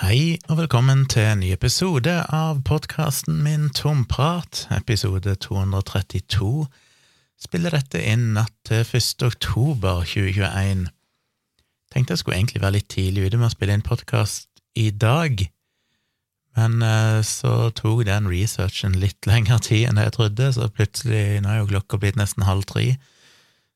Hei, 0.00 0.38
og 0.48 0.56
velkommen 0.56 1.02
til 1.12 1.26
en 1.28 1.42
ny 1.42 1.50
episode 1.52 2.12
av 2.32 2.62
podkasten 2.64 3.42
min 3.44 3.66
Tomprat, 3.76 4.62
episode 4.72 5.34
232. 5.44 6.62
Spiller 7.36 7.76
dette 7.76 8.00
inn 8.00 8.30
natt 8.32 8.54
til 8.64 8.80
1. 8.80 9.26
oktober 9.26 10.00
2021. 10.08 10.86
Tenkte 11.92 12.16
jeg 12.16 12.22
skulle 12.22 12.38
egentlig 12.38 12.62
være 12.62 12.78
litt 12.78 12.88
tidlig 12.88 13.26
ute 13.26 13.42
med 13.42 13.50
å 13.50 13.52
spille 13.52 13.76
inn 13.76 13.84
podkast 13.84 14.48
i 14.80 14.88
dag, 14.88 15.44
men 16.56 16.80
eh, 16.80 17.20
så 17.20 17.68
tok 17.76 18.06
den 18.08 18.32
researchen 18.32 18.96
litt 19.04 19.28
lengre 19.28 19.60
tid 19.68 19.90
enn 19.90 20.00
jeg 20.00 20.16
trodde, 20.16 20.48
så 20.56 20.72
plutselig, 20.72 21.42
nå 21.44 21.52
er 21.52 21.60
jo 21.60 21.68
klokka 21.74 22.00
blitt 22.00 22.16
nesten 22.16 22.48
halv 22.48 22.64
tre, 22.72 22.94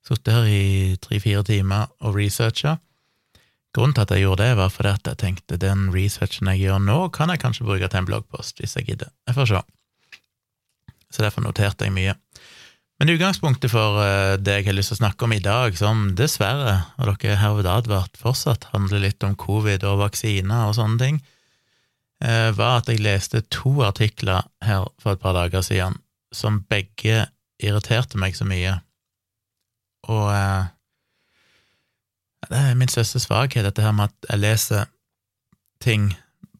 sittet 0.08 0.32
her 0.38 0.48
i 0.48 0.96
tre-fire 1.04 1.44
timer 1.52 1.92
og 2.00 2.16
researcha. 2.16 2.78
Grunnen 3.74 3.94
til 3.96 4.04
at 4.04 4.12
jeg 4.14 4.22
gjorde 4.22 4.44
det, 4.44 4.56
var 4.58 4.70
fordi 4.70 4.92
at 4.94 5.08
jeg 5.10 5.18
tenkte 5.18 5.58
den 5.58 5.88
researchen 5.94 6.50
jeg 6.52 6.62
gjør 6.62 6.82
nå, 6.82 6.98
kan 7.14 7.32
jeg 7.32 7.42
kanskje 7.42 7.66
bruke 7.66 7.88
til 7.90 8.00
en 8.00 8.06
bloggpost, 8.10 8.60
hvis 8.62 8.76
jeg 8.78 8.86
gidder. 8.90 9.10
Jeg 9.26 9.34
får 9.34 9.50
se. 9.50 9.62
Så 11.10 11.24
derfor 11.24 11.42
noterte 11.42 11.86
jeg 11.86 11.94
mye. 11.94 12.14
Men 13.02 13.10
utgangspunktet 13.10 13.72
for 13.72 13.98
eh, 14.04 14.36
det 14.38 14.60
jeg 14.60 14.68
har 14.68 14.76
lyst 14.76 14.92
til 14.92 15.00
å 15.00 15.02
snakke 15.02 15.26
om 15.26 15.34
i 15.34 15.42
dag, 15.42 15.74
som 15.78 16.06
dessverre, 16.18 16.76
og 17.00 17.10
dere 17.10 17.34
er 17.34 17.40
herved 17.42 17.66
advart, 17.70 18.14
fortsatt 18.20 18.68
handler 18.70 19.02
litt 19.02 19.26
om 19.26 19.34
covid 19.38 19.82
og 19.90 20.04
vaksiner 20.04 20.68
og 20.68 20.76
sånne 20.78 21.00
ting, 21.02 21.18
eh, 22.22 22.50
var 22.54 22.78
at 22.78 22.92
jeg 22.92 23.02
leste 23.02 23.42
to 23.50 23.74
artikler 23.86 24.46
her 24.62 24.86
for 25.02 25.16
et 25.16 25.22
par 25.24 25.34
dager 25.34 25.66
siden 25.66 25.98
som 26.34 26.62
begge 26.70 27.26
irriterte 27.62 28.18
meg 28.22 28.38
så 28.38 28.46
mye. 28.46 28.78
Og 30.06 30.30
eh, 30.30 30.70
det 32.50 32.60
er 32.60 32.76
min 32.78 32.90
største 32.90 33.20
svakhet, 33.22 33.66
dette 33.66 33.84
her 33.84 33.94
med 33.96 34.10
at 34.10 34.30
jeg 34.30 34.42
leser 34.42 34.90
ting 35.84 36.12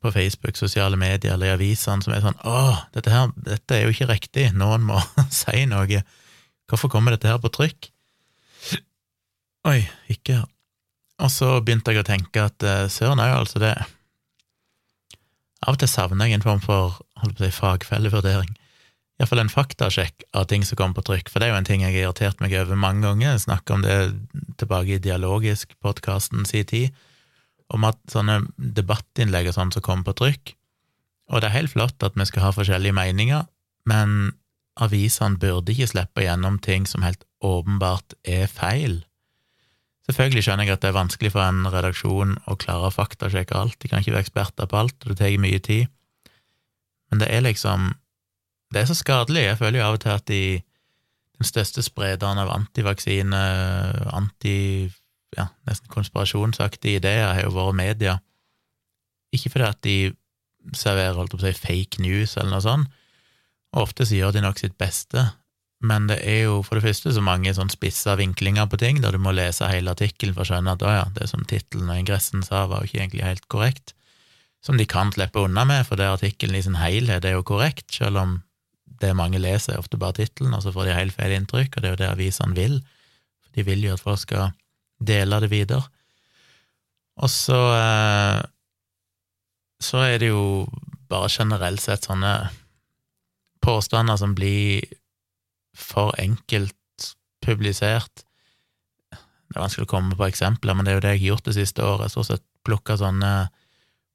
på 0.05 0.13
Facebook, 0.13 0.57
sosiale 0.57 0.99
medier 1.01 1.33
eller 1.33 1.49
i 1.49 1.55
avisene 1.55 2.05
som 2.05 2.13
er 2.13 2.25
sånn 2.25 2.37
Å, 2.45 2.87
dette 2.93 3.13
her, 3.13 3.31
dette 3.47 3.77
er 3.77 3.87
jo 3.87 3.95
ikke 3.95 4.11
riktig, 4.11 4.51
noen 4.53 4.85
må 4.85 5.01
si 5.43 5.65
noe. 5.71 6.03
Hvorfor 6.69 6.93
kommer 6.93 7.15
dette 7.15 7.31
her 7.31 7.41
på 7.41 7.53
trykk? 7.53 7.91
Oi, 9.71 9.81
ikke 10.13 10.41
her. 10.41 10.51
Og 11.25 11.31
så 11.33 11.55
begynte 11.65 11.95
jeg 11.95 12.03
å 12.03 12.09
tenke 12.09 12.43
at 12.43 12.67
uh, 12.67 12.85
søren 12.91 13.23
jo 13.23 13.37
altså 13.39 13.61
det 13.63 13.77
Av 15.65 15.77
og 15.77 15.79
til 15.81 15.89
savner 15.89 16.29
jeg 16.29 16.37
en 16.37 16.45
form 16.45 16.61
for 16.61 16.99
holdt 17.23 17.39
på 17.39 17.45
å 17.45 17.47
si, 17.47 17.55
fagfellevurdering 17.57 18.51
iallfall 19.21 19.45
en 19.45 19.53
faktasjekk 19.53 20.25
av 20.35 20.49
ting 20.51 20.65
som 20.67 20.79
kommer 20.79 20.99
på 20.99 21.07
trykk, 21.07 21.31
for 21.31 21.39
det 21.39 21.49
er 21.49 21.55
jo 21.55 21.59
en 21.61 21.69
ting 21.69 21.85
jeg 21.85 21.95
har 21.95 22.09
irritert 22.09 22.43
meg 22.43 22.55
over 22.59 22.79
mange 22.79 23.07
ganger. 23.07 23.35
Jeg 23.35 23.45
snakka 23.47 23.77
om 23.77 23.85
det 23.85 23.99
tilbake 24.59 24.97
i 24.97 25.03
Dialogisk-podkasten 25.03 26.47
si 26.51 26.65
tid, 26.67 26.95
om 27.73 27.87
at 27.87 28.01
sånne 28.11 28.43
debattinnlegg 28.59 29.49
og 29.51 29.57
sånn 29.57 29.73
som 29.73 29.83
kommer 29.85 30.11
på 30.11 30.19
trykk 30.19 30.53
Og 31.33 31.41
det 31.41 31.49
er 31.49 31.55
helt 31.55 31.73
flott 31.73 32.05
at 32.05 32.19
vi 32.19 32.27
skal 32.29 32.43
ha 32.45 32.51
forskjellige 32.53 32.93
meninger, 32.93 33.47
men 33.89 34.35
avisene 34.77 35.41
burde 35.41 35.73
ikke 35.73 35.89
slippe 35.89 36.27
gjennom 36.27 36.59
ting 36.61 36.85
som 36.85 37.07
helt 37.07 37.25
åpenbart 37.41 38.13
er 38.29 38.45
feil. 38.51 38.99
Selvfølgelig 40.05 40.45
skjønner 40.45 40.69
jeg 40.69 40.77
at 40.77 40.83
det 40.85 40.91
er 40.91 40.99
vanskelig 40.99 41.33
for 41.33 41.47
en 41.47 41.65
redaksjon 41.73 42.37
å 42.45 42.59
klare 42.61 42.91
å 42.91 42.93
faktasjekke 42.93 43.57
alt, 43.57 43.79
de 43.81 43.89
kan 43.89 44.03
ikke 44.03 44.19
være 44.19 44.27
eksperter 44.27 44.69
på 44.69 44.81
alt, 44.83 44.99
og 45.01 45.15
det 45.15 45.21
tar 45.23 45.41
mye 45.41 45.63
tid, 45.65 45.89
men 47.09 47.23
det 47.23 47.31
er 47.33 47.47
liksom 47.47 47.95
det 48.73 48.83
er 48.83 48.89
så 48.91 48.97
skadelig. 48.99 49.45
Jeg 49.45 49.61
føler 49.61 49.81
jo 49.81 49.87
av 49.87 49.99
og 49.99 50.03
til 50.05 50.15
at 50.15 50.27
de, 50.31 50.43
den 51.39 51.49
største 51.49 51.85
sprederen 51.85 52.41
av 52.43 52.53
antivaksine, 52.55 53.43
anti 54.15 54.59
ja, 55.35 55.49
nesten 55.69 55.91
konspirasjonsaktige 55.91 57.01
ideer 57.01 57.33
har 57.33 57.43
jo 57.43 57.55
vært 57.55 57.79
media. 57.79 58.19
Ikke 59.35 59.51
fordi 59.51 59.67
at 59.67 59.81
de 59.87 59.97
serverer 60.79 61.17
holdt 61.19 61.35
på 61.35 61.41
å 61.41 61.45
si, 61.45 61.55
fake 61.59 62.03
news 62.03 62.37
eller 62.39 62.55
noe 62.55 62.65
sånt, 62.65 63.01
ofte 63.75 64.07
så 64.07 64.21
gjør 64.21 64.37
de 64.37 64.45
nok 64.45 64.61
sitt 64.61 64.77
beste, 64.79 65.27
men 65.85 66.07
det 66.09 66.21
er 66.23 66.45
jo 66.47 66.61
for 66.65 66.79
det 66.79 66.87
første 66.87 67.13
så 67.13 67.23
mange 67.25 67.53
sånn 67.57 67.73
spissa 67.73 68.15
vinklinger 68.17 68.69
på 68.71 68.79
ting, 68.81 69.03
der 69.03 69.17
du 69.17 69.21
må 69.21 69.35
lese 69.35 69.69
hele 69.69 69.93
artikkelen 69.93 70.37
for 70.37 70.47
å 70.47 70.49
skjønne 70.53 70.77
at 70.77 70.85
å 70.87 70.93
ja, 70.95 71.05
det 71.19 71.29
som 71.29 71.45
tittelen 71.49 71.91
og 71.91 72.01
ingressen 72.01 72.45
sa, 72.47 72.65
var 72.71 72.81
jo 72.81 72.89
ikke 72.89 73.03
egentlig 73.03 73.27
helt 73.27 73.49
korrekt, 73.53 73.97
som 74.65 74.79
de 74.81 74.87
kan 74.89 75.11
slippe 75.13 75.43
unna 75.43 75.67
med, 75.69 75.83
for 75.89 76.01
det 76.01 76.09
artikkelen 76.09 76.57
i 76.57 76.65
sin 76.65 76.79
helhet 76.81 77.27
er 77.27 77.37
jo 77.37 77.45
korrekt, 77.45 77.91
selv 77.93 78.23
om 78.23 78.39
det 79.05 79.15
mange 79.17 79.41
leser, 79.43 79.75
er 79.75 79.83
ofte 79.83 80.01
bare 80.01 80.19
tittelen, 80.19 80.55
og 80.57 80.65
så 80.65 80.73
får 80.75 80.89
de 80.89 80.97
helt 80.97 81.17
feil 81.17 81.35
inntrykk, 81.37 81.77
og 81.77 81.83
det 81.83 81.89
er 81.89 81.95
jo 81.95 82.01
det 82.03 82.11
avisene 82.11 82.57
vil. 82.57 82.81
For 83.45 83.57
de 83.57 83.67
vil 83.69 83.85
jo 83.87 83.95
at 83.95 84.03
folk 84.03 84.23
skal 84.23 84.55
dele 85.05 85.41
det 85.45 85.51
videre. 85.53 85.85
Og 87.23 87.31
så 87.31 87.61
eh, 87.79 88.43
Så 89.85 90.01
er 90.01 90.19
det 90.19 90.31
jo 90.33 90.67
bare 91.11 91.29
generelt 91.29 91.83
sett 91.83 92.07
sånne 92.07 92.49
påstander 93.63 94.17
som 94.17 94.33
blir 94.35 94.85
for 95.77 96.15
enkelt 96.19 97.09
publisert. 97.45 98.25
Det 99.13 99.59
er 99.59 99.61
vanskelig 99.61 99.87
å 99.87 99.91
komme 99.91 100.17
på 100.17 100.27
eksempler, 100.27 100.75
men 100.75 100.87
det 100.87 100.93
er 100.93 100.97
jo 100.97 101.05
det 101.05 101.13
jeg 101.15 101.21
har 101.21 101.29
gjort 101.35 101.51
det 101.51 101.57
siste 101.59 101.85
året. 101.85 102.13
Stort 102.13 102.31
sett 102.31 102.45
plukka 102.65 102.97
sånne 102.97 103.33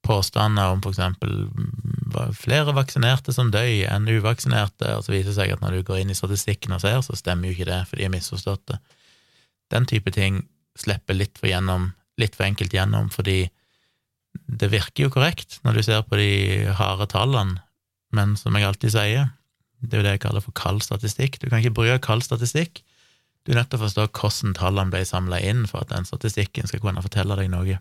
påstander 0.06 0.74
om 0.74 0.82
for 0.82 0.96
eksempel 0.96 1.50
flere 2.38 2.74
vaksinerte 2.76 3.34
som 3.36 3.52
døy 3.54 3.84
enn 3.90 4.08
uvaksinerte, 4.10 4.96
og 4.98 5.06
så 5.06 5.14
viser 5.14 5.32
det 5.32 5.38
seg 5.38 5.54
at 5.54 5.64
når 5.64 5.78
du 5.78 5.88
går 5.88 6.02
inn 6.04 6.14
i 6.14 6.18
statistikken 6.18 6.76
og 6.76 6.84
ser, 6.84 7.00
så 7.06 7.18
stemmer 7.18 7.50
jo 7.50 7.56
ikke 7.56 7.70
det, 7.70 7.80
for 7.90 8.00
de 8.00 8.08
har 8.08 8.14
misforstått 8.14 8.66
det. 8.72 8.80
Den 9.74 9.88
type 9.90 10.14
ting 10.16 10.44
slipper 10.80 11.18
litt 11.18 11.38
for, 11.38 11.50
gjennom, 11.52 11.92
litt 12.22 12.38
for 12.38 12.48
enkelt 12.48 12.74
gjennom, 12.74 13.10
fordi 13.14 13.44
det 14.60 14.70
virker 14.72 15.08
jo 15.08 15.14
korrekt 15.14 15.60
når 15.66 15.80
du 15.80 15.84
ser 15.86 16.06
på 16.06 16.20
de 16.20 16.32
harde 16.78 17.10
tallene, 17.12 17.62
men 18.16 18.36
som 18.40 18.56
jeg 18.58 18.66
alltid 18.66 18.94
sier, 18.96 19.30
det 19.80 19.96
er 19.96 20.02
jo 20.02 20.08
det 20.08 20.16
jeg 20.18 20.24
kaller 20.26 20.44
for 20.44 20.56
kald 20.58 20.82
statistikk. 20.84 21.38
Du 21.40 21.48
kan 21.48 21.62
ikke 21.62 21.78
bruke 21.78 22.00
kald 22.04 22.26
statistikk. 22.26 22.82
Du 23.46 23.54
er 23.54 23.62
nødt 23.62 23.70
til 23.72 23.80
å 23.80 23.86
forstå 23.86 24.08
hvordan 24.12 24.56
tallene 24.58 24.92
ble 24.94 25.06
samla 25.08 25.40
inn 25.46 25.64
for 25.70 25.86
at 25.86 25.94
den 25.94 26.08
statistikken 26.08 26.68
skal 26.68 26.82
kunne 26.84 27.04
fortelle 27.06 27.38
deg 27.40 27.52
noe. 27.54 27.78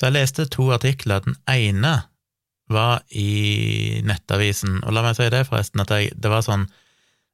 Så 0.00 0.08
jeg 0.08 0.16
leste 0.16 0.46
to 0.48 0.70
artikler. 0.72 1.20
Den 1.20 1.36
ene 1.44 1.92
var 2.72 3.02
i 3.12 4.00
Nettavisen, 4.06 4.78
og 4.86 4.94
la 4.96 5.02
meg 5.04 5.18
si 5.18 5.26
det, 5.28 5.42
forresten, 5.48 5.82
at 5.84 5.92
jeg, 5.92 6.14
det 6.16 6.30
var 6.32 6.46
sånn 6.46 6.70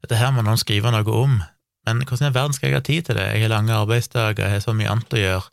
Dette 0.03 0.19
her 0.21 0.33
må 0.35 0.43
noen 0.45 0.61
skrive 0.61 0.91
noe 0.93 1.13
om, 1.17 1.39
men 1.87 2.03
hvordan 2.05 2.29
i 2.29 2.35
verden 2.35 2.55
skal 2.55 2.69
jeg 2.69 2.77
ha 2.77 2.83
tid 2.85 3.07
til 3.07 3.17
det? 3.17 3.25
Jeg 3.33 3.47
har 3.47 3.53
lange 3.55 3.75
arbeidsdager, 3.75 4.45
jeg 4.45 4.59
har 4.59 4.63
så 4.63 4.75
mye 4.77 4.91
annet 4.93 5.15
å 5.17 5.23
gjøre. 5.23 5.47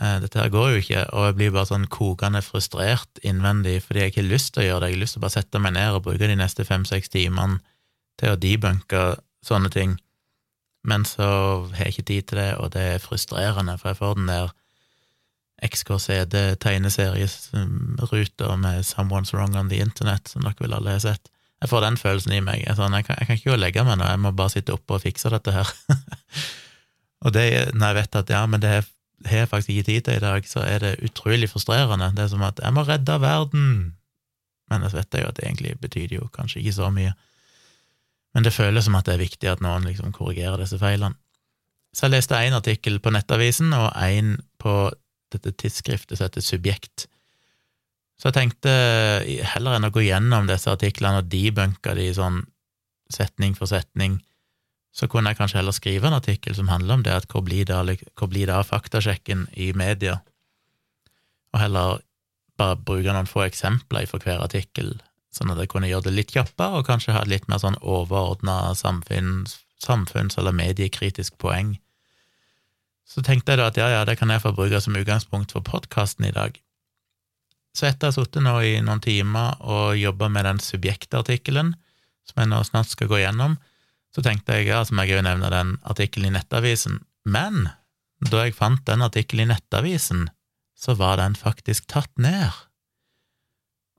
Eh, 0.00 0.14
dette 0.22 0.40
her 0.40 0.52
går 0.54 0.70
jo 0.70 0.80
ikke, 0.80 1.02
og 1.12 1.26
jeg 1.26 1.36
blir 1.36 1.52
bare 1.54 1.68
sånn 1.68 1.84
kokende 1.92 2.42
frustrert 2.46 3.20
innvendig 3.26 3.76
fordi 3.84 4.04
jeg 4.04 4.12
ikke 4.12 4.22
har 4.22 4.30
lyst 4.32 4.52
til 4.54 4.62
å 4.62 4.66
gjøre 4.68 4.80
det. 4.80 4.90
Jeg 4.90 4.96
har 4.96 5.02
lyst 5.02 5.16
til 5.16 5.20
å 5.20 5.24
bare 5.26 5.36
sette 5.36 5.62
meg 5.62 5.74
ned 5.76 5.98
og 5.98 6.04
bruke 6.06 6.30
de 6.30 6.38
neste 6.38 6.66
fem-seks 6.66 7.12
timene 7.12 7.58
til 8.18 8.32
å 8.34 8.40
debunke 8.40 9.02
sånne 9.46 9.70
ting, 9.74 9.98
men 10.88 11.04
så 11.06 11.28
har 11.74 11.84
jeg 11.84 11.96
ikke 11.96 12.08
tid 12.12 12.30
til 12.30 12.40
det, 12.40 12.50
og 12.62 12.72
det 12.74 12.86
er 12.94 13.02
frustrerende, 13.04 13.76
for 13.78 13.92
jeg 13.92 14.00
får 14.00 14.18
den 14.18 14.32
der 14.32 14.54
XKCD-tegneserieruter 15.64 18.52
med 18.60 18.76
Someone's 18.86 19.32
Wrong 19.34 19.54
on 19.58 19.70
the 19.72 19.80
Internet, 19.82 20.24
som 20.30 20.42
dere 20.46 20.62
vel 20.62 20.76
alle 20.76 20.90
har 20.96 21.04
sett. 21.04 21.24
Jeg 21.58 21.68
får 21.72 21.80
den 21.82 21.98
følelsen 21.98 22.32
i 22.36 22.44
meg. 22.44 22.58
Jeg, 22.62 22.74
sånn, 22.78 22.94
jeg, 22.94 23.04
kan, 23.08 23.16
jeg 23.18 23.26
kan, 23.26 23.36
ikke 23.38 23.50
gå 23.50 23.56
og 23.56 23.64
legge 23.64 23.86
meg 23.86 23.96
nå, 23.98 24.04
jeg 24.06 24.22
må 24.22 24.28
bare 24.38 24.54
sitte 24.54 24.74
oppe 24.76 24.90
og 24.94 25.02
fikse 25.02 25.28
dette 25.34 25.50
her. 25.56 25.68
og 27.24 27.30
det, 27.34 27.46
når 27.74 27.86
jeg 27.86 27.98
vet 27.98 28.12
at 28.22 28.28
ja, 28.36 28.42
men 28.46 28.58
det 28.62 28.72
har 29.26 29.38
jeg 29.42 29.50
faktisk 29.50 29.70
ikke 29.74 29.88
tid 29.88 30.02
til 30.06 30.16
i 30.20 30.22
dag, 30.22 30.40
så 30.46 30.60
er 30.62 30.78
det 30.84 31.02
utrolig 31.08 31.48
frustrerende. 31.50 32.12
Det 32.14 32.22
er 32.24 32.32
som 32.34 32.46
at 32.46 32.58
jeg 32.62 32.72
må 32.76 32.82
redde 32.86 33.14
verden! 33.22 33.64
Men 34.68 34.84
jeg 34.84 34.94
vet 34.94 35.16
jo 35.16 35.30
at 35.30 35.38
det 35.38 35.46
egentlig 35.48 35.72
betyr 35.80 36.08
jo 36.12 36.28
kanskje 36.34 36.60
ikke 36.60 36.76
så 36.76 36.90
mye. 36.94 37.12
Men 38.36 38.44
det 38.44 38.54
føles 38.54 38.84
som 38.84 38.98
at 38.98 39.08
det 39.08 39.16
er 39.16 39.24
viktig 39.24 39.48
at 39.50 39.62
noen 39.64 39.88
liksom 39.88 40.12
korrigerer 40.14 40.60
disse 40.60 40.78
feilene. 40.78 41.16
Så 41.96 42.06
jeg 42.06 42.18
leste 42.18 42.36
én 42.36 42.54
artikkel 42.54 43.00
på 43.00 43.10
Nettavisen 43.10 43.72
og 43.72 43.88
én 43.96 44.36
på 44.60 44.90
dette 45.34 45.52
tidsskriftet 45.52 46.18
som 46.18 46.28
heter 46.28 46.44
Subjekt. 46.44 47.06
Så 48.18 48.30
jeg 48.30 48.36
tenkte, 48.38 48.72
heller 49.54 49.76
enn 49.76 49.86
å 49.86 49.92
gå 49.94 50.02
gjennom 50.02 50.48
disse 50.48 50.70
artiklene 50.72 51.22
og 51.22 51.28
debunke 51.30 51.94
de 51.94 52.08
sånn 52.16 52.42
setning 53.14 53.54
for 53.56 53.70
setning, 53.70 54.18
så 54.92 55.06
kunne 55.06 55.30
jeg 55.30 55.38
kanskje 55.38 55.60
heller 55.60 55.76
skrive 55.76 56.08
en 56.08 56.16
artikkel 56.16 56.56
som 56.58 56.70
handler 56.72 56.98
om 56.98 57.04
det, 57.06 57.14
at 57.14 57.28
hvor 57.30 57.44
blir 57.46 57.68
det, 57.68 58.54
av 58.54 58.66
faktasjekken 58.66 59.46
i 59.54 59.70
media, 59.76 60.18
og 61.54 61.62
heller 61.62 62.00
bare 62.58 62.80
bruke 62.82 63.12
noen 63.14 63.30
få 63.30 63.44
eksempler 63.46 64.08
for 64.10 64.24
hver 64.24 64.42
artikkel, 64.42 64.96
sånn 65.34 65.52
at 65.52 65.60
jeg 65.62 65.70
kunne 65.70 65.90
gjøre 65.90 66.08
det 66.08 66.16
litt 66.16 66.34
kjappere, 66.34 66.80
og 66.80 66.88
kanskje 66.88 67.14
ha 67.14 67.22
et 67.22 67.30
litt 67.30 67.46
mer 67.48 67.62
sånn 67.62 67.78
overordna 67.78 68.74
samfunns, 68.74 69.60
samfunns- 69.78 70.40
eller 70.40 70.56
mediekritisk 70.56 71.38
poeng. 71.38 71.76
Så 73.08 73.24
tenkte 73.24 73.54
jeg 73.54 73.60
da 73.62 73.68
at 73.70 73.78
ja, 73.80 73.88
ja, 73.92 74.04
det 74.04 74.18
kan 74.20 74.30
jeg 74.30 74.42
få 74.44 74.52
bruke 74.56 74.80
som 74.84 74.96
utgangspunkt 74.98 75.54
for 75.56 75.64
podkasten 75.64 76.28
i 76.28 76.34
dag. 76.34 76.58
Så 77.76 77.88
etter 77.88 78.08
å 78.08 78.12
ha 78.12 78.16
sittet 78.16 78.44
nå 78.44 78.54
i 78.66 78.78
noen 78.84 79.00
timer 79.04 79.56
og 79.64 79.96
jobba 79.96 80.28
med 80.32 80.44
den 80.48 80.60
subjektartikkelen, 80.62 81.72
som 82.28 82.42
jeg 82.42 82.50
nå 82.50 82.60
snart 82.66 82.90
skal 82.92 83.08
gå 83.10 83.22
gjennom, 83.22 83.56
så 84.12 84.24
tenkte 84.24 84.58
jeg, 84.58 84.68
ja, 84.72 84.82
så 84.84 84.96
må 84.96 85.04
jeg 85.06 85.18
jo 85.18 85.24
nevne 85.24 85.50
den 85.52 85.76
artikkelen 85.88 86.30
i 86.30 86.36
Nettavisen. 86.36 87.00
Men 87.28 87.70
da 88.24 88.44
jeg 88.44 88.56
fant 88.56 88.84
den 88.88 89.04
artikkelen 89.04 89.46
i 89.46 89.54
Nettavisen, 89.54 90.26
så 90.78 90.94
var 90.98 91.18
den 91.20 91.36
faktisk 91.38 91.88
tatt 91.90 92.12
ned. 92.20 92.50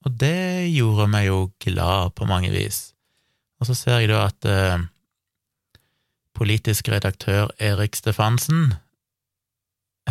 Og 0.08 0.16
det 0.22 0.70
gjorde 0.72 1.10
meg 1.12 1.28
jo 1.28 1.40
glad 1.64 2.16
på 2.16 2.28
mange 2.30 2.52
vis. 2.54 2.94
Og 3.60 3.68
så 3.70 3.76
ser 3.76 4.00
jeg 4.00 4.12
da 4.14 4.26
at 4.30 4.48
eh, 4.48 4.86
politisk 6.38 6.88
redaktør 6.94 7.52
Erik 7.60 7.98
Stefansen 8.00 8.78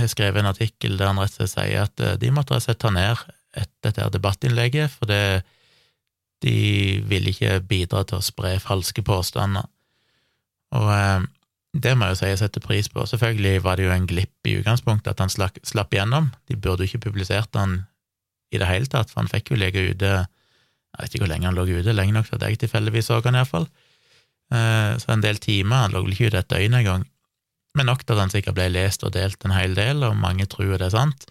har 0.02 0.10
skrevet 0.10 0.42
en 0.42 0.50
artikkel 0.50 0.96
der 0.98 1.10
han 1.10 1.20
rett 1.20 1.34
og 1.34 1.40
slett 1.40 1.54
sier 1.54 1.86
at 1.86 2.04
eh, 2.04 2.18
de 2.20 2.32
måtte 2.34 2.54
rett 2.54 2.64
og 2.64 2.68
slett 2.68 2.82
ta 2.84 2.92
ned 2.94 3.24
et, 3.56 3.70
dette 3.84 4.10
debattinnlegget, 4.14 4.92
for 4.92 5.10
det, 5.10 5.42
de 6.44 7.00
ville 7.08 7.32
ikke 7.32 7.58
bidra 7.66 8.04
til 8.06 8.20
å 8.20 8.24
spre 8.24 8.56
falske 8.62 9.02
påstander. 9.06 9.66
Og 10.78 10.88
eh, 10.94 11.26
det 11.78 11.94
må 11.96 12.08
jeg 12.08 12.16
jo 12.16 12.20
si 12.20 12.30
jeg 12.32 12.40
setter 12.40 12.64
pris 12.64 12.88
på. 12.92 13.04
Selvfølgelig 13.06 13.62
var 13.64 13.78
det 13.78 13.86
jo 13.86 13.94
en 13.94 14.08
glipp 14.08 14.48
i 14.48 14.56
utgangspunktet 14.60 15.12
at 15.12 15.22
han 15.22 15.32
slapp, 15.32 15.60
slapp 15.66 15.92
gjennom. 15.94 16.30
De 16.48 16.56
burde 16.56 16.84
jo 16.84 16.92
ikke 16.92 17.10
publisert 17.10 17.54
han 17.58 17.82
i 18.52 18.60
det 18.60 18.68
hele 18.68 18.88
tatt, 18.88 19.12
for 19.12 19.22
han 19.22 19.30
fikk 19.30 19.52
jo 19.52 19.60
ligge 19.60 19.90
ute 19.90 20.08
Jeg 20.08 21.04
vet 21.04 21.12
ikke 21.12 21.26
hvor 21.26 21.30
lenge 21.30 21.46
han 21.46 21.54
lå 21.54 21.66
ute, 21.68 21.92
lenge 21.92 22.14
nok 22.16 22.30
til 22.30 22.38
at 22.38 22.48
jeg 22.48 22.58
tilfeldigvis 22.62 23.10
så 23.10 23.20
han 23.22 23.36
iallfall. 23.36 23.68
Eh, 24.48 24.94
så 24.98 25.12
en 25.12 25.22
del 25.22 25.36
timer, 25.38 25.84
han 25.84 25.92
lå 25.92 26.00
vel 26.06 26.14
ikke 26.16 26.30
ute 26.32 26.40
et 26.40 26.50
døgn 26.50 26.78
engang. 26.80 27.04
Men 27.78 27.86
nok 27.86 28.02
til 28.02 28.16
at 28.16 28.24
han 28.24 28.32
sikkert 28.32 28.56
ble 28.58 28.68
lest 28.74 29.04
og 29.06 29.14
delt 29.14 29.44
en 29.46 29.54
hel 29.54 29.76
del, 29.78 30.02
og 30.02 30.18
mange 30.18 30.48
tror 30.50 30.74
det 30.74 30.88
er 30.88 30.96
sant. 30.96 31.28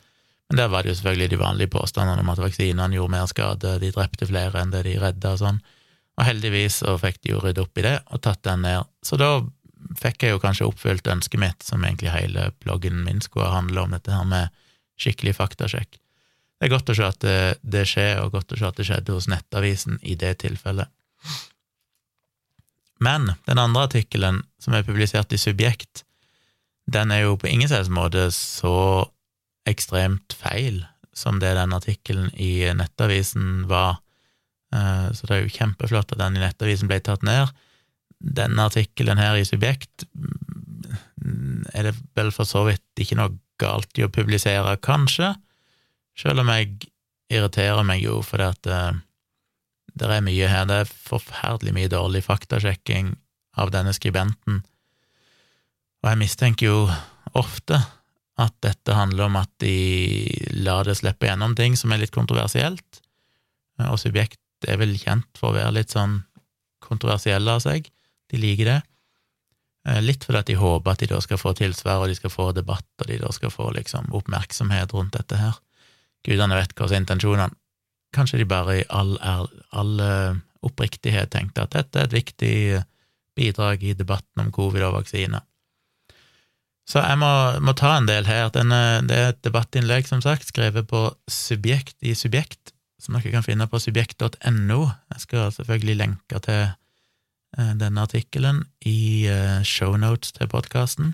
Men 0.48 0.62
der 0.62 0.70
var 0.72 0.84
det 0.84 0.94
jo 0.94 1.00
selvfølgelig 1.02 1.34
de 1.34 1.40
vanlige 1.42 1.74
påstandene 1.74 2.24
om 2.24 2.32
at 2.32 2.40
vaksinene 2.40 2.96
gjorde 2.96 3.14
mer 3.18 3.28
skade, 3.28 3.74
de 3.82 3.92
drepte 3.92 4.30
flere 4.30 4.62
enn 4.62 4.72
det 4.72 4.86
de 4.88 4.96
redda 5.02 5.34
og 5.36 5.42
sånn. 5.42 5.60
Og 6.18 6.26
heldigvis 6.26 6.80
så 6.82 6.96
fikk 7.02 7.20
de 7.22 7.34
jo 7.34 7.42
ryddet 7.44 7.66
opp 7.66 7.78
i 7.78 7.86
det 7.86 7.98
og 8.08 8.24
tatt 8.24 8.46
den 8.48 8.64
ned. 8.64 8.88
Så 9.06 9.20
da 9.20 9.42
fikk 10.00 10.24
jeg 10.24 10.34
jo 10.34 10.42
kanskje 10.42 10.70
oppfylt 10.70 11.12
ønsket 11.12 11.42
mitt, 11.42 11.68
som 11.68 11.84
egentlig 11.84 12.16
hele 12.16 12.50
bloggen 12.64 13.04
min 13.04 13.20
skulle 13.22 13.52
handle 13.52 13.84
om, 13.84 13.94
dette 13.94 14.16
her 14.16 14.26
med 14.28 14.56
skikkelig 14.98 15.36
faktasjekk. 15.38 16.00
Det 16.58 16.66
er 16.66 16.74
godt 16.74 16.90
å 16.90 16.96
se 16.98 17.06
at 17.06 17.20
det, 17.22 17.38
det, 17.62 17.84
skjer, 17.86 18.24
og 18.24 18.34
godt 18.34 18.56
å 18.56 18.58
se 18.58 18.66
at 18.72 18.80
det 18.80 18.88
skjedde 18.88 19.14
hos 19.14 19.28
Nettavisen 19.30 20.00
i 20.02 20.16
det 20.18 20.40
tilfellet. 20.42 20.90
Men 23.04 23.34
den 23.46 23.62
andre 23.62 23.86
artikkelen, 23.86 24.42
som 24.64 24.74
er 24.74 24.88
publisert 24.88 25.36
i 25.36 25.38
Subjekt, 25.38 26.07
den 26.88 27.12
er 27.12 27.26
jo 27.26 27.38
på 27.40 27.50
ingen 27.52 27.70
selvs 27.70 27.92
måte 27.94 28.30
så 28.36 29.08
ekstremt 29.68 30.36
feil 30.40 30.86
som 31.18 31.42
det 31.42 31.56
den 31.58 31.74
artikkelen 31.76 32.30
i 32.40 32.70
Nettavisen 32.78 33.66
var. 33.70 34.00
Eh, 34.76 35.08
så 35.12 35.28
det 35.28 35.36
er 35.36 35.44
jo 35.44 35.56
kjempeflott 35.56 36.14
at 36.14 36.22
den 36.22 36.38
i 36.38 36.44
Nettavisen 36.44 36.90
ble 36.90 37.00
tatt 37.04 37.26
ned. 37.28 37.52
Denne 38.18 38.68
artikkelen 38.70 39.20
her 39.20 39.38
i 39.38 39.46
Subjekt 39.48 40.06
mm, 40.14 41.68
er 41.74 41.90
det 41.90 41.98
vel 42.18 42.32
for 42.36 42.50
så 42.50 42.64
vidt 42.70 43.02
ikke 43.02 43.18
noe 43.20 43.36
galt 43.62 43.98
i 43.98 44.06
å 44.06 44.14
publisere, 44.14 44.78
kanskje, 44.86 45.34
selv 46.18 46.44
om 46.44 46.52
jeg 46.54 46.90
irriterer 47.34 47.86
meg 47.86 48.04
jo 48.06 48.20
fordi 48.26 48.46
at 48.48 48.70
uh, 48.70 49.00
det 49.98 50.10
er 50.14 50.26
mye 50.26 50.50
her, 50.50 50.68
det 50.70 50.82
er 50.84 50.92
forferdelig 51.10 51.74
mye 51.76 51.90
dårlig 51.92 52.22
faktasjekking 52.26 53.16
av 53.58 53.74
denne 53.74 53.94
skribenten, 53.98 54.62
og 56.04 56.10
jeg 56.12 56.20
mistenker 56.22 56.70
jo 56.70 56.80
ofte 57.38 57.80
at 58.38 58.54
dette 58.62 58.94
handler 58.94 59.28
om 59.28 59.38
at 59.40 59.50
de 59.64 60.28
lar 60.62 60.86
det 60.86 60.98
slippe 61.00 61.26
gjennom 61.26 61.56
ting 61.58 61.78
som 61.80 61.94
er 61.94 62.04
litt 62.04 62.14
kontroversielt, 62.14 63.02
og 63.88 63.98
Subjekt 64.02 64.42
er 64.70 64.80
vel 64.82 64.96
kjent 64.98 65.30
for 65.38 65.52
å 65.52 65.58
være 65.58 65.76
litt 65.80 65.94
sånn 65.94 66.20
kontroversielle 66.82 67.58
av 67.58 67.62
seg, 67.66 67.90
de 68.32 68.40
liker 68.42 68.70
det. 68.72 68.80
Eh, 69.88 70.02
litt 70.04 70.26
fordi 70.26 70.42
at 70.42 70.50
de 70.50 70.58
håper 70.60 70.94
at 70.94 71.04
de 71.04 71.10
da 71.12 71.20
skal 71.24 71.40
få 71.42 71.54
tilsvar, 71.58 72.02
og 72.02 72.12
de 72.12 72.18
skal 72.18 72.34
få 72.34 72.50
debatt, 72.58 72.88
og 73.02 73.10
de 73.10 73.20
da 73.22 73.32
skal 73.36 73.54
få 73.54 73.70
liksom 73.76 74.10
oppmerksomhet 74.18 74.94
rundt 74.96 75.16
dette 75.18 75.40
her. 75.40 75.58
Gudene 76.26 76.58
vet 76.58 76.74
hva 76.76 76.88
som 76.88 76.98
er 76.98 77.04
intensjonene. 77.06 77.58
Kanskje 78.16 78.42
de 78.42 78.48
bare 78.50 78.80
i 78.80 78.86
all, 78.90 79.18
all 79.22 80.00
oppriktighet 80.66 81.32
tenkte 81.34 81.66
at 81.66 81.76
dette 81.76 82.00
er 82.00 82.08
et 82.08 82.16
viktig 82.16 82.56
bidrag 83.38 83.84
i 83.84 83.94
debatten 83.98 84.46
om 84.46 84.52
covid 84.56 84.88
og 84.88 84.96
vaksine. 85.02 85.42
Så 86.88 87.02
jeg 87.04 87.20
må, 87.20 87.30
må 87.60 87.74
ta 87.76 87.98
en 87.98 88.08
del 88.08 88.30
her. 88.30 88.48
Denne, 88.56 88.80
det 89.10 89.18
er 89.18 89.30
et 89.34 89.44
debattinnlegg, 89.44 90.08
som 90.08 90.24
sagt, 90.24 90.48
skrevet 90.48 90.88
på 90.88 91.04
Subjekt 91.28 91.98
i 92.00 92.16
Subjekt, 92.16 92.72
som 93.02 93.18
dere 93.18 93.34
kan 93.34 93.46
finne 93.46 93.68
på 93.68 93.82
subjekt.no. 93.84 94.80
Jeg 95.12 95.24
skal 95.26 95.52
selvfølgelig 95.58 95.98
lenke 96.00 96.40
til 96.48 96.64
eh, 96.64 97.74
denne 97.82 98.08
artikkelen 98.08 98.64
i 98.88 99.28
eh, 99.28 99.60
shownotes 99.68 100.32
til 100.40 100.48
podkasten 100.52 101.12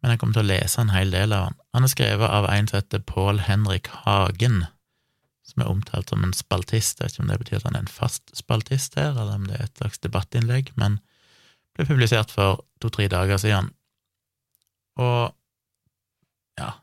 men 0.00 0.14
jeg 0.14 0.20
kommer 0.20 0.38
til 0.38 0.46
å 0.46 0.50
lese 0.50 0.80
en 0.80 0.92
hel 0.94 1.12
del 1.12 1.34
av 1.36 1.50
den. 1.50 1.58
Han 1.76 1.86
er 1.86 1.92
skrevet 1.92 2.32
av 2.32 2.48
en 2.50 2.68
som 2.68 2.78
heter 2.80 3.02
Pål 3.06 3.42
Henrik 3.46 3.90
Hagen, 4.04 4.62
som 5.46 5.62
er 5.62 5.70
omtalt 5.70 6.12
som 6.12 6.24
en 6.24 6.34
spaltist. 6.36 7.00
Jeg 7.00 7.10
vet 7.10 7.16
ikke 7.16 7.24
om 7.26 7.32
det 7.32 7.40
betyr 7.42 7.58
at 7.60 7.66
han 7.68 7.76
er 7.76 7.84
en 7.84 7.92
fast 7.92 8.32
spaltist 8.36 8.96
her, 8.98 9.12
eller 9.12 9.36
om 9.36 9.44
det 9.48 9.58
er 9.58 9.68
et 9.68 9.82
slags 9.82 10.00
debattinnlegg, 10.06 10.72
men 10.80 10.98
ble 11.76 11.86
publisert 11.88 12.32
for 12.32 12.64
to-tre 12.82 13.10
dager 13.12 13.40
siden. 13.40 13.70
Og 15.00 16.60
ja 16.60 16.74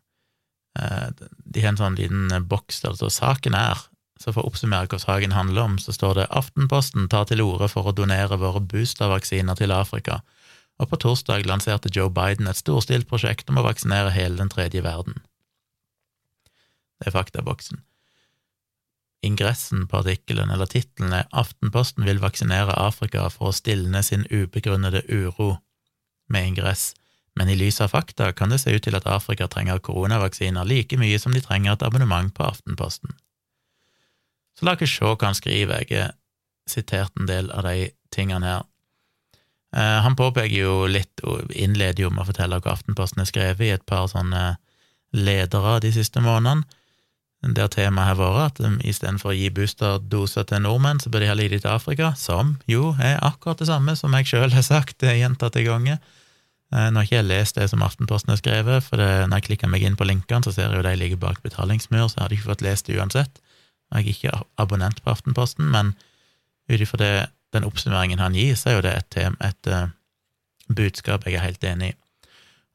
eh, 0.79 1.09
De 1.17 1.61
har 1.63 1.73
en 1.73 1.79
sånn 1.79 1.99
liten 1.99 2.33
boks 2.49 2.81
der 2.81 2.95
det 2.95 3.01
står 3.01 3.13
'Saken 3.17 3.57
er'. 3.57 3.85
Så 4.17 4.33
for 4.33 4.41
å 4.41 4.49
oppsummere 4.49 4.89
hva 4.89 4.97
saken 4.97 5.35
handler 5.37 5.61
om, 5.61 5.77
så 5.77 5.93
står 5.93 6.13
det 6.17 6.29
'Aftenposten 6.31 7.09
tar 7.09 7.29
til 7.29 7.41
orde 7.41 7.69
for 7.69 7.85
å 7.85 7.93
donere 7.93 8.39
våre 8.41 8.61
boostervaksiner 8.61 9.55
til 9.55 9.71
Afrika' 9.71 10.21
og 10.77 10.91
på 10.91 10.99
torsdag 11.01 11.47
lanserte 11.49 11.91
Joe 11.93 12.09
Biden 12.13 12.49
et 12.49 12.59
storstilt 12.59 13.09
prosjekt 13.09 13.49
om 13.49 13.57
å 13.57 13.65
vaksinere 13.65 14.13
hele 14.13 14.37
den 14.37 14.51
tredje 14.53 14.83
verden. 14.85 15.17
Det 16.97 17.09
er 17.09 17.17
faktaboksen. 17.17 17.81
Ingressen 19.25 19.87
på 19.89 20.01
artikkelen, 20.03 20.51
eller 20.53 20.69
tittelen, 20.69 21.13
er 21.13 21.29
Aftenposten 21.33 22.05
vil 22.05 22.21
vaksinere 22.21 22.77
Afrika 22.77 23.25
for 23.33 23.49
å 23.49 23.57
stilne 23.57 24.03
sin 24.05 24.27
ubegrunnede 24.29 25.01
uro, 25.09 25.57
med 26.29 26.51
ingress, 26.51 26.91
men 27.37 27.49
i 27.49 27.57
lys 27.59 27.79
av 27.85 27.93
fakta 27.93 28.31
kan 28.33 28.49
det 28.49 28.59
se 28.63 28.73
ut 28.73 28.83
til 28.83 28.97
at 28.97 29.07
Afrika 29.09 29.47
trenger 29.47 29.81
koronavaksiner 29.83 30.65
like 30.65 30.97
mye 30.97 31.19
som 31.21 31.35
de 31.35 31.41
trenger 31.43 31.75
et 31.75 31.85
abonnement 31.85 32.33
på 32.33 32.45
Aftenposten. 32.47 33.13
Så 34.57 34.65
la 34.65 34.73
oss 34.73 34.89
se 34.89 35.05
hva 35.05 35.17
han 35.21 35.37
skriver, 35.37 35.85
jeg 35.85 36.01
har 36.01 36.15
sitert 36.67 37.13
en 37.19 37.29
del 37.29 37.51
av 37.53 37.67
de 37.67 37.91
tingene 38.13 38.47
her. 38.47 38.65
Eh, 39.75 39.99
han 40.01 40.17
påpeker 40.17 40.57
jo 40.57 40.87
litt, 40.89 41.21
og 41.23 41.51
innleder 41.53 42.07
jo 42.07 42.09
med 42.09 42.23
å 42.23 42.29
fortelle 42.31 42.59
hva 42.63 42.73
Aftenposten 42.73 43.21
har 43.21 43.29
skrevet 43.29 43.67
i 43.67 43.75
et 43.75 43.85
par 43.85 44.09
sånne 44.09 44.57
ledere 45.13 45.77
de 45.83 45.93
siste 45.93 46.23
månedene, 46.23 46.65
der 47.53 47.69
temaet 47.69 48.09
har 48.09 48.17
vært 48.17 48.57
at 48.57 48.63
um, 48.65 48.79
istedenfor 48.81 49.29
å 49.29 49.37
gi 49.37 49.51
boosterdoser 49.53 50.47
til 50.49 50.63
nordmenn, 50.65 50.99
så 50.99 51.11
bør 51.13 51.21
de 51.21 51.29
heller 51.29 51.53
gi 51.53 51.59
til 51.61 51.69
Afrika, 51.69 52.09
som 52.17 52.55
jo 52.67 52.95
er 52.97 53.21
akkurat 53.23 53.61
det 53.61 53.69
samme 53.69 53.93
som 53.95 54.15
jeg 54.17 54.27
sjøl 54.31 54.55
har 54.55 54.65
sagt 54.65 55.05
gjentatte 55.05 55.61
ganger. 55.63 56.01
Eh, 56.75 56.89
nå 56.91 56.99
har 56.99 57.07
ikke 57.07 57.19
jeg 57.21 57.29
lest 57.29 57.55
det 57.55 57.69
som 57.71 57.83
Aftenposten 57.85 58.33
har 58.33 58.39
skrevet, 58.41 58.83
for 58.83 58.99
det, 58.99 59.07
når 59.29 59.39
jeg 59.39 59.47
klikker 59.51 59.71
meg 59.71 59.85
inn 59.87 59.95
på 59.99 60.07
linkene, 60.07 60.43
så 60.43 60.51
ser 60.51 60.67
jeg 60.67 60.81
jo 60.81 60.87
de 60.87 60.95
ligger 60.99 61.21
bak 61.21 61.39
betalingsmur, 61.45 62.09
så 62.09 62.17
jeg 62.17 62.23
hadde 62.25 62.37
ikke 62.37 62.49
fått 62.49 62.65
lest 62.65 62.89
det 62.89 62.97
uansett. 62.99 63.39
Jeg 63.95 64.03
er 64.03 64.11
ikke 64.11 64.41
abonnent 64.59 64.99
på 65.03 65.13
Aftenposten, 65.13 65.69
men 65.71 65.93
ut 66.67 66.83
ifra 66.83 67.27
den 67.55 67.67
oppsummeringen 67.67 68.19
han 68.19 68.35
gir, 68.35 68.57
så 68.59 68.71
er 68.71 68.75
jo 68.75 68.83
det 68.83 68.95
et, 68.99 69.17
et, 69.47 69.71
uh, 69.71 69.87
budskap 70.67 71.23
jeg 71.23 71.37
er 71.39 71.45
helt 71.45 71.63
enig 71.63 71.93
i. 71.93 71.97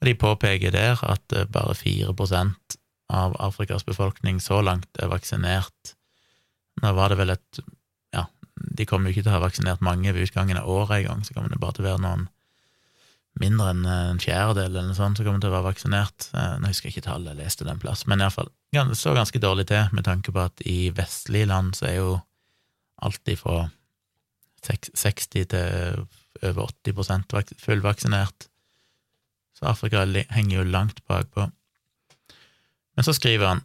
Og 0.00 0.08
De 0.08 0.14
påpeker 0.18 0.72
der 0.72 1.02
at 1.04 1.36
uh, 1.36 1.44
bare 1.44 1.76
4% 1.76 2.78
av 3.12 3.36
Afrikas 3.44 3.84
befolkning 3.84 4.40
så 4.40 4.62
langt 4.64 4.88
er 4.96 5.12
vaksinert. 5.12 5.92
Nå 6.80 6.94
var 6.96 7.12
det 7.12 7.20
vel 7.20 7.36
et 7.36 7.64
Ja, 8.16 8.24
de 8.56 8.86
kommer 8.88 9.10
jo 9.10 9.18
ikke 9.18 9.26
til 9.26 9.34
å 9.34 9.36
ha 9.36 9.44
vaksinert 9.44 9.84
mange 9.84 10.12
ved 10.12 10.24
utgangen 10.24 10.56
av 10.56 10.68
året 10.68 11.02
engang, 11.02 11.24
så 11.24 11.36
kommer 11.36 11.52
det 11.52 11.60
bare 11.60 11.76
til 11.76 11.84
å 11.84 11.90
være 11.90 12.04
noen 12.06 12.30
mindre 13.40 13.70
enn 13.72 13.84
eh, 13.88 14.08
en 14.12 14.20
fjerdedel 14.22 14.70
eller 14.70 14.90
noe 14.90 14.98
sånt 14.98 15.18
som 15.18 15.26
kommer 15.26 15.42
til 15.42 15.52
å 15.52 15.56
være 15.56 15.68
vaksinert. 15.70 16.28
Nå 16.32 16.68
husker 16.68 16.88
jeg 16.88 16.96
ikke 16.96 17.08
tallet, 17.08 17.32
jeg 17.32 17.44
leste 17.46 17.68
den 17.68 17.80
plass, 17.82 18.04
men 18.10 18.24
iallfall, 18.24 18.50
det 18.72 18.98
står 18.98 19.18
ganske 19.20 19.42
dårlig 19.42 19.68
til 19.70 19.94
med 19.96 20.06
tanke 20.08 20.34
på 20.34 20.44
at 20.44 20.64
i 20.68 20.90
vestlige 20.96 21.48
land 21.50 21.76
så 21.76 21.88
er 21.90 21.96
jo 21.98 22.12
alt 23.02 23.32
ifra 23.32 23.66
60 24.62 25.48
til 25.52 26.06
over 26.42 26.70
80% 26.86 27.58
fullvaksinert. 27.60 28.46
Så 29.58 29.66
Afrika 29.70 30.04
henger 30.06 30.56
jo 30.56 30.70
langt 30.70 31.02
bakpå. 31.10 31.48
Men 32.96 33.06
så 33.06 33.14
skriver 33.16 33.54
han 33.54 33.64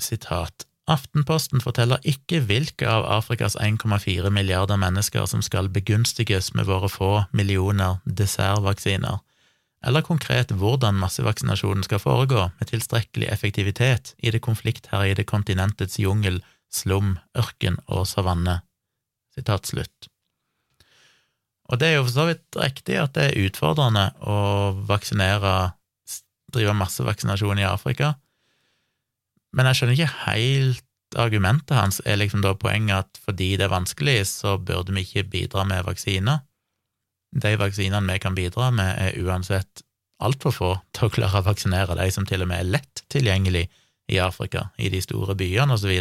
sitat 0.00 0.66
Aftenposten 0.92 1.62
forteller 1.64 2.02
ikke 2.04 2.42
hvilke 2.44 2.88
av 2.88 3.06
Afrikas 3.08 3.56
1,4 3.56 4.28
milliarder 4.34 4.76
mennesker 4.80 5.24
som 5.30 5.42
skal 5.44 5.70
begunstiges 5.72 6.52
med 6.58 6.68
våre 6.68 6.90
få 6.92 7.12
millioner 7.32 8.02
dessertvaksiner, 8.04 9.22
eller 9.86 10.04
konkret 10.06 10.52
hvordan 10.52 10.98
massevaksinasjonen 11.00 11.86
skal 11.86 12.02
foregå 12.02 12.48
med 12.58 12.70
tilstrekkelig 12.70 13.30
effektivitet 13.32 14.14
i 14.18 14.30
det 14.34 14.42
konfliktherjede 14.44 15.24
kontinentets 15.24 15.98
jungel, 16.02 16.42
slum, 16.70 17.16
ørken 17.38 17.80
og 17.86 18.06
savanne. 18.10 18.60
Sitat 19.32 19.66
slutt. 19.66 20.08
Og 21.72 21.80
det 21.80 21.88
er 21.88 21.96
jo 21.96 22.04
for 22.04 22.14
så 22.14 22.26
vidt 22.28 22.58
riktig 22.60 22.98
at 23.00 23.14
det 23.16 23.30
er 23.30 23.46
utfordrende 23.46 24.10
å 24.20 24.36
vaksinere, 24.88 25.72
drive 26.52 26.74
massevaksinasjon 26.76 27.62
i 27.62 27.64
Afrika. 27.64 28.12
Men 29.52 29.68
jeg 29.68 29.78
skjønner 29.78 29.98
ikke 29.98 30.24
helt 30.26 31.18
argumentet 31.20 31.76
hans. 31.76 32.00
Er 32.08 32.18
liksom 32.20 32.42
da 32.44 32.54
poenget 32.56 33.04
at 33.04 33.20
fordi 33.24 33.54
det 33.60 33.68
er 33.68 33.74
vanskelig, 33.74 34.18
så 34.30 34.56
burde 34.58 34.94
vi 34.96 35.04
ikke 35.04 35.28
bidra 35.32 35.64
med 35.68 35.84
vaksiner? 35.88 36.42
De 37.32 37.54
vaksinene 37.60 38.12
vi 38.12 38.20
kan 38.20 38.36
bidra 38.36 38.70
med, 38.74 38.96
er 38.98 39.24
uansett 39.24 39.84
altfor 40.22 40.54
få 40.54 40.72
til 40.94 41.08
å 41.08 41.12
klare 41.12 41.40
å 41.40 41.46
vaksinere 41.46 41.96
de 41.98 42.10
som 42.14 42.26
til 42.28 42.44
og 42.44 42.50
med 42.50 42.62
er 42.62 42.70
lett 42.76 43.02
tilgjengelig 43.12 43.66
i 44.12 44.20
Afrika, 44.22 44.68
i 44.78 44.90
de 44.92 45.00
store 45.02 45.34
byene 45.38 45.74
osv. 45.74 45.92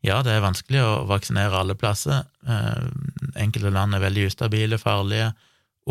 Ja, 0.00 0.22
det 0.24 0.32
er 0.32 0.44
vanskelig 0.44 0.80
å 0.80 1.04
vaksinere 1.10 1.60
alle 1.60 1.76
plasser. 1.76 2.24
Eh, 2.48 2.86
enkelte 3.42 3.72
land 3.74 3.94
er 3.94 4.04
veldig 4.04 4.30
ustabile, 4.30 4.80
farlige. 4.80 5.34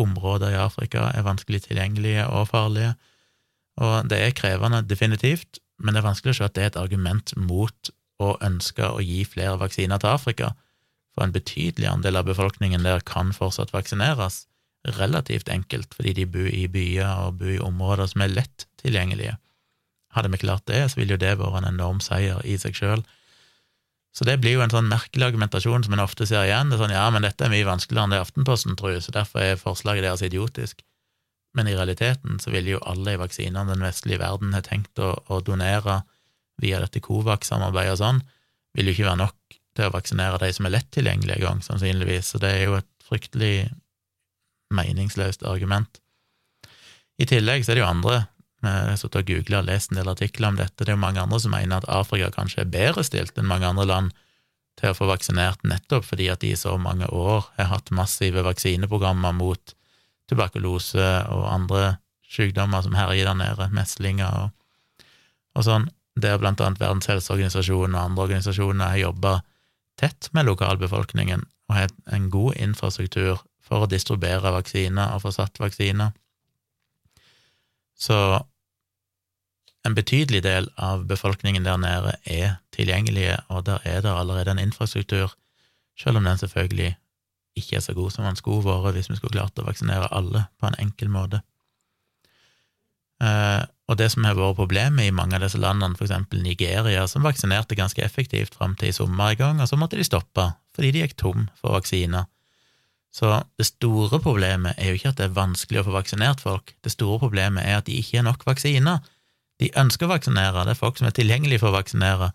Områder 0.00 0.54
i 0.54 0.58
Afrika 0.58 1.08
er 1.14 1.26
vanskelig 1.26 1.64
tilgjengelige 1.68 2.26
og 2.26 2.48
farlige. 2.50 2.94
Og 3.80 4.08
det 4.10 4.18
er 4.18 4.34
krevende, 4.36 4.82
definitivt, 4.86 5.60
men 5.80 5.94
det 5.94 6.02
er 6.02 6.08
vanskelig 6.10 6.34
å 6.34 6.38
se 6.38 6.46
at 6.46 6.56
det 6.56 6.62
er 6.62 6.72
et 6.72 6.80
argument 6.80 7.32
mot 7.40 7.90
å 8.20 8.34
ønske 8.44 8.84
å 8.84 9.00
gi 9.02 9.24
flere 9.28 9.56
vaksiner 9.60 10.00
til 10.00 10.12
Afrika. 10.12 10.52
For 11.16 11.24
en 11.24 11.34
betydelig 11.34 11.88
andel 11.90 12.20
av 12.20 12.28
befolkningen 12.28 12.84
der 12.86 13.02
kan 13.06 13.32
fortsatt 13.36 13.72
vaksineres, 13.74 14.44
relativt 14.96 15.50
enkelt, 15.52 15.92
fordi 15.96 16.14
de 16.20 16.26
bor 16.28 16.48
i 16.48 16.66
byer 16.70 17.26
og 17.26 17.40
bor 17.40 17.52
i 17.52 17.62
områder 17.64 18.12
som 18.12 18.24
er 18.24 18.32
lett 18.32 18.66
tilgjengelige. 18.80 19.36
Hadde 20.16 20.30
vi 20.32 20.42
klart 20.42 20.66
det, 20.70 20.84
så 20.90 21.00
ville 21.00 21.14
jo 21.14 21.22
det 21.22 21.36
vært 21.38 21.60
en 21.60 21.72
enorm 21.72 22.00
seier 22.04 22.40
i 22.48 22.56
seg 22.58 22.76
sjøl. 22.76 23.04
Så 24.16 24.26
det 24.26 24.40
blir 24.42 24.56
jo 24.56 24.62
en 24.64 24.72
sånn 24.72 24.88
merkelig 24.90 25.28
argumentasjon 25.28 25.84
som 25.86 25.94
en 25.94 26.02
ofte 26.02 26.26
ser 26.26 26.48
igjen. 26.48 26.70
Det 26.70 26.78
er 26.78 26.82
sånn 26.82 26.96
ja, 26.96 27.04
men 27.14 27.22
dette 27.22 27.46
er 27.46 27.52
mye 27.52 27.68
vanskeligere 27.68 28.08
enn 28.08 28.14
det 28.16 28.22
Aftenposten 28.24 28.78
tror, 28.78 28.96
så 29.04 29.14
derfor 29.14 29.44
er 29.44 29.60
forslaget 29.60 30.06
deres 30.08 30.24
idiotisk. 30.26 30.82
Men 31.56 31.68
i 31.68 31.74
realiteten 31.74 32.38
så 32.42 32.52
ville 32.54 32.76
jo 32.76 32.82
alle 32.86 33.16
i 33.16 33.20
vaksinene 33.20 33.72
den 33.72 33.82
vestlige 33.84 34.22
verden 34.22 34.54
har 34.54 34.62
tenkt 34.66 35.00
å, 35.02 35.14
å 35.26 35.40
donere 35.42 36.02
via 36.62 36.78
dette 36.82 37.02
Covax-samarbeidet 37.02 37.96
og 37.96 38.02
sånn, 38.02 38.20
vil 38.76 38.90
jo 38.90 38.94
ikke 38.94 39.08
være 39.08 39.22
nok 39.24 39.56
til 39.76 39.86
å 39.86 39.94
vaksinere 39.94 40.40
de 40.42 40.50
som 40.54 40.68
er 40.68 40.76
lett 40.76 40.90
tilgjengelige 40.94 41.40
engang, 41.40 41.62
sannsynligvis, 41.64 42.32
så 42.32 42.42
det 42.42 42.52
er 42.54 42.66
jo 42.68 42.76
et 42.78 42.90
fryktelig 43.06 43.54
meningsløst 44.74 45.42
argument. 45.48 45.98
I 47.20 47.26
tillegg 47.28 47.64
så 47.64 47.72
er 47.72 47.80
det 47.80 47.84
jo 47.84 47.90
andre 47.90 48.20
jeg 48.60 48.98
har 49.00 49.04
og 49.08 49.22
googla 49.24 49.60
og 49.62 49.68
lest 49.70 49.92
en 49.92 49.96
del 49.96 50.10
artikler 50.12 50.50
om 50.50 50.58
dette. 50.58 50.84
Det 50.84 50.92
er 50.92 50.98
jo 50.98 51.00
mange 51.00 51.22
andre 51.22 51.38
som 51.40 51.54
mener 51.54 51.80
at 51.80 51.88
Afrika 51.88 52.28
kanskje 52.34 52.66
er 52.66 52.72
bedre 52.72 53.04
stilt 53.06 53.38
enn 53.40 53.48
mange 53.48 53.64
andre 53.64 53.86
land 53.88 54.10
til 54.76 54.92
å 54.92 54.96
få 54.96 55.08
vaksinert, 55.08 55.64
nettopp 55.64 56.04
fordi 56.10 56.28
at 56.32 56.42
de 56.44 56.52
i 56.52 56.58
så 56.60 56.76
mange 56.80 57.08
år 57.08 57.48
har 57.56 57.70
hatt 57.72 57.92
massive 57.92 58.44
vaksineprogrammer 58.44 59.32
mot 59.36 59.74
tuberkulose 60.30 61.10
og 61.32 61.46
andre 61.50 61.96
sykdommer 62.30 62.84
som 62.86 62.94
herjer 62.94 63.30
der 63.30 63.38
nede, 63.38 63.68
meslinger 63.74 64.44
og, 64.44 65.06
og 65.58 65.66
sånn, 65.66 65.88
der 66.20 66.38
blant 66.38 66.60
annet 66.62 66.80
Verdens 66.80 67.10
helseorganisasjon 67.10 67.94
og 67.94 68.02
andre 68.02 68.26
organisasjoner 68.28 68.92
har 68.92 69.02
jobba 69.04 69.34
tett 70.00 70.30
med 70.36 70.48
lokalbefolkningen 70.48 71.44
og 71.70 71.76
har 71.76 71.92
en 72.14 72.30
god 72.32 72.58
infrastruktur 72.58 73.42
for 73.64 73.84
å 73.84 73.90
distribuere 73.90 74.52
vaksiner 74.54 75.14
og 75.14 75.24
få 75.24 75.34
satt 75.34 75.60
vaksiner. 75.62 76.14
Så 78.00 78.16
en 79.86 79.96
betydelig 79.96 80.42
del 80.44 80.68
av 80.76 81.06
befolkningen 81.08 81.64
der 81.64 81.78
nede 81.80 82.16
er 82.24 82.58
tilgjengelige, 82.74 83.38
og 83.48 83.64
der 83.68 83.84
er 83.84 84.02
det 84.04 84.12
allerede 84.12 84.56
en 84.56 84.62
infrastruktur, 84.62 85.32
selv 85.96 86.20
om 86.20 86.26
den 86.26 86.40
selvfølgelig 86.40 86.94
ikke 87.58 87.78
er 87.78 87.84
så 87.84 87.94
god 87.96 88.14
som 88.14 88.26
den 88.26 88.38
skulle 88.38 88.64
vært 88.66 88.96
hvis 88.96 89.10
vi 89.10 89.18
skulle 89.18 89.38
klart 89.38 89.58
å 89.58 89.66
vaksinere 89.66 90.10
alle 90.14 90.46
på 90.60 90.68
en 90.68 90.78
enkel 90.82 91.10
måte. 91.12 91.42
Eh, 93.20 93.62
og 93.90 93.98
det 93.98 94.06
som 94.12 94.24
har 94.24 94.38
vært 94.38 94.58
problemet 94.60 95.08
i 95.08 95.14
mange 95.14 95.36
av 95.36 95.44
disse 95.44 95.60
landene, 95.60 95.98
eksempel 95.98 96.42
Nigeria, 96.44 97.06
som 97.10 97.26
vaksinerte 97.26 97.76
ganske 97.78 98.02
effektivt 98.04 98.54
fram 98.56 98.76
til 98.78 98.92
i 98.92 98.96
sommer 98.96 99.34
i 99.34 99.40
gang, 99.40 99.60
og 99.60 99.68
så 99.68 99.78
måtte 99.80 99.98
de 99.98 100.06
stoppe 100.06 100.52
fordi 100.76 100.92
de 100.94 101.02
gikk 101.02 101.16
tom 101.18 101.48
for 101.58 101.74
vaksiner. 101.74 102.28
Så 103.12 103.32
det 103.58 103.66
store 103.66 104.20
problemet 104.22 104.78
er 104.78 104.92
jo 104.92 105.00
ikke 105.00 105.10
at 105.10 105.18
det 105.18 105.26
er 105.26 105.34
vanskelig 105.34 105.80
å 105.80 105.88
få 105.88 105.96
vaksinert 105.96 106.42
folk, 106.44 106.76
det 106.84 106.94
store 106.94 107.18
problemet 107.24 107.66
er 107.66 107.80
at 107.80 107.88
de 107.88 107.98
ikke 107.98 108.20
har 108.20 108.28
nok 108.28 108.46
vaksiner. 108.46 109.02
De 109.60 109.72
ønsker 109.76 110.06
å 110.06 110.14
vaksinere, 110.14 110.62
det 110.64 110.76
er 110.76 110.78
folk 110.78 111.00
som 111.00 111.10
er 111.10 111.16
tilgjengelige 111.18 111.60
for 111.60 111.72
å 111.72 111.80
vaksinere. 111.80 112.30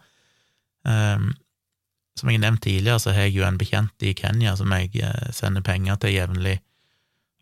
Um, 0.83 1.31
som 2.15 2.31
jeg 2.31 2.41
nevnte 2.43 2.69
tidligere, 2.69 3.01
så 3.01 3.13
har 3.15 3.27
jeg 3.27 3.35
jo 3.37 3.45
en 3.47 3.59
bekjent 3.59 4.05
i 4.05 4.13
Kenya 4.17 4.55
som 4.55 4.71
jeg 4.71 4.91
eh, 5.03 5.31
sender 5.35 5.65
penger 5.65 5.99
til 6.01 6.15
jevnlig, 6.15 6.59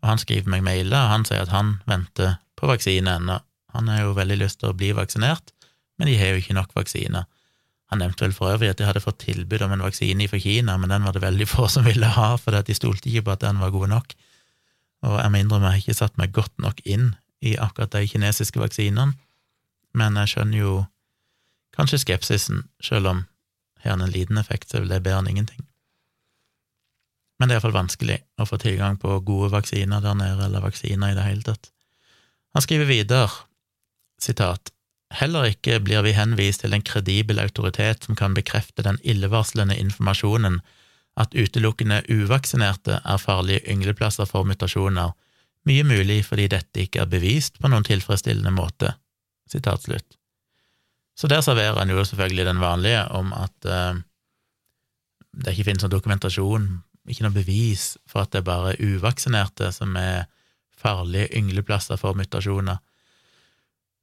og 0.02 0.10
han 0.12 0.20
skriver 0.20 0.50
meg 0.52 0.64
mailer, 0.66 0.98
og 0.98 1.12
han 1.12 1.26
sier 1.28 1.44
at 1.44 1.52
han 1.54 1.78
venter 1.88 2.36
på 2.58 2.68
vaksine 2.68 3.16
ennå. 3.20 3.38
Han 3.74 3.88
har 3.90 4.04
jo 4.04 4.16
veldig 4.18 4.36
lyst 4.42 4.60
til 4.60 4.70
å 4.70 4.76
bli 4.76 4.92
vaksinert, 4.96 5.54
men 5.98 6.10
de 6.10 6.18
har 6.18 6.34
jo 6.34 6.42
ikke 6.42 6.56
nok 6.58 6.74
vaksiner. 6.76 7.24
Han 7.92 8.00
nevnte 8.02 8.26
vel 8.26 8.34
for 8.36 8.52
øvrig 8.52 8.72
at 8.72 8.80
de 8.80 8.86
hadde 8.88 9.02
fått 9.04 9.22
tilbud 9.22 9.62
om 9.64 9.72
en 9.74 9.84
vaksine 9.84 10.28
fra 10.28 10.40
Kina, 10.42 10.76
men 10.80 10.92
den 10.92 11.06
var 11.06 11.16
det 11.16 11.24
veldig 11.24 11.48
få 11.48 11.68
som 11.70 11.86
ville 11.86 12.10
ha, 12.16 12.34
for 12.40 12.54
de 12.54 12.76
stolte 12.76 13.10
ikke 13.10 13.28
på 13.28 13.36
at 13.36 13.44
den 13.46 13.60
var 13.62 13.72
god 13.74 13.92
nok. 13.94 14.16
Og 15.04 15.18
jeg 15.20 15.32
må 15.32 15.40
innrømme, 15.40 15.70
jeg 15.70 15.78
har 15.78 15.84
ikke 15.84 16.00
satt 16.00 16.18
meg 16.20 16.34
godt 16.34 16.54
nok 16.62 16.80
inn 16.84 17.12
i 17.44 17.54
akkurat 17.60 17.92
de 17.92 18.08
kinesiske 18.08 18.60
vaksinene 18.60 19.12
men 19.94 20.18
jeg 20.20 20.34
skjønner 20.34 20.58
jo 20.58 20.74
kanskje 21.74 22.02
skepsisen, 22.02 22.64
selv 22.82 23.10
om 23.10 23.22
har 23.84 23.96
han 23.98 24.04
en 24.06 24.14
liten 24.14 24.38
effekt, 24.40 24.70
så 24.70 24.82
vel 24.82 24.92
det 24.92 25.02
bedre 25.04 25.22
enn 25.22 25.32
ingenting. 25.34 25.64
Men 27.38 27.48
det 27.50 27.54
er 27.54 27.58
iallfall 27.58 27.76
vanskelig 27.76 28.20
å 28.40 28.46
få 28.46 28.58
tilgang 28.62 28.96
på 29.00 29.18
gode 29.26 29.50
vaksiner 29.54 30.04
der 30.04 30.14
nede, 30.18 30.46
eller 30.46 30.64
vaksiner 30.64 31.12
i 31.12 31.18
det 31.18 31.26
hele 31.26 31.46
tatt. 31.46 31.72
Han 32.54 32.62
skriver 32.62 32.88
videre, 32.88 33.28
sitat, 34.22 34.70
Heller 35.14 35.46
ikke 35.46 35.78
blir 35.84 36.02
vi 36.02 36.14
henvist 36.16 36.64
til 36.64 36.74
en 36.74 36.82
kredibel 36.82 37.38
autoritet 37.38 38.06
som 38.06 38.16
kan 38.18 38.34
bekrefte 38.34 38.82
den 38.82 38.98
illevarslende 39.06 39.76
informasjonen 39.78 40.58
at 41.20 41.36
utelukkende 41.38 42.00
uvaksinerte 42.10 42.98
er 42.98 43.20
farlige 43.22 43.62
yngleplasser 43.70 44.26
for 44.26 44.46
mutasjoner, 44.48 45.12
mye 45.68 45.84
mulig 45.86 46.24
fordi 46.26 46.48
dette 46.50 46.82
ikke 46.82 47.04
er 47.04 47.12
bevist 47.12 47.60
på 47.60 47.70
noen 47.70 47.86
tilfredsstillende 47.86 48.50
måte. 48.56 48.96
Sitat 49.50 49.86
slutt. 49.86 50.18
Så 51.14 51.30
der 51.30 51.44
serverer 51.46 51.78
han 51.78 51.90
jo 51.90 52.04
selvfølgelig 52.04 52.46
den 52.48 52.62
vanlige 52.62 53.04
om 53.14 53.32
at 53.36 53.68
eh, 53.70 54.00
det 55.34 55.54
ikke 55.54 55.68
finnes 55.70 55.84
noen 55.84 55.94
dokumentasjon, 55.94 56.66
ikke 57.10 57.26
noe 57.26 57.34
bevis 57.34 57.94
for 58.10 58.24
at 58.24 58.32
det 58.32 58.42
er 58.42 58.48
bare 58.48 58.74
uvaksinerte 58.82 59.70
som 59.74 59.94
er 60.00 60.26
farlige 60.78 61.30
yngleplasser 61.38 61.98
for 62.00 62.18
mutasjoner. 62.18 62.80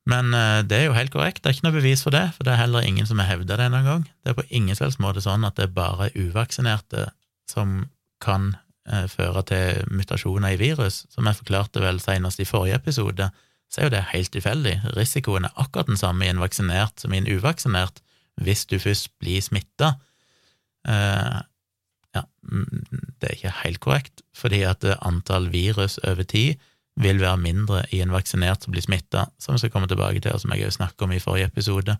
Men 0.10 0.34
eh, 0.34 0.64
det 0.66 0.80
er 0.80 0.88
jo 0.90 0.98
helt 0.98 1.14
korrekt, 1.14 1.44
det 1.44 1.52
er 1.52 1.58
ikke 1.58 1.68
noe 1.68 1.78
bevis 1.78 2.04
for 2.06 2.16
det, 2.16 2.26
for 2.36 2.48
det 2.48 2.56
er 2.56 2.64
heller 2.64 2.88
ingen 2.88 3.08
som 3.08 3.20
har 3.22 3.30
hevda 3.34 3.60
det 3.60 3.70
noen 3.74 3.90
gang. 3.90 4.08
Det 4.24 4.34
er 4.34 4.40
på 4.40 4.48
ingen 4.50 4.78
selvs 4.78 5.00
måte 5.04 5.24
sånn 5.24 5.46
at 5.48 5.60
det 5.60 5.68
er 5.68 5.78
bare 5.78 6.12
uvaksinerte 6.16 7.10
som 7.50 7.84
kan 8.24 8.54
eh, 8.88 9.08
føre 9.12 9.44
til 9.52 9.94
mutasjoner 9.94 10.56
i 10.56 10.62
virus, 10.62 11.06
som 11.12 11.28
jeg 11.28 11.42
forklarte 11.44 11.84
vel 11.84 12.02
senest 12.02 12.42
i 12.42 12.50
forrige 12.50 12.80
episode 12.82 13.30
så 13.72 13.82
er 13.82 13.88
jo 13.88 13.94
det 13.94 14.08
helt 14.12 14.32
tilfeldig. 14.36 14.74
Risikoen 14.98 15.48
er 15.48 15.56
akkurat 15.56 15.88
den 15.88 16.00
samme 16.00 16.26
i 16.28 16.32
en 16.32 16.42
vaksinert 16.44 17.00
som 17.00 17.14
i 17.14 17.22
en 17.22 17.30
uvaksinert, 17.32 18.02
hvis 18.42 18.66
du 18.68 18.78
først 18.80 19.12
blir 19.22 19.40
smitta. 19.44 19.94
Uh, 20.88 21.40
ja, 22.12 22.26
det 23.22 23.30
er 23.30 23.38
ikke 23.38 23.54
helt 23.62 23.80
korrekt, 23.84 24.26
fordi 24.36 24.66
at 24.68 24.84
antall 25.00 25.48
virus 25.54 25.98
over 26.04 26.28
tid 26.28 26.60
vil 27.00 27.22
være 27.22 27.40
mindre 27.40 27.86
i 27.96 28.02
en 28.04 28.12
vaksinert 28.12 28.66
som 28.66 28.76
blir 28.76 28.84
smitta, 28.84 29.30
som 29.40 29.56
vi 29.56 29.64
skal 29.64 29.72
komme 29.72 29.88
tilbake 29.88 30.20
til, 30.20 30.34
og 30.36 30.44
som 30.44 30.52
jeg 30.52 30.68
òg 30.68 30.76
snakket 30.76 31.08
om 31.08 31.16
i 31.16 31.24
forrige 31.24 31.48
episode. 31.48 31.96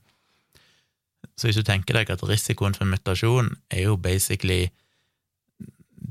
Så 1.38 1.48
hvis 1.48 1.58
du 1.58 1.64
tenker 1.64 1.96
deg 1.96 2.12
at 2.12 2.24
risikoen 2.28 2.76
for 2.76 2.90
mutasjon 2.90 3.54
er 3.72 3.86
jo 3.86 3.96
basically 3.96 4.68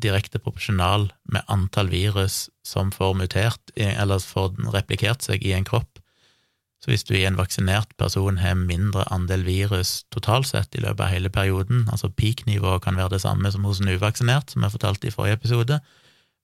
direkte 0.02 0.40
proporsjonal 0.42 1.10
med 1.32 1.46
antall 1.52 1.90
virus 1.92 2.48
som 2.66 2.92
får 2.94 3.16
mutert, 3.18 3.72
eller 3.76 4.22
får 4.22 4.54
replikert 4.74 5.26
seg 5.26 5.44
i 5.46 5.54
en 5.56 5.66
kropp. 5.68 6.00
Så 6.80 6.88
hvis 6.88 7.04
du 7.04 7.12
i 7.12 7.26
en 7.28 7.36
vaksinert 7.36 7.90
person 8.00 8.38
har 8.40 8.56
mindre 8.56 9.04
andel 9.12 9.42
virus 9.44 10.06
totalt 10.14 10.48
sett 10.48 10.74
i 10.74 10.80
løpet 10.80 11.04
av 11.04 11.12
hele 11.12 11.32
perioden, 11.32 11.84
altså 11.92 12.08
peak-nivået 12.08 12.80
kan 12.86 12.96
være 12.96 13.18
det 13.18 13.24
samme 13.26 13.52
som 13.52 13.66
hos 13.68 13.82
en 13.82 13.92
uvaksinert, 13.92 14.50
som 14.50 14.64
jeg 14.64 14.74
fortalte 14.78 15.10
i 15.10 15.12
forrige 15.12 15.36
episode, 15.42 15.80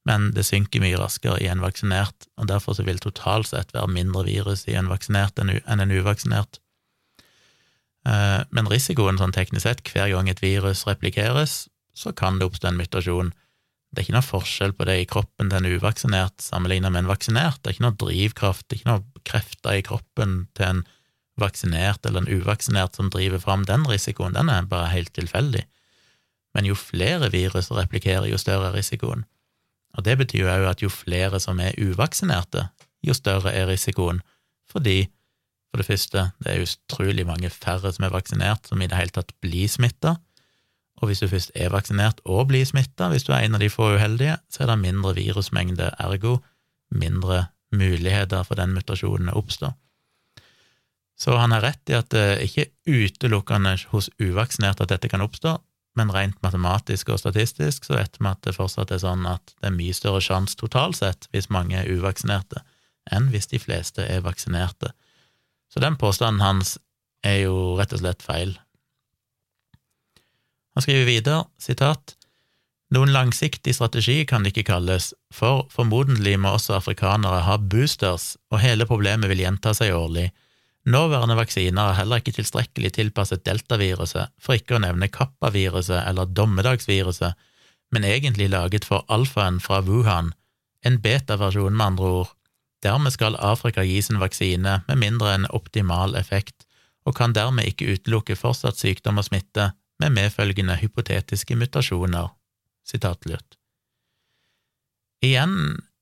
men 0.07 0.29
det 0.37 0.45
synker 0.47 0.85
mye 0.85 0.99
raskere 1.01 1.41
i 1.43 1.49
en 1.51 1.65
vaksinert, 1.65 2.29
og 2.37 2.51
derfor 2.53 2.77
vil 2.85 3.01
totalt 3.03 3.49
sett 3.49 3.73
være 3.75 3.91
mindre 3.91 4.27
virus 4.29 4.67
i 4.69 4.77
en 4.79 4.93
vaksinert 4.93 5.41
enn 5.41 5.57
en 5.57 5.97
uvaksinert. 5.97 6.61
Eh, 8.07 8.43
men 8.55 8.71
risikoen 8.71 9.19
sånn 9.19 9.35
teknisk 9.35 9.67
sett, 9.67 9.83
hver 9.89 10.13
gang 10.13 10.31
et 10.31 10.45
virus 10.45 10.85
replikeres, 10.87 11.67
så 11.97 12.13
kan 12.13 12.39
det 12.39 12.47
oppstå 12.47 12.71
en 12.71 12.79
mutasjon. 12.79 13.33
Det 13.93 14.03
er 14.03 14.07
ikke 14.07 14.17
noe 14.17 14.27
forskjell 14.27 14.75
på 14.77 14.87
det 14.89 14.97
i 15.01 15.09
kroppen 15.09 15.49
til 15.51 15.59
en 15.61 15.79
uvaksinert 15.79 16.43
sammenlignet 16.43 16.93
med 16.93 17.05
en 17.05 17.11
vaksinert. 17.11 17.61
Det 17.63 17.71
er 17.71 17.77
ikke 17.77 17.87
noe 17.87 18.01
drivkraft, 18.03 18.67
det 18.67 18.75
er 18.77 18.81
ikke 18.81 18.91
noe 18.91 19.23
krefter 19.27 19.79
i 19.79 19.87
kroppen 19.87 20.37
til 20.59 20.67
en 20.67 20.83
vaksinert 21.41 22.07
eller 22.09 22.25
en 22.25 22.41
uvaksinert 22.41 22.97
som 22.97 23.09
driver 23.13 23.41
fram 23.43 23.65
den 23.69 23.87
risikoen. 23.89 24.37
Den 24.37 24.51
er 24.53 24.69
bare 24.69 24.93
helt 24.93 25.13
tilfeldig. 25.17 25.65
Men 26.57 26.69
jo 26.69 26.77
flere 26.79 27.31
virus 27.33 27.71
replikerer, 27.71 28.29
jo 28.31 28.39
større 28.41 28.71
er 28.71 28.79
risikoen. 28.79 29.27
Og 29.97 30.05
det 30.05 30.17
betyr 30.21 30.45
jo 30.45 30.53
òg 30.53 30.71
at 30.71 30.85
jo 30.85 30.93
flere 30.93 31.41
som 31.41 31.61
er 31.61 31.77
uvaksinerte, 31.81 32.69
jo 33.05 33.17
større 33.17 33.53
er 33.53 33.69
risikoen, 33.71 34.23
fordi 34.73 35.07
For 35.77 35.83
det 35.83 35.91
første, 35.91 36.23
det 36.41 36.53
er 36.53 36.63
utrolig 36.65 37.27
mange 37.29 37.51
færre 37.53 37.91
som 37.93 38.07
er 38.07 38.13
vaksinert, 38.15 38.65
som 38.65 38.81
i 38.81 38.87
det 38.89 38.97
hele 38.97 39.13
tatt 39.13 39.35
blir 39.45 39.69
smitta. 39.69 40.15
Og 40.97 41.11
hvis 41.11 41.21
du 41.21 41.29
først 41.29 41.53
er 41.55 41.73
vaksinert 41.75 42.23
og 42.25 42.49
blir 42.51 42.65
smitta, 42.65 43.11
hvis 43.13 43.27
du 43.27 43.33
er 43.35 43.45
en 43.45 43.59
av 43.59 43.61
de 43.61 43.69
få 43.73 43.93
uheldige, 43.97 44.39
så 44.49 44.65
er 44.65 44.73
det 44.73 44.79
mindre 44.81 45.15
virusmengde, 45.17 45.91
ergo 46.01 46.39
mindre 46.91 47.47
muligheter 47.75 48.47
for 48.47 48.59
den 48.59 48.73
mutasjonen 48.77 49.33
å 49.33 49.41
oppstå. 49.43 49.73
Så 51.17 51.37
han 51.41 51.53
har 51.53 51.65
rett 51.65 51.91
i 51.91 51.97
at 51.97 52.11
det 52.13 52.43
ikke 52.45 52.69
utelukkende 52.87 53.75
hos 53.93 54.11
uvaksinerte 54.21 54.85
at 54.85 54.93
dette 54.93 55.11
kan 55.13 55.25
oppstå, 55.25 55.57
men 55.97 56.13
rent 56.13 56.37
matematisk 56.45 57.09
og 57.13 57.23
statistisk 57.23 57.87
så 57.89 57.97
vet 57.97 58.19
vi 58.21 58.29
at 58.29 58.43
det 58.45 58.55
fortsatt 58.57 58.93
er 58.93 59.01
sånn 59.01 59.25
at 59.29 59.55
det 59.57 59.71
er 59.71 59.79
mye 59.79 59.97
større 59.97 60.21
sjanse 60.21 60.59
totalt 60.61 60.99
sett 61.01 61.29
hvis 61.33 61.49
mange 61.53 61.79
er 61.81 61.89
uvaksinerte, 61.89 62.61
enn 63.09 63.31
hvis 63.33 63.49
de 63.53 63.61
fleste 63.63 64.05
er 64.05 64.25
vaksinerte. 64.27 64.93
Så 65.73 65.81
den 65.81 65.97
påstanden 65.97 66.45
hans 66.45 66.77
er 67.25 67.47
jo 67.47 67.75
rett 67.81 67.97
og 67.97 68.03
slett 68.03 68.25
feil. 68.25 68.53
Han 70.77 70.85
skriver 70.85 71.09
videre, 71.09 71.45
sitat, 71.57 72.13
noen 72.95 73.11
langsiktig 73.11 73.73
strategi 73.75 74.21
kan 74.29 74.45
det 74.45 74.53
ikke 74.53 74.69
kalles, 74.69 75.11
for 75.35 75.65
formodentlig 75.73 76.37
må 76.39 76.53
også 76.55 76.77
afrikanere 76.77 77.41
ha 77.43 77.57
boosters, 77.59 78.37
og 78.53 78.61
hele 78.63 78.87
problemet 78.87 79.33
vil 79.33 79.41
gjenta 79.43 79.73
seg 79.75 79.95
årlig. 79.97 80.29
Nåværende 80.87 81.35
vaksiner 81.35 81.91
er 81.91 81.99
heller 81.99 82.21
ikke 82.23 82.37
tilstrekkelig 82.37 82.93
tilpasset 82.95 83.43
deltaviruset, 83.49 84.31
for 84.39 84.55
ikke 84.55 84.77
å 84.77 84.83
nevne 84.85 85.11
kappaviruset 85.11 86.05
eller 86.05 86.31
dommedagsviruset, 86.31 87.35
men 87.91 88.07
egentlig 88.07 88.53
laget 88.53 88.87
for 88.87 89.03
alfaen 89.11 89.59
fra 89.63 89.81
Wuhan, 89.83 90.31
en 90.87 91.01
beta-versjon 91.03 91.75
med 91.75 91.87
andre 91.89 92.13
ord. 92.21 92.31
Dermed 92.87 93.17
skal 93.17 93.41
Afrika 93.43 93.83
gis 93.83 94.13
en 94.13 94.23
vaksine 94.23 94.83
med 94.87 95.01
mindre 95.03 95.33
enn 95.35 95.49
optimal 95.57 96.15
effekt, 96.21 96.69
og 97.09 97.19
kan 97.19 97.35
dermed 97.35 97.67
ikke 97.67 97.97
utelukke 97.97 98.39
fortsatt 98.39 98.79
sykdom 98.79 99.19
og 99.19 99.27
smitte 99.27 99.73
med 100.03 100.15
medfølgende 100.17 100.77
hypotetiske 100.81 101.57
mutasjoner. 101.57 102.33
Igjen 105.25 105.55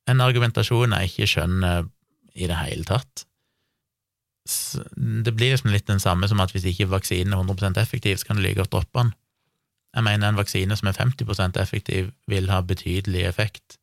en 0.05 0.21
argumentasjon 0.21 0.93
jeg 0.93 1.11
ikke 1.11 1.29
skjønner 1.31 1.87
i 2.35 2.49
det 2.49 2.57
hele 2.59 2.85
tatt 2.85 3.25
det 4.45 5.33
blir 5.33 5.55
liksom 5.55 5.71
litt 5.73 5.87
den 5.89 6.01
samme 6.01 6.27
som 6.29 6.41
at 6.43 6.51
hvis 6.53 6.67
ikke 6.69 6.91
vaksinen 6.91 7.33
er 7.33 7.41
100 7.41 7.81
effektiv, 7.81 8.19
så 8.19 8.29
kan 8.29 8.37
du 8.37 8.43
like 8.45 8.59
godt 8.59 8.73
droppe 8.75 9.01
den. 9.01 9.13
Jeg 9.95 10.05
mener 10.05 10.29
en 10.29 10.37
vaksine 10.37 10.75
som 10.77 10.89
er 10.91 10.97
50% 10.99 11.57
effektiv, 11.61 12.11
vil 12.27 12.51
ha 12.51 12.59
betydelig 12.61 13.23
effekt. 13.25 13.79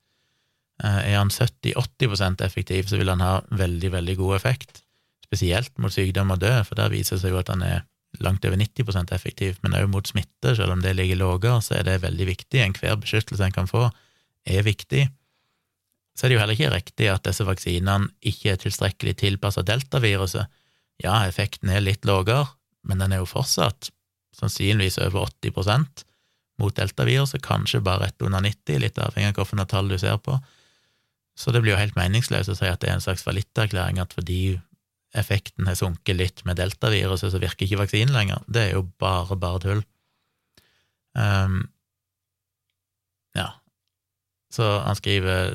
Eh, 0.84 1.00
er 1.12 1.18
han 1.18 1.32
70-80% 1.32 2.44
effektiv, 2.46 2.86
så 2.86 3.00
vil 3.00 3.10
han 3.10 3.24
ha 3.24 3.40
veldig, 3.50 3.92
veldig 3.92 4.16
god 4.20 4.36
effekt, 4.36 4.84
spesielt 5.24 5.72
mot 5.78 5.92
sykdom 5.92 6.30
og 6.30 6.40
død, 6.44 6.60
for 6.68 6.78
der 6.78 6.92
viser 6.92 7.16
det 7.16 7.24
seg 7.24 7.34
jo 7.34 7.40
at 7.40 7.50
han 7.50 7.64
er 7.66 7.82
langt 8.20 8.44
over 8.44 8.58
90% 8.60 9.14
effektiv, 9.14 9.56
men 9.62 9.74
også 9.78 9.88
mot 9.92 10.08
smitte, 10.08 10.54
selv 10.58 10.74
om 10.74 10.82
det 10.84 10.96
ligger 10.98 11.22
lavere, 11.22 11.62
så 11.64 11.78
er 11.78 11.86
det 11.88 12.02
veldig 12.02 12.26
viktig. 12.28 12.60
Enhver 12.60 12.98
beskyttelse 13.00 13.46
en 13.46 13.54
kan 13.56 13.70
få, 13.70 13.86
er 14.44 14.66
viktig 14.66 15.06
så 16.14 16.26
er 16.26 16.30
det 16.30 16.36
jo 16.36 16.42
heller 16.42 16.58
ikke 16.58 16.72
riktig 16.74 17.08
at 17.08 17.24
disse 17.24 17.44
vaksinene 17.48 18.10
ikke 18.28 18.52
er 18.52 18.60
tilstrekkelig 18.60 19.14
tilpassa 19.22 19.64
deltaviruset. 19.64 20.50
Ja, 21.02 21.22
effekten 21.26 21.72
er 21.72 21.84
litt 21.84 22.04
lavere, 22.08 22.50
men 22.86 23.00
den 23.00 23.14
er 23.14 23.22
jo 23.22 23.30
fortsatt 23.30 23.90
sannsynligvis 24.36 25.00
over 25.02 25.30
80% 25.30 26.04
mot 26.60 26.74
deltaviruset, 26.76 27.40
kanskje 27.44 27.80
bare 27.84 28.06
rett 28.06 28.24
under 28.24 28.44
90, 28.44 28.82
litt 28.84 29.00
avhengig 29.00 29.32
av 29.32 29.48
hvilket 29.48 29.72
tall 29.72 29.88
du 29.88 29.96
ser 30.00 30.20
på. 30.20 30.36
Så 31.36 31.52
det 31.52 31.62
blir 31.64 31.72
jo 31.72 31.80
helt 31.80 31.96
meningsløst 31.96 32.52
å 32.52 32.58
si 32.58 32.68
at 32.68 32.82
det 32.82 32.90
er 32.90 32.98
en 32.98 33.04
slags 33.04 33.24
fallitterklæring 33.24 34.02
at 34.02 34.12
fordi 34.12 34.58
effekten 35.12 35.68
har 35.68 35.76
sunket 35.76 36.16
litt 36.16 36.44
med 36.48 36.56
deltaviruset, 36.60 37.32
så 37.32 37.40
virker 37.40 37.66
ikke 37.66 37.82
vaksinen 37.82 38.14
lenger. 38.14 38.44
Det 38.48 38.68
er 38.68 38.76
jo 38.76 38.86
bare, 39.00 39.36
bare 39.36 39.60
tull. 39.62 39.82
Um, 41.12 41.66
ja, 43.36 43.50
så 44.52 44.78
han 44.86 44.96
skriver 44.96 45.52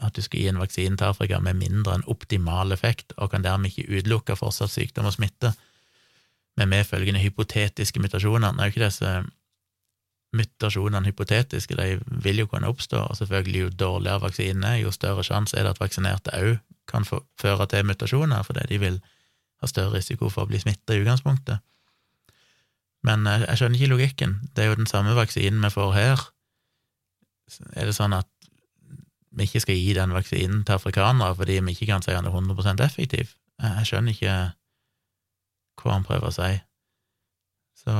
at 0.00 0.16
du 0.16 0.22
skal 0.24 0.40
gi 0.40 0.48
en 0.48 0.60
vaksine 0.60 0.96
til 0.96 1.10
Afrika 1.10 1.40
med 1.44 1.58
mindre 1.60 1.98
enn 1.98 2.06
optimal 2.08 2.72
effekt, 2.72 3.12
og 3.18 3.34
kan 3.34 3.44
dermed 3.44 3.72
ikke 3.72 3.90
utelukke 3.98 4.38
fortsatt 4.38 4.72
sykdom 4.72 5.10
og 5.10 5.16
smitte, 5.18 5.52
med 6.58 6.68
medfølgende 6.72 7.20
hypotetiske 7.22 8.00
mutasjoner. 8.02 8.52
Nå 8.52 8.62
er 8.62 8.68
jo 8.68 8.74
ikke 8.74 8.88
disse 8.88 9.12
mutasjonene 10.36 11.08
hypotetiske, 11.08 11.76
de 11.76 12.18
vil 12.24 12.42
jo 12.42 12.48
kunne 12.50 12.68
oppstå, 12.68 13.04
og 13.10 13.16
selvfølgelig 13.16 13.60
jo 13.60 13.70
dårligere 13.84 14.24
vaksinen 14.24 14.66
er, 14.66 14.80
jo 14.82 14.92
større 14.94 15.24
sjanse 15.26 15.56
er 15.56 15.66
det 15.66 15.76
at 15.76 15.80
vaksinerte 15.82 16.34
òg 16.36 16.58
kan 16.90 17.06
føre 17.06 17.66
til 17.70 17.86
mutasjoner, 17.86 18.44
fordi 18.46 18.66
de 18.68 18.80
vil 18.82 19.00
ha 19.60 19.68
større 19.68 19.98
risiko 19.98 20.30
for 20.32 20.44
å 20.44 20.50
bli 20.50 20.60
smitta 20.60 20.96
i 20.96 21.02
utgangspunktet. 21.02 21.62
Men 23.06 23.24
jeg, 23.28 23.46
jeg 23.46 23.60
skjønner 23.60 23.80
ikke 23.80 23.94
logikken. 23.94 24.36
Det 24.52 24.64
er 24.64 24.70
jo 24.70 24.80
den 24.80 24.90
samme 24.90 25.16
vaksinen 25.16 25.62
vi 25.64 25.72
får 25.72 25.92
her. 25.96 26.24
Er 27.74 27.88
det 27.88 27.96
sånn 27.96 28.14
at 28.16 28.28
vi 29.30 29.46
ikke 29.46 29.62
skal 29.62 29.78
gi 29.78 29.92
den 29.96 30.14
vaksinen 30.14 30.64
til 30.66 30.76
afrikanere 30.76 31.36
fordi 31.38 31.60
vi 31.62 31.74
ikke 31.74 31.88
kan 31.92 32.02
si 32.02 32.12
den 32.14 32.26
er 32.26 32.34
100 32.34 32.84
effektiv. 32.84 33.34
Jeg 33.60 33.86
skjønner 33.86 34.16
ikke 34.16 34.34
hva 35.80 35.94
han 35.96 36.06
prøver 36.06 36.28
å 36.28 36.34
si. 36.34 36.50
Så. 37.80 37.94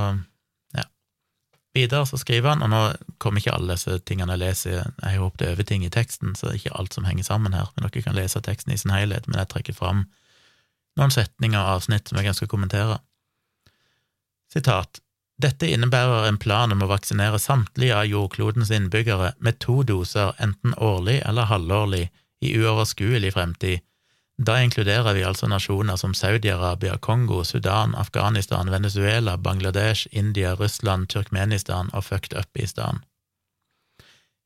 Videre 1.74 2.06
så 2.06 2.18
skriver 2.18 2.50
han, 2.50 2.64
og 2.66 2.70
nå 2.72 2.80
kommer 3.22 3.38
ikke 3.38 3.52
alle 3.54 3.76
disse 3.76 4.00
tingene 4.02 4.34
jeg 4.34 4.42
leser, 4.42 4.72
jeg 4.80 5.20
har 5.20 5.36
det 5.38 5.52
over 5.52 5.66
ting 5.68 5.84
i 5.86 5.92
teksten, 5.92 6.34
så 6.34 6.48
det 6.48 6.54
er 6.54 6.62
ikke 6.64 6.78
alt 6.80 6.96
som 6.96 7.06
henger 7.06 7.28
sammen 7.28 7.54
her, 7.54 7.68
men 7.76 7.86
dere 7.86 8.02
kan 8.02 8.18
lese 8.18 8.42
teksten 8.42 8.74
i 8.74 8.78
sin 8.80 8.90
helhet, 8.90 9.28
men 9.28 9.38
jeg 9.38 9.52
trekker 9.52 9.76
fram 9.76 10.08
noen 10.98 11.14
setninger 11.14 11.60
og 11.60 11.76
avsnitt 11.76 12.10
som 12.10 12.18
jeg 12.18 12.34
å 12.34 12.50
kommentere. 12.50 12.98
Sitat 14.50 14.98
dette 15.40 15.68
innebærer 15.72 16.26
en 16.28 16.38
plan 16.40 16.72
om 16.74 16.82
å 16.84 16.88
vaksinere 16.90 17.38
samtlige 17.40 17.96
av 17.96 18.08
jordklodens 18.10 18.72
innbyggere 18.76 19.32
med 19.40 19.60
to 19.62 19.78
doser 19.88 20.34
enten 20.42 20.74
årlig 20.76 21.20
eller 21.24 21.48
halvårlig 21.48 22.02
i 22.44 22.50
uoverskuelig 22.58 23.32
fremtid. 23.32 23.80
Da 24.46 24.56
inkluderer 24.62 25.12
vi 25.14 25.24
altså 25.24 25.48
nasjoner 25.52 25.98
som 26.00 26.14
Saudi-Arabia, 26.16 26.96
Kongo, 26.96 27.42
Sudan, 27.44 27.94
Afghanistan, 27.94 28.70
Venezuela, 28.70 29.36
Bangladesh, 29.36 30.06
India, 30.10 30.54
Russland, 30.54 31.08
Turkmenistan 31.08 31.90
og 31.92 32.04
fucked 32.04 32.38
up-istan. 32.38 33.02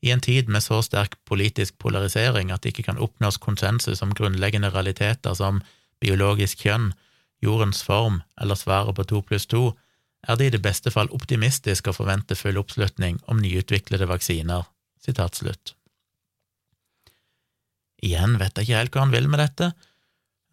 I 0.02 0.10
en 0.10 0.20
tid 0.20 0.48
med 0.48 0.62
så 0.62 0.82
sterk 0.82 1.14
politisk 1.24 1.78
polarisering 1.78 2.50
at 2.50 2.62
det 2.62 2.74
ikke 2.74 2.88
kan 2.90 2.98
oppnås 2.98 3.38
konsensus 3.38 4.02
om 4.02 4.12
grunnleggende 4.14 4.72
realiteter 4.74 5.38
som 5.38 5.62
biologisk 6.02 6.66
kjønn, 6.66 6.90
jordens 7.42 7.84
form 7.86 8.20
eller 8.40 8.58
svaret 8.58 8.98
på 8.98 9.06
to 9.06 9.22
pluss 9.22 9.46
to, 9.46 9.72
er 10.28 10.36
det 10.36 10.50
i 10.50 10.56
det 10.56 10.62
beste 10.64 10.90
fall 10.90 11.08
optimistisk 11.14 11.88
å 11.88 11.96
forvente 11.96 12.34
full 12.34 12.58
oppslutning 12.58 13.22
om 13.30 13.38
nyutviklede 13.38 14.10
vaksiner. 14.10 14.66
Sitat 14.98 15.38
slutt. 15.38 15.76
Igjen 18.04 18.38
vet 18.40 18.56
jeg 18.56 18.68
ikke 18.68 18.80
helt 18.82 18.96
hva 18.96 19.04
han 19.06 19.14
vil 19.14 19.28
med 19.32 19.42
dette. 19.42 19.72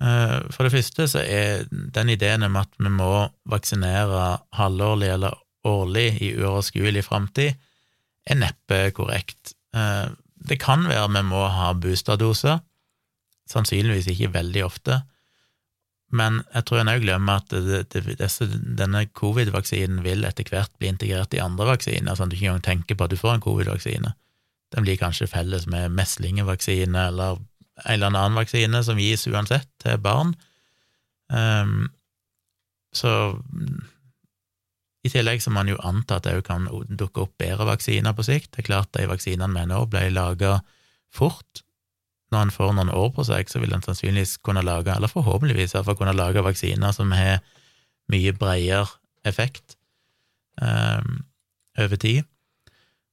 Eh, 0.01 0.37
for 0.53 0.65
det 0.65 0.73
første 0.73 1.07
så 1.11 1.21
er 1.21 1.67
den 1.69 2.13
ideen 2.13 2.47
om 2.47 2.57
at 2.61 2.73
vi 2.79 2.91
må 2.93 3.27
vaksinere 3.51 4.41
halvårlig 4.57 5.11
eller 5.17 5.37
årlig 5.67 6.07
i 6.23 6.31
uoverskuelig 6.39 7.05
framtid, 7.05 7.59
er 8.25 8.37
neppe 8.39 8.83
korrekt. 8.97 9.53
Eh, 9.75 10.09
det 10.41 10.57
kan 10.61 10.87
være 10.89 11.09
vi 11.13 11.23
må 11.29 11.45
ha 11.53 11.71
boosterdoser, 11.77 12.63
sannsynligvis 13.51 14.09
ikke 14.09 14.33
veldig 14.33 14.65
ofte, 14.65 15.01
men 16.11 16.41
jeg 16.51 16.67
tror 16.67 16.81
en 16.81 16.91
òg 16.91 17.03
glemmer 17.05 17.39
at 17.39 17.53
det, 17.53 17.85
det, 17.93 18.17
disse, 18.19 18.47
denne 18.79 19.05
covid-vaksinen 19.15 20.01
vil 20.03 20.25
etter 20.27 20.49
hvert 20.51 20.73
bli 20.79 20.89
integrert 20.91 21.33
i 21.35 21.43
andre 21.43 21.69
vaksiner, 21.71 22.17
sånn 22.17 22.27
at 22.27 22.33
du 22.33 22.37
ikke 22.37 22.49
engang 22.49 22.65
tenker 22.65 22.99
på 22.99 23.07
at 23.07 23.13
du 23.13 23.19
får 23.19 23.37
en 23.37 23.45
covid-vaksine. 23.45 24.11
Den 24.71 24.85
blir 24.87 24.99
kanskje 24.99 25.27
felles 25.27 25.67
med 25.67 25.91
meslingevaksine 25.95 27.07
eller 27.11 27.39
en 27.81 27.93
eller 27.93 28.11
annen 28.11 28.37
vaksine 28.37 28.83
som 28.85 28.99
gis 29.01 29.27
uansett 29.27 29.69
til 29.81 29.97
barn. 30.01 30.35
Um, 31.31 31.89
så 32.93 33.11
i 35.01 35.09
tillegg 35.09 35.41
så 35.41 35.49
må 35.49 35.61
man 35.61 35.71
jo 35.71 35.79
anta 35.87 36.19
at 36.19 36.27
det 36.27 36.35
òg 36.37 36.45
kan 36.45 36.67
dukke 36.87 37.25
opp 37.25 37.33
bedre 37.41 37.65
vaksiner 37.71 38.13
på 38.13 38.25
sikt. 38.27 38.51
Det 38.53 38.63
er 38.63 38.69
klart 38.69 38.91
de 38.93 39.07
vaksinene 39.09 39.55
vi 39.55 39.65
nå 39.71 39.81
ble 39.89 40.05
laga 40.13 40.59
fort, 41.11 41.63
når 42.31 42.45
en 42.45 42.53
får 42.55 42.75
noen 42.77 42.93
år 42.95 43.09
på 43.15 43.25
seg, 43.27 43.49
så 43.51 43.59
vil 43.59 43.73
en 43.75 43.83
sannsynligvis 43.83 44.37
kunne 44.45 44.63
lage, 44.63 44.93
eller 44.93 45.11
forhåpentligvis 45.11 45.75
iallfall 45.75 45.97
kunne 45.99 46.15
lage 46.15 46.43
vaksiner 46.45 46.93
som 46.95 47.11
har 47.15 47.41
mye 48.11 48.31
bredere 48.37 48.87
effekt 49.27 49.75
um, 50.61 51.23
over 51.79 51.99
tid. 51.99 52.27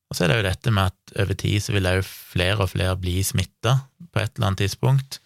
Og 0.09 0.17
så 0.17 0.25
er 0.25 0.31
det 0.31 0.39
jo 0.39 0.47
dette 0.49 0.73
med 0.73 0.93
at 0.93 1.15
over 1.23 1.37
tid 1.37 1.61
så 1.61 1.75
vil 1.75 1.89
òg 1.91 2.01
flere 2.07 2.65
og 2.65 2.73
flere 2.73 2.97
bli 3.01 3.19
smitta 3.27 3.75
på 4.09 4.23
et 4.23 4.33
eller 4.37 4.51
annet 4.51 4.63
tidspunkt, 4.65 5.21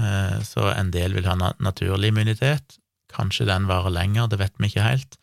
uh, 0.00 0.40
så 0.46 0.72
en 0.74 0.90
del 0.94 1.14
vil 1.14 1.28
ha 1.30 1.36
naturlig 1.38 2.10
immunitet. 2.10 2.78
Kanskje 3.10 3.46
den 3.46 3.68
varer 3.70 3.94
lenger, 3.94 4.26
det 4.30 4.40
vet 4.42 4.58
vi 4.58 4.70
ikke 4.70 4.86
helt. 4.86 5.16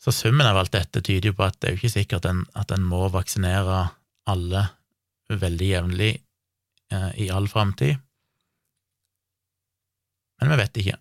Så 0.00 0.12
summen 0.12 0.44
av 0.44 0.60
alt 0.60 0.74
dette 0.74 1.00
tyder 1.00 1.30
jo 1.30 1.38
på 1.38 1.46
at 1.46 1.56
det 1.60 1.70
er 1.70 1.76
jo 1.76 1.80
ikke 1.80 1.96
sikkert 1.96 2.28
at 2.28 2.76
en 2.76 2.84
må 2.84 3.06
vaksinere 3.12 3.86
alle 4.28 4.66
veldig 5.32 5.68
jevnlig 5.70 6.12
Eh, 6.94 7.20
i 7.20 7.30
all 7.30 7.48
framtid. 7.48 7.96
Men 10.40 10.50
vi 10.50 10.56
vet 10.60 10.80
ikke. 10.82 10.98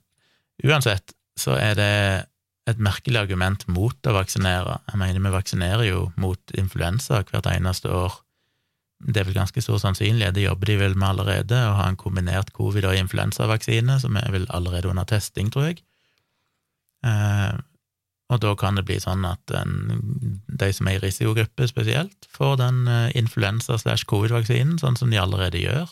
Uansett 0.64 1.14
så 1.40 1.58
er 1.60 1.76
det 1.78 1.94
et 2.70 2.80
merkelig 2.80 3.20
argument 3.20 3.66
mot 3.68 4.08
å 4.08 4.16
vaksinere. 4.16 4.78
Jeg 4.92 5.00
mener, 5.02 5.20
vi 5.20 5.34
vaksinerer 5.34 5.88
jo 5.90 6.06
mot 6.20 6.54
influensa 6.56 7.24
hvert 7.28 7.50
eneste 7.52 7.92
år. 7.92 8.22
Det 9.04 9.20
er 9.20 9.28
vel 9.28 9.36
ganske 9.36 9.64
stor 9.64 9.82
sannsynlighet, 9.82 10.36
det 10.38 10.46
jobber 10.46 10.72
de 10.72 10.78
vel 10.80 10.96
med 10.96 11.10
allerede, 11.10 11.58
å 11.60 11.76
ha 11.76 11.90
en 11.90 12.00
kombinert 12.00 12.54
covid- 12.56 12.88
og 12.88 12.96
influensavaksine, 12.96 14.00
som 14.00 14.16
er 14.16 14.32
vel 14.32 14.48
allerede 14.56 14.88
under 14.94 15.08
testing, 15.10 15.52
tror 15.52 15.74
jeg. 15.74 15.84
Eh, 17.04 17.60
og 18.32 18.40
da 18.40 18.54
kan 18.56 18.80
det 18.80 18.86
bli 18.88 18.96
sånn 19.04 19.26
at 19.28 19.52
en, 19.60 20.00
de 20.48 20.70
som 20.72 20.88
er 20.88 21.02
i 21.02 21.04
risikogruppe 21.04 21.68
spesielt, 21.68 22.30
får 22.32 22.56
den 22.64 22.88
eh, 22.88 23.12
influensa- 23.20 23.82
slash 23.82 24.08
covid-vaksinen, 24.08 24.80
sånn 24.80 24.96
som 24.96 25.12
de 25.12 25.20
allerede 25.20 25.60
gjør. 25.60 25.92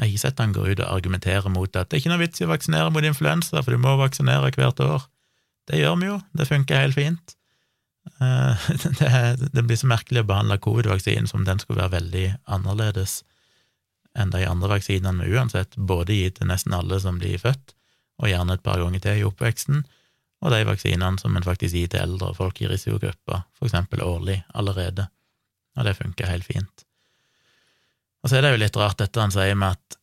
Jeg 0.00 0.06
har 0.06 0.08
ikke 0.08 0.24
sett 0.24 0.40
han 0.40 0.56
går 0.56 0.72
ut 0.72 0.80
og 0.80 0.88
argumenterer 0.88 1.52
mot 1.52 1.76
at 1.76 1.90
det 1.90 1.98
er 1.98 2.00
ikke 2.00 2.14
noe 2.14 2.24
vits 2.24 2.40
i 2.40 2.46
å 2.48 2.50
vaksinere 2.50 2.90
mot 2.94 3.04
influensa, 3.04 3.60
for 3.60 3.76
du 3.76 3.82
må 3.82 3.92
vaksinere 4.00 4.48
hvert 4.56 4.80
år. 4.80 5.04
Det 5.70 5.78
gjør 5.78 5.96
vi 6.00 6.10
jo, 6.10 6.18
det 6.36 6.48
funker 6.48 6.82
helt 6.82 6.98
fint. 6.98 7.36
Eh, 8.20 8.68
det, 9.52 9.62
blir 9.62 9.78
så 9.78 9.90
merkelig 9.90 10.24
å 10.24 10.28
behandle 10.28 10.58
covid-vaksinen 10.62 11.28
som 11.30 11.46
den 11.46 11.62
skulle 11.62 11.84
være 11.84 12.00
veldig 12.00 12.26
annerledes 12.50 13.22
enn 14.18 14.32
de 14.34 14.42
andre 14.44 14.74
vaksinene 14.74 15.24
vi 15.24 15.38
uansett 15.38 15.76
både 15.76 16.18
gi 16.18 16.28
til 16.36 16.50
nesten 16.50 16.74
alle 16.76 16.98
som 17.00 17.16
blir 17.20 17.38
født, 17.40 17.72
og 18.20 18.28
gjerne 18.28 18.58
et 18.58 18.64
par 18.66 18.82
ganger 18.82 19.00
til 19.00 19.22
i 19.22 19.24
oppveksten, 19.24 19.84
og 20.42 20.52
de 20.52 20.66
vaksinene 20.68 21.22
som 21.22 21.36
en 21.38 21.46
faktisk 21.46 21.78
gir 21.78 21.88
til 21.88 22.02
eldre 22.02 22.32
og 22.32 22.36
folk 22.36 22.60
i 22.60 22.68
risikogrupper, 22.68 23.46
eksempel 23.62 24.02
årlig 24.04 24.42
allerede, 24.58 25.06
og 25.78 25.86
det 25.88 25.96
funker 25.96 26.28
helt 26.28 26.44
fint. 26.44 26.84
Og 28.22 28.28
så 28.28 28.38
er 28.38 28.44
det 28.44 28.52
jo 28.52 28.60
litt 28.60 28.76
rart 28.78 29.00
dette 29.00 29.22
han 29.22 29.32
sier 29.34 29.56
med 29.58 29.78
at 29.78 29.98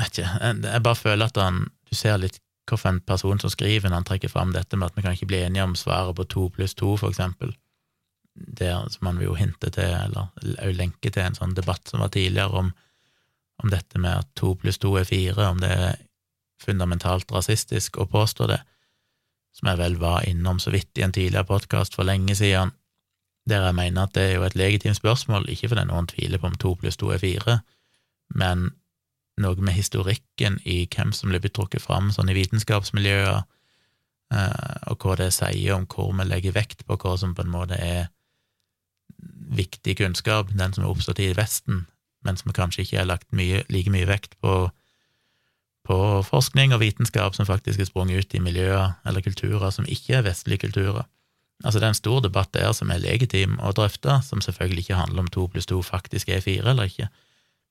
jeg, 0.00 0.08
ikke, 0.08 0.52
jeg 0.66 0.82
bare 0.82 0.98
føler 0.98 1.30
at 1.30 1.38
han, 1.38 1.62
du 1.86 1.94
ser 1.94 2.18
litt 2.18 2.40
hvilken 2.72 3.00
person 3.06 3.40
som 3.40 3.52
skriver 3.52 3.88
når 3.88 4.00
han 4.00 4.08
trekker 4.08 4.32
fram 4.32 4.52
dette 4.54 4.78
med 4.78 4.90
at 4.90 4.96
vi 4.96 5.04
kan 5.04 5.16
ikke 5.16 5.28
bli 5.30 5.42
enige 5.44 5.66
om 5.66 5.76
svaret 5.78 6.16
på 6.16 6.28
to 6.30 6.48
pluss 6.54 6.74
to, 6.74 6.96
for 6.96 7.12
eksempel. 7.12 7.54
Det 8.34 8.72
som 8.94 9.06
han 9.06 9.18
vil 9.20 9.30
jo 9.30 9.36
hinte 9.36 9.70
til, 9.70 9.92
eller 9.92 10.32
òg 10.64 10.76
lenke 10.78 11.12
til 11.12 11.24
en 11.24 11.36
sånn 11.36 11.54
debatt 11.56 11.88
som 11.88 12.00
var 12.00 12.12
tidligere 12.14 12.64
om, 12.64 12.72
om 13.62 13.72
dette 13.72 14.00
med 14.00 14.24
at 14.24 14.30
to 14.38 14.54
pluss 14.56 14.80
to 14.80 14.94
er 14.98 15.08
fire, 15.08 15.50
om 15.50 15.60
det 15.60 15.70
er 15.70 16.00
fundamentalt 16.62 17.32
rasistisk 17.34 17.98
å 17.98 18.08
påstå 18.08 18.48
det, 18.50 18.60
som 19.52 19.68
jeg 19.68 19.80
vel 19.82 19.98
var 20.00 20.24
innom 20.28 20.60
så 20.62 20.72
vidt 20.72 20.96
i 20.98 21.04
en 21.04 21.12
tidligere 21.12 21.48
podkast 21.48 21.96
for 21.98 22.08
lenge 22.08 22.34
siden, 22.38 22.72
der 23.48 23.66
jeg 23.66 23.74
mener 23.74 24.06
at 24.06 24.14
det 24.14 24.22
er 24.28 24.36
jo 24.36 24.46
et 24.46 24.56
legitimt 24.56 24.96
spørsmål, 24.96 25.48
ikke 25.50 25.72
fordi 25.72 25.84
noen 25.88 26.08
tviler 26.08 26.40
på 26.40 26.48
om 26.48 26.58
to 26.62 26.76
pluss 26.78 26.96
to 26.96 27.10
er 27.12 27.20
fire, 27.20 27.58
men 28.38 28.70
noe 29.40 29.64
med 29.64 29.74
historikken 29.74 30.58
i 30.68 30.82
hvem 30.92 31.12
som 31.16 31.32
blir 31.32 31.42
trukket 31.48 31.82
fram 31.84 32.10
sånn 32.12 32.30
i 32.30 32.36
vitenskapsmiljøer, 32.36 33.44
eh, 34.34 34.74
og 34.90 35.04
hva 35.04 35.16
det 35.20 35.30
sier 35.34 35.76
om 35.76 35.86
hvor 35.88 36.12
vi 36.18 36.28
legger 36.28 36.56
vekt 36.56 36.84
på 36.86 36.98
hva 37.00 37.16
som 37.20 37.34
på 37.34 37.46
en 37.46 37.54
måte 37.54 37.78
er 37.80 38.10
viktig 39.52 39.96
kunnskap, 40.00 40.52
den 40.52 40.74
som 40.74 40.84
er 40.84 40.92
oppstått 40.92 41.22
i 41.22 41.32
Vesten, 41.36 41.86
men 42.22 42.38
som 42.38 42.54
kanskje 42.54 42.84
ikke 42.84 43.00
har 43.00 43.08
lagt 43.10 43.28
mye, 43.34 43.64
like 43.72 43.90
mye 43.92 44.08
vekt 44.08 44.36
på, 44.40 44.70
på 45.88 45.98
forskning 46.26 46.74
og 46.74 46.82
vitenskap 46.84 47.34
som 47.36 47.48
faktisk 47.48 47.82
er 47.82 47.88
sprunget 47.88 48.22
ut 48.22 48.36
i 48.38 48.42
miljøer 48.42 48.94
eller 49.08 49.24
kulturer 49.24 49.74
som 49.74 49.88
ikke 49.88 50.20
er 50.20 50.28
vestlige 50.28 50.66
kulturer. 50.68 51.08
Altså, 51.62 51.78
det 51.78 51.86
er 51.86 51.94
en 51.94 51.98
stor 51.98 52.22
debatt 52.22 52.50
der 52.54 52.72
som 52.74 52.90
er 52.90 53.02
legitim 53.02 53.58
å 53.62 53.70
drøfte, 53.76 54.18
som 54.26 54.40
selvfølgelig 54.42 54.86
ikke 54.86 54.98
handler 54.98 55.22
om 55.24 55.30
to 55.30 55.46
pluss 55.50 55.68
to 55.70 55.78
faktisk 55.82 56.30
er 56.30 56.42
fire 56.42 56.72
eller 56.72 56.90
ikke, 56.90 57.08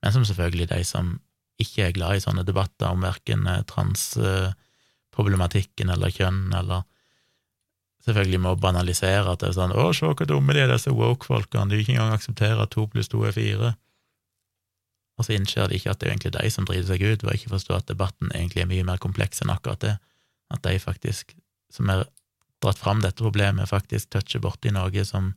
men 0.03 0.15
som 0.15 0.25
selvfølgelig 0.27 0.69
de 0.71 0.83
som 0.87 1.17
ikke 1.63 1.81
er 1.87 1.95
glad 1.95 2.11
i 2.17 2.23
sånne 2.23 2.43
debatter 2.47 2.87
om 2.91 3.03
verken 3.05 3.41
eh, 3.49 3.65
transproblematikken 3.69 5.87
eller 5.93 6.09
kjønn, 6.13 6.41
eller 6.57 6.79
selvfølgelig 8.05 8.41
må 8.41 8.55
banalisere 8.59 9.31
at 9.31 9.39
det 9.43 9.49
er 9.51 9.59
sånn 9.59 9.75
'Å, 9.75 9.93
se 9.93 10.05
hvor 10.09 10.27
dumme 10.27 10.53
de 10.57 10.61
er, 10.63 10.71
disse 10.71 10.91
woke-folkene, 10.91 11.69
de 11.69 11.75
vil 11.77 11.85
ikke 11.85 11.95
engang 11.97 12.17
akseptere 12.17 12.61
at 12.61 12.73
to 12.73 12.81
pluss 12.87 13.11
to 13.11 13.19
er 13.25 13.33
fire'. 13.35 13.75
Og 15.19 15.25
så 15.25 15.31
innser 15.35 15.69
de 15.69 15.75
ikke 15.77 15.91
at 15.91 15.99
det 15.99 16.07
er 16.07 16.13
egentlig 16.15 16.33
de 16.33 16.49
som 16.49 16.65
driter 16.65 16.87
seg 16.87 17.01
ut, 17.01 17.23
ved 17.23 17.33
ikke 17.37 17.53
forstå 17.53 17.73
at 17.75 17.87
debatten 17.87 18.31
egentlig 18.33 18.61
er 18.63 18.71
mye 18.71 18.87
mer 18.87 18.97
kompleks 18.97 19.41
enn 19.41 19.53
akkurat 19.53 19.79
det, 19.79 19.99
at 20.49 20.61
de 20.63 20.79
faktisk, 20.79 21.35
som 21.69 21.89
har 21.89 22.07
dratt 22.61 22.79
fram 22.79 23.01
dette 23.01 23.21
problemet, 23.21 23.69
faktisk 23.69 24.09
toucher 24.09 24.41
borti 24.41 24.71
noe 24.71 25.05
som, 25.05 25.35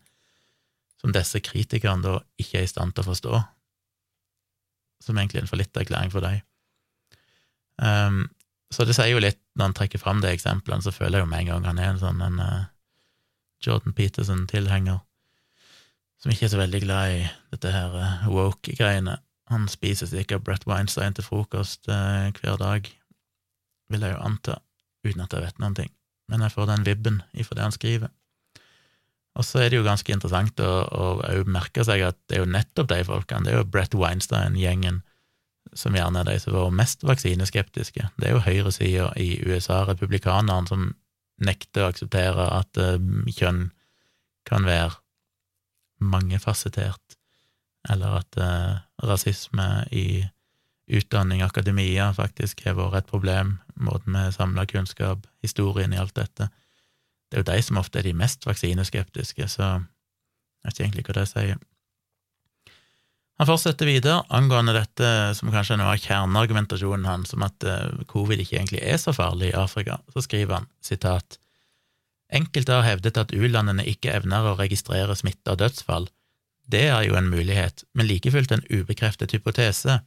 som 1.01 1.13
disse 1.13 1.41
kritikerne 1.41 2.03
da 2.03 2.21
ikke 2.41 2.59
er 2.59 2.65
i 2.65 2.71
stand 2.71 2.95
til 2.95 3.05
å 3.05 3.13
forstå 3.13 3.45
som 5.05 5.19
egentlig 5.19 5.41
er 5.41 5.47
en 5.47 5.51
fallitterklæring 5.51 6.13
for 6.13 6.25
deg. 6.25 6.43
Um, 7.83 8.25
så 8.75 8.87
det 8.87 8.97
sier 8.97 9.13
jo 9.13 9.23
litt, 9.23 9.41
når 9.55 9.71
han 9.71 9.77
trekker 9.79 10.03
fram 10.03 10.23
de 10.23 10.31
eksemplene, 10.33 10.83
så 10.83 10.95
føler 10.95 11.21
jeg 11.21 11.27
jo 11.27 11.31
med 11.31 11.45
en 11.45 11.51
gang 11.53 11.69
han 11.69 11.81
er 11.83 11.93
en 11.93 12.01
sånn 12.03 12.23
en 12.25 12.41
uh, 12.43 12.65
Jordan 13.65 13.95
Peterson-tilhenger, 13.97 14.99
som 16.23 16.33
ikke 16.33 16.49
er 16.49 16.55
så 16.55 16.61
veldig 16.61 16.81
glad 16.85 17.15
i 17.15 17.23
dette 17.55 17.73
her 17.75 17.95
uh, 17.95 18.27
woke-greiene. 18.33 19.19
Han 19.53 19.69
spiser 19.71 20.11
sikkert 20.11 20.45
Brett 20.47 20.67
Weinstein 20.67 21.15
til 21.15 21.27
frokost 21.27 21.91
uh, 21.93 22.31
hver 22.41 22.59
dag, 22.61 22.91
vil 23.93 24.07
jeg 24.07 24.17
jo 24.17 24.25
anta, 24.27 24.59
uten 25.05 25.23
at 25.27 25.37
jeg 25.37 25.45
vet 25.45 25.63
noen 25.63 25.79
ting, 25.79 25.95
men 26.33 26.43
jeg 26.43 26.57
får 26.57 26.71
den 26.73 26.87
vibben 26.89 27.23
ifra 27.37 27.59
det 27.59 27.69
han 27.69 27.77
skriver. 27.77 28.13
Og 29.35 29.47
så 29.47 29.65
er 29.65 29.73
det 29.73 29.81
jo 29.81 29.87
ganske 29.87 30.15
interessant 30.15 30.61
å, 30.63 30.73
å 30.87 31.39
merke 31.51 31.83
seg 31.87 32.05
at 32.07 32.19
det 32.31 32.39
er 32.39 32.45
jo 32.45 32.53
nettopp 32.55 32.91
de 32.93 33.01
folkene, 33.07 33.47
det 33.47 33.55
er 33.55 33.63
jo 33.63 33.71
Brett 33.71 33.97
Weinstein-gjengen, 33.99 35.01
som 35.75 35.97
gjerne 35.97 36.23
er 36.23 36.29
de 36.29 36.37
som 36.43 36.55
var 36.55 36.75
mest 36.77 37.03
vaksineskeptiske. 37.07 38.11
Det 38.21 38.29
er 38.29 38.37
jo 38.37 38.45
høyresida 38.45 39.09
i 39.19 39.33
USA, 39.43 39.83
republikanerne, 39.89 40.69
som 40.71 40.93
nekter 41.43 41.83
å 41.83 41.91
akseptere 41.91 42.47
at 42.61 42.79
uh, 42.79 42.95
kjønn 43.35 43.67
kan 44.47 44.69
være 44.69 44.95
mangefasettert, 46.05 47.19
eller 47.91 48.21
at 48.21 48.39
uh, 48.39 48.85
rasisme 49.03 49.67
i 49.91 50.23
utdanning, 50.95 51.43
akademia, 51.43 52.13
faktisk 52.15 52.63
har 52.69 52.77
vært 52.79 53.03
et 53.03 53.11
problem, 53.11 53.57
måten 53.75 54.15
vi 54.15 54.29
samler 54.37 54.69
kunnskap, 54.71 55.27
historien 55.43 55.95
i 55.97 55.99
alt 55.99 56.15
dette. 56.15 56.51
Det 57.35 57.41
er 57.41 57.43
jo 57.43 57.51
de 57.51 57.63
som 57.67 57.79
ofte 57.81 57.99
er 57.99 58.07
de 58.07 58.15
mest 58.15 58.45
vaksineskeptiske, 58.47 59.49
så 59.51 59.63
jeg 59.67 60.69
vet 60.69 60.77
ikke 60.77 60.85
egentlig 60.85 61.03
hva 61.09 61.15
det 61.17 61.25
sier. 61.27 61.57
Han 63.43 63.49
fortsetter 63.49 63.89
videre 63.91 64.21
angående 64.31 64.77
dette 64.77 65.09
som 65.35 65.51
kanskje 65.51 65.75
er 65.75 65.81
noe 65.81 65.97
av 65.97 66.05
kjerneargumentasjonen 66.05 67.09
hans, 67.09 67.33
om 67.35 67.43
at 67.43 67.67
eh, 67.67 68.05
covid 68.07 68.39
ikke 68.39 68.61
egentlig 68.61 68.85
er 68.87 69.01
så 69.03 69.11
farlig 69.17 69.49
i 69.49 69.57
Afrika. 69.59 69.97
Så 70.15 70.23
skriver 70.23 70.61
han 70.61 70.69
sitat 70.79 71.41
Enkelte 72.35 72.77
har 72.77 72.87
hevdet 72.87 73.19
at 73.19 73.35
u-landene 73.35 73.83
ikke 73.91 74.15
evner 74.15 74.47
å 74.47 74.55
registrere 74.61 75.17
smitte 75.19 75.51
og 75.51 75.59
dødsfall. 75.65 76.07
Det 76.71 76.85
er 76.93 77.03
jo 77.09 77.19
en 77.19 77.33
mulighet, 77.33 77.83
men 77.99 78.07
like 78.07 78.31
fullt 78.31 78.55
en 78.55 78.63
ubekreftet 78.71 79.35
hypotese. 79.35 79.99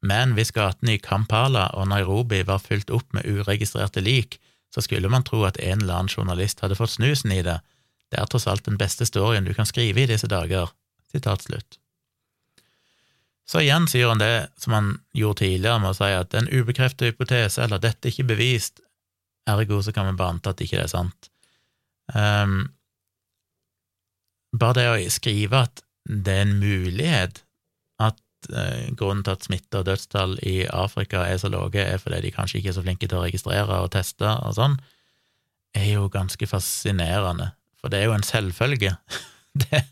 Men 0.00 0.32
hvis 0.40 0.54
gatene 0.56 0.96
i 0.96 1.04
Kampala 1.04 1.68
og 1.76 1.92
Nairobi 1.92 2.40
var 2.48 2.64
fylt 2.64 2.88
opp 2.90 3.12
med 3.12 3.28
uregistrerte 3.28 4.00
lik, 4.00 4.40
så 4.74 4.82
skulle 4.82 5.10
man 5.12 5.24
tro 5.24 5.42
at 5.44 5.60
en 5.60 5.82
eller 5.82 6.00
annen 6.00 6.12
journalist 6.12 6.60
hadde 6.64 6.78
fått 6.78 6.96
snusen 6.96 7.32
i 7.32 7.42
det. 7.44 7.58
Det 8.12 8.20
er 8.20 8.28
tross 8.28 8.48
alt 8.48 8.64
den 8.64 8.78
beste 8.80 9.06
storyen 9.08 9.44
du 9.44 9.52
kan 9.56 9.68
skrive 9.68 10.02
i 10.02 10.08
disse 10.08 10.28
dager. 10.28 10.72
Sitat 11.12 11.44
slutt. 11.44 11.78
Så 13.48 13.60
igjen 13.60 13.88
sier 13.90 14.08
han 14.08 14.20
det 14.22 14.48
som 14.56 14.72
han 14.72 14.90
gjorde 15.12 15.42
tidligere, 15.42 15.80
med 15.82 15.92
å 15.92 15.98
si 15.98 16.08
at 16.16 16.34
en 16.38 16.48
ubekreftet 16.48 17.10
hypotese, 17.10 17.64
eller 17.64 17.82
dette 17.82 18.08
ikke 18.08 18.30
bevist, 18.30 18.80
ergo 19.50 19.80
så 19.82 19.92
kan 19.92 20.06
vi 20.08 20.16
bare 20.16 20.36
anta 20.36 20.54
at 20.54 20.62
ikke 20.62 20.78
det 20.78 20.86
er 20.86 20.92
sant. 20.92 21.28
Um, 22.14 22.70
bare 24.56 24.76
det 24.78 24.86
å 24.88 25.12
skrive 25.12 25.64
at 25.66 25.82
det 26.04 26.36
er 26.36 26.44
en 26.46 26.58
mulighet 26.60 27.42
eh, 28.02 28.14
grunnen 28.98 29.22
til 29.26 29.36
at 29.36 29.46
smitte 29.46 29.80
og 29.80 29.86
dødstall 29.86 30.36
i 30.46 30.62
Afrika 30.66 31.24
er 31.28 31.38
så 31.42 31.50
lave, 31.52 31.82
er 31.82 32.00
fordi 32.02 32.22
de 32.24 32.34
kanskje 32.34 32.58
ikke 32.58 32.72
er 32.72 32.76
så 32.78 32.84
flinke 32.84 33.08
til 33.08 33.20
å 33.20 33.24
registrere 33.26 33.80
og 33.84 33.92
teste 33.94 34.28
og 34.42 34.56
sånn, 34.58 34.78
er 35.76 35.94
jo 35.94 36.08
ganske 36.12 36.46
fascinerende, 36.48 37.52
for 37.80 37.92
det 37.92 38.02
er 38.02 38.10
jo 38.10 38.16
en 38.16 38.26
selvfølge. 38.26 38.96
det, 39.64 39.84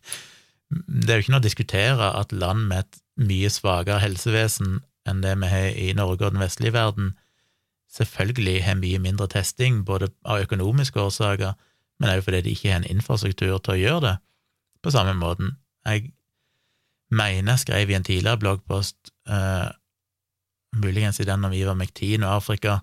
det 0.71 1.09
er 1.11 1.21
jo 1.21 1.25
ikke 1.25 1.35
noe 1.37 1.43
å 1.43 1.49
diskutere 1.49 2.11
at 2.21 2.35
land 2.37 2.69
med 2.69 2.85
et 2.85 3.01
mye 3.21 3.51
svakere 3.53 4.01
helsevesen 4.03 4.81
enn 5.09 5.25
det 5.25 5.35
vi 5.41 5.49
har 5.51 5.73
i 5.75 5.91
Norge 5.97 6.27
og 6.27 6.37
den 6.37 6.45
vestlige 6.45 6.77
verden, 6.77 7.15
selvfølgelig 7.91 8.61
har 8.65 8.79
mye 8.79 9.01
mindre 9.03 9.27
testing, 9.31 9.83
både 9.85 10.11
av 10.23 10.45
økonomiske 10.45 11.01
årsaker, 11.01 11.57
men 12.01 12.13
også 12.13 12.29
fordi 12.29 12.43
de 12.47 12.55
ikke 12.55 12.71
har 12.71 12.81
en 12.81 12.91
infrastruktur 12.93 13.59
til 13.59 13.75
å 13.75 13.81
gjøre 13.81 14.03
det 14.07 14.17
på 14.85 14.93
samme 14.95 15.17
måten. 15.19 15.57
Jeg 15.85 16.13
mener 17.11 17.55
jeg 17.55 17.65
skrev 17.65 17.91
i 17.91 17.97
en 17.99 18.07
tidligere 18.07 18.41
bloggpost, 18.41 19.13
uh, 19.31 19.69
muligens 20.77 21.21
i 21.21 21.27
den 21.27 21.45
om 21.45 21.55
Ivar 21.55 21.79
Mektin 21.79 22.23
og 22.23 22.37
Afrika 22.39 22.81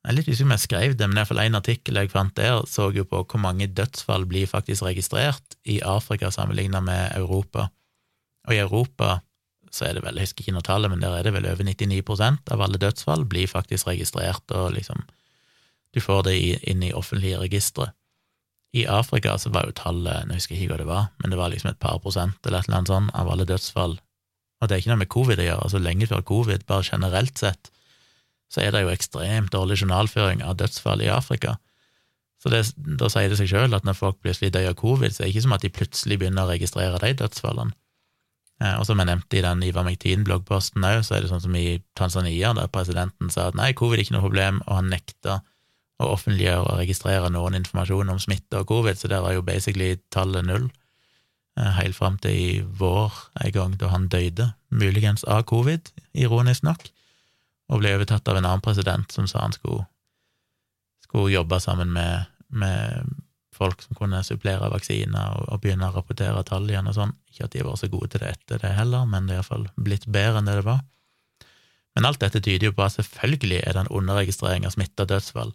Jeg 0.00 0.12
er 0.12 0.16
litt 0.16 0.28
usikker 0.30 0.46
om 0.46 0.52
jeg 0.54 0.62
skrev 0.62 0.92
det, 0.96 1.06
men 1.10 1.18
iallfall 1.20 1.42
en 1.42 1.58
artikkel 1.58 1.98
jeg 2.00 2.08
fant 2.08 2.32
der, 2.38 2.62
så 2.64 2.86
jo 2.94 3.02
på 3.04 3.18
hvor 3.20 3.40
mange 3.42 3.66
dødsfall 3.68 4.24
blir 4.24 4.46
faktisk 4.48 4.86
registrert 4.86 5.58
i 5.68 5.82
Afrika 5.84 6.30
sammenlignet 6.32 6.80
med 6.86 7.18
Europa. 7.18 7.66
Og 8.48 8.54
i 8.56 8.62
Europa 8.62 9.18
så 9.70 9.84
er 9.84 9.98
det 9.98 10.04
vel, 10.06 10.16
jeg 10.16 10.30
husker 10.30 10.46
ikke 10.46 10.54
noe 10.56 10.64
tallet, 10.64 10.88
men 10.88 11.02
der 11.04 11.18
er 11.18 11.26
det 11.26 11.34
vel 11.34 11.50
over 11.50 11.68
99% 11.68 12.48
av 12.54 12.64
alle 12.64 12.80
dødsfall 12.80 13.26
blir 13.28 13.50
faktisk 13.50 13.90
registrert, 13.90 14.46
og 14.56 14.72
liksom 14.78 15.04
du 15.92 16.00
får 16.00 16.24
det 16.30 16.36
inn 16.70 16.82
i 16.86 16.94
offentlige 16.96 17.42
registre. 17.42 17.90
I 18.76 18.84
Afrika 18.86 19.34
så 19.38 19.50
var 19.50 19.66
jo 19.66 19.74
tallet, 19.74 20.28
jeg 20.28 20.38
husker 20.38 20.56
ikke 20.56 20.70
hva 20.72 20.78
det 20.78 20.88
var, 20.90 21.08
men 21.18 21.32
det 21.32 21.38
var 21.40 21.50
liksom 21.50 21.72
et 21.72 21.80
par 21.82 21.98
prosent 22.02 22.38
eller 22.46 22.60
et 22.60 22.68
eller 22.68 22.78
annet 22.78 22.92
sånt 22.92 23.14
av 23.18 23.30
alle 23.32 23.46
dødsfall. 23.48 23.96
Og 24.60 24.68
det 24.68 24.76
er 24.76 24.82
ikke 24.82 24.92
noe 24.92 25.00
med 25.00 25.10
covid 25.10 25.40
å 25.40 25.46
gjøre, 25.46 25.64
altså 25.66 25.80
lenge 25.82 26.06
før 26.10 26.22
covid, 26.28 26.66
bare 26.68 26.86
generelt 26.86 27.40
sett, 27.40 27.72
så 28.50 28.62
er 28.62 28.74
det 28.74 28.84
jo 28.84 28.92
ekstremt 28.92 29.52
dårlig 29.54 29.80
journalføring 29.80 30.44
av 30.46 30.56
dødsfall 30.60 31.02
i 31.02 31.10
Afrika. 31.10 31.56
Så 32.40 32.50
det, 32.52 32.62
da 32.76 33.10
sier 33.12 33.30
det 33.30 33.38
seg 33.40 33.50
sjøl 33.50 33.76
at 33.76 33.84
når 33.84 33.98
folk 33.98 34.20
plutselig 34.22 34.52
dør 34.54 34.70
av 34.70 34.78
covid, 34.80 35.12
så 35.12 35.22
er 35.22 35.28
det 35.28 35.34
ikke 35.34 35.44
som 35.46 35.56
at 35.56 35.64
de 35.64 35.72
plutselig 35.74 36.18
begynner 36.20 36.46
å 36.46 36.52
registrere 36.52 37.00
de 37.02 37.12
dødsfallene. 37.20 37.76
Eh, 38.60 38.76
og 38.76 38.86
som 38.88 39.00
jeg 39.00 39.08
nevnte 39.08 39.38
i 39.38 39.44
den 39.44 39.64
Ivar 39.66 39.86
Mektin-bloggposten 39.86 40.84
òg, 40.84 41.02
så 41.04 41.16
er 41.16 41.24
det 41.24 41.32
sånn 41.32 41.42
som 41.44 41.56
i 41.56 41.80
Tanzania, 41.98 42.52
der 42.56 42.70
presidenten 42.72 43.32
sa 43.32 43.48
at 43.48 43.58
nei, 43.58 43.72
covid 43.76 43.98
er 43.98 44.04
ikke 44.06 44.16
noe 44.16 44.26
problem, 44.26 44.62
og 44.66 44.78
han 44.78 44.90
nekta 44.92 45.40
å 46.00 46.10
offentliggjøre 46.14 46.64
og 46.64 46.80
registrere 46.80 47.30
noen 47.32 47.58
informasjon 47.58 48.12
om 48.12 48.20
smitte 48.22 48.62
og 48.62 48.70
covid, 48.70 48.98
så 48.98 49.10
der 49.12 49.24
var 49.24 49.36
jo 49.36 49.44
basically 49.44 49.98
tallet 50.14 50.46
null, 50.48 50.70
eh, 51.58 51.72
helt 51.76 51.96
fram 51.96 52.16
til 52.18 52.36
i 52.36 52.60
vår 52.62 53.12
en 53.44 53.54
gang 53.56 53.76
da 53.80 53.92
han 53.92 54.08
døde, 54.08 54.52
muligens 54.70 55.24
av 55.24 55.44
covid, 55.50 55.92
ironisk 56.14 56.64
nok, 56.64 56.88
og 57.70 57.82
ble 57.82 57.94
overtatt 57.98 58.28
av 58.28 58.38
en 58.38 58.46
annen 58.46 58.64
president 58.64 59.12
som 59.12 59.28
sa 59.30 59.44
han 59.44 59.54
skulle, 59.54 59.84
skulle 61.04 61.34
jobbe 61.34 61.60
sammen 61.60 61.92
med, 61.92 62.30
med 62.48 63.12
folk 63.52 63.82
som 63.84 63.98
kunne 63.98 64.22
supplere 64.24 64.70
vaksiner 64.72 65.36
og, 65.36 65.50
og, 65.52 65.60
begynne 65.62 65.90
å 65.90 65.94
rapportere 65.94 66.42
tall 66.48 66.68
igjen 66.70 66.88
og 66.88 66.96
sånn. 66.96 67.12
Ikke 67.30 67.46
at 67.46 67.54
de 67.54 67.66
var 67.66 67.76
så 67.76 67.90
gode 67.92 68.14
til 68.14 68.24
det 68.24 68.32
etter 68.34 68.62
det 68.62 68.72
heller, 68.78 69.04
men 69.06 69.28
det 69.28 69.36
er 69.36 69.42
iallfall 69.42 69.68
blitt 69.76 70.08
bedre 70.08 70.40
enn 70.40 70.48
det 70.48 70.56
det 70.62 70.66
var. 70.70 70.80
Men 71.94 72.06
alt 72.06 72.22
dette 72.22 72.40
tyder 72.40 72.70
jo 72.70 72.76
på 72.76 72.86
at 72.86 72.96
selvfølgelig 72.96 73.60
er 73.60 73.74
det 73.74 73.84
en 73.84 73.92
underregistrering 74.00 74.66
av 74.66 74.74
smitta 74.76 75.06
dødsfall. 75.10 75.52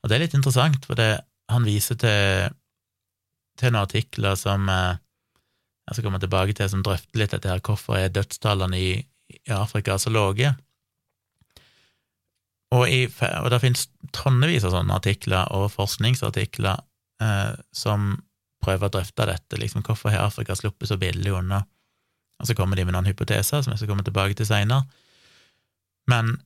Og 0.00 0.08
det 0.08 0.16
er 0.16 0.24
litt 0.24 0.36
interessant, 0.36 0.86
for 0.88 0.98
det, 0.98 1.12
han 1.50 1.66
viser 1.66 1.98
til, 2.00 2.56
til 3.60 3.72
noen 3.72 3.84
artikler 3.84 4.38
som 4.38 4.68
eh, 4.70 5.00
jeg 5.90 5.98
skal 5.98 6.06
komme 6.06 6.22
tilbake 6.22 6.54
til, 6.56 6.70
som 6.70 6.84
drøfter 6.86 7.20
litt 7.20 7.34
dette 7.34 7.50
her, 7.50 7.62
hvorfor 7.66 7.98
er 7.98 8.12
dødstallene 8.14 8.78
i, 8.78 8.90
i 9.34 9.54
Afrika 9.56 9.98
så 9.98 10.12
lave? 10.14 10.54
Og, 12.70 12.84
i, 12.86 13.02
og 13.10 13.48
det 13.50 13.58
finnes 13.64 13.88
tonnevis 14.14 14.64
av 14.68 14.76
sånne 14.76 14.94
artikler 15.00 15.50
og 15.56 15.72
forskningsartikler 15.74 16.78
eh, 17.24 17.58
som 17.74 18.12
prøver 18.62 18.86
å 18.86 18.94
drøfte 18.94 19.26
dette, 19.26 19.58
liksom 19.58 19.82
hvorfor 19.82 20.14
har 20.14 20.28
Afrika 20.28 20.54
sluppet 20.54 20.92
så 20.92 20.98
billig 21.00 21.32
unna? 21.34 21.64
Og 22.40 22.48
så 22.48 22.56
kommer 22.56 22.78
de 22.78 22.86
med 22.86 22.94
noen 22.94 23.08
hypoteser 23.10 23.64
som 23.64 23.74
jeg 23.74 23.82
skal 23.82 23.90
komme 23.90 24.06
tilbake 24.06 24.36
til 24.38 24.48
seinere. 24.48 24.86
Men 26.08 26.36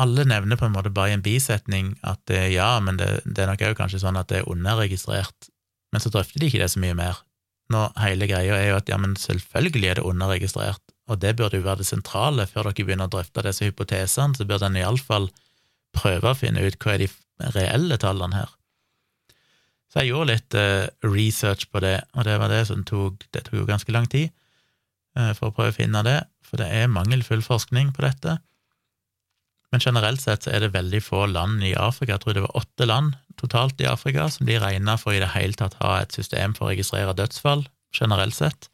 alle 0.00 0.24
nevner 0.26 0.58
på 0.58 0.66
en 0.66 0.74
måte 0.74 0.92
bare 0.94 1.12
i 1.12 1.16
en 1.16 1.24
bisetning 1.24 1.92
at 2.06 2.20
det, 2.30 2.40
ja, 2.54 2.72
men 2.82 2.98
det, 2.98 3.08
det 3.24 3.44
er 3.44 3.52
nok 3.52 3.62
òg 3.68 3.76
kanskje 3.78 4.02
sånn 4.02 4.18
at 4.18 4.30
det 4.32 4.40
er 4.40 4.50
underregistrert, 4.50 5.50
men 5.94 6.02
så 6.02 6.10
drøfter 6.10 6.42
de 6.42 6.50
ikke 6.50 6.62
det 6.64 6.72
så 6.72 6.82
mye 6.82 6.96
mer. 6.98 7.20
Nå, 7.72 7.86
hele 8.02 8.28
greia 8.28 8.58
er 8.58 8.68
jo 8.72 8.80
at 8.80 8.90
ja, 8.90 8.98
men 9.00 9.14
selvfølgelig 9.20 9.90
er 9.90 10.00
det 10.00 10.08
underregistrert, 10.08 10.82
og 11.08 11.20
det 11.22 11.34
burde 11.38 11.60
jo 11.60 11.66
være 11.66 11.82
det 11.82 11.88
sentrale 11.88 12.48
før 12.50 12.70
dere 12.70 12.88
begynner 12.88 13.08
å 13.08 13.14
drøfte 13.14 13.44
disse 13.46 13.68
hypotesene, 13.68 14.36
så 14.36 14.48
burde 14.48 14.68
en 14.68 14.80
iallfall 14.80 15.30
prøve 15.94 16.32
å 16.32 16.38
finne 16.38 16.64
ut 16.64 16.78
hva 16.82 16.96
er 16.96 17.06
de 17.06 17.10
reelle 17.54 17.98
tallene 18.00 18.42
her. 18.42 18.52
Så 19.92 20.02
jeg 20.02 20.10
gjorde 20.10 20.32
litt 20.32 20.56
uh, 20.58 20.88
research 21.06 21.68
på 21.70 21.82
det, 21.84 22.00
og 22.18 22.26
det 22.26 22.34
var 22.42 22.50
det 22.50 22.64
som 22.66 22.80
tok 22.82 23.28
Det 23.30 23.44
tok 23.46 23.60
jo 23.60 23.66
ganske 23.68 23.92
lang 23.94 24.08
tid 24.10 24.32
uh, 25.14 25.30
for 25.38 25.52
å 25.52 25.54
prøve 25.54 25.70
å 25.70 25.76
finne 25.76 26.02
det, 26.02 26.18
for 26.42 26.58
det 26.58 26.66
er 26.66 26.90
mangelfull 26.90 27.44
forskning 27.46 27.92
på 27.94 28.02
dette. 28.02 28.40
Men 29.74 29.82
generelt 29.82 30.22
sett 30.22 30.44
så 30.46 30.52
er 30.54 30.62
det 30.62 30.70
veldig 30.70 31.00
få 31.02 31.24
land 31.26 31.64
i 31.66 31.72
Afrika, 31.74 32.12
jeg 32.14 32.22
tror 32.22 32.34
det 32.36 32.42
var 32.44 32.58
åtte 32.60 32.86
land 32.86 33.16
totalt 33.40 33.80
i 33.82 33.88
Afrika, 33.90 34.28
som 34.30 34.46
blir 34.46 34.60
regna 34.62 34.94
for 35.00 35.10
i 35.10 35.18
det 35.18 35.32
hele 35.32 35.58
tatt 35.58 35.74
ha 35.80 35.96
et 35.98 36.14
system 36.14 36.54
for 36.54 36.68
å 36.68 36.70
registrere 36.70 37.16
dødsfall, 37.18 37.64
generelt 37.90 38.36
sett, 38.36 38.68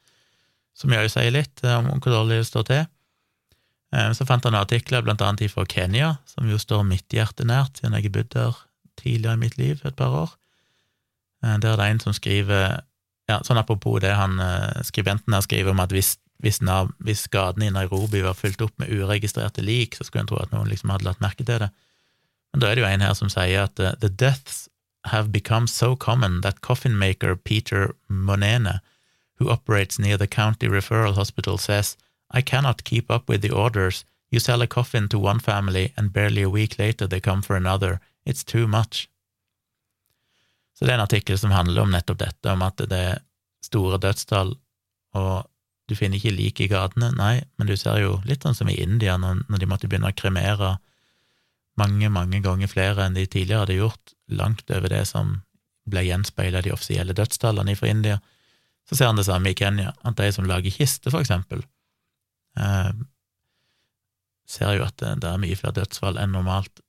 som 0.76 0.92
jo 0.92 1.00
sier 1.08 1.32
litt 1.32 1.64
eh, 1.64 1.78
om 1.78 1.88
hvor 1.94 2.12
dårlig 2.12 2.42
det 2.42 2.50
står 2.50 2.66
til. 2.68 2.82
Eh, 3.96 4.10
så 4.12 4.28
fant 4.28 4.44
han 4.44 4.58
artikler 4.60 5.06
blant 5.06 5.24
annet 5.24 5.48
fra 5.48 5.64
Kenya, 5.72 6.18
som 6.28 6.52
jo 6.52 6.60
står 6.60 6.84
mitt 6.84 7.16
hjerte 7.16 7.48
nært, 7.48 7.80
siden 7.80 7.96
jeg 7.96 8.10
har 8.10 8.16
bodd 8.18 8.32
der 8.36 8.60
tidligere 9.00 9.38
i 9.38 9.44
mitt 9.46 9.56
liv, 9.56 9.80
et 9.80 9.96
par 9.96 10.20
år. 10.26 10.36
Eh, 11.46 11.56
der 11.64 11.72
er 11.72 11.80
det 11.80 11.90
en 11.94 12.04
som 12.04 12.16
skriver 12.16 12.82
ja, 13.30 13.40
Sånn 13.46 13.60
apropos 13.62 14.02
det 14.02 14.10
han 14.18 14.40
skribenten 14.82 15.32
her 15.32 15.44
skriver 15.46 15.70
om 15.70 15.80
at 15.80 15.92
hvis 15.94 16.16
hvis, 16.40 16.60
hvis 17.04 17.28
gatene 17.32 17.68
i 17.68 17.74
Nairobi 17.74 18.22
var 18.24 18.38
fylt 18.38 18.62
opp 18.64 18.74
med 18.80 18.90
uregistrerte 18.92 19.62
lik, 19.62 19.96
så 19.96 20.04
skulle 20.04 20.24
en 20.24 20.30
tro 20.30 20.40
at 20.40 20.52
noen 20.54 20.68
liksom 20.70 20.92
hadde 20.92 21.06
lagt 21.06 21.22
merke 21.24 21.44
til 21.44 21.60
det. 21.62 21.70
Men 22.52 22.62
da 22.62 22.70
er 22.70 22.76
det 22.76 22.84
jo 22.84 22.90
en 22.90 23.04
her 23.04 23.14
som 23.14 23.30
sier 23.30 23.68
at 23.68 23.80
uh, 23.80 23.92
the 24.00 24.08
deaths 24.08 24.68
have 25.04 25.32
become 25.32 25.66
so 25.66 25.94
common 25.96 26.40
that 26.40 26.60
coffin 26.60 26.98
maker 26.98 27.36
Peter 27.36 27.94
Monene, 28.08 28.80
who 29.38 29.48
operates 29.48 29.98
near 29.98 30.18
the 30.18 30.26
county 30.26 30.68
referral 30.68 31.14
hospital, 31.14 31.58
says, 31.58 31.96
I 32.30 32.42
cannot 32.42 32.84
keep 32.84 33.10
up 33.10 33.28
with 33.28 33.42
the 33.42 33.54
orders. 33.54 34.04
You 34.30 34.40
sell 34.40 34.62
a 34.62 34.66
coffin 34.66 35.08
to 35.08 35.18
one 35.18 35.40
family, 35.40 35.92
and 35.96 36.12
barely 36.12 36.42
a 36.42 36.50
week 36.50 36.78
later 36.78 37.06
they 37.06 37.20
come 37.20 37.42
for 37.42 37.56
another. 37.56 38.00
It's 38.26 38.44
too 38.44 38.66
much. 38.66 39.08
Så 40.78 40.84
det 40.84 40.92
er 40.92 40.94
en 40.94 41.00
artikkel 41.00 41.38
som 41.38 41.50
handler 41.50 41.82
om 41.82 41.90
nettopp 41.90 42.18
dette, 42.18 42.52
om 42.52 42.62
at 42.62 42.76
det 42.88 42.98
er 42.98 43.18
store 43.64 43.98
dødstall, 43.98 44.54
og 45.12 45.49
du 45.90 45.96
finner 45.98 46.20
ikke 46.20 46.34
lik 46.36 46.60
i 46.62 46.68
gatene, 46.70 47.10
nei, 47.18 47.40
men 47.58 47.66
du 47.66 47.74
ser 47.78 47.98
jo 47.98 48.20
litt 48.28 48.44
sånn 48.46 48.54
som 48.54 48.70
i 48.70 48.78
India, 48.78 49.16
når, 49.18 49.42
de 49.58 49.68
måtte 49.68 49.90
begynne 49.90 50.12
å 50.12 50.16
kremere 50.16 50.76
mange, 51.80 52.10
mange 52.12 52.38
ganger 52.44 52.70
flere 52.70 53.06
enn 53.06 53.16
de 53.16 53.26
tidligere 53.26 53.64
hadde 53.64 53.78
gjort, 53.80 54.14
langt 54.30 54.70
over 54.70 54.92
det 54.92 55.02
som 55.10 55.40
ble 55.90 56.04
gjenspeila 56.06 56.62
de 56.62 56.74
offisielle 56.74 57.16
dødstallene 57.16 57.74
fra 57.78 57.90
India. 57.90 58.20
Så 58.86 58.98
ser 58.98 59.10
han 59.10 59.18
det 59.18 59.26
samme 59.26 59.50
i 59.50 59.58
Kenya, 59.58 59.94
at 60.06 60.18
de 60.20 60.28
som 60.34 60.46
lager 60.46 60.74
kiste, 60.74 61.10
for 61.10 61.24
eksempel, 61.24 61.64
eh, 62.58 62.92
ser 64.50 64.78
jo 64.78 64.86
at 64.86 64.96
det, 65.02 65.16
det 65.24 65.32
er 65.32 65.42
mye 65.42 65.58
flere 65.58 65.80
dødsfall 65.80 66.20
enn 66.22 66.34
normalt 66.36 66.82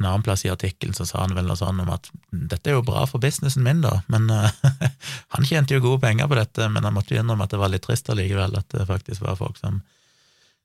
en 0.00 0.08
annen 0.08 0.24
plass 0.24 0.44
i 0.46 0.50
artikkelen 0.52 0.96
så 0.96 1.04
sa 1.06 1.20
han 1.22 1.34
vel 1.36 1.48
noe 1.48 1.58
sånn 1.58 1.82
om 1.82 1.90
at 1.92 2.08
dette 2.32 2.70
er 2.70 2.78
jo 2.78 2.84
bra 2.86 3.04
for 3.08 3.22
businessen 3.22 3.64
min, 3.66 3.82
da, 3.84 4.00
men 4.12 4.30
uh, 4.32 4.48
han 5.36 5.46
tjente 5.46 5.76
jo 5.76 5.84
gode 5.84 6.00
penger 6.04 6.30
på 6.30 6.38
dette, 6.38 6.68
men 6.72 6.86
han 6.86 6.96
måtte 6.96 7.18
innrømme 7.18 7.44
at 7.44 7.52
det 7.52 7.60
var 7.60 7.72
litt 7.72 7.84
trist 7.84 8.08
allikevel, 8.12 8.56
at 8.56 8.68
det 8.72 8.88
faktisk 8.88 9.26
var 9.26 9.36
folk 9.40 9.60
som, 9.60 9.82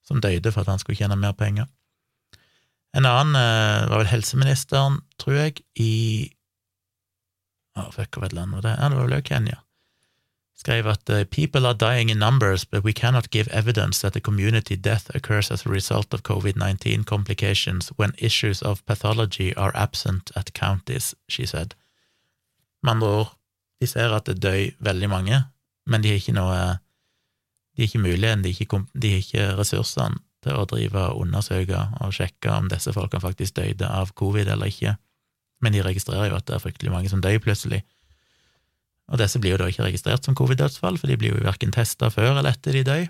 som 0.07 0.23
døde 0.23 0.53
for 0.55 0.63
at 0.63 0.71
han 0.71 0.81
skulle 0.81 0.99
tjene 1.01 1.19
mer 1.19 1.35
penger. 1.37 1.67
En 2.95 3.07
annen 3.09 3.35
uh, 3.35 3.91
var 3.91 4.05
vel 4.05 4.13
helseministeren, 4.13 5.01
tror 5.21 5.41
jeg, 5.41 5.61
i 5.75 5.91
Å, 7.75 7.83
oh, 7.83 7.91
fuck, 7.91 8.21
hva 8.21 8.31
land 8.31 8.55
var 8.55 8.63
det? 8.63 8.73
Ja, 8.79 8.87
det 8.87 8.95
var 9.01 9.09
vel 9.11 9.23
Kenya 9.27 9.59
skrev 10.65 10.87
at 10.87 11.09
uh, 11.09 11.23
people 11.25 11.67
are 11.67 11.75
dying 11.75 12.09
in 12.09 12.17
numbers, 12.17 12.65
but 12.65 12.83
we 12.83 12.93
cannot 12.93 13.29
give 13.29 13.47
evidence 13.49 14.01
that 14.01 14.13
the 14.13 14.19
community 14.19 14.75
death 14.75 15.11
occurs 15.13 15.51
as 15.51 15.65
a 15.65 15.69
result 15.69 16.13
of 16.13 16.23
COVID-19 16.23 17.05
complications 17.05 17.89
when 17.97 18.13
issues 18.17 18.63
of 18.63 18.85
pathology 18.85 19.53
are 19.55 19.71
absent 19.75 20.31
at 20.35 20.53
counties, 20.53 21.13
she 21.27 21.45
said. 21.45 21.75
Med 22.83 22.91
andre 22.91 23.07
ord, 23.07 23.37
de 23.79 23.87
ser 23.87 24.09
at 24.09 24.25
det 24.25 24.41
dør 24.41 24.71
veldig 24.79 25.09
mange, 25.09 25.43
men 25.85 26.01
de 26.01 26.09
har 26.09 26.15
ikke 26.15 26.33
noe 26.33 26.79
De 27.75 27.81
har 27.81 27.89
ikke 27.89 27.99
muligheten, 27.99 28.43
de 28.43 28.53
har 28.53 28.61
ikke, 28.61 29.17
ikke 29.17 29.57
ressursene 29.57 30.17
til 30.43 30.55
å 30.55 30.65
drive 30.65 31.01
og 31.11 31.25
undersøke 31.25 31.81
og 31.99 32.13
sjekke 32.15 32.51
om 32.51 32.69
disse 32.71 32.93
folkene 32.95 33.19
faktisk 33.21 33.57
døde 33.57 33.89
av 33.89 34.13
covid 34.15 34.47
eller 34.47 34.71
ikke, 34.71 34.95
men 35.61 35.73
de 35.73 35.83
registrerer 35.83 36.29
jo 36.29 36.37
at 36.37 36.47
det 36.47 36.55
er 36.55 36.63
fryktelig 36.63 36.93
mange 36.93 37.11
som 37.11 37.19
dør 37.21 37.35
plutselig 37.43 37.81
og 39.11 39.21
disse 39.21 39.39
blir 39.41 39.53
jo 39.53 39.61
da 39.61 39.69
ikke 39.69 39.85
registrert 39.85 40.25
som 40.25 40.35
covid-dødsfall, 40.37 40.97
for 40.97 41.11
de 41.11 41.17
blir 41.19 41.35
jo 41.35 41.45
verken 41.45 41.73
testa 41.73 42.09
før 42.13 42.39
eller 42.39 42.51
etter 42.55 42.73
de 42.73 42.83
dør. 42.87 43.05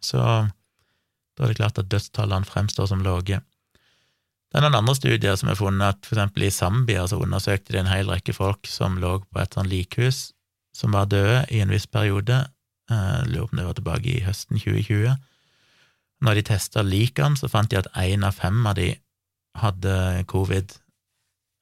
Så 0.00 0.20
da 0.20 1.44
er 1.44 1.52
det 1.52 1.58
klart 1.60 1.80
at 1.80 1.90
dødstallene 1.92 2.48
fremstår 2.48 2.88
som 2.88 3.04
lave. 3.04 3.40
Det 4.50 4.58
er 4.58 4.64
noen 4.64 4.80
andre 4.80 4.96
studier 4.96 5.36
som 5.38 5.52
har 5.52 5.60
funnet 5.60 5.94
at 5.94 6.08
for 6.08 6.16
eksempel 6.16 6.46
i 6.46 6.54
Zambia 6.54 7.04
så 7.06 7.20
undersøkte 7.20 7.74
de 7.74 7.82
en 7.82 7.92
hel 7.92 8.08
rekke 8.10 8.34
folk 8.34 8.66
som 8.68 8.98
lå 9.02 9.18
på 9.28 9.42
et 9.42 9.54
sånn 9.54 9.68
likhus, 9.70 10.30
som 10.76 10.96
var 10.96 11.10
døde 11.12 11.44
i 11.52 11.60
en 11.62 11.70
viss 11.72 11.86
periode, 11.90 12.46
jeg 12.90 13.28
lurer 13.30 13.46
på 13.46 13.54
om 13.54 13.60
det 13.60 13.66
var 13.68 13.76
tilbake 13.78 14.10
i 14.10 14.24
høsten 14.24 14.58
2020. 14.58 15.14
Når 16.26 16.36
de 16.36 16.42
testa 16.48 16.82
likene, 16.82 17.38
så 17.38 17.48
fant 17.48 17.70
de 17.70 17.78
at 17.78 17.88
én 18.00 18.26
av 18.26 18.34
fem 18.34 18.58
av 18.66 18.74
de 18.78 18.88
hadde 19.60 19.94
covid, 20.30 20.74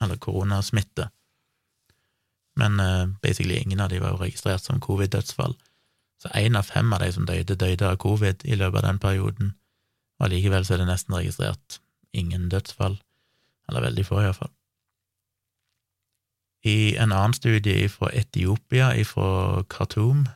eller 0.05 0.21
koronasmitte 0.23 1.11
men 2.59 2.81
uh, 2.83 3.07
basically 3.23 3.61
ingen 3.61 3.81
av 3.81 3.93
de 3.93 4.01
var 4.03 4.15
jo 4.15 4.23
registrert 4.25 4.65
som 4.65 4.83
covid-dødsfall. 4.83 5.55
Så 6.19 6.31
én 6.35 6.59
av 6.59 6.67
fem 6.67 6.93
av 6.93 7.03
de 7.05 7.13
som 7.15 7.27
døde, 7.27 7.55
døde 7.55 7.87
av 7.87 8.01
covid 8.03 8.43
i 8.45 8.59
løpet 8.59 8.83
av 8.83 8.89
den 8.89 9.03
perioden, 9.03 9.53
og 10.19 10.27
allikevel 10.27 10.67
så 10.67 10.75
er 10.75 10.83
det 10.83 10.89
nesten 10.91 11.15
registrert 11.15 11.79
ingen 12.17 12.49
dødsfall, 12.51 12.99
eller 13.69 13.87
veldig 13.87 14.07
få, 14.09 14.23
iallfall. 14.25 14.51
I 16.67 16.97
en 16.99 17.15
annen 17.15 17.37
studie 17.37 17.87
fra 17.93 18.11
Etiopia, 18.11 18.91
fra 19.07 19.63
Khartoum, 19.71 20.27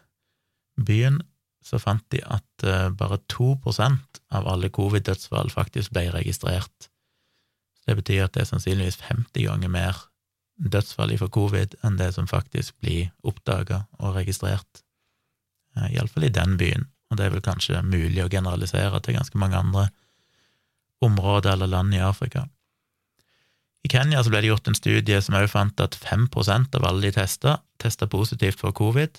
byen, 0.79 1.19
så 1.63 1.79
fant 1.83 2.05
de 2.15 2.23
at 2.23 2.67
uh, 2.67 2.91
bare 2.95 3.19
2% 3.31 4.23
av 4.35 4.47
alle 4.51 4.71
covid-dødsfall 4.71 5.51
faktisk 5.51 5.95
ble 5.95 6.09
registrert. 6.15 6.89
Så 7.79 7.91
det 7.91 7.99
betyr 8.03 8.25
at 8.25 8.35
det 8.35 8.45
er 8.45 8.51
sannsynligvis 8.51 9.01
50 9.03 9.47
ganger 9.49 9.71
mer 9.71 10.07
dødsfall 10.57 11.15
for 11.19 11.33
covid 11.33 11.77
enn 11.83 11.99
det 11.99 12.13
som 12.17 12.29
faktisk 12.31 12.75
blir 12.81 13.11
oppdaga 13.27 13.85
og 13.99 14.17
registrert, 14.19 14.83
uh, 15.77 15.89
iallfall 15.91 16.29
i 16.29 16.35
den 16.35 16.57
byen, 16.61 16.89
og 17.11 17.19
det 17.19 17.27
er 17.27 17.35
vel 17.35 17.45
kanskje 17.45 17.83
mulig 17.85 18.23
å 18.25 18.31
generalisere 18.33 19.01
til 19.01 19.19
ganske 19.19 19.39
mange 19.39 19.59
andre 19.59 19.89
områder 21.03 21.57
eller 21.57 21.71
land 21.71 21.95
i 21.95 22.03
Afrika. 22.05 22.47
I 23.83 23.91
Kenya 23.91 24.23
så 24.23 24.31
ble 24.31 24.45
det 24.45 24.53
gjort 24.53 24.69
en 24.71 24.79
studie 24.79 25.19
som 25.21 25.35
også 25.35 25.51
fant 25.51 25.83
at 25.83 25.97
5% 25.99 26.79
av 26.79 26.85
alle 26.87 27.09
de 27.09 27.17
testa, 27.17 27.59
testa 27.83 28.07
positivt 28.07 28.61
for 28.63 28.75
covid, 28.77 29.19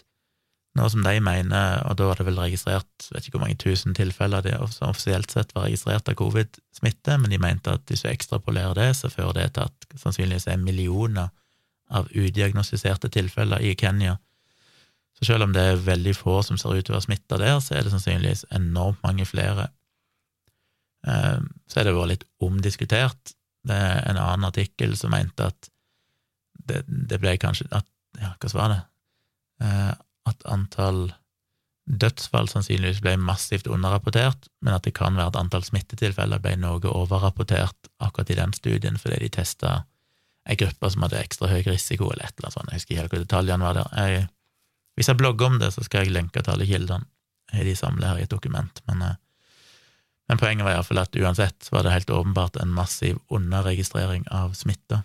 noe 0.74 0.90
som 0.90 1.04
de 1.06 1.14
mener, 1.22 1.84
og 1.86 1.98
da 2.00 2.08
var 2.10 2.18
det 2.18 2.26
vel 2.26 2.40
registrert 2.42 3.08
vet 3.14 3.28
ikke 3.28 3.38
hvor 3.38 3.44
mange 3.46 3.60
tusen 3.62 3.94
tilfeller 3.94 4.42
det 4.46 4.56
som 4.74 4.90
offisielt 4.90 5.30
sett 5.34 5.54
var 5.54 5.68
registrert 5.68 6.10
av 6.10 6.18
covid-smitte, 6.18 7.18
men 7.22 7.30
de 7.30 7.40
mente 7.42 7.76
at 7.78 7.86
hvis 7.90 8.02
du 8.06 8.10
ekstrapolerer 8.10 8.74
det, 8.80 8.90
så 8.98 9.12
fører 9.14 9.38
det 9.38 9.48
til 9.54 9.68
at 9.68 10.00
sannsynligvis 10.02 10.48
er 10.50 10.62
millioner 10.62 11.30
av 11.94 12.10
udiagnostiserte 12.10 13.12
tilfeller 13.14 13.62
i 13.62 13.76
Kenya. 13.78 14.18
Så 15.20 15.28
selv 15.30 15.46
om 15.46 15.54
det 15.54 15.62
er 15.62 15.84
veldig 15.86 16.16
få 16.18 16.40
som 16.46 16.58
ser 16.58 16.74
ut 16.74 16.88
til 16.88 16.96
å 16.96 16.98
være 16.98 17.06
smitta 17.06 17.38
der, 17.38 17.60
så 17.62 17.78
er 17.78 17.86
det 17.86 17.94
sannsynligvis 17.94 18.48
enormt 18.58 19.04
mange 19.06 19.28
flere. 19.30 19.68
Eh, 21.06 21.38
så 21.70 21.80
er 21.80 21.86
det 21.86 21.94
vært 22.00 22.14
litt 22.16 22.26
omdiskutert. 22.42 23.36
Det 23.64 23.78
er 23.78 24.02
en 24.10 24.18
annen 24.18 24.50
artikkel 24.50 24.98
som 24.98 25.14
mente 25.14 25.52
at 25.52 25.70
det, 26.66 26.82
det 26.88 27.22
ble 27.22 27.38
kanskje 27.38 27.70
at, 27.72 27.88
Ja, 28.22 28.36
hva 28.38 28.50
var 28.54 28.70
det? 28.70 28.82
At 30.30 30.44
antall 30.50 31.12
dødsfall 31.84 32.48
sannsynligvis 32.48 33.02
ble 33.04 33.18
massivt 33.20 33.68
underrapportert, 33.68 34.48
men 34.64 34.76
at 34.76 34.86
det 34.88 34.94
kan 34.96 35.18
være 35.20 35.34
at 35.34 35.40
antall 35.40 35.66
smittetilfeller 35.68 36.40
ble 36.44 36.56
noe 36.62 36.80
overrapportert 36.88 37.90
akkurat 38.00 38.32
i 38.32 38.38
den 38.40 38.54
studien, 38.56 39.00
fordi 39.00 39.20
de 39.26 39.32
testa 39.42 39.82
ei 40.48 40.56
gruppe 40.60 40.90
som 40.92 41.04
hadde 41.06 41.20
ekstra 41.20 41.50
høy 41.52 41.62
risiko, 41.68 42.10
eller 42.12 42.28
et 42.28 42.38
eller 42.38 42.50
annet 42.50 42.58
sånt, 42.58 42.72
jeg 42.72 42.80
husker 42.80 42.94
ikke 42.94 43.02
helt 43.02 43.16
hva 43.16 43.24
detaljene 43.24 43.68
var 43.68 43.78
der. 43.80 43.92
Jeg, 44.00 44.30
hvis 44.96 45.10
jeg 45.12 45.20
blogger 45.20 45.52
om 45.52 45.60
det, 45.60 45.72
så 45.76 45.84
skal 45.84 46.04
jeg 46.04 46.16
lenke 46.16 46.44
til 46.44 46.56
alle 46.56 46.68
kildene. 46.68 47.08
De 47.54 47.76
samler 47.78 48.10
her 48.10 48.22
i 48.22 48.26
et 48.26 48.32
dokument, 48.32 48.82
men, 48.90 49.02
eh, 49.02 49.20
men 50.32 50.40
poenget 50.40 50.66
var 50.66 50.78
iallfall 50.78 51.04
at 51.04 51.16
uansett 51.20 51.68
var 51.72 51.84
det 51.84 51.94
helt 51.94 52.10
åpenbart 52.10 52.58
en 52.62 52.72
massiv 52.74 53.20
underregistrering 53.30 54.24
av 54.32 54.56
smitte. 54.58 55.04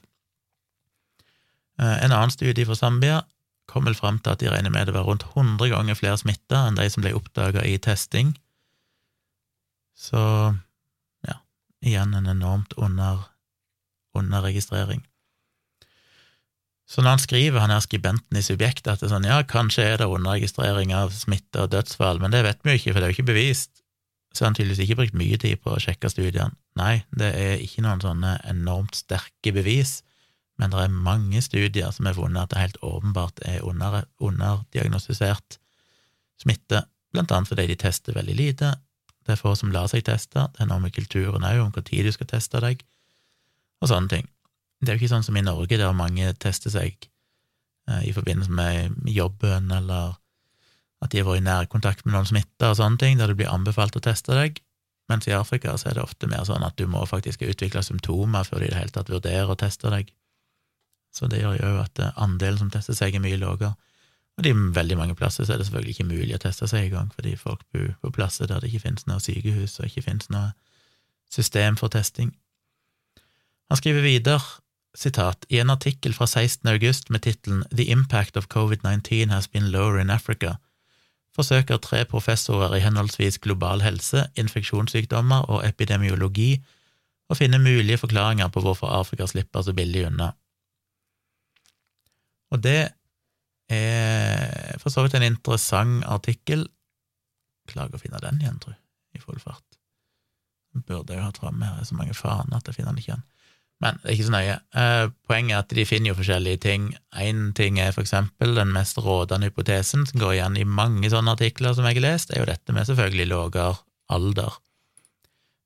Eh, 1.79 1.97
en 2.05 2.15
annen 2.15 2.35
studie 2.35 2.67
fra 2.67 2.79
Zambia 2.79 3.23
kom 3.69 3.89
vel 3.89 3.97
fram 3.99 4.19
til 4.19 4.35
at 4.35 4.43
de 4.43 4.51
regner 4.51 4.73
med 4.73 4.89
det 4.89 4.97
var 4.97 5.07
rundt 5.09 5.27
100 5.35 5.71
ganger 5.73 5.99
flere 5.99 6.19
smitta 6.21 6.65
enn 6.67 6.79
de 6.79 6.89
som 6.91 7.05
ble 7.05 7.15
oppdaga 7.17 7.65
i 7.69 7.77
testing. 7.83 8.33
Så 9.99 10.21
ja, 11.27 11.37
igjen 11.85 12.15
en 12.17 12.31
enormt 12.31 12.73
under, 12.79 13.27
underregistrering. 14.17 15.05
Så 16.89 17.03
når 17.05 17.19
han 17.19 17.21
skriver, 17.21 17.61
han 17.61 17.75
er 17.75 17.85
skribenten 17.85 18.39
i 18.41 18.45
subjektet, 18.45 18.89
at 18.89 19.03
det 19.03 19.11
er 19.11 19.13
sånn, 19.13 19.29
ja, 19.29 19.43
kanskje 19.45 19.85
er 19.85 19.99
det 20.01 20.09
underregistrering 20.09 20.95
av 20.97 21.13
smitte 21.13 21.67
og 21.67 21.75
dødsfall, 21.75 22.23
men 22.23 22.33
det 22.33 22.47
vet 22.47 22.63
vi 22.65 22.73
jo 22.73 22.81
ikke, 22.81 22.95
for 22.95 23.03
det 23.03 23.09
er 23.09 23.13
jo 23.13 23.19
ikke 23.19 23.33
bevist, 23.35 23.83
så 24.33 24.47
han 24.47 24.57
tydeligvis 24.57 24.87
ikke 24.87 24.97
brukt 25.03 25.19
mye 25.19 25.37
tid 25.41 25.61
på 25.61 25.75
å 25.75 25.83
sjekke 25.83 26.09
studiene. 26.09 26.57
Nei, 26.81 27.03
det 27.13 27.29
er 27.37 27.61
ikke 27.61 27.85
noen 27.85 28.01
sånne 28.01 28.39
enormt 28.49 28.97
sterke 28.97 29.53
bevis 29.53 29.99
men 30.59 30.73
det 30.73 30.83
er 30.83 30.95
mange 30.95 31.41
studier 31.45 31.93
som 31.95 32.09
har 32.09 32.17
funnet 32.19 32.43
at 32.43 32.53
det 32.53 32.63
helt 32.63 32.79
åpenbart 32.83 33.41
er 33.47 33.63
under, 33.67 34.03
underdiagnostisert 34.19 35.59
smitte, 36.43 36.83
blant 37.15 37.33
annet 37.35 37.51
fordi 37.51 37.67
de 37.71 37.79
tester 37.79 38.17
veldig 38.17 38.37
lite. 38.37 38.73
Det 39.27 39.35
er 39.35 39.41
få 39.41 39.55
som 39.59 39.73
lar 39.75 39.89
seg 39.91 40.05
teste, 40.09 40.49
det 40.55 40.65
er 40.65 40.71
noe 40.71 40.83
med 40.83 40.95
kulturen 40.97 41.47
òg, 41.47 41.63
om 41.63 41.73
hvor 41.75 41.87
tid 41.87 42.09
du 42.09 42.13
skal 42.15 42.31
teste 42.31 42.63
deg, 42.65 42.83
og 43.83 43.91
sånne 43.91 44.11
ting. 44.13 44.29
Det 44.81 44.91
er 44.91 44.97
jo 44.97 45.03
ikke 45.03 45.15
sånn 45.15 45.27
som 45.27 45.39
i 45.39 45.45
Norge, 45.47 45.79
der 45.79 45.95
mange 45.95 46.31
tester 46.43 46.75
seg 46.75 46.95
eh, 47.91 48.09
i 48.11 48.15
forbindelse 48.15 48.55
med 48.55 49.11
jobben, 49.11 49.71
eller 49.75 50.17
at 51.03 51.13
de 51.13 51.21
har 51.21 51.29
vært 51.29 51.43
i 51.43 51.47
nærkontakt 51.47 52.07
med 52.07 52.17
noen 52.17 52.27
smitta 52.27 52.73
og 52.73 52.79
sånne 52.81 52.99
ting, 52.99 53.19
der 53.19 53.31
det 53.31 53.39
blir 53.39 53.51
anbefalt 53.53 53.99
å 53.99 54.03
teste 54.03 54.35
deg. 54.35 54.59
Mens 55.09 55.29
i 55.29 55.35
Afrika 55.35 55.73
så 55.79 55.91
er 55.91 55.99
det 55.99 56.05
ofte 56.05 56.29
mer 56.31 56.45
sånn 56.45 56.67
at 56.67 56.77
du 56.77 56.87
må 56.91 57.05
faktisk 57.09 57.47
utvikle 57.47 57.83
symptomer 57.87 58.47
før 58.47 58.63
de 58.63 58.69
i 58.69 58.73
det 58.73 58.81
hele 58.81 58.95
tatt 58.95 59.13
vurderer 59.13 59.51
å 59.51 59.59
teste 59.59 59.91
deg. 59.95 60.11
Så 61.19 61.27
det 61.31 61.43
gjør 61.43 61.59
jo 61.59 61.75
at 61.83 61.99
eh, 61.99 62.15
andelen 62.23 62.61
som 62.63 62.71
tester 62.73 62.95
seg, 62.97 63.17
er 63.17 63.25
mye 63.25 63.41
lavere. 63.41 63.75
Og 64.39 64.45
de 64.47 64.53
veldig 64.55 64.99
mange 65.01 65.17
plasser 65.19 65.45
så 65.47 65.57
er 65.57 65.59
det 65.59 65.67
selvfølgelig 65.67 65.97
ikke 65.97 66.13
mulig 66.13 66.37
å 66.37 66.43
teste 66.45 66.69
seg 66.71 66.87
engang, 66.87 67.11
fordi 67.15 67.35
folk 67.41 67.65
bor 67.75 67.91
på 68.05 68.13
plasser 68.21 68.47
der 68.47 68.63
det 68.63 68.71
ikke 68.71 68.85
finnes 68.85 69.09
noe 69.11 69.19
sykehus 69.23 69.81
og 69.81 69.89
ikke 69.89 70.05
finnes 70.07 70.31
noe 70.31 70.53
system 71.35 71.77
for 71.81 71.91
testing. 71.91 72.31
Han 73.69 73.81
skriver 73.81 74.07
videre, 74.07 74.39
sitat, 74.95 75.45
i 75.51 75.59
en 75.59 75.75
artikkel 75.75 76.15
fra 76.15 76.27
16. 76.31 76.71
august 76.71 77.11
med 77.11 77.27
tittelen 77.27 77.67
The 77.75 77.91
impact 77.91 78.39
of 78.39 78.49
COVID-19 78.55 79.35
has 79.35 79.51
been 79.51 79.73
lower 79.75 79.99
in 79.99 80.11
Africa, 80.11 80.55
forsøker 81.35 81.83
tre 81.83 82.05
professorer 82.09 82.79
i 82.79 82.83
henholdsvis 82.83 83.39
global 83.43 83.83
helse, 83.83 84.25
infeksjonssykdommer 84.39 85.51
og 85.51 85.67
epidemiologi 85.67 86.61
å 87.29 87.37
finne 87.37 87.61
mulige 87.63 88.01
forklaringer 88.01 88.49
på 88.55 88.63
hvorfor 88.65 88.95
Afrika 88.95 89.27
slipper 89.29 89.67
så 89.67 89.75
billig 89.77 90.07
unna. 90.09 90.33
Og 92.55 92.63
det 92.65 92.81
er 93.69 94.79
for 94.81 94.93
så 94.93 95.05
vidt 95.05 95.17
en 95.19 95.27
interessant 95.27 96.05
artikkel. 96.09 96.67
Klager 97.69 97.99
å 97.99 98.03
finne 98.03 98.21
den 98.25 98.41
igjen, 98.41 98.61
tror 98.63 98.75
jeg, 98.75 98.83
i 99.19 99.25
full 99.25 99.41
fart. 99.43 99.65
Burde 100.79 101.15
jeg 101.15 101.21
jo 101.21 101.27
hatt 101.27 101.41
framme 101.41 101.67
her, 101.67 101.81
er 101.81 101.89
så 101.89 101.97
mange 101.99 102.17
faner 102.17 102.61
at 102.61 102.69
jeg 102.69 102.79
finner 102.79 102.95
den 102.95 103.03
ikke 103.03 103.13
igjen. 103.13 103.27
Men 103.79 103.99
det 104.03 104.09
er 104.09 104.17
ikke 104.17 104.27
så 104.27 104.35
nøye. 104.35 104.55
Eh, 104.83 105.05
poenget 105.31 105.55
er 105.55 105.61
at 105.63 105.75
de 105.79 105.85
finner 105.87 106.11
jo 106.11 106.19
forskjellige 106.19 106.61
ting. 106.65 106.89
Én 107.15 107.53
ting 107.55 107.79
er 107.79 107.93
for 107.95 108.03
eksempel 108.03 108.57
den 108.57 108.73
mest 108.75 108.99
rådende 108.99 109.51
hypotesen, 109.51 110.07
som 110.09 110.23
går 110.23 110.35
igjen 110.35 110.59
i 110.59 110.67
mange 110.67 111.11
sånne 111.13 111.37
artikler 111.37 111.77
som 111.77 111.87
jeg 111.87 112.01
har 112.01 112.07
lest, 112.09 112.33
er 112.33 112.43
jo 112.43 112.49
dette 112.51 112.75
med 112.75 112.89
selvfølgelig 112.89 113.29
lavere 113.31 113.77
alder. 114.11 114.59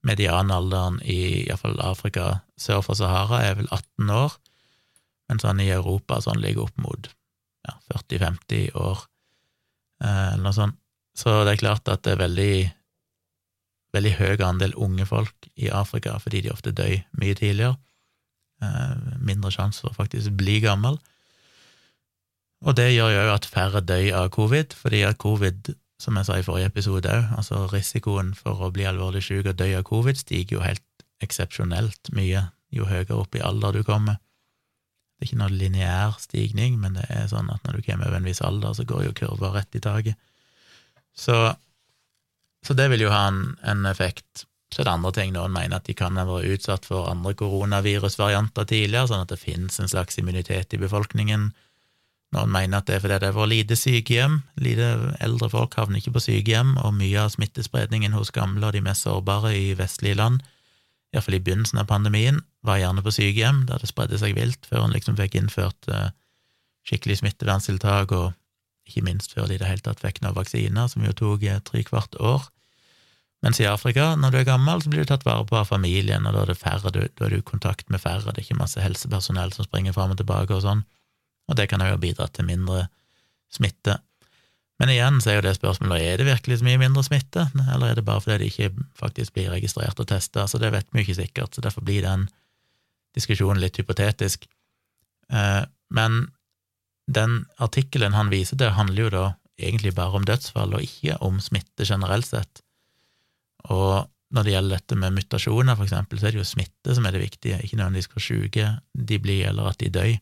Medianalderen 0.04 0.98
i 1.06 1.46
iallfall 1.46 1.78
Afrika 1.80 2.42
sør 2.60 2.82
for 2.84 2.98
Sahara 2.98 3.40
er 3.46 3.56
vel 3.60 3.70
18 3.70 4.12
år, 4.12 4.36
mens 5.32 5.46
sånn 5.46 5.62
i 5.64 5.72
Europa 5.72 6.20
sånn 6.20 6.42
ligger 6.42 6.68
opp 6.68 6.78
mot 6.84 7.08
ja, 7.66 7.74
40-50 7.94 8.76
år, 8.78 9.02
eh, 10.04 10.28
eller 10.34 10.44
noe 10.44 10.56
sånt. 10.56 10.78
Så 11.16 11.42
det 11.44 11.54
er 11.54 11.60
klart 11.60 11.88
at 11.92 12.04
det 12.06 12.14
er 12.14 12.22
veldig, 12.22 12.54
veldig 13.92 14.12
høy 14.16 14.44
andel 14.46 14.76
unge 14.80 15.04
folk 15.08 15.48
i 15.60 15.68
Afrika, 15.68 16.14
fordi 16.22 16.44
de 16.46 16.52
ofte 16.54 16.72
dør 16.72 16.94
mye 17.20 17.36
tidligere. 17.36 17.76
Eh, 18.62 18.94
mindre 19.20 19.52
sjanse 19.52 19.82
for 19.84 19.96
faktisk 19.96 20.30
å 20.30 20.38
bli 20.38 20.60
gammel. 20.64 20.96
Og 22.62 22.76
det 22.78 22.92
gjør 22.94 23.12
jo 23.16 23.34
at 23.34 23.48
færre 23.50 23.82
dør 23.84 24.08
av 24.22 24.30
covid, 24.34 24.76
fordi 24.78 25.02
at 25.04 25.18
covid, 25.20 25.72
som 26.00 26.16
jeg 26.18 26.28
sa 26.28 26.38
i 26.38 26.46
forrige 26.46 26.70
episode 26.70 27.10
òg, 27.10 27.34
altså 27.38 27.66
risikoen 27.72 28.32
for 28.38 28.62
å 28.62 28.72
bli 28.74 28.86
alvorlig 28.86 29.24
syk 29.26 29.50
og 29.50 29.58
dø 29.58 29.68
av 29.78 29.84
covid 29.86 30.18
stiger 30.18 30.58
jo 30.58 30.64
helt 30.64 31.06
eksepsjonelt 31.22 32.12
mye 32.16 32.46
jo 32.72 32.86
høyere 32.88 33.18
opp 33.18 33.36
i 33.36 33.42
alder 33.44 33.76
du 33.76 33.82
kommer. 33.86 34.18
Det 35.22 35.28
er 35.28 35.36
ikke 35.36 35.42
noe 35.44 35.54
lineær 35.54 36.16
stigning, 36.18 36.80
men 36.82 36.96
det 36.98 37.04
er 37.14 37.28
sånn 37.30 37.46
at 37.54 37.62
når 37.62 37.76
du 37.78 37.84
kommer 37.86 38.08
over 38.08 38.18
en 38.18 38.24
viss 38.26 38.40
alder, 38.42 38.72
så 38.74 38.82
går 38.82 39.04
jo 39.04 39.12
kurva 39.20 39.52
rett 39.54 39.76
i 39.78 39.82
taket. 39.84 40.18
Så, 41.14 41.36
så, 42.66 42.74
det 42.74 42.88
vil 42.90 43.04
jo 43.04 43.12
ha 43.12 43.28
en, 43.28 43.52
en, 43.62 43.86
effekt. 43.86 44.48
Så 44.74 44.80
det 44.80 44.82
er 44.82 44.88
det 44.88 44.94
andre 44.96 45.12
ting. 45.14 45.30
Noen 45.36 45.54
mener 45.54 45.78
at 45.78 45.86
de 45.86 45.94
kan 45.94 46.18
ha 46.18 46.24
vært 46.26 46.56
utsatt 46.56 46.88
for 46.90 47.06
andre 47.06 47.36
koronavirusvarianter 47.38 48.66
tidligere, 48.66 49.12
sånn 49.12 49.22
at 49.22 49.30
det 49.30 49.38
finnes 49.38 49.78
en 49.78 49.92
slags 49.94 50.18
immunitet 50.18 50.74
i 50.74 50.82
befolkningen. 50.82 51.52
Noen 52.34 52.50
mener 52.58 52.82
at 52.82 52.90
det 52.90 52.98
er 52.98 53.06
fordi 53.06 53.20
det 53.22 53.30
er 53.30 53.38
for 53.38 53.54
lite 53.54 53.78
sykehjem. 53.78 54.40
Lite 54.58 54.90
eldre 55.22 55.52
folk 55.54 55.78
havner 55.78 56.02
ikke 56.02 56.16
på 56.16 56.24
sykehjem, 56.26 56.74
og 56.82 56.98
mye 56.98 57.28
av 57.28 57.30
smittespredningen 57.36 58.18
hos 58.18 58.34
gamle 58.34 58.72
og 58.72 58.74
de 58.74 58.82
mest 58.82 59.06
sårbare 59.06 59.54
i 59.54 59.70
vestlige 59.78 60.18
land 60.18 60.42
iallfall 61.12 61.36
i 61.36 61.44
begynnelsen 61.44 61.78
av 61.78 61.90
pandemien, 61.90 62.38
var 62.66 62.78
gjerne 62.78 63.02
på 63.02 63.12
sykehjem, 63.14 63.64
der 63.68 63.82
det 63.82 63.90
spredde 63.90 64.18
seg 64.20 64.36
vilt, 64.38 64.66
før 64.70 64.86
en 64.86 64.94
liksom 64.94 65.18
fikk 65.18 65.36
innført 65.38 65.90
uh, 65.90 66.10
skikkelig 66.86 67.20
smitteverntiltak, 67.22 68.14
og 68.14 68.32
ikke 68.88 69.04
minst 69.06 69.34
før 69.34 69.48
de 69.50 69.56
i 69.56 69.62
det 69.62 69.68
hele 69.68 69.84
tatt 69.84 70.02
fikk 70.02 70.22
noen 70.22 70.36
vaksiner, 70.38 70.90
som 70.90 71.04
jo 71.06 71.14
tok 71.18 71.46
uh, 71.48 71.58
tre 71.66 71.82
kvart 71.86 72.18
år. 72.22 72.46
Mens 73.42 73.58
i 73.58 73.66
Afrika, 73.66 74.12
når 74.14 74.30
du 74.30 74.38
er 74.38 74.46
gammel, 74.46 74.82
så 74.82 74.90
blir 74.90 75.02
du 75.02 75.10
tatt 75.10 75.26
vare 75.26 75.42
på 75.48 75.58
av 75.58 75.66
familien, 75.72 76.26
og 76.30 76.36
da 76.36 76.44
er 76.44 76.52
det 76.52 76.60
færre, 76.60 76.94
da 76.94 77.02
er 77.08 77.34
du 77.34 77.40
i 77.40 77.46
kontakt 77.46 77.90
med 77.90 78.02
færre, 78.02 78.30
det 78.30 78.38
er 78.38 78.46
ikke 78.46 78.60
masse 78.60 78.82
helsepersonell 78.82 79.50
som 79.54 79.66
springer 79.66 79.96
fram 79.96 80.14
og 80.14 80.20
tilbake 80.20 80.54
og 80.54 80.62
sånn, 80.62 80.84
og 81.50 81.58
det 81.58 81.66
kan 81.72 81.82
jo 81.82 81.98
bidra 81.98 82.28
til 82.30 82.46
mindre 82.46 82.86
smitte. 83.50 83.98
Men 84.78 84.92
igjen 84.94 85.18
så 85.22 85.32
er 85.32 85.36
jo 85.40 85.46
det 85.48 85.56
spørsmålet 85.58 86.04
er 86.06 86.22
det 86.22 86.28
virkelig 86.30 86.60
så 86.60 86.66
mye 86.66 86.78
mindre 86.80 87.02
smitte, 87.06 87.48
eller 87.64 87.90
er 87.90 87.98
det 87.98 88.06
bare 88.06 88.22
fordi 88.22 88.38
det 88.44 88.52
ikke 88.52 88.86
faktisk 88.98 89.34
blir 89.34 89.50
registrert 89.50 89.98
og 89.98 90.08
testa? 90.10 90.46
Så 90.46 90.62
det 90.62 90.70
vet 90.74 90.86
vi 90.90 91.02
jo 91.02 91.06
ikke 91.08 91.18
sikkert, 91.18 91.54
så 91.54 91.62
derfor 91.66 91.84
blir 91.86 92.06
den 92.06 92.28
diskusjonen 93.16 93.60
litt 93.62 93.78
hypotetisk. 93.80 94.46
Eh, 95.32 95.62
men 95.92 96.24
den 97.12 97.42
artikkelen 97.62 98.16
han 98.16 98.32
viser 98.32 98.58
til, 98.60 98.74
handler 98.76 99.06
jo 99.06 99.12
da 99.12 99.26
egentlig 99.60 99.94
bare 99.96 100.18
om 100.18 100.26
dødsfall, 100.26 100.74
og 100.74 100.84
ikke 100.86 101.18
om 101.24 101.40
smitte 101.42 101.86
generelt 101.88 102.26
sett. 102.26 102.62
Og 103.70 104.08
når 104.32 104.46
det 104.46 104.54
gjelder 104.54 104.80
dette 104.80 104.98
med 104.98 105.16
mutasjoner, 105.16 105.76
for 105.76 105.86
eksempel, 105.86 106.18
så 106.18 106.28
er 106.28 106.34
det 106.34 106.40
jo 106.40 106.48
smitte 106.48 106.96
som 106.96 107.06
er 107.06 107.14
det 107.14 107.24
viktige, 107.26 107.60
ikke 107.60 107.78
nødvendigvis 107.78 108.10
hvor 108.12 108.24
syke 108.24 108.68
de 108.96 109.18
blir, 109.22 109.44
eller 109.50 109.68
at 109.70 109.80
de 109.82 109.90
dør. 109.92 110.14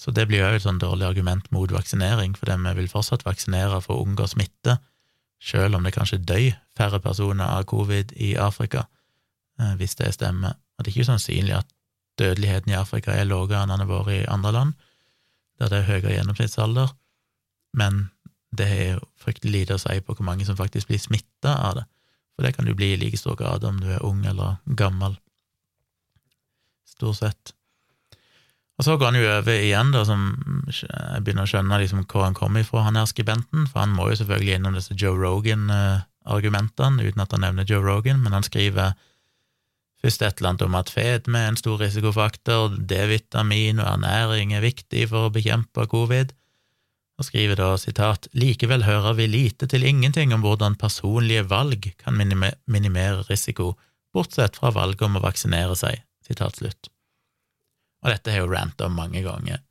Så 0.00 0.10
det 0.10 0.26
blir 0.28 0.42
jo 0.42 0.56
et 0.56 0.64
sånn 0.64 0.80
dårlig 0.82 1.06
argument 1.06 1.46
mot 1.54 1.70
vaksinering, 1.70 2.34
for 2.38 2.50
vi 2.50 2.74
vil 2.80 2.90
fortsatt 2.90 3.24
vaksinere 3.26 3.78
for 3.84 3.98
å 3.98 4.06
unngå 4.06 4.26
smitte, 4.32 4.78
selv 5.44 5.76
om 5.76 5.84
det 5.84 5.92
kanskje 5.94 6.22
dør 6.24 6.56
færre 6.76 7.00
personer 7.04 7.44
av 7.44 7.66
covid 7.68 8.14
i 8.16 8.34
Afrika, 8.40 8.86
hvis 9.78 9.94
det 10.00 10.14
stemmer. 10.16 10.56
Og 10.74 10.84
det 10.84 10.90
er 10.90 10.94
ikke 10.94 11.06
usannsynlig 11.08 11.54
at 11.58 11.70
dødeligheten 12.18 12.72
i 12.72 12.78
Afrika 12.78 13.14
er 13.14 13.26
lavere 13.28 13.62
enn 13.62 13.72
den 13.72 13.82
har 13.84 13.90
vært 13.90 14.12
i 14.14 14.26
andre 14.30 14.52
land, 14.54 14.74
der 15.58 15.70
det 15.70 15.80
er 15.80 15.88
høyere 15.88 16.14
gjennomsnittsalder, 16.16 16.94
men 17.78 18.08
det 18.54 18.68
er 18.70 18.86
jo 18.94 19.02
fryktelig 19.18 19.52
lite 19.54 19.76
å 19.76 19.82
si 19.82 19.98
på 20.02 20.14
hvor 20.14 20.26
mange 20.26 20.46
som 20.46 20.58
faktisk 20.58 20.90
blir 20.90 21.02
smitta 21.02 21.56
av 21.68 21.80
det, 21.80 21.84
for 22.34 22.46
det 22.46 22.54
kan 22.56 22.66
du 22.66 22.74
bli 22.74 22.92
i 22.94 22.98
like 22.98 23.18
stor 23.18 23.38
grad 23.38 23.66
om 23.66 23.80
du 23.82 23.90
er 23.90 24.02
ung 24.06 24.24
eller 24.26 24.58
gammel, 24.78 25.18
stort 26.86 27.18
sett. 27.18 27.54
Og 28.78 28.86
så 28.86 28.96
går 28.98 29.12
han 29.12 29.18
jo 29.20 29.26
over 29.30 29.54
igjen, 29.54 29.92
da, 29.94 30.02
som 30.06 30.22
jeg 30.66 31.22
begynner 31.22 31.46
å 31.46 31.50
skjønne 31.50 31.78
liksom 31.78 32.02
hvor 32.10 32.26
han 32.26 32.34
kommer 32.34 32.64
ifra, 32.64 32.82
han 32.88 32.98
her 32.98 33.06
skribenten, 33.06 33.68
for 33.70 33.84
han 33.84 33.94
må 33.94 34.08
jo 34.10 34.18
selvfølgelig 34.18 34.56
innom 34.58 34.74
disse 34.74 34.96
Joe 34.98 35.14
Rogan-argumentene, 35.18 37.06
uten 37.06 37.22
at 37.22 37.34
han 37.34 37.46
nevner 37.46 37.68
Joe 37.70 37.84
Rogan, 37.86 38.22
men 38.24 38.34
han 38.34 38.46
skriver 38.46 38.96
først 40.04 40.22
et 40.22 40.38
eller 40.38 40.52
annet 40.52 40.64
om 40.66 40.76
at 40.76 40.92
fedme 40.92 41.40
er 41.40 41.50
en 41.50 41.58
stor 41.58 41.80
risikofaktor, 41.80 42.76
D-vitamin 42.76 43.80
og 43.80 43.88
ernæring 43.94 44.52
er 44.52 44.64
viktig 44.64 45.08
for 45.08 45.28
å 45.28 45.32
bekjempe 45.32 45.86
covid, 45.88 46.34
og 47.14 47.28
skriver 47.28 47.58
da 47.58 47.70
sitat 47.78 48.26
likevel 48.34 48.84
hører 48.84 49.14
vi 49.20 49.28
lite 49.30 49.68
til 49.70 49.86
ingenting 49.86 50.34
om 50.34 50.42
hvordan 50.44 50.76
personlige 50.80 51.46
valg 51.48 51.92
kan 52.02 52.18
minimere 52.18 53.22
risiko, 53.30 53.74
bortsett 54.14 54.58
fra 54.58 54.72
valget 54.74 55.06
om 55.06 55.16
å 55.18 55.22
vaksinere 55.24 55.76
seg, 55.78 56.02
sitat 56.26 56.58
slutt. 56.58 56.90
Og 58.04 58.10
dette 58.12 58.34
har 58.34 58.42
jo 58.42 58.50
ranta 58.50 58.90
mange 58.92 59.22
ganger. 59.24 59.62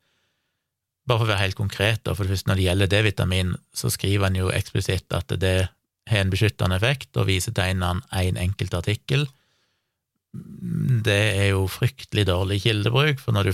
Bare 1.04 1.20
for 1.20 1.28
å 1.28 1.34
være 1.34 1.44
helt 1.44 1.60
konkret, 1.60 2.08
for 2.08 2.26
først 2.26 2.48
når 2.48 2.58
det 2.58 2.68
gjelder 2.68 2.92
D-vitamin, 2.92 3.56
så 3.76 3.92
skriver 3.92 4.30
han 4.30 4.40
jo 4.40 4.52
eksplisitt 4.56 5.14
at 5.14 5.36
det 5.36 5.58
har 6.10 6.24
en 6.24 6.32
beskyttende 6.32 6.80
effekt, 6.80 7.12
og 7.20 7.28
viser 7.28 7.56
til 7.56 7.76
en, 7.84 8.02
en 8.08 8.40
enkelt 8.40 8.74
artikkel. 8.80 9.28
Det 10.34 11.14
er 11.14 11.52
jo 11.52 11.68
fryktelig 11.70 12.26
dårlig 12.26 12.64
kildebruk, 12.64 13.20
for 13.22 13.36
når 13.36 13.50
du 13.50 13.52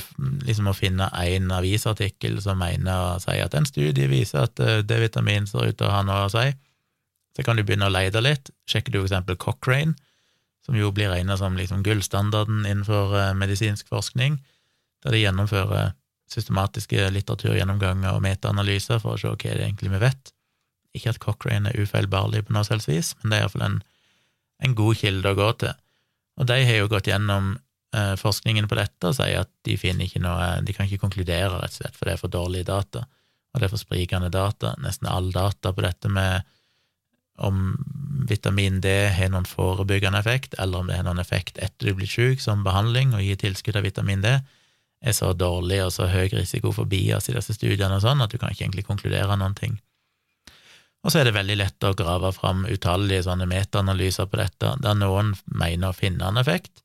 liksom 0.48 0.70
må 0.70 0.74
finne 0.78 1.10
én 1.20 1.50
avisartikkel 1.52 2.38
som 2.44 2.62
mener 2.62 2.94
å 2.96 3.18
si 3.20 3.36
at 3.44 3.56
en 3.58 3.68
studie 3.68 4.08
viser 4.08 4.46
at 4.46 4.62
eh, 4.64 4.80
D-vitamin 4.88 5.48
ser 5.50 5.74
ut 5.74 5.80
til 5.80 5.90
å 5.90 5.96
ha 5.98 6.06
noe 6.08 6.28
å 6.28 6.32
si, 6.32 6.46
så 7.36 7.44
kan 7.44 7.60
du 7.60 7.66
begynne 7.66 7.90
å 7.90 7.94
lete 7.94 8.24
litt. 8.24 8.54
Sjekker 8.70 8.94
du 8.94 9.02
for 9.02 9.10
eksempel 9.10 9.40
Cochrane, 9.40 9.98
som 10.66 10.78
jo 10.78 10.92
blir 10.96 11.12
regnet 11.12 11.42
som 11.42 11.58
liksom 11.60 11.84
gullstandarden 11.84 12.64
innenfor 12.64 13.18
eh, 13.18 13.36
medisinsk 13.36 13.92
forskning, 13.92 14.40
der 15.04 15.16
de 15.16 15.24
gjennomfører 15.26 15.94
systematiske 16.32 17.10
litteraturgjennomganger 17.12 18.14
og 18.14 18.24
metaanalyser 18.24 19.02
for 19.04 19.18
å 19.18 19.20
se 19.20 19.32
hva 19.32 19.36
det 19.40 19.66
egentlig 19.66 19.92
vi 19.98 20.04
vet. 20.06 20.34
Ikke 20.96 21.12
at 21.12 21.20
Cochrane 21.24 21.74
er 21.74 21.84
ufeilbarlig 21.84 22.46
på 22.46 22.56
noe 22.56 22.64
selvs 22.68 22.88
vis, 22.88 23.14
men 23.20 23.34
det 23.34 23.40
er 23.40 23.46
iallfall 23.46 23.68
en, 23.68 23.80
en 24.64 24.76
god 24.78 25.00
kilde 25.02 25.36
å 25.36 25.40
gå 25.40 25.52
til. 25.66 25.76
Og 26.40 26.48
de 26.48 26.60
har 26.66 26.78
jo 26.80 26.90
gått 26.92 27.10
gjennom 27.12 27.54
eh, 27.96 28.16
forskningen 28.20 28.70
på 28.72 28.78
dette 28.80 29.12
og 29.12 29.18
sier 29.18 29.44
at 29.44 29.52
de 29.68 29.76
finner 29.80 30.08
ikke 30.08 30.22
noe 30.24 30.60
De 30.66 30.76
kan 30.76 30.88
ikke 30.88 31.04
konkludere, 31.04 31.60
rett 31.60 31.76
og 31.76 31.82
slett, 31.82 31.98
for 31.98 32.08
det 32.08 32.16
er 32.16 32.22
for 32.22 32.34
dårlige 32.34 32.70
data, 32.70 33.04
og 33.54 33.60
det 33.60 33.68
er 33.68 33.74
for 33.74 33.82
sprikende 33.82 34.32
data. 34.34 34.76
Nesten 34.84 35.10
all 35.10 35.32
data 35.36 35.74
på 35.74 35.86
dette 35.86 36.12
med 36.12 36.48
om 37.40 37.78
vitamin 38.28 38.82
D 38.84 38.92
har 39.16 39.32
noen 39.32 39.48
forebyggende 39.48 40.20
effekt, 40.20 40.56
eller 40.60 40.82
om 40.82 40.90
det 40.90 40.98
har 41.00 41.06
noen 41.08 41.22
effekt 41.24 41.58
etter 41.58 41.90
du 41.90 41.96
blir 41.96 42.10
syk, 42.10 42.44
som 42.44 42.66
behandling 42.66 43.14
og 43.16 43.24
gir 43.24 43.40
tilskudd 43.40 43.80
av 43.80 43.88
vitamin 43.88 44.24
D, 44.26 44.34
er 45.00 45.16
så 45.16 45.32
dårlig 45.32 45.80
og 45.86 45.94
så 45.96 46.10
høy 46.12 46.28
risiko 46.34 46.74
for 46.76 46.90
bias 46.90 47.30
i 47.32 47.36
disse 47.38 47.56
studiene 47.56 47.96
og 47.96 48.04
sånn, 48.04 48.20
at 48.20 48.34
du 48.34 48.38
kan 48.38 48.52
ikke 48.52 48.66
egentlig 48.66 48.88
konkludere 48.90 49.38
noen 49.40 49.56
ting. 49.56 49.80
Og 51.04 51.14
så 51.14 51.22
er 51.22 51.30
det 51.30 51.38
veldig 51.38 51.56
lett 51.62 51.86
å 51.88 51.96
grave 51.96 52.34
fram 52.36 52.66
utallige 52.68 53.24
sånne 53.30 53.48
metaanalyser 53.48 54.28
på 54.28 54.40
dette, 54.42 54.76
der 54.84 54.98
noen 55.00 55.32
mener 55.48 55.92
å 55.92 55.96
finne 55.96 56.28
en 56.28 56.40
effekt, 56.42 56.84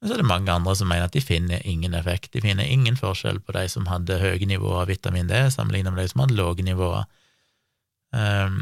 men 0.00 0.10
så 0.10 0.16
er 0.16 0.20
det 0.20 0.28
mange 0.28 0.52
andre 0.52 0.74
som 0.76 0.90
mener 0.90 1.08
at 1.08 1.14
de 1.16 1.22
finner 1.24 1.62
ingen 1.64 1.94
effekt. 1.96 2.34
De 2.34 2.42
finner 2.44 2.68
ingen 2.68 2.98
forskjell 3.00 3.40
på 3.40 3.54
de 3.56 3.64
som 3.72 3.88
hadde 3.88 4.20
høye 4.20 4.48
nivåer 4.48 4.82
av 4.82 4.90
vitamin 4.92 5.30
D, 5.30 5.38
sammenlignet 5.50 5.94
med 5.94 6.04
de 6.04 6.12
som 6.12 6.22
hadde 6.22 6.36
lave 6.36 6.66
nivåer. 6.66 7.06
Én 8.14 8.60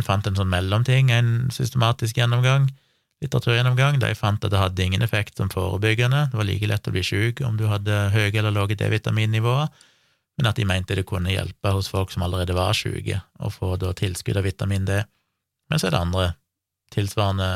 um, 0.00 0.04
fant 0.04 0.26
en 0.26 0.38
sånn 0.38 0.50
mellomting, 0.50 1.12
en 1.14 1.30
systematisk 1.54 2.18
gjennomgang, 2.18 2.66
litteraturgjennomgang. 3.22 4.00
De 4.02 4.10
fant 4.18 4.42
at 4.42 4.52
det 4.52 4.60
hadde 4.60 4.84
ingen 4.84 5.06
effekt 5.06 5.38
som 5.38 5.50
forebyggende, 5.52 6.26
det 6.32 6.40
var 6.40 6.48
like 6.48 6.70
lett 6.70 6.90
å 6.90 6.94
bli 6.94 7.06
syk 7.06 7.44
om 7.46 7.56
du 7.56 7.68
hadde 7.70 8.08
høye 8.14 8.34
eller 8.34 8.54
lave 8.54 8.76
D-vitaminnivåer, 8.78 9.70
men 10.38 10.46
at 10.46 10.58
de 10.58 10.66
mente 10.68 10.94
det 10.94 11.06
kunne 11.08 11.32
hjelpe 11.34 11.72
hos 11.74 11.90
folk 11.90 12.12
som 12.14 12.22
allerede 12.22 12.54
var 12.54 12.76
syke, 12.78 13.20
å 13.42 13.50
få 13.50 13.74
da 13.80 13.90
tilskudd 13.96 14.38
av 14.38 14.46
vitamin 14.46 14.86
D. 14.86 15.00
Men 15.68 15.80
så 15.80 15.88
er 15.88 15.96
det 15.96 16.02
andre 16.04 16.26
tilsvarende 16.94 17.50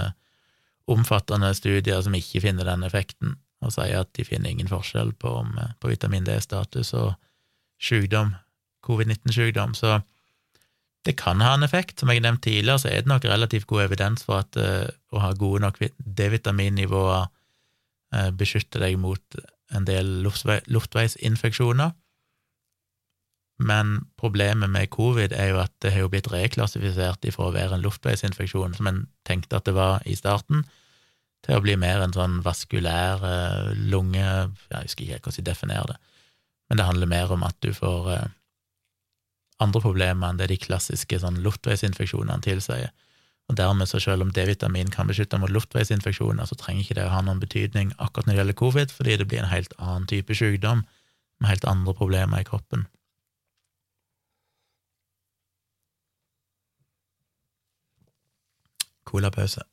omfattende 0.91 1.53
studier 1.55 2.03
som 2.03 2.17
ikke 2.19 2.43
finner 2.43 2.67
den 2.67 2.83
effekten, 2.87 3.37
og 3.63 3.71
sier 3.71 4.03
at 4.03 4.11
de 4.19 4.27
finner 4.27 4.51
ingen 4.51 4.71
forskjell 4.71 5.15
på, 5.23 5.37
på 5.79 5.93
vitamin 5.93 6.27
D-status 6.27 6.91
og 6.99 7.13
sykdom, 7.83 8.35
covid-19-sykdom. 8.83 9.77
Så 9.79 10.01
det 11.07 11.15
kan 11.19 11.41
ha 11.43 11.55
en 11.55 11.63
effekt. 11.63 12.01
Som 12.01 12.11
jeg 12.11 12.25
nevnte 12.25 12.49
tidligere, 12.49 12.83
så 12.83 12.91
er 12.91 13.05
det 13.05 13.11
nok 13.11 13.27
relativt 13.31 13.69
god 13.71 13.87
evidens 13.87 14.27
for 14.27 14.43
at 14.43 14.59
uh, 14.59 14.91
å 15.15 15.23
ha 15.23 15.33
gode 15.39 15.63
nok 15.63 15.79
D-vitaminnivåer 16.03 17.31
uh, 17.31 18.31
beskytter 18.35 18.83
deg 18.87 18.99
mot 19.03 19.43
en 19.73 19.87
del 19.89 20.11
luftvei, 20.27 20.59
luftveisinfeksjoner. 20.67 21.95
Men 23.63 23.95
problemet 24.19 24.71
med 24.73 24.91
covid 24.91 25.35
er 25.37 25.53
jo 25.53 25.61
at 25.63 25.73
det 25.85 25.93
har 25.95 26.05
jo 26.05 26.13
blitt 26.13 26.31
reklassifisert 26.33 27.25
ifra 27.29 27.49
å 27.49 27.55
være 27.55 27.77
en 27.77 27.85
luftveisinfeksjon, 27.85 28.75
som 28.79 28.89
en 28.91 29.05
tenkte 29.29 29.59
at 29.59 29.69
det 29.69 29.77
var 29.77 30.03
i 30.09 30.17
starten, 30.19 30.65
til 31.43 31.59
å 31.59 31.63
bli 31.63 31.75
mer 31.79 32.03
en 32.05 32.15
sånn 32.15 32.37
vaskulær 32.47 33.25
lunge 33.75 34.23
Jeg 34.23 34.85
husker 34.85 35.09
ikke 35.09 35.25
hvordan 35.25 35.39
de 35.41 35.47
definerer 35.49 35.89
det, 35.91 35.97
men 36.71 36.79
det 36.79 36.87
handler 36.87 37.11
mer 37.11 37.35
om 37.35 37.43
at 37.47 37.57
du 37.67 37.73
får 37.75 38.13
andre 39.63 39.83
problemer 39.83 40.31
enn 40.31 40.39
det 40.41 40.51
de 40.53 40.59
klassiske 40.61 41.19
sånn 41.23 41.41
luftveisinfeksjonene 41.45 42.43
tilsier. 42.45 42.93
Og 43.51 43.59
dermed, 43.59 43.89
så 43.91 43.99
selv 44.01 44.25
om 44.25 44.31
D-vitamin 44.35 44.91
kan 44.95 45.09
beskytte 45.11 45.39
mot 45.43 45.51
luftveisinfeksjoner, 45.53 46.47
så 46.47 46.57
trenger 46.59 46.85
ikke 46.85 46.97
det 46.99 47.07
å 47.09 47.13
ha 47.13 47.23
noen 47.27 47.43
betydning 47.43 47.93
akkurat 47.99 48.29
når 48.29 48.35
det 48.35 48.41
gjelder 48.41 48.59
covid, 48.63 48.95
fordi 48.95 49.17
det 49.19 49.29
blir 49.29 49.43
en 49.43 49.53
helt 49.53 49.75
annen 49.79 50.07
type 50.11 50.37
sykdom 50.39 50.85
med 51.43 51.51
helt 51.51 51.67
andre 51.69 51.95
problemer 51.99 52.43
i 52.43 52.47
kroppen. 52.49 52.87
Colapause. 59.13 59.65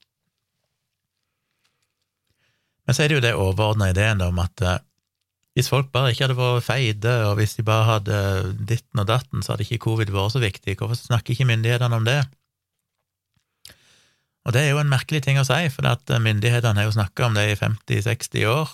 Men 2.86 2.98
så 2.98 3.04
er 3.04 3.12
det 3.12 3.20
jo 3.20 3.26
det 3.26 3.36
overordna 3.38 3.92
ideen 3.92 4.22
om 4.26 4.40
at 4.42 4.64
eh, 4.66 4.80
hvis 5.58 5.70
folk 5.70 5.90
bare 5.92 6.14
ikke 6.14 6.28
hadde 6.28 6.38
vært 6.38 6.66
feide, 6.66 7.14
og 7.28 7.36
hvis 7.40 7.58
de 7.58 7.66
bare 7.68 7.88
hadde 7.88 8.20
ditten 8.70 9.02
og 9.02 9.10
datten, 9.10 9.44
så 9.44 9.54
hadde 9.54 9.66
ikke 9.66 9.84
covid 9.90 10.12
vært 10.14 10.36
så 10.36 10.42
viktig. 10.44 10.78
Hvorfor 10.80 10.98
snakker 10.98 11.34
ikke 11.34 11.50
myndighetene 11.50 11.98
om 12.00 12.06
det? 12.08 12.22
Og 14.48 14.56
det 14.56 14.64
er 14.64 14.72
jo 14.72 14.80
en 14.82 14.90
merkelig 14.90 15.22
ting 15.26 15.38
å 15.42 15.46
si, 15.46 15.58
for 15.74 15.90
at 15.90 16.10
myndighetene 16.10 16.80
har 16.80 16.88
jo 16.88 16.96
snakka 16.96 17.28
om 17.28 17.36
det 17.38 17.44
i 17.52 17.58
50-60 17.60 18.48
år. 18.50 18.72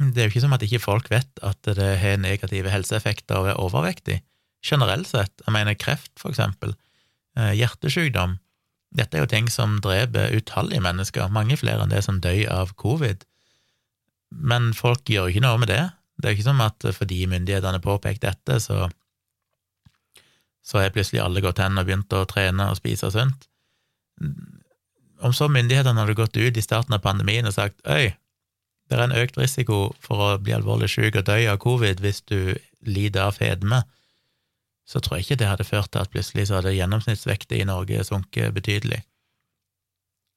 Det 0.00 0.18
er 0.18 0.28
jo 0.28 0.32
ikke 0.34 0.44
som 0.44 0.56
at 0.56 0.66
ikke 0.66 0.82
folk 0.82 1.08
vet 1.12 1.40
at 1.46 1.70
det 1.78 1.92
har 2.02 2.20
negative 2.20 2.72
helseeffekter 2.74 3.38
å 3.38 3.46
være 3.46 3.62
overvektig. 3.62 4.20
Generelt 4.66 5.08
sett, 5.08 5.32
jeg 5.46 5.54
mener 5.54 5.78
kreft, 5.78 6.12
for 6.20 6.34
eksempel, 6.34 6.74
eh, 7.38 7.54
hjertesykdom, 7.56 8.36
dette 8.90 9.16
er 9.16 9.24
jo 9.24 9.30
ting 9.30 9.50
som 9.52 9.78
dreper 9.84 10.34
utallige 10.34 10.82
mennesker, 10.82 11.30
mange 11.30 11.58
flere 11.60 11.84
enn 11.84 11.92
det 11.92 12.02
som 12.06 12.18
dør 12.22 12.42
av 12.50 12.74
covid. 12.80 13.22
Men 14.30 14.72
folk 14.74 15.06
gjør 15.10 15.30
ikke 15.30 15.44
noe 15.44 15.60
med 15.62 15.70
det. 15.70 15.82
Det 16.18 16.28
er 16.28 16.34
jo 16.34 16.40
ikke 16.40 16.48
som 16.50 16.64
at 16.64 16.86
fordi 16.96 17.20
myndighetene 17.30 17.82
påpekte 17.82 18.30
dette, 18.30 18.58
så 18.62 18.88
så 20.62 20.78
har 20.78 20.92
plutselig 20.94 21.22
alle 21.24 21.40
gått 21.42 21.58
hen 21.58 21.78
og 21.80 21.86
begynt 21.88 22.12
å 22.14 22.26
trene 22.28 22.68
og 22.70 22.78
spise 22.78 23.08
sunt. 23.10 23.46
Om 25.20 25.32
så 25.34 25.48
myndighetene 25.50 26.02
hadde 26.02 26.18
gått 26.18 26.36
ut 26.36 26.56
i 26.56 26.64
starten 26.64 26.94
av 26.94 27.02
pandemien 27.04 27.48
og 27.48 27.56
sagt 27.56 27.80
øy, 27.88 28.12
det 28.90 28.98
er 28.98 29.04
en 29.06 29.16
økt 29.16 29.38
risiko 29.40 29.94
for 30.02 30.22
å 30.24 30.28
bli 30.42 30.54
alvorlig 30.54 30.90
syk 30.92 31.20
og 31.20 31.26
dø 31.28 31.38
av 31.50 31.60
covid 31.62 32.02
hvis 32.04 32.22
du 32.28 32.54
lider 32.86 33.28
av 33.28 33.38
fedme, 33.38 33.82
så 34.90 34.98
tror 34.98 35.18
jeg 35.18 35.28
ikke 35.28 35.38
det 35.42 35.50
hadde 35.50 35.68
ført 35.68 35.92
til 35.94 36.02
at 36.02 36.10
plutselig 36.10 36.48
så 36.48 36.58
hadde 36.58 36.74
gjennomsnittsvekta 36.74 37.60
i 37.60 37.66
Norge 37.68 38.02
sunket 38.08 38.54
betydelig. 38.56 39.04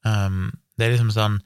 Um, 0.06 0.52
det 0.78 0.86
er 0.86 0.94
liksom 0.94 1.10
sånn 1.14 1.40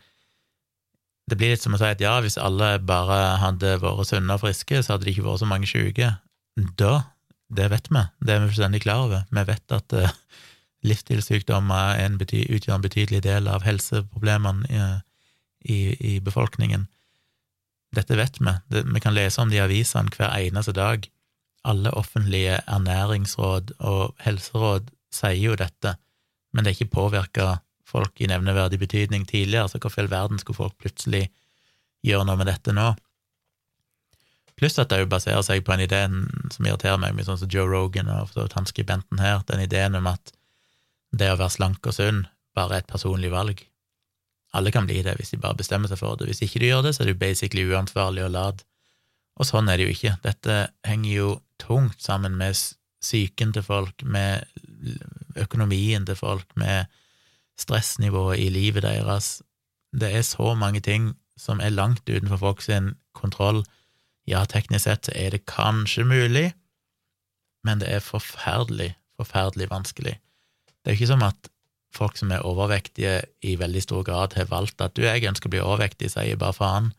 det 1.28 1.36
blir 1.36 1.52
litt 1.52 1.62
som 1.62 1.76
å 1.76 1.80
si 1.80 1.88
at 1.88 2.00
ja, 2.00 2.14
hvis 2.24 2.38
alle 2.40 2.78
bare 2.80 3.16
hadde 3.42 3.74
vært 3.82 4.09
sunne 4.09 4.36
og 4.36 4.42
friske, 4.42 4.80
så 4.80 4.94
hadde 4.94 5.04
det 5.04 5.12
ikke 5.12 5.26
vært 5.26 5.42
så 5.42 5.48
mange 5.48 5.68
syke. 5.68 6.14
Da 6.80 6.92
Det 7.48 7.70
vet 7.72 7.86
vi, 7.88 8.00
det 8.20 8.32
er 8.34 8.40
vi 8.42 8.48
fullstendig 8.50 8.82
klar 8.84 9.06
over. 9.06 9.24
Vi 9.32 9.44
vet 9.48 9.72
at 9.72 9.94
uh, 9.96 10.16
livsstilssykdommer 10.84 11.96
utgjør 12.18 12.74
en 12.74 12.84
betydelig 12.84 13.22
del 13.24 13.48
av 13.48 13.64
helseproblemene 13.64 14.68
i, 14.68 14.88
i, 15.64 15.78
i 16.12 16.18
befolkningen. 16.20 16.84
Dette 17.96 18.18
vet 18.20 18.36
vi. 18.40 18.52
Det, 18.68 18.84
vi 18.84 19.00
kan 19.00 19.16
lese 19.16 19.40
om 19.40 19.48
det 19.48 19.56
i 19.56 19.64
avisene 19.64 20.12
hver 20.12 20.36
eneste 20.36 20.76
dag. 20.76 21.09
Alle 21.68 21.92
offentlige 21.92 22.60
ernæringsråd 22.66 23.74
og 23.78 24.14
helseråd 24.24 24.88
sier 25.12 25.40
jo 25.42 25.56
dette, 25.58 25.96
men 26.52 26.64
det 26.64 26.72
er 26.72 26.78
ikke 26.78 26.96
påvirka 26.96 27.58
folk 27.88 28.20
i 28.20 28.28
nevneverdig 28.28 28.78
betydning 28.80 29.26
tidligere, 29.28 29.68
så 29.68 29.80
hvorfor 29.80 30.02
i 30.02 30.06
all 30.06 30.12
verden 30.12 30.40
skulle 30.40 30.56
folk 30.56 30.76
plutselig 30.80 31.28
gjøre 32.04 32.24
noe 32.28 32.40
med 32.40 32.48
dette 32.48 32.72
nå? 32.76 32.92
Pluss 34.58 34.78
at 34.82 34.90
det 34.90 35.04
jo 35.04 35.10
baserer 35.10 35.44
seg 35.46 35.62
på 35.64 35.72
en 35.74 35.84
idé 35.84 36.00
som 36.50 36.66
irriterer 36.66 36.98
meg, 37.00 37.14
mye 37.14 37.26
sånn 37.26 37.38
som 37.38 37.50
Joe 37.52 37.68
Rogan 37.70 38.10
og 38.10 38.32
han 38.56 38.66
skribenten 38.66 39.20
her, 39.22 39.44
den 39.46 39.62
ideen 39.62 39.94
om 39.94 40.08
at 40.10 40.32
det 41.14 41.30
å 41.32 41.38
være 41.38 41.54
slank 41.54 41.86
og 41.86 41.94
sunn 41.94 42.24
bare 42.58 42.78
er 42.78 42.82
et 42.82 42.90
personlig 42.90 43.30
valg. 43.32 43.62
Alle 44.58 44.72
kan 44.74 44.88
bli 44.88 45.02
det 45.04 45.14
hvis 45.18 45.30
de 45.34 45.40
bare 45.40 45.58
bestemmer 45.58 45.90
seg 45.90 46.00
for 46.00 46.18
det. 46.18 46.26
Hvis 46.28 46.42
ikke 46.44 46.62
du 46.62 46.66
gjør 46.66 46.88
det, 46.88 46.96
så 46.96 47.04
er 47.04 47.12
du 47.12 47.20
basically 47.20 47.66
uansvarlig 47.68 48.24
og 48.26 48.32
lat. 48.34 48.64
Og 49.38 49.46
sånn 49.46 49.68
er 49.70 49.78
det 49.78 49.86
jo 49.86 49.94
ikke. 49.94 50.16
Dette 50.24 50.56
henger 50.88 51.12
jo 51.12 51.28
tungt 51.59 52.02
sammen 52.02 52.36
med 52.38 52.56
psyken 53.02 53.52
til 53.54 53.62
folk, 53.62 54.02
med 54.02 54.46
økonomien 55.38 56.06
til 56.06 56.18
folk, 56.18 56.46
med 56.56 56.86
stressnivået 57.59 58.38
i 58.38 58.48
livet 58.54 58.82
deres. 58.82 59.42
Det 59.92 60.11
er 60.14 60.22
så 60.22 60.54
mange 60.54 60.80
ting 60.80 61.12
som 61.38 61.61
er 61.61 61.74
langt 61.74 62.09
utenfor 62.09 62.36
folk 62.36 62.62
sin 62.62 62.94
kontroll. 63.14 63.64
Ja, 64.28 64.44
teknisk 64.44 64.84
sett 64.84 65.11
er 65.14 65.32
det 65.34 65.46
kanskje 65.48 66.04
mulig, 66.04 66.52
men 67.64 67.80
det 67.80 67.88
er 67.90 68.04
forferdelig, 68.04 68.92
forferdelig 69.16 69.70
vanskelig. 69.70 70.18
Det 70.82 70.92
er 70.92 70.98
ikke 70.98 71.12
som 71.12 71.24
at 71.26 71.50
folk 71.94 72.18
som 72.20 72.30
er 72.34 72.44
overvektige, 72.46 73.22
i 73.42 73.56
veldig 73.59 73.82
stor 73.82 74.04
grad 74.04 74.36
har 74.36 74.50
valgt 74.50 74.80
at 74.84 74.94
du, 74.96 75.02
jeg 75.06 75.24
ønsker 75.28 75.48
å 75.48 75.54
bli 75.54 75.62
overvektig, 75.64 76.11
sier 76.12 76.38
bare 76.38 76.56
faen. 76.56 76.92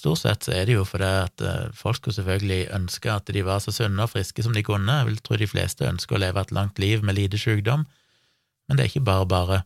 Stort 0.00 0.22
sett 0.22 0.46
så 0.46 0.54
er 0.56 0.64
det 0.68 0.78
jo 0.78 0.84
fordi 0.88 1.08
at 1.26 1.42
eh, 1.44 1.72
folk 1.76 1.98
skulle 1.98 2.16
selvfølgelig 2.16 2.70
ønske 2.72 3.12
at 3.12 3.28
de 3.34 3.42
var 3.44 3.60
så 3.60 3.74
sunne 3.74 4.06
og 4.06 4.12
friske 4.14 4.44
som 4.46 4.54
de 4.56 4.64
kunne. 4.64 4.94
Jeg 5.02 5.08
vil 5.10 5.18
tro 5.20 5.36
de 5.36 5.48
fleste 5.50 5.88
ønsker 5.88 6.16
å 6.16 6.22
leve 6.22 6.40
et 6.40 6.54
langt 6.56 6.80
liv 6.80 7.04
med 7.04 7.18
lite 7.18 7.40
sykdom, 7.40 7.84
men 7.84 8.78
det 8.78 8.86
er 8.86 8.92
ikke 8.92 9.08
bare 9.10 9.28
bare 9.28 9.58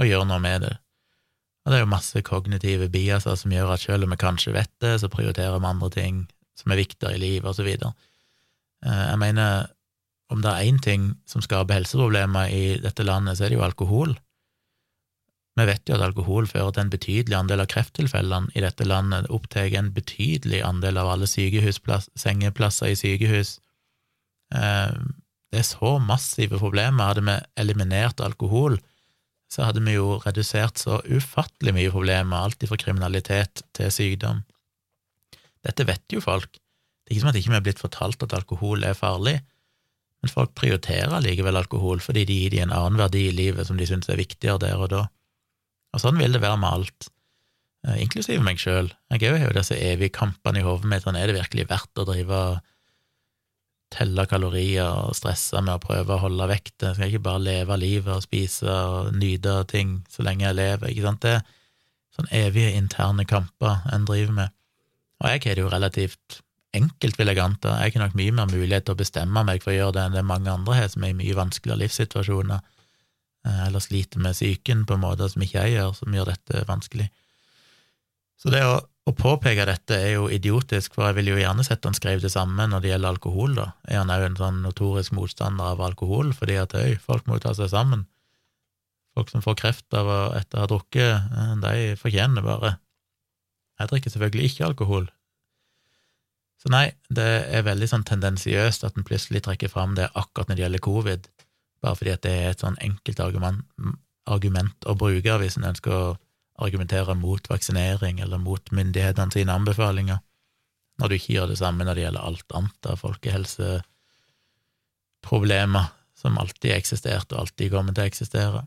å 0.00 0.06
gjøre 0.08 0.26
noe 0.26 0.40
med 0.42 0.64
det. 0.66 0.72
Og 1.62 1.70
det 1.70 1.78
er 1.78 1.84
jo 1.84 1.92
masse 1.92 2.22
kognitive 2.26 2.88
biaser 2.90 3.36
som 3.38 3.52
gjør 3.52 3.74
at 3.76 3.84
selv 3.84 4.08
om 4.08 4.14
vi 4.14 4.18
kanskje 4.18 4.56
vet 4.56 4.72
det, 4.82 4.96
så 5.02 5.12
prioriterer 5.12 5.60
vi 5.60 5.70
andre 5.70 5.90
ting 5.94 6.22
som 6.58 6.72
er 6.72 6.80
viktigere 6.80 7.14
i 7.18 7.22
livet, 7.22 7.46
og 7.46 7.54
så 7.54 7.66
videre. 7.66 7.92
Eh, 8.86 9.04
jeg 9.12 9.20
mener, 9.22 9.68
om 10.34 10.42
det 10.42 10.50
er 10.50 10.66
én 10.66 10.80
ting 10.82 11.12
som 11.30 11.44
skaper 11.44 11.78
helseproblemer 11.78 12.50
i 12.50 12.64
dette 12.82 13.06
landet, 13.06 13.38
så 13.38 13.46
er 13.46 13.52
det 13.52 13.60
jo 13.60 13.66
alkohol. 13.68 14.16
Vi 15.58 15.66
vet 15.66 15.88
jo 15.88 15.96
at 15.96 16.04
alkohol 16.04 16.46
fører 16.48 16.74
til 16.74 16.84
en 16.84 16.92
betydelig 16.92 17.36
andel 17.36 17.64
av 17.64 17.70
krefttilfellene 17.72 18.54
i 18.54 18.62
dette 18.62 18.86
landet, 18.86 19.30
opptar 19.34 19.72
en 19.76 19.90
betydelig 19.92 20.62
andel 20.64 21.00
av 21.02 21.10
alle 21.14 21.26
sengeplasser 21.28 22.92
i 22.92 22.98
sykehus. 22.98 23.56
Eh, 24.54 24.94
det 25.50 25.58
er 25.58 25.66
så 25.66 25.96
massive 25.98 26.60
problemer. 26.62 27.10
Hadde 27.10 27.26
vi 27.26 27.36
eliminert 27.60 28.22
alkohol, 28.22 28.78
så 29.50 29.66
hadde 29.66 29.82
vi 29.82 29.96
jo 29.96 30.20
redusert 30.22 30.78
så 30.78 31.00
ufattelig 31.10 31.74
mye 31.74 31.90
problemer, 31.90 32.46
alt 32.46 32.62
fra 32.70 32.78
kriminalitet 32.78 33.64
til 33.74 33.90
sykdom. 33.94 34.44
Dette 35.66 35.86
vet 35.88 36.06
jo 36.14 36.22
folk. 36.24 36.52
Det 36.54 37.10
er 37.10 37.16
ikke 37.16 37.24
som 37.24 37.32
at 37.32 37.40
ikke 37.40 37.50
vi 37.50 37.58
er 37.58 37.64
blitt 37.66 37.82
fortalt 37.82 38.22
at 38.22 38.36
alkohol 38.38 38.86
er 38.86 38.94
farlig, 38.94 39.40
men 40.20 40.30
folk 40.30 40.52
prioriterer 40.54 41.22
likevel 41.24 41.58
alkohol 41.58 42.02
fordi 42.04 42.26
de 42.28 42.36
gir 42.42 42.54
dem 42.54 42.68
en 42.68 42.76
annen 42.76 43.00
verdi 43.00 43.24
i 43.26 43.34
livet 43.34 43.66
som 43.66 43.78
de 43.80 43.88
syns 43.88 44.10
er 44.12 44.20
viktigere 44.20 44.60
der 44.62 44.78
og 44.78 44.92
da. 44.92 45.06
Og 45.94 46.02
sånn 46.02 46.18
vil 46.20 46.36
det 46.36 46.42
være 46.42 46.58
med 46.62 46.70
alt, 46.70 47.08
eh, 47.86 48.00
inklusive 48.04 48.42
meg 48.44 48.60
sjøl. 48.62 48.92
Jeg 49.10 49.32
har 49.34 49.46
jo 49.46 49.54
disse 49.56 49.78
evige 49.78 50.14
kampene 50.20 50.60
i 50.60 50.66
hodet 50.66 50.90
mitt, 50.90 51.06
sånn 51.06 51.18
er 51.18 51.30
det 51.30 51.38
virkelig 51.40 51.68
verdt 51.70 52.02
å 52.02 52.06
drive 52.08 52.42
og 52.50 52.60
telle 53.90 54.26
kalorier 54.30 54.86
og 54.86 55.16
stresse 55.18 55.58
med 55.64 55.74
å 55.74 55.82
prøve 55.82 56.14
å 56.14 56.22
holde 56.22 56.46
vekt? 56.50 56.76
Jeg 56.84 57.10
ikke 57.10 57.24
bare 57.26 57.42
leve 57.42 57.78
livet 57.80 58.12
og 58.14 58.22
spise 58.22 58.70
og 58.70 59.16
nyte 59.18 59.56
ting 59.70 60.04
så 60.12 60.22
lenge 60.26 60.46
jeg 60.46 60.58
lever, 60.60 60.92
ikke 60.92 61.08
sant? 61.08 61.26
Det 61.26 61.34
er 61.40 61.42
sånn 62.14 62.30
evige 62.30 62.76
interne 62.78 63.26
kamper 63.26 63.82
en 63.90 64.06
driver 64.06 64.36
med. 64.36 64.54
Og 65.20 65.28
jeg 65.28 65.42
har 65.44 65.58
det 65.58 65.64
jo 65.64 65.72
relativt 65.72 66.40
enkelt, 66.76 67.18
vil 67.18 67.32
jeg 67.32 67.42
anta. 67.42 67.76
Jeg 67.82 67.96
har 67.96 68.06
nok 68.06 68.18
mye 68.18 68.34
mer 68.34 68.50
mulighet 68.50 68.86
til 68.86 68.94
å 68.94 69.00
bestemme 69.00 69.42
meg 69.46 69.64
for 69.64 69.72
å 69.72 69.76
gjøre 69.76 69.96
det 69.96 70.04
enn 70.06 70.18
det 70.18 70.26
mange 70.26 70.52
andre 70.52 70.78
har, 70.78 70.90
som 70.92 71.04
er 71.04 71.14
i 71.14 71.18
mye 71.18 71.36
vanskeligere 71.38 71.82
livssituasjoner, 71.82 72.62
eller 73.46 73.82
sliter 73.82 74.20
med 74.22 74.36
psyken 74.36 74.84
på 74.88 74.98
måter 75.00 75.30
som 75.32 75.42
ikke 75.44 75.64
jeg 75.64 75.78
gjør, 75.78 75.92
som 75.96 76.16
gjør 76.16 76.32
dette 76.32 76.64
vanskelig. 76.68 77.08
Så 78.40 78.52
det 78.52 78.62
å, 78.64 78.76
å 78.80 79.14
påpeke 79.16 79.66
dette 79.68 79.96
er 79.96 80.14
jo 80.14 80.28
idiotisk, 80.32 80.94
for 80.96 81.08
jeg 81.08 81.18
vil 81.18 81.32
jo 81.32 81.40
gjerne 81.40 81.64
sett 81.66 81.84
han 81.88 81.96
skrev 81.96 82.22
det 82.22 82.32
samme 82.32 82.66
når 82.68 82.84
det 82.84 82.92
gjelder 82.92 83.14
alkohol, 83.14 83.56
da. 83.58 83.66
Er 83.88 84.02
han 84.02 84.12
òg 84.12 84.26
en 84.26 84.38
sånn 84.40 84.62
notorisk 84.64 85.16
motstander 85.16 85.74
av 85.74 85.84
alkohol, 85.84 86.34
fordi 86.36 86.58
at 86.60 86.76
øy, 86.76 86.96
folk 87.04 87.28
må 87.28 87.38
jo 87.38 87.46
ta 87.48 87.54
seg 87.56 87.72
sammen. 87.72 88.06
Folk 89.16 89.32
som 89.32 89.44
får 89.44 89.58
kreft 89.60 89.96
av 89.96 90.08
å 90.08 90.20
etter 90.38 90.60
å 90.60 90.64
ha 90.64 90.70
drukket, 90.70 91.32
eh, 91.32 91.54
de 91.64 91.96
fortjener 92.00 92.46
bare. 92.46 92.76
Jeg 93.80 93.92
drikker 93.92 94.12
selvfølgelig 94.12 94.52
ikke 94.52 94.68
alkohol, 94.68 95.08
så 96.60 96.68
nei, 96.72 96.90
det 97.08 97.28
er 97.48 97.64
veldig 97.64 97.88
sånn 97.88 98.04
tendensiøst 98.08 98.84
at 98.84 98.98
en 98.98 99.06
plutselig 99.08 99.40
trekker 99.46 99.70
fram 99.72 99.94
det 99.96 100.10
akkurat 100.12 100.50
når 100.50 100.58
det 100.58 100.64
gjelder 100.66 100.84
covid, 100.84 101.28
bare 101.80 101.96
fordi 101.96 102.12
at 102.14 102.22
det 102.26 102.34
er 102.36 102.48
et 102.50 102.62
sånn 102.62 102.82
enkelt 102.84 103.18
argument, 103.24 103.60
argument 104.30 104.78
å 104.86 104.98
bruke 104.98 105.38
hvis 105.40 105.56
en 105.58 105.70
ønsker 105.70 105.92
å 105.96 106.16
argumentere 106.60 107.14
mot 107.16 107.48
vaksinering 107.48 108.16
eller 108.20 108.38
mot 108.42 108.72
myndighetene 108.76 109.32
sine 109.32 109.54
anbefalinger, 109.56 110.18
når 111.00 111.06
du 111.08 111.14
ikke 111.16 111.34
gjør 111.38 111.48
det 111.52 111.62
samme 111.62 111.82
når 111.86 111.94
det 111.96 112.04
gjelder 112.04 112.26
alt 112.28 112.48
annet 112.58 112.80
av 112.92 112.96
folkehelseproblemer 113.00 115.86
som 116.20 116.38
alltid 116.38 116.72
eksistert 116.76 117.32
og 117.32 117.40
alltid 117.44 117.66
kommer 117.72 117.92
til 117.96 118.04
å 118.04 118.10
eksistere. 118.10 118.60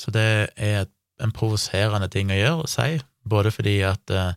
Så 0.00 0.08
det 0.10 0.50
er 0.56 0.86
en 1.22 1.34
provoserende 1.36 2.08
ting 2.10 2.32
å 2.32 2.38
gjøre, 2.38 2.60
og 2.64 2.68
si, 2.70 3.00
både 3.28 3.50
fordi 3.54 3.76
at 3.86 4.10
eh, 4.10 4.34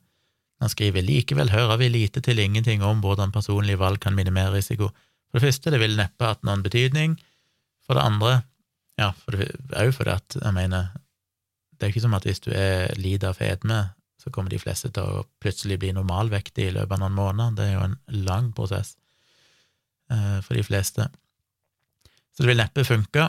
han 0.61 0.71
skriver 0.71 1.05
likevel 1.05 1.51
hører 1.51 1.79
vi 1.81 1.89
lite 1.91 2.21
til 2.23 2.39
ingenting 2.39 2.83
om 2.85 3.01
hvordan 3.03 3.33
personlige 3.33 3.81
valg 3.81 3.99
kan 4.03 4.15
minimere 4.15 4.55
risiko. 4.55 4.91
For 5.35 5.43
det 5.43 5.49
første, 5.49 5.71
det 5.73 5.81
vil 5.81 5.97
neppe 5.99 6.23
hatt 6.23 6.45
noen 6.47 6.61
betydning. 6.63 7.17
For 7.83 7.99
det 7.99 8.05
andre, 8.07 8.29
ja, 8.95 9.09
for 9.19 9.35
det, 9.35 9.49
også 9.67 9.97
fordi 9.97 10.13
at 10.13 10.37
jeg 10.39 10.55
mener, 10.55 10.93
det 11.75 11.83
er 11.83 11.91
ikke 11.91 12.03
som 12.05 12.15
at 12.15 12.23
hvis 12.23 12.39
du 12.45 12.53
er 12.55 12.93
lider 12.95 13.33
av 13.33 13.41
fedme, 13.41 13.81
så 14.15 14.31
kommer 14.31 14.53
de 14.53 14.61
fleste 14.63 14.93
til 14.95 15.03
å 15.03 15.25
plutselig 15.43 15.75
bli 15.81 15.91
normalvektige 15.91 16.71
i 16.71 16.77
løpet 16.77 16.95
av 16.95 17.03
noen 17.03 17.19
måneder. 17.19 17.51
Det 17.57 17.67
er 17.67 17.75
jo 17.75 17.83
en 17.89 17.97
lang 18.29 18.47
prosess 18.55 18.93
eh, 20.07 20.39
for 20.39 20.55
de 20.55 20.63
fleste. 20.63 21.09
Så 22.31 22.45
det 22.45 22.53
vil 22.53 22.63
neppe 22.63 22.87
funke. 22.87 23.27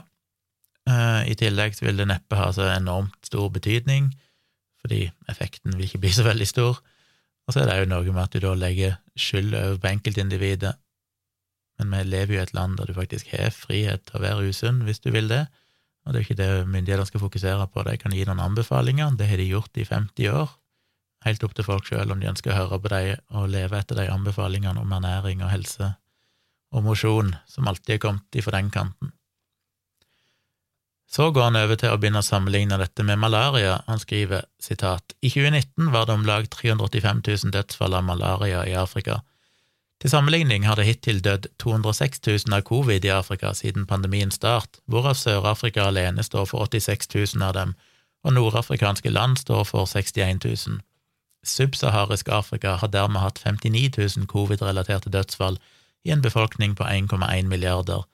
Eh, 0.86 1.20
I 1.26 1.36
tillegg 1.42 1.74
så 1.74 1.88
vil 1.88 1.98
det 1.98 2.06
neppe 2.06 2.38
ha 2.38 2.52
så 2.54 2.70
enormt 2.70 3.18
stor 3.26 3.50
betydning, 3.50 4.12
fordi 4.78 5.08
effekten 5.26 5.74
vil 5.74 5.90
ikke 5.90 6.04
bli 6.06 6.14
så 6.14 6.30
veldig 6.30 6.52
stor. 6.54 6.78
Og 7.50 7.50
så 7.50 7.66
er 7.66 7.72
det 7.72 7.80
jo 7.82 7.94
noe 7.96 8.14
med 8.14 8.28
at 8.28 8.38
du 8.38 8.46
da 8.46 8.54
legger 8.54 9.00
skyld 9.18 9.58
over 9.58 9.82
på 9.82 9.96
enkeltindividet. 9.96 10.78
Men 11.78 11.92
vi 11.92 12.02
lever 12.08 12.34
jo 12.34 12.40
i 12.40 12.44
et 12.44 12.54
land 12.56 12.78
der 12.78 12.88
du 12.88 12.94
faktisk 12.96 13.32
har 13.34 13.52
frihet 13.54 14.06
til 14.08 14.18
å 14.18 14.22
være 14.24 14.50
usunn 14.50 14.82
hvis 14.86 15.02
du 15.04 15.10
vil 15.14 15.28
det, 15.32 15.46
og 16.06 16.14
det 16.14 16.20
er 16.20 16.24
ikke 16.24 16.38
det 16.38 16.50
myndighetene 16.70 17.08
skal 17.08 17.24
fokusere 17.24 17.66
på. 17.72 17.82
De 17.84 17.96
kan 17.98 18.14
gi 18.14 18.24
noen 18.28 18.40
anbefalinger, 18.44 19.16
det 19.18 19.28
har 19.28 19.42
de 19.42 19.50
gjort 19.50 19.80
i 19.80 19.84
50 19.84 20.30
år, 20.32 20.54
helt 21.26 21.44
opp 21.44 21.56
til 21.58 21.66
folk 21.66 21.88
sjøl 21.88 22.14
om 22.14 22.22
de 22.22 22.30
ønsker 22.30 22.54
å 22.54 22.58
høre 22.60 22.80
på 22.80 22.92
dem 22.94 23.36
og 23.36 23.50
leve 23.50 23.80
etter 23.80 23.98
de 23.98 24.08
anbefalingene 24.12 24.80
om 24.80 24.98
ernæring 24.98 25.42
og 25.42 25.52
helse 25.52 25.96
og 26.74 26.84
mosjon 26.84 27.34
som 27.50 27.68
alltid 27.68 27.96
er 27.96 28.02
kommet 28.02 28.38
ifra 28.38 28.58
den 28.58 28.70
kanten. 28.74 29.12
Så 31.06 31.30
går 31.30 31.48
han 31.48 31.58
over 31.60 31.78
til 31.78 31.92
å 31.94 31.98
begynne 32.00 32.20
å 32.20 32.26
sammenligne 32.26 32.78
dette 32.80 33.04
med 33.06 33.20
malaria. 33.22 33.78
Han 33.86 34.00
skriver 34.02 34.48
sitat, 34.60 35.14
i 35.22 35.30
2019 35.30 35.92
var 35.94 36.08
det 36.08 36.16
om 36.16 36.26
lag 36.26 36.48
385 36.50 37.22
000 37.22 37.54
dødsfall 37.54 37.94
av 37.94 38.04
malaria 38.04 38.64
i 38.66 38.74
Afrika. 38.76 39.20
Til 40.00 40.12
sammenligning 40.12 40.66
har 40.68 40.76
det 40.76 40.86
hittil 40.86 41.22
dødd 41.24 41.46
206 41.58 42.20
000 42.26 42.56
av 42.56 42.66
covid 42.68 43.04
i 43.04 43.12
Afrika 43.14 43.52
siden 43.56 43.86
pandemien 43.88 44.30
start, 44.30 44.80
hvorav 44.86 45.16
Sør-Afrika 45.16 45.86
alene 45.88 46.22
står 46.22 46.50
for 46.50 46.66
86 46.68 47.08
000 47.14 47.46
av 47.46 47.54
dem, 47.56 47.72
og 48.24 48.34
nordafrikanske 48.36 49.10
land 49.10 49.38
står 49.40 49.64
for 49.64 49.86
61 49.86 50.44
000. 50.44 50.80
Subsaharisk 51.46 52.28
Afrika 52.28 52.76
har 52.82 52.92
dermed 52.92 53.22
hatt 53.22 53.40
59 53.44 54.18
000 54.18 54.28
covid-relaterte 54.28 55.10
dødsfall 55.10 55.58
i 56.04 56.10
en 56.10 56.22
befolkning 56.22 56.76
på 56.76 56.84
1,1 56.84 57.48
milliarder, 57.48 58.04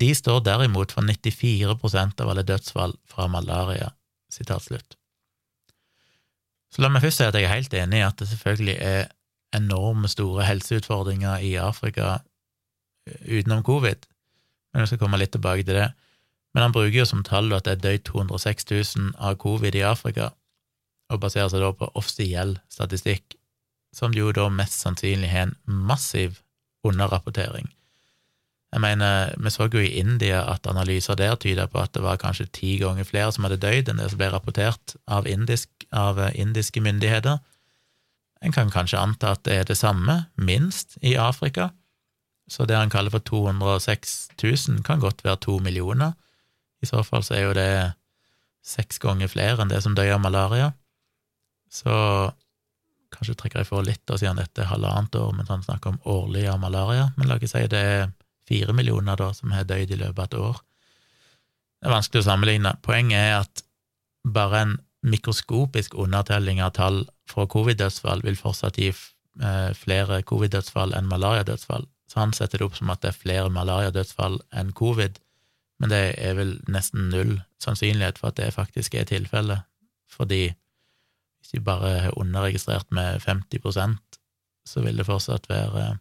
de 0.00 0.14
står 0.14 0.40
derimot 0.40 0.92
for 0.92 1.04
94% 1.04 2.22
av 2.22 2.30
alle 2.32 2.44
dødsfall 2.48 2.94
fra 3.08 3.26
malaria. 3.28 3.90
Så 6.70 6.80
la 6.80 6.88
meg 6.88 7.02
først 7.04 7.20
si 7.20 7.26
at 7.26 7.36
jeg 7.36 7.44
er 7.48 7.52
helt 7.52 7.74
enig 7.76 7.98
i 8.00 8.06
at 8.06 8.20
det 8.20 8.28
selvfølgelig 8.30 8.76
er 8.80 9.10
enorme 9.56 10.08
store 10.08 10.44
helseutfordringer 10.46 11.42
i 11.46 11.56
Afrika 11.58 12.20
utenom 13.26 13.64
covid, 13.66 14.06
men 14.72 14.84
vi 14.84 14.90
skal 14.90 15.00
komme 15.02 15.18
litt 15.18 15.32
tilbake 15.34 15.64
til 15.66 15.78
det. 15.80 15.88
Men 16.54 16.66
han 16.66 16.74
bruker 16.74 17.00
jo 17.00 17.06
som 17.06 17.24
tall 17.26 17.52
at 17.54 17.66
det 17.66 17.76
er 17.78 17.82
døyt 17.84 18.06
206 18.10 18.70
000 18.70 19.10
av 19.18 19.38
covid 19.42 19.74
i 19.78 19.86
Afrika, 19.86 20.30
og 21.10 21.22
baserer 21.22 21.50
seg 21.50 21.62
da 21.62 21.72
på 21.74 21.90
offisiell 21.98 22.56
statistikk, 22.70 23.36
som 23.94 24.14
jo 24.14 24.30
da 24.34 24.46
mest 24.54 24.78
sannsynlig 24.84 25.30
har 25.30 25.48
en 25.48 25.56
massiv 25.66 26.38
underrapportering. 26.86 27.70
Jeg 28.70 28.82
mener, 28.84 29.32
vi 29.42 29.50
så 29.50 29.66
jo 29.66 29.80
i 29.82 29.98
India 29.98 30.44
at 30.46 30.66
analyser 30.70 31.18
der 31.18 31.34
tyder 31.34 31.66
på 31.66 31.80
at 31.82 31.90
det 31.94 32.04
var 32.04 32.20
kanskje 32.22 32.46
ti 32.54 32.76
ganger 32.78 33.04
flere 33.04 33.32
som 33.34 33.44
hadde 33.44 33.58
dødd 33.64 33.90
enn 33.90 33.98
det 33.98 34.12
som 34.12 34.20
ble 34.20 34.28
rapportert 34.30 34.94
av, 35.10 35.26
indisk, 35.26 35.68
av 35.90 36.20
indiske 36.38 36.80
myndigheter. 36.80 37.40
En 38.40 38.52
kan 38.52 38.72
kanskje 38.72 38.98
anta 39.00 39.34
at 39.36 39.44
det 39.44 39.56
er 39.58 39.68
det 39.68 39.76
samme, 39.76 40.24
minst, 40.36 40.96
i 41.04 41.16
Afrika. 41.20 41.70
Så 42.50 42.64
det 42.66 42.78
han 42.78 42.90
kaller 42.90 43.12
for 43.12 43.22
206 43.22 44.30
000, 44.42 44.82
kan 44.84 45.00
godt 45.00 45.24
være 45.24 45.42
to 45.44 45.58
millioner. 45.62 46.16
I 46.82 46.88
så 46.88 47.04
fall 47.04 47.22
så 47.22 47.36
er 47.36 47.44
jo 47.44 47.56
det 47.56 47.72
seks 48.64 48.98
ganger 49.02 49.28
flere 49.28 49.60
enn 49.62 49.70
det 49.70 49.82
som 49.84 49.96
av 49.98 50.20
malaria. 50.20 50.72
Så 51.70 51.92
kanskje 53.14 53.36
trekker 53.36 53.62
jeg 53.62 53.68
for 53.68 53.86
litt, 53.86 54.02
da, 54.08 54.16
siden 54.18 54.40
dette 54.40 54.64
er 54.64 54.70
halvannet 54.70 55.14
år, 55.20 55.32
mens 55.36 55.52
han 55.52 55.62
snakker 55.62 55.94
om 55.94 56.00
årlig 56.08 56.46
av 56.48 56.60
malaria. 56.62 57.10
Men 57.16 57.28
la 57.28 57.36
oss 57.36 57.52
si 57.52 57.66
det 57.70 57.84
er 57.94 58.10
fire 58.48 58.74
millioner 58.74 59.18
da, 59.20 59.30
som 59.34 59.52
har 59.54 59.68
dødd 59.68 59.94
i 59.94 60.00
løpet 60.00 60.18
av 60.18 60.26
et 60.26 60.38
år. 60.40 60.60
Det 61.80 61.88
er 61.88 61.94
vanskelig 61.94 62.22
å 62.24 62.28
sammenligne. 62.28 62.74
Poenget 62.84 63.20
er 63.20 63.34
at 63.40 63.62
bare 64.24 64.64
en 64.64 64.78
mikroskopisk 65.02 65.94
undertelling 65.94 66.60
av 66.62 66.74
tall 66.76 67.00
fra 67.30 67.46
covid-dødsfall 67.50 68.24
vil 68.26 68.36
fortsatt 68.36 68.78
gi 68.78 68.90
eh, 68.90 69.70
flere 69.76 70.20
covid-dødsfall 70.28 70.94
enn 70.96 71.08
malariadødsfall. 71.10 71.86
Så 72.10 72.20
han 72.20 72.34
setter 72.36 72.60
det 72.60 72.66
opp 72.66 72.76
som 72.76 72.90
at 72.92 73.02
det 73.02 73.12
er 73.12 73.20
flere 73.20 73.50
malariadødsfall 73.54 74.40
enn 74.56 74.72
covid, 74.76 75.20
men 75.80 75.92
det 75.92 76.02
er 76.18 76.34
vel 76.36 76.56
nesten 76.68 77.08
null 77.12 77.38
sannsynlighet 77.62 78.18
for 78.20 78.32
at 78.32 78.40
det 78.40 78.52
faktisk 78.56 78.98
er 78.98 79.08
tilfellet, 79.08 79.64
fordi 80.10 80.50
hvis 80.50 81.54
de 81.54 81.62
bare 81.64 81.92
har 82.04 82.18
underregistrert 82.20 82.90
med 82.92 83.22
50% 83.24 83.96
så 84.70 84.82
vil 84.84 85.00
det 85.00 85.08
fortsatt 85.08 85.48
være 85.50 85.96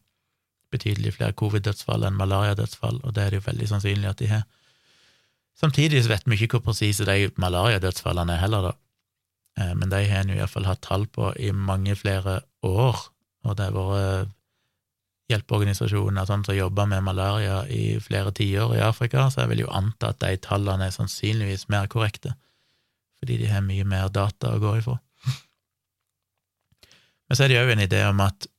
betydelig 0.74 1.16
flere 1.16 1.34
covid-dødsfall 1.34 2.06
enn 2.06 2.18
malariadødsfall, 2.20 3.02
og 3.04 3.16
det 3.16 3.24
er 3.24 3.34
det 3.34 3.40
jo 3.40 3.48
veldig 3.48 3.70
sannsynlig 3.72 4.10
at 4.10 4.20
de 4.22 4.30
har. 4.30 4.44
Samtidig 5.58 6.04
vet 6.08 6.28
vi 6.30 6.38
ikke 6.38 6.58
hvor 6.60 6.70
presise 6.70 7.08
de 7.08 7.32
malariadødsfallene 7.42 8.36
er 8.36 8.44
heller, 8.44 8.70
da. 8.70 8.76
Eh, 9.60 9.74
men 9.76 9.92
de 9.92 10.02
har 10.08 10.24
en 10.24 10.34
i 10.34 10.40
hvert 10.40 10.54
fall 10.54 10.68
hatt 10.70 10.82
tall 10.86 11.08
på 11.12 11.32
i 11.38 11.52
mange 11.56 11.96
flere 12.00 12.42
år, 12.66 13.08
og 13.46 13.58
det 13.58 13.70
har 13.70 13.78
vært 13.78 14.36
hjelpeorganisasjoner 15.30 16.26
sånn, 16.26 16.44
som 16.48 16.58
jobber 16.58 16.88
med 16.90 17.06
malaria 17.06 17.62
i 17.70 18.00
flere 18.02 18.32
tiår 18.34 18.80
i 18.80 18.82
Afrika, 18.82 19.28
så 19.30 19.44
jeg 19.44 19.52
vil 19.52 19.66
jo 19.68 19.74
anta 19.78 20.10
at 20.10 20.24
de 20.24 20.34
tallene 20.42 20.88
er 20.90 20.96
sannsynligvis 20.96 21.68
mer 21.70 21.86
korrekte, 21.92 22.34
fordi 23.22 23.38
de 23.44 23.52
har 23.52 23.62
mye 23.62 23.86
mer 23.86 24.10
data 24.10 24.56
å 24.56 24.62
gå 24.64 24.80
ifra. 24.80 24.98
Men 27.30 27.38
så 27.38 27.46
er 27.46 27.52
det 27.52 27.60
jo 27.60 27.76
en 27.76 27.86
idé 27.86 28.02
om 28.10 28.24
at 28.26 28.50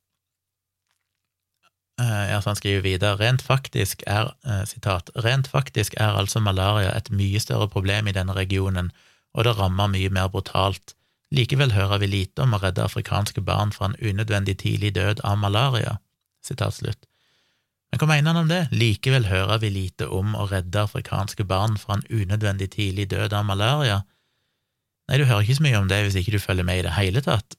Eh, 2.00 2.30
ja, 2.30 2.42
så 2.42 2.50
han 2.50 2.56
skriver 2.56 2.80
videre, 2.80 3.16
rent 3.20 3.42
faktisk 3.42 4.02
er, 4.06 4.32
eh, 4.46 4.64
sitat, 4.64 5.10
rent 5.16 5.48
faktisk 5.48 5.94
er 5.96 6.16
altså 6.16 6.40
malaria 6.40 6.96
et 6.96 7.10
mye 7.10 7.40
større 7.40 7.68
problem 7.68 8.08
i 8.08 8.12
denne 8.12 8.32
regionen, 8.32 8.92
og 9.34 9.46
det 9.46 9.56
rammer 9.58 9.90
mye 9.92 10.10
mer 10.12 10.30
brutalt. 10.32 10.94
Likevel 11.34 11.72
hører 11.76 12.02
vi 12.02 12.08
lite 12.10 12.42
om 12.42 12.56
å 12.56 12.60
redde 12.62 12.82
afrikanske 12.84 13.42
barn 13.46 13.70
fra 13.74 13.90
en 13.90 13.98
unødvendig 14.02 14.56
tidlig 14.64 14.94
død 14.96 15.22
av 15.26 15.38
malaria. 15.38 15.98
Sittat 16.42 16.74
slutt. 16.74 17.06
Men 17.90 18.00
hva 18.00 18.08
mener 18.10 18.30
han 18.30 18.44
om 18.44 18.50
det? 18.50 18.64
Likevel 18.74 19.26
hører 19.30 19.60
vi 19.62 19.70
lite 19.74 20.06
om 20.10 20.34
å 20.38 20.46
redde 20.50 20.82
afrikanske 20.82 21.46
barn 21.46 21.76
fra 21.78 21.98
en 21.98 22.06
unødvendig 22.10 22.70
tidlig 22.74 23.08
død 23.10 23.34
av 23.34 23.46
malaria. 23.46 24.00
Nei, 25.10 25.18
du 25.18 25.26
hører 25.26 25.42
ikke 25.42 25.58
så 25.58 25.66
mye 25.66 25.78
om 25.80 25.88
det 25.90 26.04
hvis 26.04 26.18
ikke 26.20 26.36
du 26.36 26.42
følger 26.42 26.66
med 26.66 26.82
i 26.82 26.84
det 26.86 26.94
hele 26.98 27.22
tatt. 27.26 27.58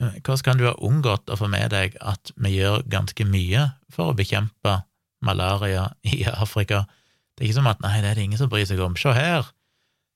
Hvordan 0.00 0.44
kan 0.44 0.60
du 0.60 0.64
ha 0.64 0.76
unngått 0.80 1.28
å 1.28 1.36
få 1.36 1.48
med 1.52 1.74
deg 1.74 1.96
at 2.00 2.32
vi 2.40 2.54
gjør 2.56 2.86
ganske 2.88 3.26
mye 3.28 3.66
for 3.92 4.12
å 4.12 4.16
bekjempe 4.16 4.78
malaria 5.24 5.90
i 6.08 6.22
Afrika? 6.24 6.86
Det 7.36 7.44
er 7.44 7.50
ikke 7.50 7.58
som 7.60 7.68
at 7.68 7.84
nei, 7.84 7.98
det 8.00 8.12
er 8.12 8.16
det 8.16 8.24
ingen 8.28 8.40
som 8.40 8.48
bryr 8.52 8.64
seg 8.68 8.80
om. 8.84 8.96
Se 8.96 9.12
her! 9.12 9.48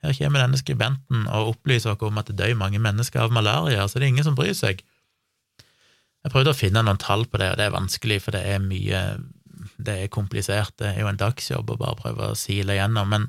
Her 0.05 0.17
kommer 0.19 0.43
denne 0.43 0.59
skribenten 0.61 1.25
og 1.33 1.55
opplyser 1.55 1.95
oss 1.95 2.03
om 2.05 2.19
at 2.21 2.29
det 2.29 2.37
dør 2.37 2.59
mange 2.61 2.81
mennesker 2.83 3.25
av 3.25 3.33
malaria, 3.33 3.87
så 3.89 3.99
det 3.99 4.07
er 4.07 4.13
ingen 4.13 4.27
som 4.27 4.37
bryr 4.37 4.53
seg. 4.57 4.83
Jeg 6.25 6.33
prøvde 6.33 6.53
å 6.53 6.57
finne 6.57 6.83
noen 6.85 7.01
tall 7.01 7.25
på 7.29 7.41
det, 7.41 7.51
og 7.53 7.59
det 7.61 7.67
er 7.67 7.75
vanskelig, 7.77 8.21
for 8.25 8.37
det 8.37 8.45
er 8.49 8.61
mye 8.65 9.07
Det 9.81 9.95
er 9.97 10.11
komplisert. 10.13 10.75
Det 10.79 10.91
er 10.91 11.01
jo 11.01 11.09
en 11.09 11.17
dagsjobb 11.19 11.71
å 11.73 11.77
bare 11.81 11.97
prøve 11.97 12.27
å 12.31 12.37
sile 12.37 12.75
igjennom, 12.75 13.09
men 13.09 13.25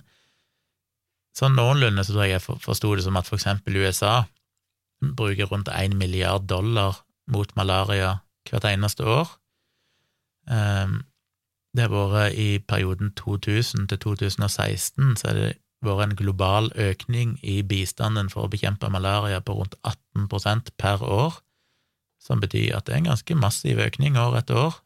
sånn 1.38 1.56
noenlunde 1.56 2.04
så 2.04 2.12
tror 2.12 2.26
jeg 2.26 2.34
jeg 2.36 2.60
forsto 2.64 2.92
det 2.96 3.06
som 3.06 3.16
at 3.16 3.30
for 3.30 3.40
eksempel 3.40 3.78
USA 3.80 4.26
bruker 5.16 5.48
rundt 5.52 5.72
én 5.72 5.96
milliard 5.96 6.48
dollar 6.50 7.00
mot 7.32 7.56
malaria 7.56 8.18
hvert 8.50 8.68
eneste 8.68 9.08
år. 9.08 9.32
Ehm, 10.52 11.04
det 11.76 11.88
har 11.88 12.12
vært 12.12 12.40
i 12.40 12.60
perioden 12.60 13.12
2000 13.18 13.88
til 13.92 14.00
2016 14.00 15.16
så 15.20 15.32
er 15.32 15.40
det 15.40 15.54
vært 15.84 16.10
en 16.10 16.18
global 16.20 16.70
økning 16.80 17.36
i 17.44 17.60
bistanden 17.68 18.30
for 18.32 18.46
å 18.46 18.52
bekjempe 18.52 18.90
malaria 18.94 19.42
på 19.44 19.58
rundt 19.58 19.76
18% 19.84 20.72
per 20.78 21.04
år, 21.04 21.42
som 22.22 22.42
betyr 22.42 22.78
at 22.78 22.88
det 22.88 22.96
er 22.96 23.04
en 23.04 23.12
ganske 23.12 23.38
massiv 23.38 23.82
økning 23.84 24.18
år 24.18 24.40
etter 24.40 24.58
år. 24.58 24.80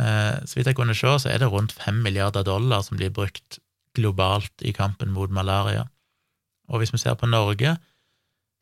Ehm, 0.00 0.46
så 0.46 0.58
vidt 0.58 0.70
jeg 0.70 0.78
kunne 0.78 0.96
se, 0.96 1.10
så 1.20 1.30
er 1.30 1.42
det 1.42 1.50
rundt 1.52 1.74
fem 1.74 2.00
milliarder 2.02 2.46
dollar 2.46 2.82
som 2.82 2.98
blir 2.98 3.12
brukt 3.14 3.60
globalt 3.94 4.64
i 4.64 4.72
kampen 4.74 5.12
mot 5.14 5.30
malaria. 5.30 5.86
Og 6.68 6.80
hvis 6.80 6.94
vi 6.94 7.02
ser 7.02 7.14
på 7.14 7.28
Norge, 7.28 7.76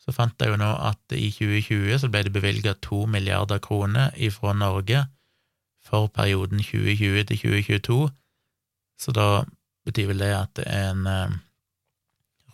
så 0.02 0.12
fant 0.12 0.34
jeg 0.42 0.50
jo 0.50 0.58
nå 0.58 0.68
at 0.82 1.14
i 1.14 1.30
2020 1.30 2.00
så 2.02 2.10
ble 2.10 2.24
det 2.26 2.34
bevilga 2.34 2.74
to 2.82 3.04
milliarder 3.06 3.62
kroner 3.62 4.10
ifra 4.18 4.52
Norge 4.52 5.04
for 5.82 6.10
perioden 6.10 6.58
2020 6.62 7.24
til 7.30 7.38
2022, 7.38 8.10
så 9.02 9.14
da 9.14 9.26
betyr 9.86 10.12
vel 10.12 10.22
det 10.22 10.30
at 10.36 10.54
det 10.58 10.66
er 10.68 10.92
en 10.92 11.08
eh, 11.10 11.34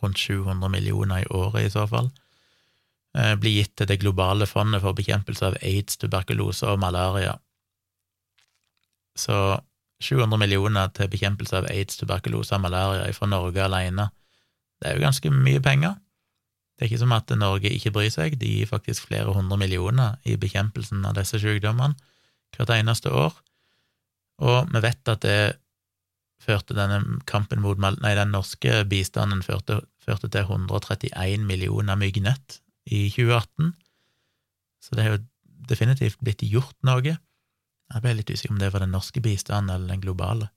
rundt 0.03 0.18
700 0.18 0.70
millioner 0.72 1.24
i 1.24 1.31
året, 1.31 1.66
i 1.66 1.70
så 1.72 1.87
fall, 1.91 2.11
eh, 3.16 3.35
blir 3.41 3.59
gitt 3.59 3.76
til 3.76 3.89
det 3.91 4.01
globale 4.01 4.47
fondet 4.47 4.83
for 4.85 4.97
bekjempelse 4.97 5.51
av 5.51 5.59
aids, 5.62 5.97
tuberkulose 5.97 6.66
og 6.66 6.81
malaria. 6.83 7.37
Så 9.18 9.59
700 10.01 10.39
millioner 10.39 10.93
til 10.95 11.11
bekjempelse 11.11 11.57
av 11.59 11.70
aids, 11.72 11.99
tuberkulose 11.99 12.55
og 12.55 12.62
malaria 12.62 13.09
fra 13.12 13.26
Norge 13.26 13.64
alene, 13.64 14.11
det 14.79 14.91
er 14.91 14.95
jo 14.95 15.07
ganske 15.09 15.31
mye 15.35 15.61
penger. 15.61 15.97
Det 16.79 16.85
er 16.85 16.93
ikke 16.93 17.01
som 17.03 17.12
at 17.16 17.33
Norge 17.35 17.72
ikke 17.74 17.91
bryr 17.91 18.12
seg, 18.14 18.37
de 18.39 18.61
gir 18.61 18.68
faktisk 18.70 19.09
flere 19.09 19.33
hundre 19.35 19.59
millioner 19.59 20.20
i 20.22 20.37
bekjempelsen 20.39 21.03
av 21.09 21.16
disse 21.18 21.41
sykdommene 21.43 21.99
hvert 22.55 22.70
eneste 22.72 23.11
år, 23.12 23.35
og 24.39 24.70
vi 24.72 24.81
vet 24.81 25.11
at 25.11 25.24
det 25.26 25.41
førte 26.43 26.76
denne 26.76 27.20
kampen 27.28 27.62
mot 27.64 27.78
Nei, 27.78 28.14
den 28.14 28.32
norske 28.34 28.82
bistanden 28.89 29.43
førte, 29.43 29.80
førte 30.03 30.30
til 30.32 30.47
131 30.47 31.47
millioner 31.47 31.99
myggnett 31.99 32.61
i 32.86 33.09
2018, 33.12 33.72
så 34.80 34.97
det 34.97 35.05
har 35.05 35.16
jo 35.16 35.24
definitivt 35.68 36.20
blitt 36.24 36.45
gjort 36.47 36.76
noe. 36.86 37.18
Jeg 37.89 38.05
ble 38.05 38.14
litt 38.16 38.30
usikker 38.30 38.55
om 38.55 38.61
det 38.61 38.70
var 38.72 38.84
den 38.84 38.95
norske 38.95 39.20
bistanden 39.24 39.74
eller 39.74 39.91
den 39.93 40.05
globale. 40.05 40.49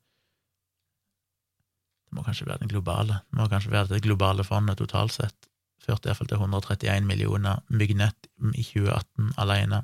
Det 2.07 2.15
må 2.15 2.23
kanskje 2.27 2.47
være 2.47 2.63
den 2.63 2.71
globale, 2.71 3.21
det 3.31 3.39
må 3.39 3.47
kanskje 3.51 3.73
være 3.73 3.93
det 3.95 4.03
globale 4.05 4.45
fondet 4.47 4.79
totalt 4.79 5.15
sett 5.15 5.51
førte 5.81 6.09
iallfall 6.09 6.29
til 6.29 6.41
131 6.41 7.07
millioner 7.07 7.61
myggnett 7.73 8.29
i 8.53 8.63
2018 8.63 9.33
alene. 9.41 9.83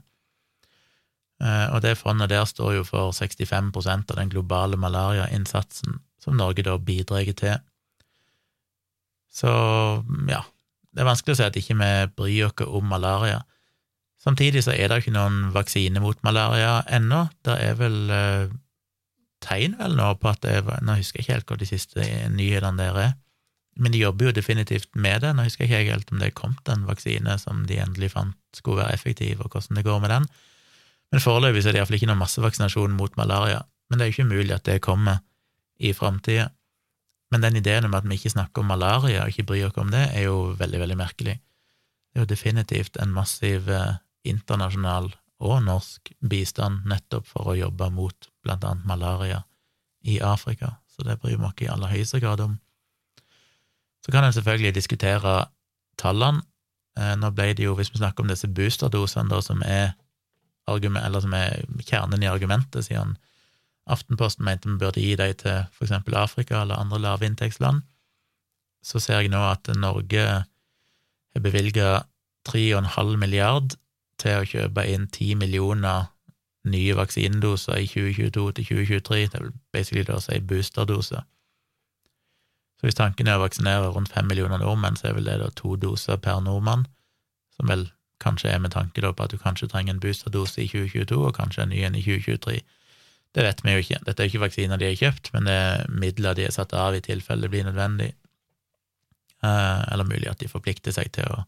Eh, 1.44 1.68
og 1.74 1.82
det 1.86 1.98
fondet 2.00 2.32
der 2.32 2.46
står 2.50 2.78
jo 2.80 2.84
for 2.88 3.14
65% 3.14 4.12
av 4.12 4.20
den 4.20 4.32
globale 4.34 4.78
malariainnsatsen 4.78 6.00
som 6.24 6.38
Norge 6.38 6.66
da 6.66 6.78
bidrar 6.78 7.28
til. 7.38 7.60
Så 9.32 9.52
ja, 10.30 10.42
det 10.92 11.04
er 11.04 11.10
vanskelig 11.10 11.36
å 11.36 11.40
si 11.40 11.46
at 11.46 11.60
ikke 11.60 11.78
vi 11.78 11.92
bryr 12.18 12.50
oss 12.50 12.66
om 12.66 12.88
malaria. 12.90 13.44
Samtidig 14.18 14.64
så 14.66 14.74
er 14.74 14.90
det 14.90 15.04
ikke 15.04 15.14
noen 15.14 15.52
vaksine 15.54 16.02
mot 16.02 16.18
malaria 16.26 16.82
ennå. 16.90 17.28
Det 17.46 17.54
er 17.62 17.78
vel 17.78 18.00
eh, 18.10 18.50
tegn 19.46 19.78
vel 19.78 19.94
nå 19.96 20.10
på 20.18 20.34
at 20.34 20.42
det 20.42 20.58
er 20.58 20.82
Nå 20.82 20.98
husker 20.98 21.22
jeg 21.22 21.28
ikke 21.28 21.38
helt 21.38 21.52
hva 21.52 21.62
de 21.62 21.70
siste 21.70 22.10
nyhetene 22.34 22.82
der 22.82 23.02
er 23.06 23.16
men 23.78 23.94
de 23.94 24.02
jobber 24.02 24.30
jo 24.30 24.36
definitivt 24.36 24.90
med 24.98 25.22
det. 25.22 25.34
Nå 25.36 25.46
husker 25.46 25.66
jeg 25.66 25.86
ikke 25.86 25.94
helt 25.94 26.12
om 26.12 26.22
det 26.22 26.32
er 26.32 26.38
kommet 26.38 26.70
en 26.72 26.86
vaksine 26.88 27.38
som 27.42 27.64
de 27.70 27.80
endelig 27.82 28.12
fant 28.16 28.38
skulle 28.58 28.82
være 28.82 28.98
effektiv, 28.98 29.42
og 29.44 29.54
hvordan 29.54 29.78
det 29.78 29.86
går 29.86 30.00
med 30.02 30.14
den. 30.14 30.26
Men 31.12 31.24
foreløpig 31.24 31.64
er 31.64 31.72
det 31.72 31.82
iallfall 31.82 31.98
ikke 32.00 32.10
noen 32.10 32.22
massevaksinasjon 32.22 32.96
mot 32.98 33.16
malaria. 33.20 33.62
Men 33.88 34.00
det 34.00 34.06
er 34.06 34.10
jo 34.10 34.16
ikke 34.18 34.28
umulig 34.28 34.56
at 34.56 34.66
det 34.68 34.82
kommer 34.84 35.22
i 35.80 35.94
framtida. 35.96 36.50
Men 37.32 37.44
den 37.44 37.60
ideen 37.60 37.88
om 37.88 37.96
at 37.96 38.08
vi 38.08 38.16
ikke 38.16 38.34
snakker 38.36 38.64
om 38.64 38.72
malaria 38.72 39.24
og 39.24 39.32
ikke 39.32 39.48
bryr 39.48 39.70
oss 39.70 39.80
om 39.80 39.92
det, 39.92 40.04
er 40.16 40.28
jo 40.28 40.54
veldig, 40.60 40.80
veldig 40.84 40.98
merkelig. 41.00 41.38
Det 41.38 42.20
er 42.20 42.24
jo 42.24 42.32
definitivt 42.32 43.00
en 43.04 43.16
massiv 43.16 43.68
eh, 43.72 44.00
internasjonal 44.28 45.12
og 45.44 45.58
norsk 45.64 46.12
bistand 46.26 46.88
nettopp 46.90 47.28
for 47.30 47.52
å 47.52 47.58
jobbe 47.58 47.90
mot 47.94 48.30
blant 48.46 48.64
annet 48.66 48.88
malaria 48.90 49.44
i 50.08 50.18
Afrika, 50.24 50.78
så 50.88 51.04
det 51.06 51.20
bryr 51.22 51.36
vi 51.36 51.46
oss 51.46 51.62
i 51.62 51.70
aller 51.70 51.92
høyeste 51.92 52.22
grad 52.24 52.42
om. 52.42 52.56
Så 54.06 54.14
kan 54.14 54.24
en 54.24 54.34
selvfølgelig 54.34 54.76
diskutere 54.78 55.36
tallene. 56.00 56.46
Eh, 56.98 57.14
nå 57.20 57.32
ble 57.36 57.52
det 57.54 57.66
jo, 57.68 57.76
hvis 57.78 57.92
vi 57.92 58.00
snakker 58.00 58.24
om 58.24 58.32
disse 58.32 58.48
boosterdosene, 58.48 59.30
da, 59.30 59.42
som 59.44 59.62
er, 59.66 59.92
argument, 60.68 61.06
eller 61.06 61.24
som 61.24 61.34
er 61.34 61.64
kjernen 61.86 62.24
i 62.24 62.30
argumentet, 62.32 62.86
siden 62.86 63.18
Aftenposten 63.88 64.44
mente 64.44 64.68
vi 64.68 64.76
burde 64.82 65.00
gi 65.00 65.14
dem 65.16 65.34
til 65.40 65.86
eksempel 65.86 66.18
Afrika 66.20 66.62
eller 66.62 66.76
andre 66.76 67.00
lavinntektsland, 67.00 67.86
så 68.84 69.00
ser 69.00 69.22
jeg 69.22 69.32
nå 69.32 69.40
at 69.48 69.70
Norge 69.80 70.26
har 70.28 71.44
bevilga 71.44 72.04
3,5 72.50 73.16
milliard 73.16 73.78
til 74.20 74.42
å 74.42 74.48
kjøpe 74.48 74.84
inn 74.92 75.08
10 75.08 75.40
millioner 75.40 76.12
nye 76.68 76.96
vaksinedoser 76.98 77.80
i 77.80 77.88
2022 77.88 78.52
til 78.58 78.66
2023. 78.66 79.20
Det 79.32 79.42
vil 79.42 79.54
basically 79.74 80.04
da 80.08 80.20
si 80.20 80.40
boosterdoser. 80.40 81.24
Så 82.78 82.86
hvis 82.86 82.98
tanken 83.00 83.28
er 83.28 83.40
å 83.40 83.46
vaksinere 83.46 83.92
rundt 83.94 84.12
fem 84.14 84.28
millioner 84.30 84.62
nordmenn, 84.62 84.98
så 85.00 85.10
er 85.10 85.18
vel 85.18 85.30
det 85.30 85.40
da 85.42 85.50
to 85.56 85.76
doser 85.82 86.20
per 86.22 86.42
nordmann, 86.46 86.86
som 87.56 87.72
vel 87.72 87.88
kanskje 88.24 88.50
er 88.50 88.60
med 88.60 88.74
tanke 88.74 89.02
på 89.02 89.24
at 89.24 89.32
du 89.32 89.38
kanskje 89.38 89.70
trenger 89.72 89.94
en 89.94 90.00
boosterdose 90.02 90.62
i 90.64 90.68
2022, 90.68 91.18
og 91.18 91.36
kanskje 91.36 91.64
en 91.64 91.70
ny 91.70 91.84
en 91.86 91.96
i 91.96 92.02
2023. 92.02 92.62
Det 93.36 93.44
vet 93.44 93.64
vi 93.64 93.74
jo 93.76 93.84
ikke. 93.84 94.00
Dette 94.06 94.24
er 94.24 94.28
jo 94.28 94.34
ikke 94.34 94.46
vaksiner 94.48 94.80
de 94.82 94.88
har 94.90 94.98
kjøpt, 94.98 95.34
men 95.34 95.46
det 95.46 95.54
er 95.54 95.92
midler 95.92 96.38
de 96.38 96.48
er 96.48 96.56
satt 96.56 96.74
av 96.74 96.96
i 96.96 97.04
tilfelle 97.06 97.46
det 97.46 97.52
blir 97.54 97.68
nødvendig. 97.68 98.14
Eh, 99.46 99.82
eller 99.94 100.08
mulig 100.08 100.30
at 100.32 100.40
de 100.42 100.50
forplikter 100.50 100.96
seg 100.96 101.12
til 101.14 101.30
å 101.36 101.44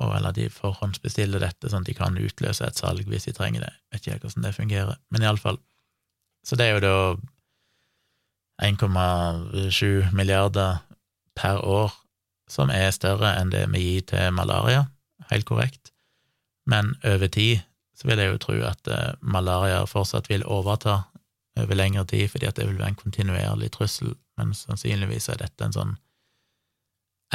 eller 0.00 0.32
de 0.32 0.46
forhåndsbestiller 0.48 1.42
dette 1.42 1.68
sånn 1.68 1.84
at 1.84 1.90
de 1.90 1.94
kan 1.98 2.14
utløse 2.16 2.64
et 2.64 2.78
salg 2.78 3.04
hvis 3.10 3.26
de 3.28 3.34
trenger 3.36 3.66
det. 3.66 3.72
Vet 3.92 4.06
ikke 4.06 4.30
hvordan 4.30 4.46
det 4.46 4.54
fungerer, 4.56 4.96
men 5.12 5.26
iallfall. 5.26 5.58
Så 6.46 6.56
det 6.56 6.70
er 6.70 6.78
jo 6.78 6.84
da 6.86 6.94
1,7 8.64 10.08
milliarder 10.16 10.80
per 11.36 11.60
år, 11.64 11.92
som 12.48 12.72
er 12.72 12.88
større 12.96 13.34
enn 13.36 13.52
det 13.52 13.66
vi 13.74 13.82
gir 13.84 14.06
til 14.14 14.32
malaria, 14.32 14.86
helt 15.30 15.48
korrekt. 15.48 15.92
Men 16.66 16.94
over 17.04 17.28
tid 17.28 17.62
så 17.96 18.08
vil 18.08 18.20
jeg 18.22 18.32
jo 18.32 18.40
tro 18.40 18.58
at 18.64 18.88
eh, 18.88 19.16
malaria 19.20 19.82
fortsatt 19.88 20.30
vil 20.30 20.46
overta 20.48 21.02
over 21.60 21.76
lengre 21.76 22.06
tid, 22.08 22.28
fordi 22.32 22.48
at 22.48 22.56
det 22.56 22.68
vil 22.68 22.78
være 22.78 22.94
en 22.94 23.00
kontinuerlig 23.00 23.72
trussel, 23.74 24.14
men 24.38 24.54
sannsynligvis 24.56 25.28
er 25.28 25.42
dette 25.42 25.66
en 25.66 25.76
sånn 25.76 25.96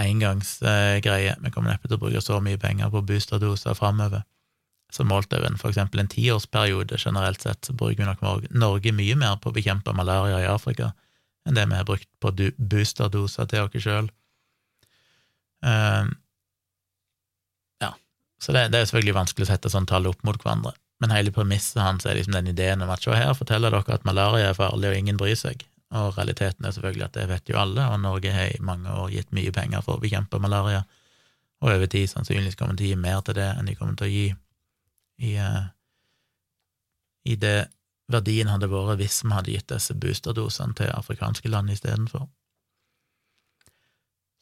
engangsgreie. 0.01 1.35
Vi 1.43 1.51
kommer 1.53 1.71
neppe 1.71 1.87
til 1.87 1.99
å 1.99 2.01
bruke 2.01 2.23
så 2.23 2.39
mye 2.43 2.59
penger 2.59 2.89
på 2.91 3.03
boosterdoser 3.05 3.77
framover. 3.77 4.25
Så 4.91 5.05
målt 5.07 5.33
over 5.33 5.55
for 5.59 5.71
eksempel 5.71 6.01
en 6.01 6.11
tiårsperiode 6.11 6.97
generelt 6.99 7.41
sett, 7.41 7.65
så 7.65 7.73
bruker 7.73 8.03
vi 8.03 8.09
nok 8.09 8.49
Norge 8.55 8.93
mye 8.95 9.15
mer 9.19 9.39
på 9.41 9.51
å 9.51 9.55
bekjempe 9.55 9.95
malaria 9.95 10.43
i 10.43 10.51
Afrika 10.51 10.93
enn 11.45 11.57
det 11.57 11.67
vi 11.69 11.77
har 11.77 11.85
brukt 11.85 12.09
på 12.23 12.31
boosterdoser 12.57 13.49
til 13.51 13.67
oss 13.67 13.83
sjøl. 13.83 14.07
Ehm, 15.65 16.15
ja, 16.15 16.24
så 18.41 18.53
det, 18.55 18.67
det, 18.73 18.79
er 18.79 18.89
selvfølgelig 18.89 19.15
vanskelig 19.15 19.45
å 19.47 19.51
sette 19.51 19.71
sånn 19.71 19.87
tall 19.89 20.09
opp 20.09 20.21
mot 20.27 20.37
hverandre, 20.41 20.73
men 21.03 21.13
hele 21.15 21.33
premisset 21.35 21.81
hans 21.83 22.05
er 22.07 22.17
liksom 22.17 22.35
den 22.35 22.51
ideen 22.51 22.83
om 22.83 22.91
at 22.93 23.03
se 23.03 23.15
her, 23.15 23.33
forteller 23.37 23.73
dere 23.73 23.97
at 23.97 24.07
malaria 24.07 24.51
er 24.51 24.57
farlig 24.57 24.91
og 24.91 24.99
ingen 24.99 25.19
bryr 25.19 25.37
seg. 25.39 25.63
Og 25.95 26.15
realiteten 26.17 26.65
er 26.65 26.73
selvfølgelig 26.75 27.05
at 27.05 27.17
det 27.17 27.27
vet 27.29 27.49
jo 27.51 27.59
alle, 27.61 27.85
og 27.91 28.01
Norge 28.03 28.33
har 28.33 28.51
i 28.51 28.63
mange 28.63 28.91
år 28.91 29.13
gitt 29.13 29.31
mye 29.35 29.53
penger 29.55 29.83
for 29.85 29.97
å 29.97 30.03
bekjempe 30.03 30.41
malaria, 30.43 30.83
og 31.63 31.71
over 31.71 31.87
tid 31.89 32.09
sannsynligvis 32.11 32.57
kommer 32.59 32.75
til 32.77 32.89
å 32.89 32.91
gi 32.91 32.99
mer 32.99 33.21
til 33.25 33.37
det 33.37 33.47
enn 33.53 33.69
de 33.69 33.77
kommer 33.79 33.95
til 33.99 34.07
å 34.07 34.11
gi 34.11 34.25
i, 35.23 35.37
uh, 35.39 35.63
i 37.23 37.37
det 37.39 37.69
verdien 38.11 38.51
hadde 38.51 38.69
vært 38.69 38.99
hvis 38.99 39.21
vi 39.23 39.33
hadde 39.33 39.53
gitt 39.53 39.71
disse 39.71 39.95
boosterdosene 39.97 40.75
til 40.77 40.91
afrikanske 40.91 41.49
land 41.49 41.71
istedenfor. 41.73 42.27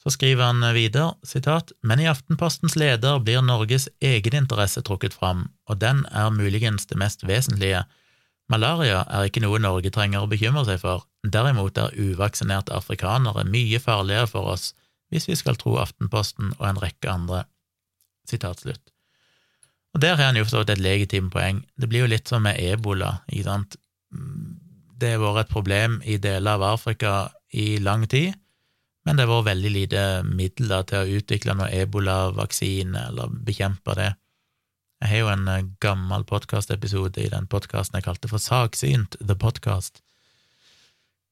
Så 0.03 0.11
skriver 0.11 0.43
han 0.43 0.63
videre, 0.75 1.13
sitat, 1.23 1.71
men 1.81 2.01
i 2.03 2.09
Aftenpostens 2.11 2.75
leder 2.75 3.21
blir 3.23 3.41
Norges 3.41 3.87
egeninteresse 4.03 4.83
trukket 4.83 5.15
fram, 5.15 5.45
og 5.71 5.79
den 5.79 6.03
er 6.11 6.33
muligens 6.35 6.89
det 6.89 6.99
mest 6.99 7.23
vesentlige. 7.23 7.85
Malaria 8.51 9.05
er 9.07 9.29
ikke 9.29 9.45
noe 9.45 9.61
Norge 9.63 9.93
trenger 9.95 10.25
å 10.25 10.29
bekymre 10.31 10.65
seg 10.67 10.81
for, 10.83 11.05
derimot 11.23 11.79
er 11.79 11.95
uvaksinerte 11.95 12.75
afrikanere 12.75 13.45
mye 13.47 13.79
farligere 13.79 14.27
for 14.27 14.51
oss 14.57 14.73
hvis 15.13 15.29
vi 15.29 15.37
skal 15.39 15.55
tro 15.61 15.77
Aftenposten 15.79 16.51
og 16.57 16.65
en 16.67 16.81
rekke 16.81 17.11
andre. 17.11 17.45
Sitat 18.27 18.63
slutt. 18.65 18.93
Og 19.93 20.01
der 20.01 20.17
har 20.17 20.31
han 20.31 20.39
jo 20.39 20.45
forstått 20.47 20.73
et 20.73 20.81
legitimt 20.81 21.31
poeng. 21.31 21.61
Det 21.77 21.87
blir 21.87 22.03
jo 22.03 22.11
litt 22.11 22.27
som 22.27 22.43
med 22.43 22.57
ebola, 22.59 23.19
ikke 23.29 23.45
sant. 23.45 23.77
Det 24.99 25.13
har 25.13 25.21
vært 25.21 25.45
et 25.45 25.53
problem 25.53 25.99
i 26.01 26.17
deler 26.17 26.57
av 26.57 26.65
Afrika 26.73 27.13
i 27.53 27.77
lang 27.77 28.07
tid, 28.09 28.33
men 29.03 29.17
det 29.17 29.25
har 29.25 29.33
vært 29.33 29.51
veldig 29.51 29.71
lite 29.73 30.03
midler 30.27 30.85
til 30.87 31.01
å 31.01 31.17
utvikle 31.19 31.55
noen 31.57 31.73
ebolavaksine 31.75 33.09
eller 33.09 33.33
bekjempe 33.43 33.95
det. 33.99 34.13
Jeg 35.03 35.11
har 35.11 35.19
jo 35.19 35.31
en 35.33 35.47
eh, 35.51 35.65
gammel 35.83 36.23
podkastepisode 36.23 37.19
i 37.19 37.31
den 37.33 37.49
podkasten 37.51 37.99
jeg 37.99 38.05
kalte 38.05 38.31
for 38.31 38.39
Saksynt, 38.39 39.17
The 39.19 39.35
Podcast, 39.35 39.99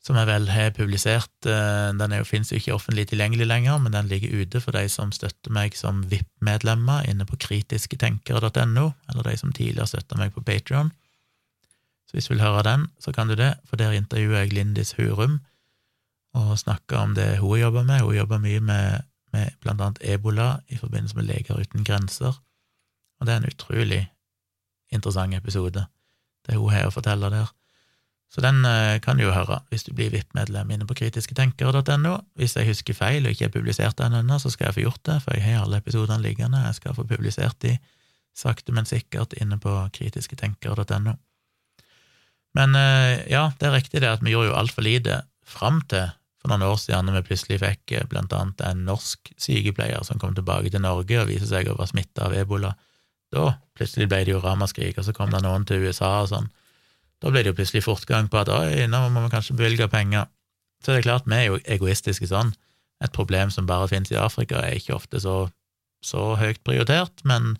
som 0.03 0.17
jeg 0.19 0.27
vel 0.27 0.49
har 0.51 0.73
publisert. 0.75 1.31
Eh, 1.47 1.93
den 1.95 2.15
jo, 2.17 2.25
finnes 2.27 2.51
jo 2.51 2.59
ikke 2.59 2.75
offentlig 2.75 3.07
tilgjengelig 3.07 3.47
lenger, 3.47 3.77
men 3.79 3.95
den 3.95 4.11
ligger 4.11 4.41
ute 4.41 4.59
for 4.59 4.75
de 4.75 4.83
som 4.91 5.13
støtter 5.15 5.55
meg 5.55 5.77
som 5.79 6.03
VIP-medlemmer 6.11 7.07
inne 7.07 7.27
på 7.29 7.39
kritisketenkere.no, 7.39 8.89
eller 9.07 9.29
de 9.29 9.37
som 9.39 9.55
tidligere 9.55 9.87
støtta 9.93 10.19
meg 10.19 10.35
på 10.35 10.43
Patrion. 10.43 10.91
Så 12.11 12.19
hvis 12.19 12.27
du 12.27 12.33
vil 12.33 12.43
høre 12.43 12.65
den, 12.67 12.89
så 12.99 13.15
kan 13.15 13.31
du 13.31 13.37
det, 13.39 13.53
for 13.63 13.79
der 13.79 13.95
intervjuer 13.95 14.41
jeg 14.41 14.51
Lindis 14.57 14.97
Hurum 14.99 15.39
og 16.37 16.59
snakka 16.59 17.03
om 17.03 17.15
det 17.15 17.37
hun 17.41 17.59
jobber 17.59 17.83
med. 17.83 18.01
Hun 18.01 18.15
jobber 18.15 18.41
mye 18.43 18.59
med, 18.63 19.07
med 19.33 19.55
blant 19.63 19.81
annet 19.81 20.03
ebola 20.13 20.61
i 20.67 20.79
forbindelse 20.79 21.17
med 21.17 21.27
Leger 21.27 21.59
uten 21.59 21.83
grenser, 21.87 22.37
og 23.19 23.27
det 23.27 23.33
er 23.33 23.41
en 23.41 23.51
utrolig 23.51 24.03
interessant 24.91 25.35
episode, 25.35 25.85
det 26.47 26.57
hun 26.57 26.71
har 26.73 26.87
å 26.89 26.93
fortelle 26.93 27.29
der. 27.31 27.51
Så 28.31 28.39
den 28.41 28.63
eh, 28.65 28.97
kan 29.03 29.19
du 29.19 29.25
jo 29.25 29.33
høre 29.35 29.59
hvis 29.69 29.83
du 29.83 29.91
blir 29.95 30.11
VIP-medlem 30.13 30.69
inne 30.71 30.87
på 30.87 30.95
kritisketenkere.no. 31.01 32.13
Hvis 32.39 32.55
jeg 32.55 32.69
husker 32.69 32.95
feil 32.95 33.25
og 33.25 33.35
ikke 33.35 33.49
har 33.49 33.55
publisert 33.55 33.97
den 33.99 34.15
ennå, 34.21 34.37
så 34.39 34.49
skal 34.53 34.69
jeg 34.69 34.77
få 34.77 34.85
gjort 34.85 35.01
det, 35.09 35.17
for 35.25 35.35
jeg 35.35 35.43
har 35.43 35.65
alle 35.65 35.81
episodene 35.83 36.23
liggende. 36.23 36.61
Jeg 36.69 36.77
skal 36.79 36.95
få 36.95 37.03
publisert 37.09 37.59
de 37.65 37.75
sakte, 38.37 38.71
men 38.71 38.87
sikkert 38.87 39.35
inne 39.35 39.59
på 39.59 39.73
kritisketenkere.no. 39.97 41.17
Men 42.55 42.79
eh, 42.79 43.27
ja, 43.31 43.49
det 43.59 43.67
er 43.67 43.75
riktig 43.75 44.03
det 44.03 44.13
at 44.13 44.23
vi 44.23 44.31
gjorde 44.31 44.53
jo 44.53 44.57
altfor 44.63 44.87
lite 44.87 45.21
fram 45.43 45.83
til 45.91 46.07
for 46.41 46.51
noen 46.51 46.65
år 46.65 46.79
siden, 46.81 47.07
når 47.07 47.19
vi 47.19 47.27
plutselig 47.29 47.59
fikk 47.61 47.95
eh, 47.97 48.07
blant 48.09 48.33
annet 48.33 48.63
en 48.65 48.85
norsk 48.87 49.33
sykepleier 49.37 50.01
som 50.07 50.19
kom 50.21 50.33
tilbake 50.37 50.73
til 50.73 50.83
Norge 50.83 51.21
og 51.21 51.29
viste 51.29 51.49
seg 51.51 51.69
å 51.69 51.77
være 51.77 51.93
smitta 51.93 52.27
av 52.27 52.37
ebola. 52.37 52.73
Da 53.31 53.53
plutselig 53.77 54.09
ble 54.11 54.25
det 54.27 54.33
jo 54.33 54.41
ramaskrik, 54.43 54.97
og 54.97 55.07
så 55.07 55.13
kom 55.15 55.31
det 55.31 55.43
noen 55.45 55.67
til 55.69 55.85
USA 55.87 56.17
og 56.23 56.33
sånn 56.33 56.49
da 57.21 57.29
ble 57.29 57.43
det 57.43 57.51
jo 57.51 57.57
plutselig 57.59 57.85
fortgang 57.85 58.29
på 58.33 58.39
at 58.41 58.49
oi, 58.49 58.87
nå 58.89 59.01
må 59.13 59.25
vi 59.25 59.33
kanskje 59.33 59.57
bevilge 59.57 59.87
penger. 59.91 60.29
Så 60.81 60.93
det 60.93 61.01
er 61.01 61.09
klart, 61.09 61.27
vi 61.29 61.37
er 61.37 61.49
jo 61.51 61.59
egoistiske 61.69 62.29
sånn. 62.31 62.53
Et 63.01 63.13
problem 63.13 63.51
som 63.53 63.67
bare 63.69 63.89
finnes 63.91 64.09
i 64.13 64.17
Afrika, 64.17 64.61
er 64.61 64.79
ikke 64.79 64.95
ofte 64.97 65.21
så, 65.21 65.35
så 66.05 66.31
høyt 66.41 66.63
prioritert, 66.65 67.21
men 67.25 67.53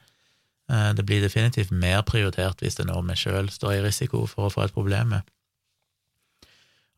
eh, 0.72 0.90
det 0.98 1.06
blir 1.06 1.22
definitivt 1.22 1.74
mer 1.74 2.02
prioritert 2.10 2.62
hvis 2.62 2.80
det 2.80 2.88
er 2.88 2.90
noe 2.90 3.06
vi 3.06 3.20
sjøl 3.22 3.52
står 3.54 3.78
i 3.78 3.84
risiko 3.86 4.26
for 4.30 4.50
å 4.50 4.54
få 4.54 4.66
et 4.66 4.76
problem 4.78 5.14
med. 5.14 5.30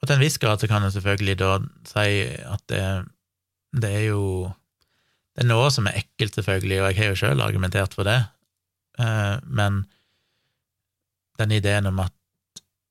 Og 0.03 0.09
til 0.09 0.17
en 0.17 0.23
viss 0.25 0.35
grad 0.35 0.59
så 0.59 0.67
kan 0.67 0.83
en 0.83 0.91
selvfølgelig 0.91 1.37
da 1.39 1.53
si 1.87 2.25
at 2.27 2.63
det, 2.67 2.83
det 3.79 3.91
er 4.01 4.05
jo 4.09 4.51
Det 5.33 5.45
er 5.45 5.47
noe 5.49 5.69
som 5.73 5.87
er 5.89 5.95
ekkelt, 5.97 6.35
selvfølgelig, 6.35 6.75
og 6.77 6.89
jeg 6.91 6.97
har 6.99 7.07
jo 7.09 7.15
sjøl 7.17 7.39
argumentert 7.41 7.95
for 7.97 8.05
det, 8.05 8.19
eh, 9.01 9.39
men 9.49 9.79
den 11.41 11.55
ideen 11.57 11.89
om 11.89 12.03
at 12.03 12.13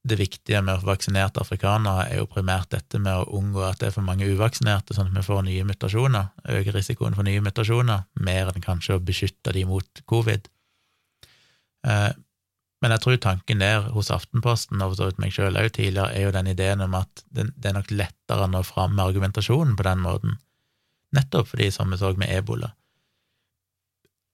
det 0.02 0.18
viktige 0.18 0.58
med 0.66 0.74
å 0.74 0.80
få 0.80 0.88
vaksinerte 0.88 1.38
afrikanere 1.44 2.08
er 2.08 2.18
jo 2.18 2.26
primært 2.26 2.72
dette 2.74 2.98
med 2.98 3.14
å 3.14 3.38
unngå 3.38 3.62
at 3.62 3.78
det 3.78 3.92
er 3.92 3.94
for 3.94 4.02
mange 4.02 4.26
uvaksinerte, 4.26 4.96
sånn 4.96 5.12
at 5.12 5.20
vi 5.20 5.22
får 5.28 5.44
nye 5.46 5.68
mutasjoner, 5.68 6.32
øker 6.58 6.74
risikoen 6.74 7.14
for 7.14 7.28
nye 7.28 7.44
mutasjoner, 7.46 8.02
mer 8.26 8.50
enn 8.50 8.64
kanskje 8.64 8.98
å 8.98 9.04
beskytte 9.06 9.54
de 9.54 9.62
mot 9.70 10.02
covid. 10.10 10.50
Men 12.82 12.94
jeg 12.94 13.04
tror 13.04 13.18
tanken 13.22 13.62
der 13.62 13.88
hos 13.94 14.10
Aftenposten, 14.10 14.82
og 14.82 14.92
for 14.92 14.98
så 14.98 15.08
vidt 15.08 15.20
meg 15.22 15.34
sjøl 15.34 15.58
òg 15.58 15.70
tidligere, 15.76 16.10
er 16.10 16.26
jo 16.26 16.34
den 16.34 16.50
ideen 16.50 16.82
om 16.82 16.96
at 16.98 17.24
det 17.30 17.46
er 17.70 17.76
nok 17.76 17.92
lettere 17.94 18.48
å 18.48 18.50
nå 18.50 18.64
fram 18.66 18.96
med 18.96 19.04
argumentasjonen 19.06 19.76
på 19.78 19.86
den 19.86 20.02
måten, 20.02 20.38
nettopp 21.14 21.52
fordi, 21.52 21.70
som 21.70 21.92
vi 21.92 22.00
så 22.00 22.10
med 22.18 22.32
ebola, 22.34 22.72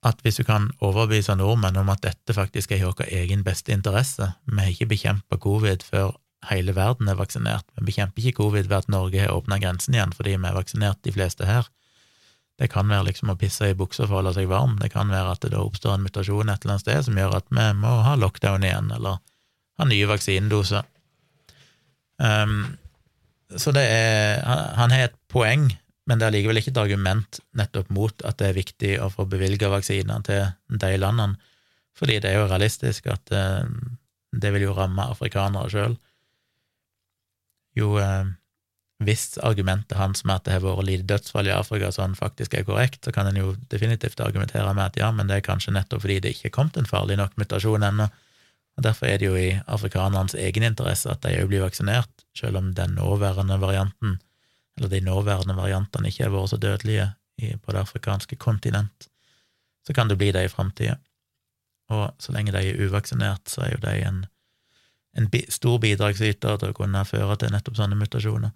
at 0.07 0.21
hvis 0.23 0.39
du 0.39 0.45
kan 0.47 0.71
overbevise 0.85 1.35
nordmenn 1.35 1.77
om 1.81 1.91
at 1.91 2.05
dette 2.05 2.35
faktisk 2.35 2.73
er 2.73 2.83
i 2.83 2.87
vår 2.87 3.09
egen 3.09 3.41
beste 3.43 3.75
interesse 3.75 4.29
Vi 4.47 4.59
har 4.61 4.71
ikke 4.71 4.93
bekjempa 4.93 5.39
covid 5.43 5.83
før 5.83 6.13
hele 6.47 6.75
verden 6.77 7.09
er 7.11 7.19
vaksinert. 7.19 7.67
Vi 7.75 7.89
bekjemper 7.89 8.23
ikke 8.23 8.45
covid 8.45 8.69
ved 8.71 8.77
at 8.77 8.93
Norge 8.93 9.25
har 9.25 9.35
åpna 9.35 9.59
grensen 9.59 9.97
igjen 9.97 10.15
fordi 10.15 10.37
vi 10.37 10.47
er 10.47 10.55
vaksinert, 10.55 11.03
de 11.03 11.13
fleste 11.13 11.49
her. 11.49 11.67
Det 12.59 12.67
kan 12.73 12.91
være 12.91 13.07
liksom 13.13 13.31
å 13.31 13.39
pisse 13.39 13.71
i 13.71 13.77
buksa 13.79 14.07
for 14.09 14.17
å 14.17 14.21
holde 14.21 14.35
seg 14.35 14.49
varm, 14.51 14.75
det 14.83 14.91
kan 14.91 15.11
være 15.13 15.37
at 15.37 15.45
det 15.45 15.53
da 15.53 15.63
oppstår 15.63 15.95
en 15.95 16.07
mutasjon 16.07 16.51
et 16.51 16.65
eller 16.65 16.75
annet 16.75 16.85
sted 16.85 17.05
som 17.07 17.19
gjør 17.21 17.37
at 17.39 17.53
vi 17.55 17.67
må 17.79 17.93
ha 18.03 18.17
lockdown 18.19 18.67
igjen, 18.67 18.91
eller 18.97 19.21
ha 19.79 19.87
nye 19.87 20.09
vaksinedoser. 20.11 20.87
Um, 22.19 22.65
så 23.55 23.71
det 23.71 23.85
er 23.87 24.43
Han 24.75 24.91
har 24.91 25.07
et 25.07 25.15
poeng, 25.31 25.69
men 26.11 26.19
det 26.19 26.27
er 26.27 26.35
likevel 26.35 26.59
ikke 26.59 26.73
et 26.75 26.83
argument 26.83 27.39
nettopp 27.57 27.93
mot 27.95 28.27
at 28.27 28.41
det 28.41 28.49
er 28.49 28.59
viktig 28.59 28.91
å 29.05 29.11
få 29.13 29.29
bevilga 29.31 29.71
vaksiner 29.71 30.27
til 30.27 30.51
de 30.83 30.91
landene, 30.99 31.39
fordi 31.95 32.19
det 32.23 32.33
er 32.33 32.41
jo 32.41 32.51
realistisk 32.51 33.07
at 33.13 33.31
uh, 33.31 33.71
det 34.35 34.51
vil 34.55 34.67
jo 34.67 34.75
ramme 34.75 35.07
afrikanere 35.15 35.71
sjøl. 35.71 35.95
Jo, 37.79 37.95
uh, 38.03 38.27
hvis 38.99 39.37
argumentet 39.47 39.99
hans 39.99 40.25
med 40.27 40.41
at 40.41 40.47
det 40.47 40.57
har 40.57 40.65
vært 40.65 40.87
lite 40.89 41.07
dødsfall 41.07 41.47
i 41.47 41.55
Afrika 41.55 41.91
sånn 41.95 42.17
faktisk 42.19 42.57
er 42.59 42.65
korrekt, 42.67 43.05
så 43.05 43.13
kan 43.15 43.29
en 43.31 43.39
jo 43.39 43.53
definitivt 43.71 44.19
argumentere 44.25 44.73
med 44.75 44.91
at 44.91 44.99
ja, 44.99 45.13
men 45.15 45.31
det 45.31 45.39
er 45.39 45.47
kanskje 45.47 45.75
nettopp 45.77 46.03
fordi 46.03 46.19
det 46.25 46.33
ikke 46.35 46.51
er 46.51 46.57
kommet 46.57 46.81
en 46.81 46.89
farlig 46.89 47.19
nok 47.21 47.37
mutasjon 47.39 47.87
ennå, 47.87 48.09
og 48.79 48.85
derfor 48.87 49.11
er 49.11 49.19
det 49.19 49.27
jo 49.27 49.39
i 49.39 49.59
afrikanernes 49.67 50.37
egen 50.39 50.67
interesse 50.67 51.11
at 51.11 51.23
de 51.23 51.35
òg 51.41 51.51
blir 51.51 51.65
vaksinert, 51.65 52.11
selv 52.35 52.61
om 52.61 52.73
den 52.75 52.95
nåværende 52.99 53.59
varianten, 53.59 54.19
eller 54.79 54.91
de 54.93 55.01
nåværende 55.03 55.57
variantene, 55.59 56.11
ikke 56.11 56.29
har 56.29 56.35
vært 56.35 56.53
så 56.53 56.59
dødelige 56.63 57.09
på 57.39 57.75
det 57.75 57.83
afrikanske 57.83 58.39
kontinent, 58.39 59.09
så 59.87 59.95
kan 59.95 60.11
det 60.11 60.19
bli 60.19 60.31
det 60.35 60.45
i 60.47 60.53
framtida. 60.53 60.99
Og 61.91 62.11
så 62.23 62.35
lenge 62.35 62.53
de 62.55 62.63
er 62.69 62.87
uvaksinert, 62.87 63.47
så 63.51 63.65
er 63.65 63.75
jo 63.75 63.83
de 63.83 63.95
en, 64.07 64.25
en 65.19 65.29
stor 65.49 65.79
bidragsyter 65.83 66.59
til 66.61 66.71
å 66.71 66.77
kunne 66.77 67.03
føre 67.09 67.39
til 67.41 67.55
nettopp 67.55 67.79
sånne 67.79 67.99
mutasjoner. 67.99 68.55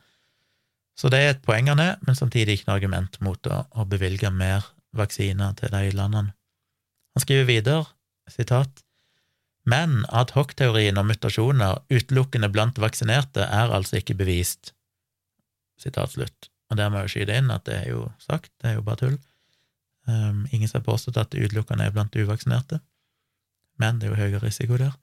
Så 0.98 1.08
det 1.12 1.20
er 1.22 1.32
et 1.32 1.42
poeng 1.44 1.70
han 1.72 1.80
er, 1.80 1.96
men 2.06 2.16
samtidig 2.18 2.58
ikke 2.58 2.68
noe 2.68 2.78
argument 2.78 3.18
mot 3.24 3.48
å, 3.48 3.64
å 3.72 3.86
bevilge 3.88 4.30
mer 4.30 4.66
vaksiner 4.96 5.54
til 5.58 5.72
de 5.72 5.90
landene. 5.96 6.34
Han 7.16 7.24
skriver 7.24 7.48
videre, 7.48 7.84
sitat, 8.30 8.82
men 9.68 10.02
adhoc-teorien 10.10 10.98
om 10.98 11.06
mutasjoner 11.06 11.82
utelukkende 11.92 12.50
blant 12.52 12.80
vaksinerte 12.82 13.44
er 13.46 13.72
altså 13.74 14.00
ikke 14.00 14.16
bevist. 14.18 14.72
Sitat 15.78 16.16
slutt. 16.16 16.48
Og 16.70 16.78
der 16.80 16.90
må 16.90 17.02
jeg 17.02 17.12
skyte 17.12 17.36
inn 17.38 17.52
at 17.52 17.66
det 17.68 17.76
er 17.82 17.92
jo 17.92 18.06
sagt, 18.22 18.50
det 18.62 18.72
er 18.72 18.78
jo 18.78 18.86
bare 18.86 19.00
tull. 19.04 19.18
Um, 20.08 20.46
ingen 20.50 20.66
som 20.66 20.80
har 20.80 20.88
påstått 20.88 21.20
at 21.20 21.30
det 21.30 21.44
utelukkende 21.44 21.86
er 21.86 21.94
blant 21.94 22.16
uvaksinerte, 22.16 22.80
men 23.78 24.00
det 24.00 24.08
er 24.08 24.14
jo 24.14 24.18
høyere 24.18 24.42
risiko 24.42 24.78
der. 24.80 24.96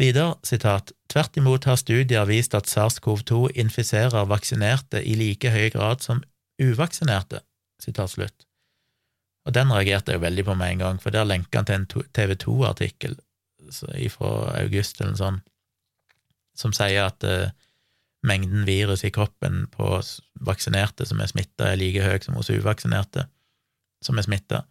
Videre, 0.00 0.38
sitat, 0.46 0.92
tvert 1.12 1.36
imot 1.36 1.66
har 1.68 1.76
studier 1.76 2.24
vist 2.28 2.54
at 2.56 2.70
SARS-CoV-2 2.70 3.52
infiserer 3.60 4.24
vaksinerte 4.30 5.02
i 5.04 5.16
like 5.20 5.52
høy 5.52 5.68
grad 5.74 6.00
som 6.04 6.22
uvaksinerte, 6.62 7.42
sitat 7.82 8.14
slutt. 8.14 8.46
Og 9.44 9.54
den 9.56 9.72
reagerte 9.74 10.12
jeg 10.12 10.20
jo 10.20 10.24
veldig 10.24 10.44
på 10.46 10.56
med 10.56 10.72
en 10.72 10.84
gang, 10.84 11.02
for 11.02 11.14
der 11.14 11.28
lenka 11.28 11.60
han 11.60 11.68
til 11.68 11.82
en 11.82 12.08
TV 12.14 12.36
2-artikkel 12.40 13.18
fra 14.10 14.30
august 14.62 15.00
eller 15.00 15.18
sånt, 15.18 15.44
som 16.58 16.74
sier 16.76 17.06
at 17.08 17.24
uh, 17.24 17.52
mengden 18.28 18.66
virus 18.68 19.04
i 19.04 19.12
kroppen 19.12 19.66
på 19.72 20.00
vaksinerte 20.46 21.06
som 21.08 21.20
er 21.22 21.30
smitta, 21.30 21.70
er 21.70 21.80
like 21.80 22.04
høy 22.04 22.18
som 22.22 22.36
hos 22.36 22.50
uvaksinerte 22.52 23.26
som 24.04 24.18
er 24.18 24.26
smitta. 24.26 24.64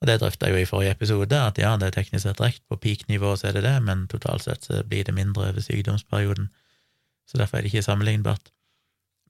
Og 0.00 0.08
det 0.08 0.16
drøfta 0.22 0.48
jeg 0.48 0.56
jo 0.56 0.62
i 0.62 0.68
forrige 0.68 0.94
episode, 0.96 1.36
at 1.36 1.58
ja, 1.60 1.74
det 1.76 1.90
er 1.90 1.96
teknisk 1.98 2.24
sett 2.24 2.40
rekt, 2.40 2.62
på 2.68 2.78
peak-nivå 2.80 3.34
så 3.36 3.50
er 3.50 3.58
det 3.58 3.66
det, 3.66 3.74
men 3.84 4.06
totalt 4.08 4.46
sett 4.46 4.64
så 4.64 4.80
blir 4.88 5.04
det 5.04 5.14
mindre 5.16 5.50
over 5.50 5.60
sykdomsperioden, 5.64 6.48
så 7.28 7.40
derfor 7.40 7.58
er 7.58 7.66
det 7.66 7.72
ikke 7.74 7.84
sammenlignbart. 7.84 8.48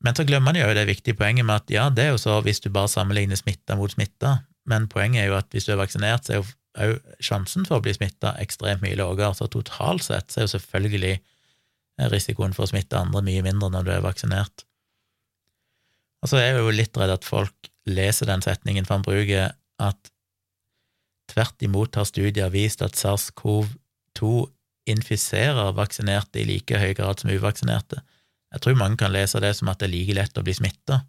Men 0.00 0.16
så 0.16 0.24
glemmer 0.24 0.52
man 0.52 0.60
jo 0.60 0.70
det 0.76 0.86
viktige 0.88 1.18
poenget 1.18 1.44
med 1.44 1.58
at 1.58 1.74
ja, 1.74 1.88
det 1.90 2.04
er 2.06 2.14
jo 2.14 2.22
så 2.22 2.38
hvis 2.46 2.62
du 2.62 2.70
bare 2.72 2.88
sammenligner 2.88 3.36
smitta 3.36 3.76
mot 3.76 3.92
smitta, 3.92 4.38
men 4.70 4.86
poenget 4.88 5.24
er 5.24 5.28
jo 5.32 5.36
at 5.40 5.50
hvis 5.52 5.66
du 5.66 5.74
er 5.74 5.82
vaksinert, 5.82 6.24
så 6.24 6.38
er 6.38 6.40
jo 6.40 6.46
òg 6.80 7.18
sjansen 7.18 7.66
for 7.66 7.80
å 7.80 7.84
bli 7.84 7.92
smitta 7.96 8.36
ekstremt 8.38 8.84
mye 8.84 8.96
lavere, 8.96 9.32
så 9.34 9.50
totalt 9.50 10.06
sett 10.06 10.30
så 10.30 10.40
er 10.40 10.46
jo 10.46 10.54
selvfølgelig 10.54 11.16
risikoen 12.14 12.54
for 12.56 12.64
å 12.64 12.70
smitte 12.70 13.00
andre 13.00 13.24
mye 13.26 13.42
mindre 13.44 13.72
når 13.74 13.88
du 13.88 13.92
er 13.96 14.04
vaksinert. 14.04 14.64
Og 16.22 16.30
så 16.30 16.38
er 16.38 16.50
jeg 16.50 16.62
jo 16.62 16.72
litt 16.72 16.96
redd 17.00 17.12
at 17.12 17.26
folk 17.26 17.70
leser 17.90 18.28
den 18.30 18.44
setningen, 18.44 18.86
for 18.86 18.98
han 18.98 19.06
bruker 19.06 19.52
at 19.80 20.12
Tvert 21.30 21.62
imot 21.62 21.94
har 21.98 22.08
studier 22.08 22.50
vist 22.50 22.82
at 22.82 22.98
SARS-CoV-2 22.98 24.32
infiserer 24.90 25.74
vaksinerte 25.76 26.40
i 26.40 26.48
like 26.48 26.80
høy 26.80 26.94
grad 26.98 27.22
som 27.22 27.30
uvaksinerte. 27.30 28.00
Jeg 28.50 28.64
tror 28.64 28.78
mange 28.80 28.98
kan 28.98 29.14
lese 29.14 29.40
det 29.42 29.52
som 29.58 29.70
at 29.70 29.78
det 29.78 29.86
er 29.86 29.94
like 29.94 30.16
lett 30.16 30.40
å 30.40 30.44
bli 30.46 30.56
smitta. 30.56 31.04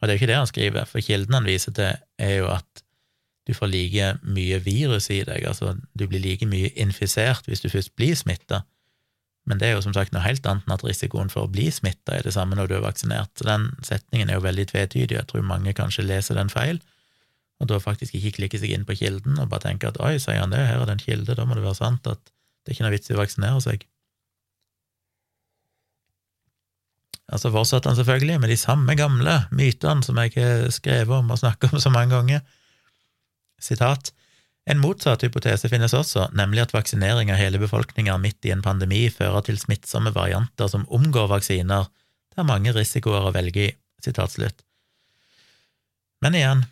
Og 0.00 0.06
det 0.06 0.12
er 0.12 0.16
jo 0.16 0.20
ikke 0.20 0.30
det 0.32 0.40
han 0.40 0.50
skriver, 0.50 0.88
for 0.88 1.04
kilden 1.04 1.36
han 1.36 1.48
viser 1.48 1.76
til, 1.76 1.96
er 2.20 2.34
jo 2.40 2.50
at 2.52 2.84
du 3.48 3.54
får 3.56 3.70
like 3.72 4.10
mye 4.22 4.60
virus 4.62 5.08
i 5.12 5.22
deg, 5.26 5.46
altså 5.48 5.74
du 5.96 6.04
blir 6.08 6.22
like 6.22 6.46
mye 6.46 6.70
infisert 6.78 7.48
hvis 7.48 7.64
du 7.64 7.70
først 7.72 7.94
blir 7.98 8.14
smitta, 8.16 8.62
men 9.48 9.58
det 9.58 9.70
er 9.70 9.74
jo 9.74 9.84
som 9.84 9.94
sagt 9.96 10.12
noe 10.14 10.22
helt 10.22 10.44
annet 10.46 10.66
enn 10.68 10.76
at 10.76 10.84
risikoen 10.84 11.32
for 11.32 11.46
å 11.46 11.50
bli 11.50 11.70
smitta 11.72 12.18
er 12.18 12.26
det 12.26 12.34
samme 12.36 12.58
når 12.58 12.70
du 12.70 12.76
er 12.76 12.84
vaksinert, 12.84 13.32
så 13.34 13.48
den 13.48 13.70
setningen 13.86 14.30
er 14.30 14.38
jo 14.38 14.44
veldig 14.44 14.66
tvetydig, 14.70 15.16
jeg 15.16 15.28
tror 15.30 15.46
mange 15.46 15.74
kanskje 15.76 16.06
leser 16.06 16.38
den 16.38 16.52
feil, 16.52 16.78
og 17.60 17.68
da 17.68 17.78
faktisk 17.82 18.16
ikke 18.16 18.36
klikke 18.38 18.60
seg 18.60 18.72
inn 18.74 18.86
på 18.88 18.96
kilden 18.96 19.38
og 19.38 19.50
bare 19.52 19.68
tenke 19.68 19.90
at 19.90 20.00
oi, 20.00 20.14
sier 20.22 20.40
han 20.40 20.52
det, 20.54 20.62
her 20.64 20.80
er 20.80 20.88
det 20.88 20.96
en 20.96 21.02
kilde, 21.02 21.36
da 21.36 21.44
må 21.44 21.56
det 21.56 21.64
være 21.66 21.80
sant 21.82 22.06
at 22.08 22.22
det 22.24 22.72
er 22.72 22.76
ikke 22.76 22.86
noe 22.86 22.94
vits 22.94 23.10
i 23.10 23.16
å 23.16 23.20
vaksinere 23.20 23.64
seg. 23.64 23.84
Altså 27.30 27.52
fortsatte 27.54 27.90
han 27.90 27.98
selvfølgelig 27.98 28.40
med 28.42 28.50
de 28.50 28.58
samme 28.58 28.96
gamle 28.98 29.36
mytene 29.54 30.02
som 30.02 30.18
jeg 30.18 30.34
har 30.34 30.64
skrevet 30.74 31.14
om 31.20 31.30
og 31.30 31.38
snakket 31.38 31.76
om 31.76 31.82
så 31.82 31.92
mange 31.94 32.16
ganger. 32.16 32.42
Sitat. 33.60 34.10
En 34.70 34.80
motsatt 34.80 35.22
hypotese 35.24 35.70
finnes 35.70 35.94
også, 35.96 36.28
nemlig 36.36 36.64
at 36.64 36.74
vaksinering 36.74 37.30
av 37.32 37.38
hele 37.40 37.60
befolkninga 37.62 38.16
midt 38.20 38.44
i 38.46 38.52
en 38.54 38.64
pandemi 38.64 39.06
fører 39.12 39.46
til 39.46 39.60
smittsomme 39.60 40.12
varianter 40.14 40.68
som 40.70 40.88
omgår 40.92 41.30
vaksiner, 41.30 41.88
det 42.30 42.42
er 42.42 42.48
mange 42.48 42.74
risikoer 42.76 43.28
å 43.28 43.32
velge 43.34 43.68
i. 43.68 43.70
Sitat 44.00 44.32
slutt. 44.32 44.62
Men 46.24 46.36
igjen, 46.38 46.62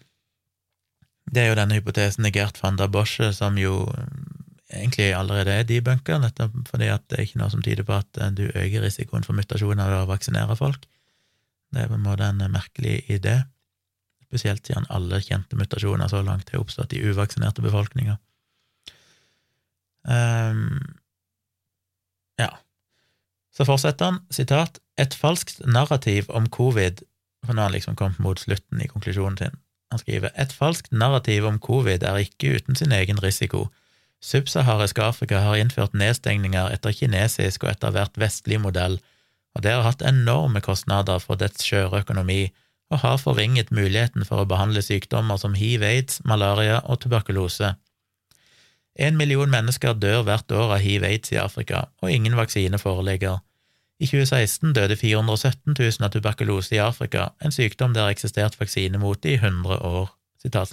det 1.33 1.43
er 1.43 1.51
jo 1.51 1.59
denne 1.59 1.77
hypotesen 1.79 2.27
til 2.27 2.35
Gert 2.39 2.61
van 2.63 2.79
der 2.81 2.91
Bosche 2.93 3.31
som 3.37 3.59
jo 3.61 3.83
eh, 3.93 4.79
egentlig 4.81 5.11
allerede 5.17 5.55
er 5.55 5.67
debunka, 5.69 6.19
nettopp 6.23 6.57
fordi 6.71 6.91
at 6.93 7.05
det 7.09 7.19
er 7.19 7.27
ikke 7.27 7.43
noe 7.43 7.53
som 7.53 7.65
tyder 7.65 7.87
på 7.89 7.97
at 7.99 8.21
eh, 8.21 8.33
du 8.33 8.47
øker 8.49 8.85
risikoen 8.85 9.27
for 9.27 9.37
mutasjoner 9.37 9.91
ved 9.93 10.05
å 10.05 10.11
vaksinere 10.11 10.57
folk. 10.59 10.89
Det 11.73 11.85
er 11.85 11.91
på 11.91 11.99
en 11.99 12.07
måte 12.07 12.29
en 12.29 12.45
merkelig 12.53 13.03
idé, 13.13 13.43
spesielt 14.29 14.65
siden 14.65 14.89
alle 14.93 15.21
kjente 15.25 15.57
mutasjoner 15.57 16.09
så 16.09 16.23
langt 16.25 16.53
har 16.53 16.63
oppstått 16.63 16.97
i 16.97 17.03
uvaksinerte 17.05 17.65
befolkninger. 17.65 18.17
Um, 20.09 20.79
ja. 22.41 22.49
Så 23.53 23.67
fortsetter 23.69 24.13
han, 24.13 24.21
sitat, 24.33 24.81
et 24.97 25.17
falskt 25.17 25.61
narrativ 25.67 26.29
om 26.33 26.49
covid, 26.49 27.03
for 27.45 27.53
nå 27.53 27.63
har 27.65 27.69
han 27.69 27.77
liksom 27.77 27.97
kommet 28.01 28.21
mot 28.23 28.41
slutten 28.41 28.81
i 28.81 28.89
konklusjonen 28.89 29.37
sin. 29.41 29.59
Han 29.91 30.01
skriver 30.03 30.31
et 30.37 30.53
falskt 30.53 30.93
narrativ 30.93 31.47
om 31.49 31.59
covid 31.59 32.05
er 32.05 32.23
ikke 32.25 32.59
uten 32.59 32.77
sin 32.77 32.93
egen 32.93 33.23
risiko. 33.23 33.69
Subsaharisk 34.21 34.99
Afrika 34.99 35.41
har 35.41 35.57
innført 35.57 35.95
nedstengninger 35.95 36.75
etter 36.75 36.93
kinesisk 36.93 37.65
og 37.65 37.73
etter 37.73 37.95
hvert 37.95 38.19
vestlig 38.21 38.61
modell, 38.61 38.99
og 39.55 39.63
det 39.65 39.73
har 39.73 39.87
hatt 39.87 40.05
enorme 40.05 40.61
kostnader 40.61 41.23
for 41.23 41.41
dets 41.41 41.65
skjøre 41.65 42.03
økonomi 42.03 42.49
og 42.91 43.03
har 43.03 43.19
forringet 43.21 43.73
muligheten 43.75 44.25
for 44.25 44.43
å 44.43 44.49
behandle 44.49 44.83
sykdommer 44.85 45.37
som 45.41 45.57
hiv, 45.59 45.83
aids, 45.85 46.23
malaria 46.25 46.81
og 46.85 47.03
tuberkulose. 47.05 47.75
En 48.99 49.17
million 49.17 49.51
mennesker 49.51 49.95
dør 49.95 50.25
hvert 50.27 50.53
år 50.53 50.73
av 50.75 50.83
hiv-aids 50.83 51.31
i 51.33 51.39
Afrika, 51.39 51.85
og 52.03 52.11
ingen 52.11 52.35
vaksine 52.37 52.81
foreligger. 52.83 53.39
I 53.99 54.07
2016 54.07 54.77
døde 54.77 54.97
417 54.97 55.75
000 55.75 56.07
av 56.07 56.13
tuberkulose 56.15 56.77
i 56.77 56.83
Afrika, 56.83 57.33
en 57.43 57.55
sykdom 57.55 57.95
det 57.95 58.05
har 58.05 58.15
eksistert 58.15 58.59
vaksine 58.61 59.01
mot 59.03 59.25
i 59.27 59.35
100 59.41 59.81
år. 59.83 60.13
Sitat. 60.39 60.71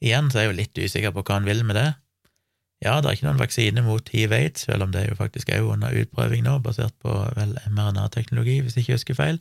Igjen 0.00 0.30
så 0.30 0.38
er 0.38 0.46
jeg 0.46 0.50
jo 0.52 0.58
litt 0.60 0.78
usikker 0.78 1.14
på 1.16 1.24
hva 1.26 1.40
han 1.40 1.48
vil 1.48 1.64
med 1.66 1.74
det. 1.74 1.88
Ja, 2.80 3.00
det 3.00 3.10
er 3.10 3.16
ikke 3.18 3.26
noen 3.26 3.42
vaksine 3.42 3.82
mot 3.84 4.08
hiv-aids, 4.08 4.62
selv 4.64 4.86
om 4.86 4.92
det 4.94 5.08
jo 5.08 5.18
faktisk 5.18 5.50
er 5.52 5.66
under 5.66 5.92
utprøving 5.92 6.46
nå, 6.46 6.54
basert 6.64 6.94
på 7.02 7.12
vel 7.36 7.58
mRNA-teknologi, 7.68 8.60
hvis 8.62 8.78
jeg 8.78 8.86
ikke 8.86 8.96
husker 8.96 9.18
feil. 9.18 9.40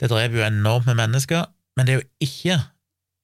Det 0.00 0.08
drev 0.10 0.34
jo 0.34 0.42
enormt 0.42 0.88
med 0.88 0.98
mennesker, 0.98 1.44
men 1.76 1.86
det 1.86 1.92
er 1.92 2.00
jo 2.00 2.08
ikke 2.26 2.56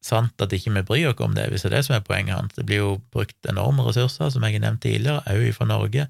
sant 0.05 0.45
at 0.45 0.53
ikke 0.55 0.71
vi 0.77 0.85
bryr 0.87 1.11
oss 1.11 1.25
om 1.25 1.35
det, 1.35 1.49
hvis 1.51 1.65
det 1.65 1.73
er 1.73 1.79
det 1.79 1.85
som 1.89 1.97
er 1.97 2.05
poenget 2.07 2.37
hans. 2.37 2.55
Det 2.55 2.69
blir 2.69 2.85
jo 2.85 2.93
brukt 3.11 3.51
enorme 3.51 3.89
ressurser, 3.89 4.31
som 4.31 4.45
jeg 4.45 4.61
har 4.61 4.67
nevnt 4.69 4.85
tidligere, 4.85 5.25
òg 5.33 5.49
fra 5.57 5.67
Norge, 5.73 6.07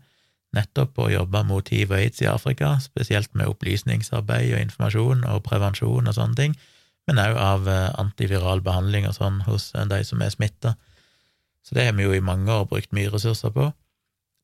nettopp 0.56 0.98
å 0.98 1.10
jobbe 1.12 1.42
mot 1.48 1.68
hiv 1.72 1.92
og 1.92 2.00
aids 2.00 2.22
i 2.24 2.30
Afrika, 2.30 2.74
spesielt 2.82 3.32
med 3.36 3.50
opplysningsarbeid 3.52 4.54
og 4.54 4.62
informasjon 4.64 5.24
og 5.30 5.44
prevensjon 5.46 6.08
og 6.08 6.16
sånne 6.16 6.40
ting, 6.40 6.56
men 7.06 7.22
òg 7.22 7.38
av 7.38 7.68
eh, 7.70 7.88
antiviral 8.02 8.62
behandling 8.66 9.06
og 9.08 9.14
sånn 9.18 9.42
hos 9.46 9.70
eh, 9.76 9.86
de 9.90 10.02
som 10.04 10.22
er 10.24 10.32
smitta. 10.34 10.74
Så 11.66 11.76
det 11.76 11.86
har 11.86 11.96
vi 11.98 12.06
jo 12.06 12.14
i 12.14 12.24
mange 12.24 12.50
år 12.52 12.66
brukt 12.70 12.94
mye 12.96 13.10
ressurser 13.12 13.52
på, 13.54 13.68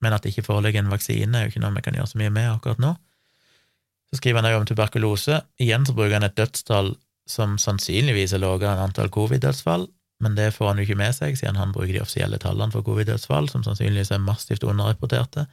men 0.02 0.14
at 0.14 0.24
det 0.24 0.32
ikke 0.32 0.46
foreligger 0.46 0.82
en 0.82 0.92
vaksine, 0.92 1.32
er 1.34 1.46
jo 1.46 1.52
ikke 1.52 1.62
noe 1.62 1.76
vi 1.76 1.86
kan 1.86 1.98
gjøre 1.98 2.10
så 2.10 2.20
mye 2.20 2.34
med 2.34 2.50
akkurat 2.50 2.82
nå. 2.82 2.92
Så 4.12 4.20
skriver 4.20 4.42
han 4.42 4.50
òg 4.50 4.60
om 4.60 4.68
tuberkulose. 4.68 5.40
Igjen 5.62 5.86
så 5.88 5.94
bruker 5.96 6.18
han 6.18 6.26
et 6.26 6.36
dødstall 6.36 6.92
som 7.30 7.54
sannsynligvis 7.60 8.34
er 8.34 8.42
lavere 8.42 8.74
enn 8.74 8.88
antall 8.88 9.10
covid-dødsfall, 9.14 9.86
men 10.22 10.36
det 10.38 10.52
får 10.54 10.68
han 10.68 10.80
jo 10.80 10.86
ikke 10.86 10.98
med 11.00 11.14
seg, 11.16 11.38
siden 11.38 11.58
han 11.58 11.72
bruker 11.74 11.96
de 11.96 12.02
offisielle 12.02 12.38
tallene 12.42 12.74
for 12.74 12.84
covid-dødsfall, 12.86 13.48
som 13.50 13.64
sannsynligvis 13.66 14.12
er 14.14 14.22
massivt 14.22 14.66
underrapporterte. 14.66 15.46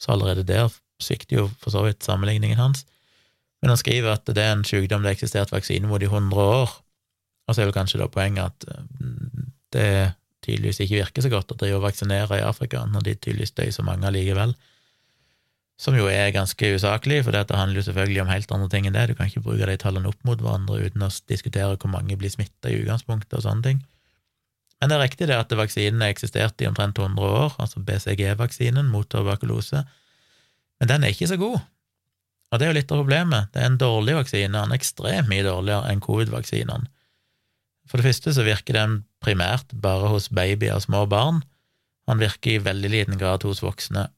Så 0.00 0.14
allerede 0.14 0.46
der 0.48 0.70
svikter 1.00 1.42
jo 1.42 1.48
for 1.60 1.72
så 1.72 1.84
vidt 1.84 2.04
sammenligningen 2.04 2.60
hans. 2.60 2.86
Men 3.60 3.72
han 3.72 3.80
skriver 3.80 4.14
at 4.14 4.24
det 4.28 4.40
er 4.40 4.54
en 4.54 4.64
sykdom 4.64 5.02
det 5.02 5.12
har 5.12 5.18
eksistert 5.18 5.52
vaksine 5.52 5.88
mot 5.88 6.02
i 6.02 6.08
100 6.08 6.40
år, 6.40 6.72
og 7.46 7.54
så 7.54 7.60
er 7.60 7.68
vel 7.68 7.76
kanskje 7.76 8.00
da 8.00 8.08
poenget 8.08 8.48
at 8.48 8.80
mm, 9.00 9.52
det 9.76 9.88
tydeligvis 10.46 10.80
ikke 10.80 11.02
virker 11.02 11.24
så 11.24 11.32
godt 11.32 11.52
å 11.52 11.58
drive 11.60 11.76
og 11.76 11.84
vaksinere 11.84 12.40
i 12.40 12.46
Afrika, 12.46 12.86
når 12.88 13.04
de 13.04 13.16
tydeligvis 13.18 13.52
dør 13.52 13.72
så 13.74 13.84
mange 13.84 14.08
allikevel 14.08 14.54
som 15.80 15.96
jo 15.96 16.10
er 16.12 16.28
ganske 16.34 16.74
usaklig, 16.76 17.22
for 17.24 17.32
dette 17.32 17.56
handler 17.56 17.80
jo 17.80 17.86
selvfølgelig 17.86 18.20
om 18.22 18.30
helt 18.30 18.50
andre 18.52 18.68
ting 18.72 18.88
enn 18.88 18.96
det. 18.96 19.06
Du 19.08 19.16
kan 19.16 19.30
ikke 19.30 19.40
bruke 19.46 19.68
de 19.68 19.78
tallene 19.80 20.10
opp 20.10 20.26
mot 20.28 20.42
hverandre 20.42 20.82
uten 20.84 21.06
å 21.06 21.08
diskutere 21.30 21.78
hvor 21.80 21.92
mange 21.92 22.18
blir 22.20 22.32
smitta 22.32 22.68
i 22.68 22.82
utgangspunktet 22.82 23.38
og 23.38 23.46
sånne 23.46 23.64
ting. 23.64 23.80
Men 24.80 24.90
det 24.90 24.96
er 24.96 25.02
riktig 25.04 25.28
det 25.28 25.36
at 25.36 25.52
vaksinen 25.52 26.00
har 26.00 26.14
eksistert 26.14 26.62
i 26.62 26.68
omtrent 26.68 26.98
100 26.98 27.20
år, 27.20 27.56
altså 27.60 27.82
BCG-vaksinen 27.84 28.88
mot 28.88 29.08
tuberkulose, 29.12 29.84
men 30.80 30.88
den 30.88 31.04
er 31.04 31.12
ikke 31.12 31.28
så 31.28 31.36
god. 31.40 31.58
Og 32.50 32.58
det 32.58 32.66
er 32.66 32.72
jo 32.72 32.78
litt 32.78 32.92
av 32.94 33.02
problemet. 33.02 33.50
Det 33.52 33.60
er 33.60 33.68
en 33.68 33.78
dårlig 33.78 34.16
vaksine, 34.16 34.54
den 34.56 34.72
er 34.72 34.80
ekstremt 34.80 35.28
mye 35.30 35.44
dårligere 35.46 35.92
enn 35.92 36.00
covid-vaksinene. 36.02 36.88
For 37.90 38.00
det 38.00 38.06
første 38.06 38.32
så 38.34 38.46
virker 38.46 38.78
den 38.78 38.96
primært 39.22 39.74
bare 39.84 40.08
hos 40.12 40.30
babyer 40.32 40.78
og 40.78 40.84
små 40.86 41.04
barn. 41.10 41.42
Han 42.08 42.22
virker 42.22 42.54
i 42.54 42.64
veldig 42.64 42.90
liten 42.90 43.20
grad 43.20 43.44
hos 43.46 43.62
voksne. 43.62 44.08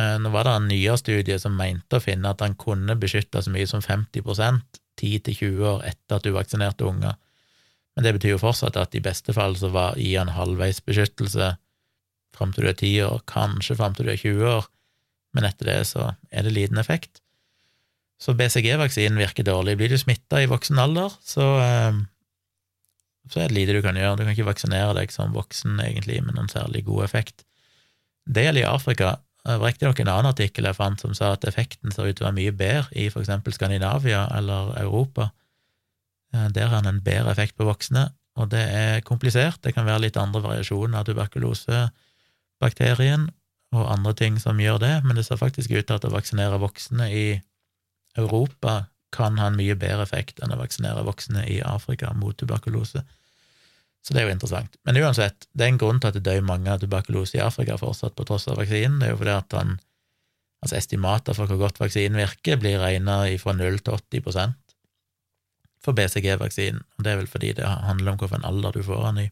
Eh, 0.00 0.16
nå 0.22 0.32
var 0.32 0.48
det 0.48 0.54
en 0.56 0.68
nyere 0.70 0.98
studie 1.00 1.38
som 1.40 1.56
mente 1.58 1.98
å 1.98 2.02
finne 2.02 2.32
at 2.32 2.42
han 2.44 2.56
kunne 2.60 2.96
beskytte 2.98 3.42
så 3.44 3.52
mye 3.52 3.68
som 3.68 3.84
50% 3.84 4.80
10-20 5.00 5.64
år 5.64 5.84
etter 5.88 6.18
at 6.18 6.26
du 6.26 6.32
vaksinerte 6.34 6.88
unger. 6.88 7.16
Men 8.00 8.06
det 8.06 8.14
betyr 8.16 8.30
jo 8.32 8.40
fortsatt 8.40 8.78
at 8.80 8.94
i 8.96 9.02
beste 9.04 9.34
fall 9.36 9.58
så 9.60 9.68
var 9.68 9.98
i 10.00 10.14
en 10.16 10.30
halvveis 10.32 10.78
beskyttelse 10.80 11.50
fram 12.32 12.54
til 12.56 12.64
du 12.64 12.68
er 12.70 12.76
10 12.78 12.92
år, 13.04 13.18
kanskje 13.28 13.74
fram 13.76 13.92
til 13.92 14.06
du 14.08 14.12
er 14.14 14.22
20 14.22 14.46
år, 14.48 14.68
men 15.36 15.44
etter 15.44 15.68
det 15.68 15.74
så 15.90 16.06
er 16.32 16.46
det 16.46 16.54
liten 16.56 16.80
effekt. 16.80 17.20
Så 18.16 18.32
BCG-vaksinen 18.38 19.20
virker 19.20 19.44
dårlig. 19.44 19.74
Blir 19.76 19.92
du 19.92 19.98
smitta 20.00 20.40
i 20.40 20.48
voksen 20.48 20.80
alder, 20.80 21.12
så, 21.20 21.44
eh, 21.60 21.98
så 23.28 23.42
er 23.42 23.52
det 23.52 23.58
lite 23.58 23.74
du 23.76 23.82
kan 23.84 24.00
gjøre. 24.00 24.16
Du 24.16 24.24
kan 24.24 24.32
ikke 24.32 24.48
vaksinere 24.48 24.96
deg 24.96 25.12
som 25.12 25.36
voksen, 25.36 25.76
egentlig, 25.84 26.22
med 26.24 26.38
noen 26.38 26.48
særlig 26.48 26.86
god 26.88 27.04
effekt. 27.04 27.44
Det 28.24 28.46
gjelder 28.46 28.64
i 28.64 28.70
Afrika, 28.70 29.10
det 29.44 29.58
var 29.60 29.68
riktignok 29.74 30.00
en 30.00 30.12
annen 30.14 30.30
artikkel 30.32 30.64
jeg 30.64 30.76
fant 30.80 31.04
som 31.04 31.12
sa 31.12 31.34
at 31.34 31.44
effekten 31.44 31.92
ser 31.92 32.08
ut 32.08 32.16
til 32.16 32.24
å 32.24 32.30
være 32.30 32.38
mye 32.40 32.56
bedre 32.56 32.88
i 32.96 33.10
for 33.12 33.20
eksempel 33.20 33.52
Skandinavia 33.52 34.24
eller 34.36 34.72
Europa. 34.80 35.28
Eh, 36.34 36.48
der 36.54 36.66
har 36.70 36.78
en 36.78 36.86
en 36.86 37.04
bedre 37.04 37.30
effekt 37.30 37.56
på 37.56 37.64
voksne, 37.64 38.08
og 38.36 38.50
det 38.50 38.70
er 38.70 39.00
komplisert. 39.00 39.62
Det 39.62 39.74
kan 39.74 39.86
være 39.86 40.00
litt 40.06 40.16
andre 40.16 40.42
variasjoner 40.42 40.98
av 40.98 41.04
tuberkulosebakterien 41.04 43.30
og 43.72 43.92
andre 43.92 44.14
ting 44.14 44.40
som 44.40 44.60
gjør 44.60 44.78
det, 44.78 45.04
men 45.04 45.16
det 45.16 45.24
ser 45.26 45.36
faktisk 45.36 45.70
ut 45.70 45.86
til 45.86 45.94
at 45.96 46.04
å 46.04 46.10
vaksinere 46.10 46.58
voksne 46.58 47.10
i 47.10 47.40
Europa 48.18 48.84
kan 49.14 49.38
ha 49.38 49.50
en 49.50 49.58
mye 49.58 49.76
bedre 49.78 50.04
effekt 50.06 50.40
enn 50.42 50.54
å 50.54 50.58
vaksinere 50.58 51.02
voksne 51.06 51.44
i 51.50 51.60
Afrika 51.66 52.12
mot 52.14 52.36
tuberkulose. 52.38 53.02
Så 54.00 54.14
det 54.14 54.22
er 54.22 54.28
jo 54.28 54.36
interessant. 54.36 54.76
Men 54.86 54.96
uansett, 55.02 55.46
det 55.52 55.66
er 55.66 55.74
en 55.74 55.80
grunn 55.82 56.00
til 56.00 56.08
at 56.08 56.16
det 56.16 56.24
dør 56.24 56.46
mange 56.46 56.70
av 56.72 56.80
tuberkulose 56.80 57.36
i 57.36 57.44
Afrika 57.44 57.76
fortsatt, 57.78 58.14
på 58.16 58.24
tross 58.28 58.48
av 58.48 58.56
vaksinen. 58.60 59.00
Det 59.00 59.08
er 59.08 59.12
jo 59.12 59.20
fordi 59.20 59.34
at 59.34 59.56
han, 59.58 59.74
altså 60.64 60.78
estimater 60.78 61.36
for 61.36 61.50
hvor 61.50 61.60
godt 61.66 61.82
vaksinen 61.82 62.20
virker, 62.20 62.60
blir 62.62 62.80
regna 62.80 63.22
fra 63.42 63.56
0 63.58 63.82
til 63.84 63.98
80 63.98 64.56
for 65.80 65.96
BCG-vaksinen. 65.96 66.82
Det 67.00 67.12
er 67.12 67.20
vel 67.22 67.30
fordi 67.30 67.52
det 67.56 67.66
handler 67.66 68.12
om 68.12 68.20
hvilken 68.20 68.44
alder 68.44 68.76
du 68.76 68.82
får 68.84 69.04
den 69.08 69.22
i. 69.24 69.28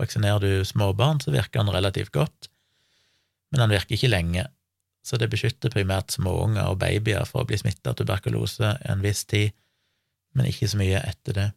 Vaksinerer 0.00 0.42
du 0.42 0.64
småbarn, 0.64 1.20
så 1.20 1.32
virker 1.34 1.60
den 1.60 1.74
relativt 1.74 2.12
godt, 2.12 2.48
men 3.50 3.62
den 3.62 3.74
virker 3.74 3.96
ikke 3.96 4.10
lenge. 4.10 4.46
Så 5.04 5.16
det 5.16 5.30
beskytter 5.32 5.72
primært 5.72 6.12
småunger 6.12 6.68
og 6.68 6.80
babyer 6.82 7.24
for 7.28 7.42
å 7.42 7.48
bli 7.48 7.58
smitta 7.60 7.92
av 7.92 7.98
tuberkulose 8.00 8.74
en 8.90 9.04
viss 9.04 9.24
tid, 9.28 9.54
men 10.36 10.48
ikke 10.50 10.68
så 10.70 10.78
mye 10.80 11.00
etter 11.02 11.36
det. 11.36 11.48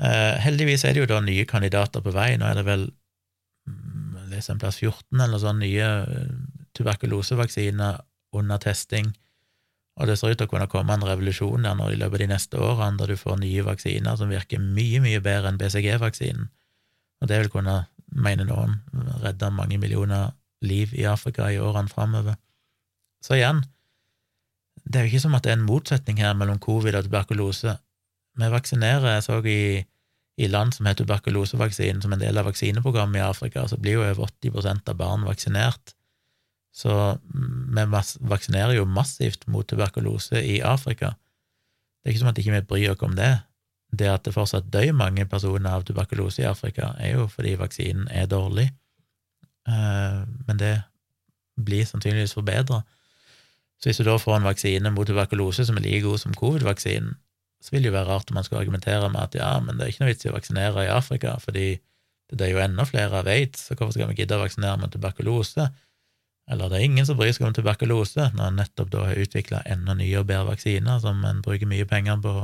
Eh, 0.00 0.36
heldigvis 0.40 0.86
er 0.88 0.96
det 0.96 1.02
jo 1.02 1.10
da 1.10 1.20
nye 1.20 1.44
kandidater 1.48 2.00
på 2.04 2.12
vei. 2.14 2.32
Nå 2.40 2.46
er 2.48 2.56
det 2.56 2.64
vel 2.68 2.86
mm, 3.68 4.30
leser 4.32 4.54
en 4.54 4.62
plass 4.62 4.78
14 4.80 5.20
eller 5.20 5.42
sånn 5.42 5.60
nye 5.60 5.88
eh, 6.06 6.30
tuberkulosevaksiner 6.78 8.00
under 8.38 8.62
testing. 8.62 9.10
Og 10.00 10.08
det 10.08 10.16
ser 10.16 10.32
ut 10.32 10.38
til 10.40 10.48
å 10.48 10.50
kunne 10.50 10.68
komme 10.72 10.94
en 10.96 11.04
revolusjon 11.04 11.66
der 11.66 11.76
nå 11.76 11.90
i 11.92 11.98
løpet 12.00 12.16
av 12.16 12.22
de 12.22 12.28
neste 12.30 12.60
årene, 12.60 12.96
der 12.96 13.12
du 13.12 13.20
får 13.20 13.36
nye 13.42 13.64
vaksiner 13.66 14.16
som 14.16 14.32
virker 14.32 14.62
mye, 14.62 15.02
mye 15.04 15.20
bedre 15.20 15.52
enn 15.52 15.60
BCG-vaksinen. 15.60 16.48
Og 17.20 17.28
det 17.28 17.42
vil 17.42 17.52
kunne, 17.52 17.82
mener 18.08 18.48
noen, 18.48 18.78
redde 19.20 19.52
mange 19.52 19.76
millioner 19.82 20.32
liv 20.64 20.94
i 20.96 21.04
Afrika 21.08 21.50
i 21.52 21.60
årene 21.60 21.92
framover. 21.92 22.40
Så 23.20 23.36
igjen, 23.36 23.60
det 24.88 24.96
er 24.96 25.04
jo 25.04 25.12
ikke 25.12 25.24
som 25.26 25.36
at 25.36 25.44
det 25.44 25.52
er 25.52 25.60
en 25.60 25.68
motsetning 25.68 26.20
her 26.24 26.32
mellom 26.36 26.60
covid 26.62 26.96
og 26.96 27.04
tuberkulose. 27.04 27.76
Vi 28.40 28.50
vaksinerer, 28.56 29.18
jeg 29.18 29.26
så 29.26 29.40
i, 29.44 29.84
i 30.40 30.48
land 30.48 30.72
som 30.72 30.88
har 30.88 30.96
tuberkulosevaksinen 30.96 32.00
som 32.00 32.16
en 32.16 32.22
del 32.22 32.40
av 32.40 32.48
vaksineprogrammet 32.48 33.20
i 33.20 33.26
Afrika, 33.26 33.66
så 33.68 33.76
blir 33.76 33.98
jo 33.98 34.06
over 34.06 34.30
80 34.30 34.88
av 34.88 34.96
barn 34.96 35.28
vaksinert. 35.28 35.92
Så 36.72 36.92
mm, 37.18 37.76
vi 37.76 38.02
vaksinerer 38.30 38.76
jo 38.78 38.86
massivt 38.86 39.46
mot 39.50 39.66
tuberkulose 39.68 40.42
i 40.42 40.60
Afrika. 40.62 41.14
Det 42.00 42.08
er 42.08 42.14
ikke 42.14 42.22
som 42.22 42.30
at 42.30 42.38
ikke 42.38 42.52
vi 42.54 42.60
ikke 42.62 42.72
bryr 42.72 42.92
oss 42.94 43.06
om 43.06 43.16
det. 43.18 43.32
Det 43.90 44.06
at 44.06 44.24
det 44.24 44.34
fortsatt 44.34 44.70
dør 44.70 44.92
mange 44.94 45.26
personer 45.26 45.74
av 45.74 45.84
tuberkulose 45.84 46.44
i 46.44 46.48
Afrika, 46.48 46.94
er 46.98 47.18
jo 47.18 47.26
fordi 47.28 47.56
vaksinen 47.58 48.06
er 48.14 48.30
dårlig, 48.30 48.68
eh, 49.66 50.20
men 50.46 50.60
det 50.60 50.76
blir 51.58 51.84
sannsynligvis 51.84 52.36
forbedra. 52.38 52.84
Så 53.80 53.88
hvis 53.88 53.98
du 53.98 54.04
da 54.06 54.14
får 54.20 54.36
en 54.36 54.46
vaksine 54.46 54.92
mot 54.94 55.08
tuberkulose 55.08 55.66
som 55.66 55.76
er 55.80 55.84
like 55.88 56.04
god 56.04 56.22
som 56.22 56.36
covid-vaksinen, 56.36 57.16
så 57.60 57.74
vil 57.74 57.82
det 57.82 57.90
jo 57.90 57.96
være 57.98 58.08
rart 58.08 58.30
om 58.30 58.38
man 58.38 58.44
skulle 58.44 58.62
argumentere 58.62 59.08
med 59.12 59.20
at 59.20 59.34
ja, 59.36 59.52
men 59.60 59.76
det 59.76 59.84
er 59.84 59.92
ikke 59.92 60.04
noe 60.04 60.12
vits 60.12 60.24
i 60.24 60.30
å 60.30 60.36
vaksinere 60.36 60.86
i 60.86 60.92
Afrika, 60.92 61.34
fordi 61.42 61.66
det 62.30 62.46
er 62.46 62.54
jo 62.54 62.62
enda 62.62 62.86
flere 62.86 63.20
av 63.20 63.28
aids, 63.28 63.66
så 63.66 63.74
hvorfor 63.74 63.96
skal 63.96 64.12
vi 64.12 64.22
gidde 64.22 64.38
å 64.38 64.44
vaksinere 64.44 64.78
med 64.80 64.94
tuberkulose? 64.94 65.66
Eller 66.50 66.70
det 66.70 66.80
er 66.80 66.88
ingen 66.88 67.06
som 67.06 67.18
bryr 67.18 67.34
seg 67.34 67.46
om 67.46 67.54
tuberkulose, 67.54 68.30
når 68.34 68.48
en 68.48 68.58
nettopp 68.62 68.90
da 68.90 69.04
har 69.10 69.20
utvikla 69.22 69.62
enda 69.70 69.94
nye 69.98 70.18
og 70.18 70.26
bedre 70.30 70.48
vaksiner 70.50 70.98
som 71.02 71.22
en 71.26 71.42
bruker 71.44 71.68
mye 71.70 71.86
penger 71.86 72.18
på 72.24 72.34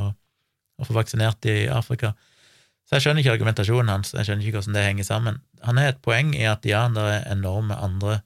å 0.76 0.86
få 0.86 0.96
vaksinert 0.96 1.48
i 1.48 1.66
Afrika. 1.72 2.12
Så 2.86 2.96
jeg 2.96 3.06
skjønner 3.06 3.24
ikke 3.24 3.34
argumentasjonen 3.34 3.90
hans, 3.90 4.12
jeg 4.14 4.28
skjønner 4.28 4.46
ikke 4.46 4.60
hvordan 4.60 4.76
det 4.76 4.84
henger 4.86 5.08
sammen. 5.08 5.40
Han 5.66 5.80
har 5.80 5.90
et 5.90 6.02
poeng 6.04 6.34
i 6.38 6.44
at 6.46 6.66
ja, 6.68 6.84
det 6.92 7.02
er 7.02 7.24
enorme 7.32 7.74
andre 7.82 8.20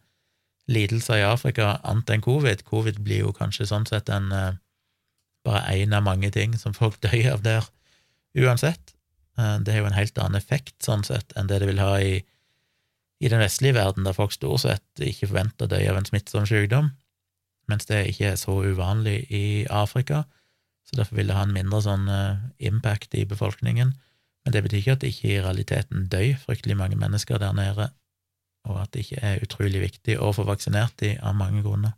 lidelser 0.71 1.23
i 1.23 1.27
Afrika 1.27 1.79
annet 1.81 2.13
enn 2.13 2.25
covid. 2.25 2.67
Covid 2.69 3.01
blir 3.05 3.25
jo 3.25 3.33
kanskje 3.37 3.71
sånn 3.71 3.89
sett 3.89 4.13
en 4.13 4.29
eh, 4.37 4.59
bare 5.47 5.79
én 5.81 5.97
av 5.97 6.05
mange 6.05 6.29
ting 6.35 6.57
som 6.61 6.77
folk 6.77 7.01
dør 7.05 7.33
av 7.35 7.47
der, 7.47 7.71
uansett. 8.37 8.95
Eh, 9.39 9.57
det 9.65 9.75
har 9.75 9.85
jo 9.85 9.89
en 9.91 9.97
helt 9.99 10.21
annen 10.21 10.41
effekt, 10.41 10.77
sånn 10.85 11.07
sett, 11.09 11.33
enn 11.37 11.49
det 11.51 11.63
det 11.63 11.71
vil 11.71 11.83
ha 11.83 11.95
i, 12.05 12.21
i 13.21 13.29
den 13.29 13.43
vestlige 13.43 13.77
verden, 13.77 14.07
der 14.07 14.17
folk 14.17 14.33
stort 14.33 14.65
sett 14.65 15.05
ikke 15.05 15.29
forventer 15.29 15.69
å 15.69 15.71
dø 15.71 15.81
av 15.91 15.99
en 16.01 16.09
smittsom 16.09 16.47
sykdom, 16.49 16.91
mens 17.71 17.87
det 17.91 18.07
ikke 18.11 18.33
er 18.33 18.39
så 18.41 18.57
uvanlig 18.65 19.19
i 19.29 19.45
Afrika, 19.71 20.25
så 20.89 20.99
derfor 20.99 21.21
vil 21.21 21.31
det 21.31 21.37
ha 21.37 21.45
en 21.47 21.55
mindre 21.55 21.83
sånn 21.85 22.09
uh, 22.11 22.41
impact 22.59 23.15
i 23.15 23.27
befolkningen. 23.29 23.93
Men 24.43 24.55
det 24.55 24.65
betyr 24.65 24.81
ikke 24.81 24.97
at 24.97 25.05
det 25.05 25.13
ikke 25.13 25.29
i 25.29 25.41
realiteten 25.45 26.09
dør 26.11 26.33
fryktelig 26.47 26.79
mange 26.81 26.99
mennesker 26.99 27.39
der 27.39 27.55
nede, 27.55 27.91
og 28.67 28.81
at 28.83 28.93
det 28.95 29.05
ikke 29.05 29.23
er 29.23 29.45
utrolig 29.45 29.85
viktig 29.85 30.17
å 30.19 30.33
få 30.35 30.49
vaksinert 30.49 30.97
de 31.05 31.15
av 31.21 31.37
mange 31.37 31.63
grunner. 31.63 31.95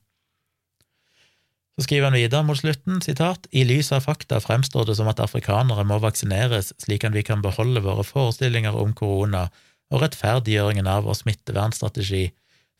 Så 1.78 1.86
skriver 1.86 2.10
han 2.10 2.18
videre 2.18 2.44
mot 2.44 2.58
slutten, 2.58 3.00
sitat, 3.00 3.46
i 3.50 3.62
lys 3.64 3.94
av 3.96 4.04
fakta 4.04 4.42
fremstår 4.44 4.90
det 4.90 4.98
som 4.98 5.08
at 5.08 5.22
afrikanere 5.24 5.86
må 5.88 5.96
vaksineres 6.02 6.74
slik 6.82 7.06
at 7.08 7.14
vi 7.16 7.24
kan 7.24 7.40
beholde 7.44 7.80
våre 7.80 8.04
forestillinger 8.04 8.76
om 8.76 8.92
korona 8.92 9.46
og 9.92 10.02
rettferdiggjøringen 10.02 10.88
av 10.88 11.04
vår 11.06 11.20
smittevernstrategi, 11.20 12.30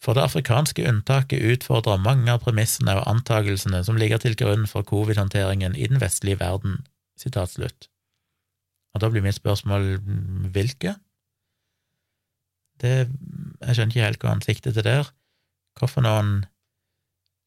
for 0.03 0.19
det 0.19 0.25
afrikanske 0.27 0.83
unntaket 0.89 1.45
utfordrer 1.53 2.01
mange 2.03 2.33
av 2.33 2.43
premissene 2.43 2.97
og 2.99 3.07
antakelsene 3.07 3.85
som 3.87 3.99
ligger 4.01 4.19
til 4.23 4.35
grunn 4.39 4.65
for 4.71 4.83
covid-håndteringen 4.89 5.77
i 5.79 5.87
den 5.93 6.01
vestlige 6.03 6.41
verden. 6.41 6.81
Og 8.93 9.01
da 9.01 9.11
blir 9.13 9.23
mitt 9.23 9.39
spørsmål 9.39 10.01
hvilke? 10.53 10.97
Det, 12.83 13.07
jeg 13.63 13.77
skjønner 13.77 13.95
ikke 13.95 14.09
helt 14.09 14.25
hva 14.25 14.33
han 14.33 14.43
sikter 14.43 14.75
til 14.75 14.89
der. 14.89 15.13
Hvorfor 15.79 16.03
noen 16.03 16.43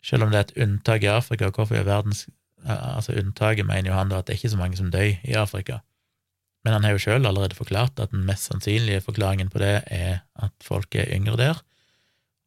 selv 0.05 0.23
om 0.23 0.31
det 0.31 0.39
er 0.39 0.47
et 0.47 0.57
unntak 0.63 1.03
i 1.03 1.11
Afrika, 1.11 1.49
hvorfor 1.49 1.81
i 1.81 1.85
verdens 1.85 2.27
Altså, 2.65 3.13
unntaket 3.13 3.65
mener 3.65 3.91
jo 3.91 3.93
han 3.93 4.09
da 4.09 4.17
at 4.17 4.25
det 4.25 4.33
er 4.33 4.39
ikke 4.39 4.49
så 4.49 4.57
mange 4.57 4.77
som 4.77 4.87
dør 4.89 5.11
i 5.21 5.35
Afrika. 5.37 5.83
Men 6.65 6.73
han 6.73 6.87
har 6.87 6.95
jo 6.95 7.03
sjøl 7.03 7.27
allerede 7.29 7.57
forklart 7.57 7.99
at 8.01 8.11
den 8.11 8.25
mest 8.25 8.49
sannsynlige 8.49 9.03
forklaringen 9.05 9.51
på 9.53 9.61
det 9.61 9.83
er 9.93 10.23
at 10.41 10.53
folk 10.65 10.97
er 10.97 11.11
yngre 11.13 11.37
der. 11.37 11.61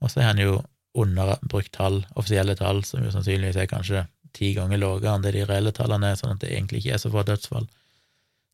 Og 0.02 0.10
så 0.10 0.20
har 0.20 0.32
han 0.32 0.42
jo 0.42 0.58
underbrukt 0.98 1.72
tall, 1.72 2.00
offisielle 2.18 2.56
tall, 2.58 2.82
som 2.84 3.04
jo 3.04 3.12
sannsynligvis 3.14 3.60
er 3.62 3.70
kanskje 3.70 4.06
ti 4.34 4.52
ganger 4.56 4.80
lavere 4.82 5.14
enn 5.14 5.24
det 5.24 5.36
de 5.36 5.44
reelle 5.46 5.72
tallene 5.74 6.12
er, 6.12 6.18
sånn 6.18 6.34
at 6.34 6.42
det 6.42 6.50
egentlig 6.50 6.82
ikke 6.82 6.96
er 6.96 7.02
så 7.02 7.12
få 7.14 7.22
dødsfall. 7.26 7.68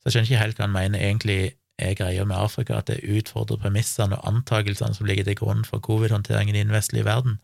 Så 0.00 0.10
jeg 0.10 0.14
skjønner 0.14 0.30
ikke 0.30 0.42
helt 0.42 0.58
hva 0.58 0.66
han 0.66 0.76
mener 0.76 1.00
egentlig 1.00 1.38
er 1.80 1.96
greia 1.98 2.24
med 2.28 2.36
Afrika, 2.38 2.78
at 2.78 2.90
det 2.92 3.00
utfordrer 3.08 3.62
premissene 3.62 4.18
og 4.18 4.28
antakelsene 4.28 4.94
som 4.94 5.08
ligger 5.08 5.26
til 5.26 5.38
grunn 5.40 5.64
for 5.66 5.82
covid-håndteringen 5.82 6.54
i 6.54 6.62
den 6.62 6.74
vestlige 6.74 7.08
verden. 7.08 7.40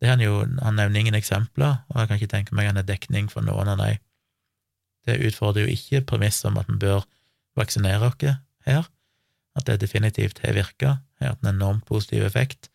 Det 0.00 0.08
Han 0.08 0.20
jo, 0.20 0.40
han 0.62 0.74
nevner 0.76 1.00
ingen 1.00 1.14
eksempler, 1.14 1.84
og 1.88 2.00
jeg 2.00 2.08
kan 2.08 2.16
ikke 2.16 2.32
tenke 2.32 2.54
meg 2.54 2.66
han 2.66 2.76
er 2.76 2.88
dekning 2.88 3.30
for 3.32 3.40
noen 3.40 3.68
av 3.68 3.78
dem. 3.78 4.00
Det 5.06 5.20
utfordrer 5.28 5.64
jo 5.64 5.76
ikke 5.76 6.04
premisset 6.04 6.50
om 6.50 6.58
at 6.58 6.68
en 6.68 6.78
bør 6.78 7.06
vaksinere 7.56 8.10
oss 8.10 8.36
her, 8.66 8.88
at 9.56 9.66
det 9.66 9.80
definitivt 9.80 10.42
har 10.44 10.56
virka, 10.56 10.98
har 11.20 11.34
hatt 11.34 11.44
en 11.44 11.54
enormt 11.54 11.86
positiv 11.88 12.24
effekt, 12.26 12.70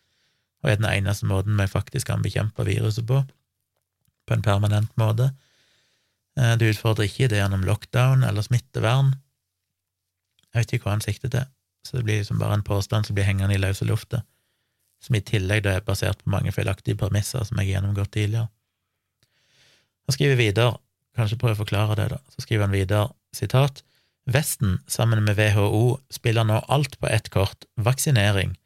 og 0.62 0.70
er 0.70 0.78
den 0.78 0.90
eneste 0.90 1.26
måten 1.26 1.58
vi 1.58 1.66
faktisk 1.70 2.08
kan 2.10 2.22
bekjempe 2.22 2.66
viruset 2.66 3.06
på, 3.06 3.22
på 4.26 4.34
en 4.34 4.42
permanent 4.42 4.90
måte. 4.98 5.32
Du 6.36 6.62
det 6.62 6.72
utfordrer 6.72 7.08
ikke 7.08 7.28
det 7.28 7.42
gjennom 7.42 7.64
lockdown 7.66 8.22
eller 8.24 8.42
smittevern. 8.42 9.12
Jeg 10.52 10.62
vet 10.62 10.72
ikke 10.72 10.88
hva 10.88 10.96
han 10.96 11.04
sikter 11.04 11.32
til, 11.32 11.48
så 11.86 11.98
det 11.98 12.04
blir 12.06 12.22
liksom 12.22 12.40
bare 12.40 12.56
en 12.58 12.66
påstand 12.66 13.06
som 13.06 13.16
blir 13.16 13.26
hengende 13.28 13.56
i 13.56 13.60
løse 13.60 13.84
lufta, 13.84 14.22
som 15.02 15.16
i 15.18 15.24
tillegg 15.24 15.64
da 15.66 15.76
er 15.76 15.86
basert 15.86 16.22
på 16.22 16.32
mange 16.32 16.52
feilaktige 16.54 16.98
premisser 16.98 17.44
som 17.44 17.58
jeg 17.58 17.68
har 17.68 17.80
gjennomgått 17.80 18.14
tidligere. 18.14 18.48
Han 20.06 20.16
skriver 20.16 20.38
videre, 20.38 20.76
kanskje 21.16 21.38
prøve 21.38 21.58
å 21.58 21.62
forklare 21.62 21.98
det, 21.98 22.08
da, 22.14 22.20
så 22.32 22.44
skriver 22.44 22.66
han 22.66 22.74
videre, 22.74 23.08
sitat, 23.36 23.82
Vesten, 24.26 24.78
sammen 24.86 25.24
med 25.24 25.36
WHO, 25.36 25.98
spiller 26.10 26.46
nå 26.46 26.60
alt 26.68 26.98
på 27.00 27.08
ett 27.10 27.28
kort, 27.34 27.64
vaksinering. 27.74 28.56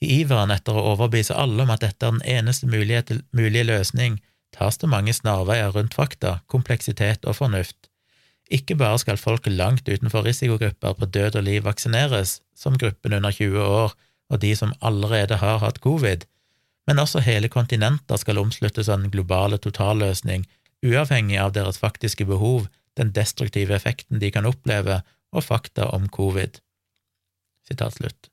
I 0.00 0.20
iveren 0.20 0.52
etter 0.54 0.76
å 0.76 0.92
overbevise 0.92 1.34
alle 1.34 1.64
om 1.64 1.72
at 1.74 1.82
dette 1.82 2.06
er 2.06 2.12
den 2.14 2.26
eneste 2.38 2.68
mulige, 2.68 3.64
løsning, 3.64 4.20
tas 4.54 4.78
det 4.78 4.90
mange 4.92 5.14
snarveier 5.16 5.72
rundt 5.74 5.96
fakta, 5.96 6.40
kompleksitet 6.46 7.24
og 7.24 7.38
fornuft. 7.40 7.88
Ikke 8.50 8.76
bare 8.80 9.00
skal 9.00 9.20
folk 9.20 9.48
langt 9.50 9.88
utenfor 9.88 10.24
risikogrupper 10.24 10.94
på 10.96 11.08
død 11.16 11.40
og 11.40 11.44
liv 11.44 11.64
vaksineres, 11.64 12.40
som 12.56 12.78
gruppen 12.78 13.16
under 13.16 13.32
20 13.32 13.64
år 13.64 13.96
og 14.28 14.40
de 14.40 14.54
som 14.56 14.74
allerede 14.84 15.40
har 15.40 15.60
hatt 15.64 15.80
covid, 15.80 16.24
men 16.88 17.00
også 17.00 17.20
hele 17.24 17.50
kontinenter 17.52 18.16
skal 18.20 18.40
omsluttes 18.40 18.88
av 18.88 19.02
den 19.02 19.12
globale 19.12 19.58
totalløsning, 19.60 20.46
uavhengig 20.84 21.36
av 21.40 21.52
deres 21.56 21.80
faktiske 21.80 22.24
behov, 22.28 22.68
den 22.98 23.12
destruktive 23.16 23.76
effekten 23.76 24.20
de 24.22 24.32
kan 24.34 24.48
oppleve, 24.48 25.02
og 25.32 25.44
fakta 25.44 25.90
om 25.92 26.08
covid. 26.08 26.58
Sitat 27.68 27.98
slutt. 27.98 28.30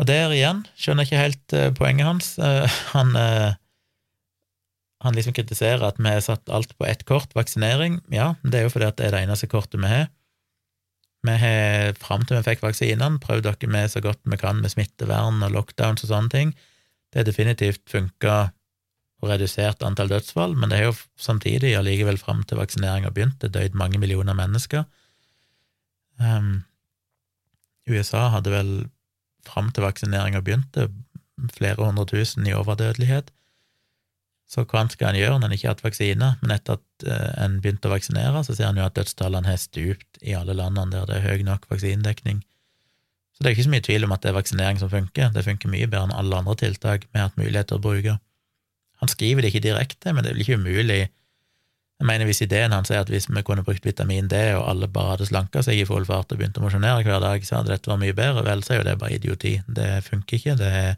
Og 0.00 0.08
der 0.08 0.32
igjen 0.32 0.62
skjønner 0.76 1.04
jeg 1.04 1.10
ikke 1.10 1.22
helt 1.22 1.54
uh, 1.56 1.68
poenget 1.76 2.08
hans. 2.08 2.34
Uh, 2.40 2.68
han 2.92 3.16
uh, 3.16 3.52
han 5.02 5.16
liksom 5.18 5.34
kritiserer 5.34 5.82
at 5.82 5.98
vi 5.98 6.10
har 6.14 6.22
satt 6.22 6.50
alt 6.52 6.76
på 6.78 6.86
ett 6.86 7.02
kort, 7.08 7.32
vaksinering. 7.34 7.98
Ja, 8.14 8.34
det 8.46 8.60
er 8.60 8.68
jo 8.68 8.74
fordi 8.74 8.86
at 8.86 9.00
det 9.00 9.08
er 9.08 9.16
det 9.16 9.22
eneste 9.26 9.48
kortet 9.50 9.80
vi 9.82 9.90
har. 9.90 10.06
Vi 11.26 11.34
har, 11.38 11.94
fram 11.98 12.22
til 12.26 12.38
vi 12.38 12.44
fikk 12.46 12.62
vaksinene, 12.62 13.18
prøvd 13.22 13.46
dere 13.46 13.70
med 13.70 13.90
så 13.90 14.02
godt 14.02 14.22
vi 14.26 14.38
kan 14.38 14.62
med 14.62 14.70
smittevern 14.70 15.42
og 15.42 15.54
lockdowns 15.54 16.06
og 16.06 16.10
sånne 16.10 16.34
ting. 16.34 16.54
Det 17.10 17.22
har 17.22 17.26
definitivt 17.26 17.82
funka 17.90 18.36
og 19.22 19.30
redusert 19.30 19.84
antall 19.86 20.10
dødsfall, 20.10 20.56
men 20.58 20.70
det 20.70 20.80
har 20.80 20.90
jo 20.90 20.96
samtidig 21.20 21.76
allikevel 21.78 22.18
fram 22.18 22.42
til 22.48 22.58
vaksineringa 22.58 23.12
begynte, 23.14 23.50
døyd 23.52 23.76
mange 23.78 24.00
millioner 24.02 24.34
mennesker. 24.34 24.82
Um, 26.18 26.64
USA 27.86 28.28
hadde 28.34 28.50
vel 28.50 28.72
fram 29.46 29.70
til 29.74 29.86
vaksineringa 29.86 30.42
begynte, 30.42 30.88
flere 31.54 31.86
hundre 31.86 32.06
tusen 32.10 32.46
i 32.46 32.54
overdødelighet. 32.54 33.30
Så 34.52 34.66
hva 34.68 34.82
skal 34.92 35.14
en 35.14 35.20
gjøre 35.20 35.38
når 35.40 35.48
en 35.48 35.54
ikke 35.56 35.68
har 35.68 35.76
hatt 35.76 35.86
vaksine? 35.86 36.32
Men 36.42 36.52
etter 36.52 36.76
at 36.76 37.06
uh, 37.06 37.30
en 37.44 37.60
begynte 37.62 37.88
å 37.88 37.94
vaksinere, 37.94 38.42
så 38.44 38.56
ser 38.56 38.68
en 38.68 38.82
jo 38.82 38.84
at 38.84 38.98
dødstallene 38.98 39.48
har 39.48 39.62
stupt 39.62 40.20
i 40.20 40.34
alle 40.36 40.58
landene 40.58 40.92
der 40.92 41.06
det 41.08 41.20
er 41.20 41.30
høy 41.30 41.46
nok 41.46 41.70
vaksinedekning. 41.70 42.42
Så 43.32 43.40
det 43.40 43.48
er 43.48 43.56
ikke 43.56 43.68
så 43.70 43.72
mye 43.72 43.86
tvil 43.86 44.04
om 44.06 44.12
at 44.12 44.26
det 44.26 44.32
er 44.32 44.36
vaksinering 44.36 44.82
som 44.82 44.90
funker. 44.92 45.30
Det 45.32 45.46
funker 45.46 45.72
mye 45.72 45.88
bedre 45.88 46.10
enn 46.10 46.18
alle 46.18 46.42
andre 46.42 46.58
tiltak 46.60 47.08
vi 47.08 47.18
har 47.22 47.30
hatt 47.30 47.40
mulighet 47.40 47.70
til 47.70 47.80
å 47.80 47.86
bruke. 47.86 48.18
Han 49.02 49.10
skriver 49.10 49.42
det 49.42 49.52
ikke 49.52 49.66
direkte, 49.66 50.14
men 50.14 50.22
det 50.22 50.30
er 50.30 50.38
vel 50.38 50.46
ikke 50.46 50.60
umulig. 50.62 51.02
Jeg 52.02 52.08
mener 52.08 52.26
Hvis 52.26 52.42
ideen 52.42 52.74
hans 52.74 52.90
er 52.90 53.02
at 53.02 53.10
hvis 53.10 53.28
vi 53.30 53.42
kunne 53.46 53.62
brukt 53.66 53.84
vitamin 53.86 54.30
D, 54.30 54.38
og 54.56 54.64
alle 54.70 54.88
bare 54.90 55.16
hadde 55.16 55.28
slanka 55.28 55.62
seg 55.62 55.78
i 55.78 55.86
full 55.86 56.06
fart 56.06 56.32
og 56.32 56.40
begynt 56.40 56.58
å 56.58 56.64
mosjonere 56.64 57.04
hver 57.06 57.22
dag, 57.22 57.44
så 57.46 57.60
hadde 57.60 57.74
dette 57.74 57.90
vært 57.90 58.02
mye 58.02 58.16
bedre, 58.16 58.42
vel, 58.46 58.62
så 58.62 58.74
er 58.74 58.80
jo 58.80 58.88
det 58.88 58.98
bare 58.98 59.18
idioti. 59.18 59.56
Det 59.66 59.90
funker 60.08 60.38
ikke. 60.38 60.56
Det 60.58 60.70
er 60.70 60.94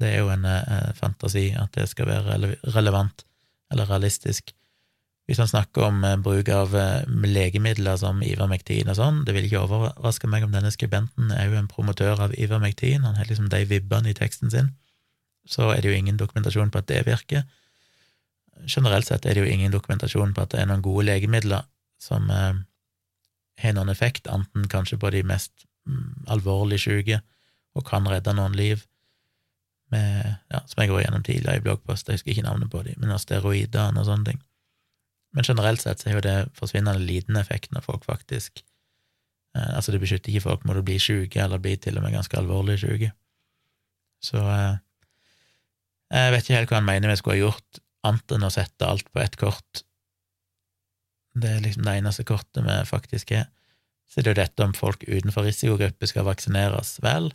det 0.00 0.12
er 0.12 0.20
jo 0.20 0.30
en 0.32 0.44
eh, 0.44 0.92
fantasi 0.96 1.48
at 1.56 1.72
det 1.76 1.88
skal 1.88 2.10
være 2.10 2.54
relevant 2.76 3.24
eller 3.72 3.88
realistisk. 3.88 4.52
Hvis 5.26 5.40
han 5.42 5.48
snakker 5.50 5.88
om 5.88 6.04
eh, 6.04 6.18
bruk 6.22 6.50
av 6.52 6.74
eh, 6.76 7.06
legemidler 7.08 7.96
som 8.00 8.20
Ivermectin 8.22 8.92
og 8.92 8.98
sånn, 8.98 9.22
det 9.26 9.34
vil 9.36 9.48
ikke 9.48 9.64
overraske 9.64 10.28
meg 10.30 10.44
om 10.46 10.52
denne 10.54 10.72
skribenten 10.74 11.32
er 11.34 11.48
jo 11.48 11.60
en 11.60 11.70
promotør 11.70 12.26
av 12.28 12.36
Ivermectin, 12.36 13.06
han 13.08 13.16
har 13.16 13.30
liksom 13.30 13.48
de 13.52 13.64
vibbene 13.70 14.12
i 14.12 14.18
teksten 14.18 14.52
sin, 14.52 14.74
så 15.46 15.70
er 15.72 15.82
det 15.82 15.92
jo 15.92 15.96
ingen 15.96 16.18
dokumentasjon 16.18 16.72
på 16.74 16.82
at 16.82 16.88
det 16.90 17.04
virker. 17.06 17.44
Generelt 18.66 19.06
sett 19.06 19.26
er 19.26 19.36
det 19.36 19.44
jo 19.44 19.52
ingen 19.52 19.72
dokumentasjon 19.74 20.34
på 20.34 20.42
at 20.42 20.54
det 20.54 20.62
er 20.62 20.70
noen 20.70 20.84
gode 20.84 21.06
legemidler 21.06 21.66
som 22.02 22.28
eh, 22.32 22.58
har 23.62 23.76
noen 23.76 23.92
effekt, 23.92 24.28
enten 24.28 24.68
kanskje 24.72 24.98
på 25.00 25.10
de 25.14 25.22
mest 25.26 25.66
mm, 25.88 26.26
alvorlig 26.34 26.80
syke, 26.82 27.20
og 27.76 27.86
kan 27.88 28.08
redde 28.08 28.34
noen 28.36 28.56
liv 28.56 28.84
med, 29.92 30.36
ja, 30.50 30.62
som 30.66 30.82
jeg 30.82 30.90
går 30.90 31.04
gjennom 31.04 31.24
tidligere 31.24 31.60
i 31.60 31.64
bloggpost, 31.64 32.08
jeg 32.08 32.18
husker 32.18 32.32
ikke 32.32 32.46
navnet 32.48 32.72
på 32.72 32.82
dem, 32.86 32.98
men 33.00 33.14
av 33.14 33.22
steroider 33.22 33.92
og 33.92 34.08
sånne 34.08 34.32
ting. 34.32 34.40
Men 35.36 35.46
generelt 35.46 35.82
sett 35.82 36.00
så 36.00 36.10
er 36.10 36.16
jo 36.16 36.24
det 36.24 36.36
forsvinnende 36.56 37.04
liten 37.04 37.36
effekt 37.36 37.74
når 37.74 37.84
folk 37.84 38.06
faktisk 38.08 38.62
eh, 39.56 39.72
Altså, 39.76 39.92
det 39.92 40.00
beskytter 40.00 40.32
ikke 40.32 40.46
folk 40.46 40.64
mot 40.64 40.78
å 40.78 40.84
bli 40.86 40.96
syke, 41.02 41.42
eller 41.42 41.60
bli 41.62 41.76
til 41.76 41.98
og 41.98 42.06
med 42.06 42.16
ganske 42.16 42.38
alvorlig 42.40 42.78
syke. 42.80 43.12
Så 44.24 44.40
eh, 44.40 44.78
jeg 46.12 46.32
vet 46.32 46.46
ikke 46.46 46.60
helt 46.60 46.72
hva 46.72 46.80
han 46.80 46.88
mener 46.88 47.12
vi 47.12 47.18
skulle 47.20 47.36
ha 47.36 47.48
gjort, 47.48 47.80
annet 48.06 48.36
enn 48.36 48.46
å 48.46 48.52
sette 48.54 48.86
alt 48.86 49.08
på 49.10 49.22
ett 49.22 49.36
kort. 49.40 49.82
Det 51.36 51.50
er 51.52 51.64
liksom 51.64 51.84
det 51.84 51.96
eneste 51.98 52.24
kortet 52.28 52.64
vi 52.64 52.76
faktisk 52.88 53.32
er. 53.36 53.48
Så 54.06 54.22
det 54.22 54.30
er 54.30 54.36
jo 54.36 54.42
dette 54.42 54.64
om 54.64 54.74
folk 54.76 55.02
utenfor 55.04 55.44
risikogruppe 55.44 56.08
skal 56.08 56.28
vaksineres. 56.28 56.96
Vel, 57.04 57.32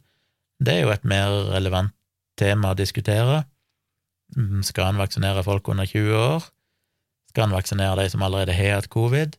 det 0.63 0.77
er 0.77 0.85
jo 0.85 0.93
et 0.93 1.05
mer 1.07 1.33
relevant 1.51 1.93
tema 2.39 2.71
å 2.71 2.79
diskutere. 2.79 3.43
Mm, 4.37 4.63
skal 4.63 4.93
en 4.93 5.01
vaksinere 5.01 5.43
folk 5.45 5.67
under 5.69 5.89
20 5.89 6.15
år? 6.15 6.47
Skal 7.31 7.47
en 7.49 7.55
vaksinere 7.57 7.99
de 7.99 8.07
som 8.13 8.23
allerede 8.23 8.55
har 8.55 8.79
hatt 8.79 8.91
covid? 8.91 9.35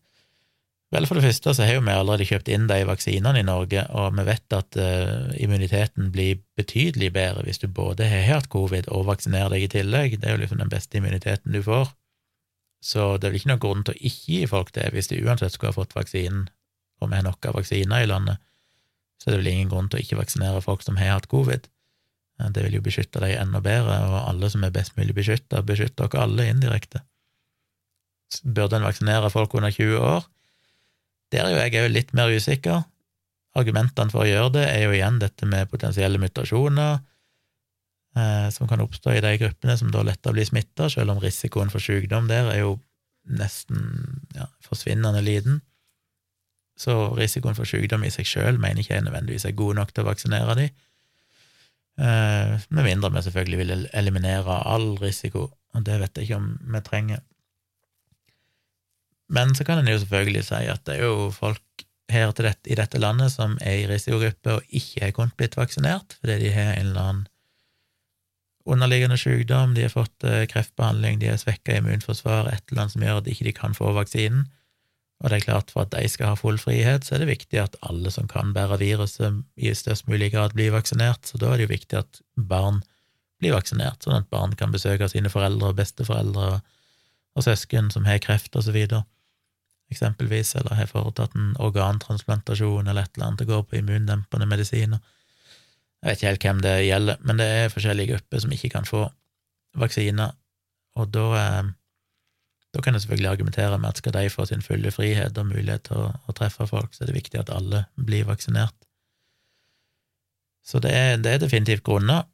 Vel, 0.93 1.07
for 1.09 1.17
det 1.17 1.25
første 1.25 1.55
så 1.57 1.65
har 1.65 1.79
jo 1.79 1.85
vi 1.87 1.93
allerede 1.95 2.27
kjøpt 2.29 2.51
inn 2.53 2.67
de 2.69 2.83
vaksinene 2.85 3.41
i 3.41 3.47
Norge, 3.49 3.87
og 3.97 4.13
vi 4.19 4.27
vet 4.29 4.57
at 4.57 4.77
uh, 4.77 5.31
immuniteten 5.41 6.11
blir 6.13 6.43
betydelig 6.59 7.09
bedre 7.15 7.47
hvis 7.47 7.63
du 7.63 7.71
både 7.73 8.11
har 8.11 8.27
hatt 8.29 8.51
covid 8.53 8.91
og 8.93 9.07
vaksinerer 9.09 9.55
deg 9.55 9.65
i 9.65 9.71
tillegg. 9.73 10.19
Det 10.21 10.29
er 10.29 10.37
jo 10.37 10.43
liksom 10.43 10.61
den 10.61 10.73
beste 10.73 11.01
immuniteten 11.01 11.57
du 11.57 11.63
får. 11.65 11.95
Så 12.85 13.15
det 13.17 13.29
er 13.29 13.33
vel 13.33 13.41
ikke 13.41 13.53
noen 13.55 13.63
grunn 13.63 13.87
til 13.87 13.97
å 13.97 14.03
ikke 14.03 14.35
gi 14.35 14.41
folk 14.51 14.73
det 14.77 14.91
hvis 14.93 15.09
de 15.09 15.23
uansett 15.25 15.55
skulle 15.55 15.73
ha 15.73 15.79
fått 15.79 15.97
vaksinen, 15.97 16.51
og 17.01 17.09
vi 17.09 17.17
har 17.17 17.25
nok 17.25 17.49
av 17.49 17.57
vaksiner 17.57 18.05
i 18.05 18.11
landet. 18.11 18.43
Så 19.17 19.31
det 19.31 19.39
er 19.39 19.43
vel 19.45 19.53
ingen 19.55 19.73
grunn 19.73 19.89
til 19.89 20.01
å 20.01 20.05
ikke 20.05 20.19
vaksinere 20.19 20.61
folk 20.61 20.85
som 20.85 21.01
har 21.01 21.15
hatt 21.15 21.31
covid. 21.33 21.71
Det 22.43 22.67
vil 22.67 22.77
jo 22.77 22.85
beskytte 22.85 23.23
deg 23.23 23.37
enda 23.39 23.63
bedre, 23.65 23.97
og 24.11 24.19
alle 24.27 24.51
som 24.51 24.65
er 24.67 24.75
best 24.75 24.97
mulig 24.99 25.15
beskytta, 25.15 25.63
beskytter 25.65 26.11
dere 26.11 26.27
alle 26.27 26.49
indirekte. 26.51 27.05
Burde 28.43 28.81
en 28.81 28.89
vaksinere 28.89 29.31
folk 29.31 29.55
under 29.55 29.71
20 29.71 30.03
år? 30.03 30.27
Der 31.33 31.47
er 31.47 31.55
jo 31.55 31.63
jeg 31.63 31.81
òg 31.81 31.93
litt 31.93 32.13
mer 32.17 32.33
usikker. 32.33 32.85
Argumentene 33.59 34.13
for 34.13 34.25
å 34.25 34.29
gjøre 34.29 34.53
det 34.59 34.67
er 34.69 34.87
jo 34.87 34.95
igjen 34.97 35.19
dette 35.21 35.49
med 35.49 35.69
potensielle 35.69 36.21
mutasjoner 36.21 37.01
eh, 38.17 38.49
som 38.55 38.69
kan 38.69 38.81
oppstå 38.85 39.17
i 39.17 39.25
de 39.25 39.35
gruppene 39.41 39.77
som 39.81 39.91
da 39.93 40.05
lettere 40.07 40.37
blir 40.37 40.49
smitta, 40.49 40.89
selv 40.93 41.15
om 41.15 41.21
risikoen 41.21 41.73
for 41.73 41.85
sykdom 41.85 42.31
der 42.31 42.49
er 42.55 42.63
jo 42.63 42.79
nesten 43.29 43.83
ja, 44.37 44.49
forsvinnende 44.67 45.21
liten. 45.25 45.61
Så 46.79 47.13
risikoen 47.17 47.57
for 47.57 47.69
sykdom 47.69 48.07
i 48.07 48.13
seg 48.13 48.27
sjøl 48.27 48.59
mener 48.61 48.83
ikke 48.83 48.97
jeg 48.97 49.07
nødvendigvis 49.07 49.45
er 49.47 49.59
god 49.59 49.79
nok 49.79 49.93
til 49.93 50.05
å 50.05 50.09
vaksinere 50.09 50.57
de. 50.59 50.71
Eh, 52.01 52.55
med 52.73 52.89
mindre 52.89 53.13
vi 53.13 53.25
selvfølgelig 53.27 53.61
vil 53.61 53.87
eliminere 53.93 54.63
all 54.65 54.95
risiko, 55.01 55.51
og 55.77 55.85
det 55.87 56.01
vet 56.01 56.17
jeg 56.17 56.31
ikke 56.31 56.41
om 56.41 56.49
vi 56.73 56.83
trenger. 56.87 57.21
Men 59.33 59.55
så 59.57 59.65
kan 59.65 59.81
en 59.81 59.91
jo 59.91 59.99
selvfølgelig 60.03 60.45
si 60.51 60.63
at 60.69 60.85
det 60.89 60.99
er 60.99 61.07
jo 61.09 61.31
folk 61.35 61.87
her 62.13 62.33
dette, 62.37 62.69
i 62.69 62.77
dette 62.77 63.01
landet 63.01 63.33
som 63.33 63.55
er 63.65 63.83
i 63.83 63.87
risikogruppe 63.89 64.59
og 64.59 64.75
ikke 64.77 65.07
er 65.07 65.15
kunnet 65.17 65.37
blitt 65.39 65.57
vaksinert 65.57 66.19
fordi 66.19 66.43
de 66.43 66.51
har 66.53 66.75
en 66.75 66.91
eller 66.91 67.07
annen 67.07 67.29
underliggende 68.69 69.19
sykdom, 69.19 69.75
de 69.75 69.87
har 69.87 69.93
fått 69.93 70.25
eh, 70.25 70.45
kreftbehandling, 70.51 71.19
de 71.19 71.33
har 71.33 71.39
svekka 71.41 71.81
immunforsvar, 71.81 72.47
et 72.47 72.63
eller 72.71 72.85
annet 72.85 72.95
som 72.95 73.03
gjør 73.03 73.19
at 73.19 73.27
de 73.27 73.35
ikke 73.35 73.55
kan 73.57 73.75
få 73.75 73.91
vaksinen. 73.97 74.45
Og 75.23 75.31
det 75.31 75.39
er 75.39 75.47
klart, 75.47 75.71
for 75.71 75.85
at 75.85 75.93
de 75.95 76.09
skal 76.11 76.33
ha 76.33 76.39
full 76.39 76.59
frihet, 76.59 77.07
så 77.07 77.15
er 77.15 77.23
det 77.23 77.31
viktig 77.31 77.61
at 77.63 77.77
alle 77.87 78.11
som 78.11 78.27
kan 78.31 78.51
bære 78.55 78.81
viruset, 78.81 79.43
i 79.55 79.71
størst 79.75 80.09
mulig 80.11 80.33
grad 80.35 80.57
blir 80.59 80.75
vaksinert. 80.75 81.27
Så 81.27 81.39
da 81.39 81.53
er 81.53 81.61
det 81.61 81.69
jo 81.69 81.75
viktig 81.75 81.99
at 82.01 82.23
barn 82.35 82.83
blir 83.43 83.55
vaksinert, 83.55 84.03
sånn 84.03 84.19
at 84.19 84.31
barn 84.35 84.55
kan 84.59 84.75
besøke 84.75 85.09
sine 85.11 85.31
foreldre 85.31 85.71
og 85.71 85.79
besteforeldre 85.79 86.49
og, 86.59 87.43
søsken 87.43 87.89
som 87.91 88.05
har 88.07 88.21
kreft 88.23 88.55
og 88.59 88.67
så 88.67 88.75
videre, 88.75 89.07
eksempelvis, 89.93 90.55
eller 90.59 90.77
har 90.79 90.91
foretatt 90.91 91.35
en 91.39 91.53
organtransplantasjon 91.63 92.89
eller 92.89 93.05
et 93.05 93.17
eller 93.17 93.29
annet 93.29 93.45
og 93.45 93.53
går 93.53 93.67
på 93.69 93.79
immundempende 93.81 94.49
medisiner. 94.51 95.03
Jeg 96.03 96.09
vet 96.09 96.19
ikke 96.19 96.31
helt 96.31 96.47
hvem 96.49 96.63
det 96.65 96.77
gjelder, 96.87 97.21
men 97.23 97.39
det 97.39 97.47
er 97.47 97.73
forskjellige 97.73 98.17
grupper 98.17 98.43
som 98.43 98.55
ikke 98.57 98.73
kan 98.73 98.89
få 98.89 99.05
vaksiner, 99.79 100.35
og 100.99 101.13
da, 101.15 101.27
eh, 101.39 101.69
da 102.75 102.83
kan 102.83 102.95
jeg 102.97 103.05
selvfølgelig 103.05 103.31
argumentere 103.31 103.79
med 103.79 103.89
at 103.89 104.01
skal 104.03 104.17
de 104.17 104.31
få 104.31 104.45
sin 104.49 104.65
fulle 104.65 104.91
frihet 104.93 105.39
og 105.39 105.47
mulighet 105.47 105.87
til 105.89 106.03
å, 106.03 106.09
å 106.29 106.35
treffe 106.37 106.67
folk, 106.69 106.93
så 106.93 107.05
er 107.05 107.13
det 107.13 107.21
viktig 107.21 107.41
at 107.41 107.53
alle 107.55 107.87
blir 107.97 108.27
vaksinert. 108.29 108.77
Så 110.63 110.79
det 110.83 110.93
er, 110.95 111.17
det 111.19 111.33
er 111.33 111.43
definitivt 111.43 111.85
grunner, 111.87 112.27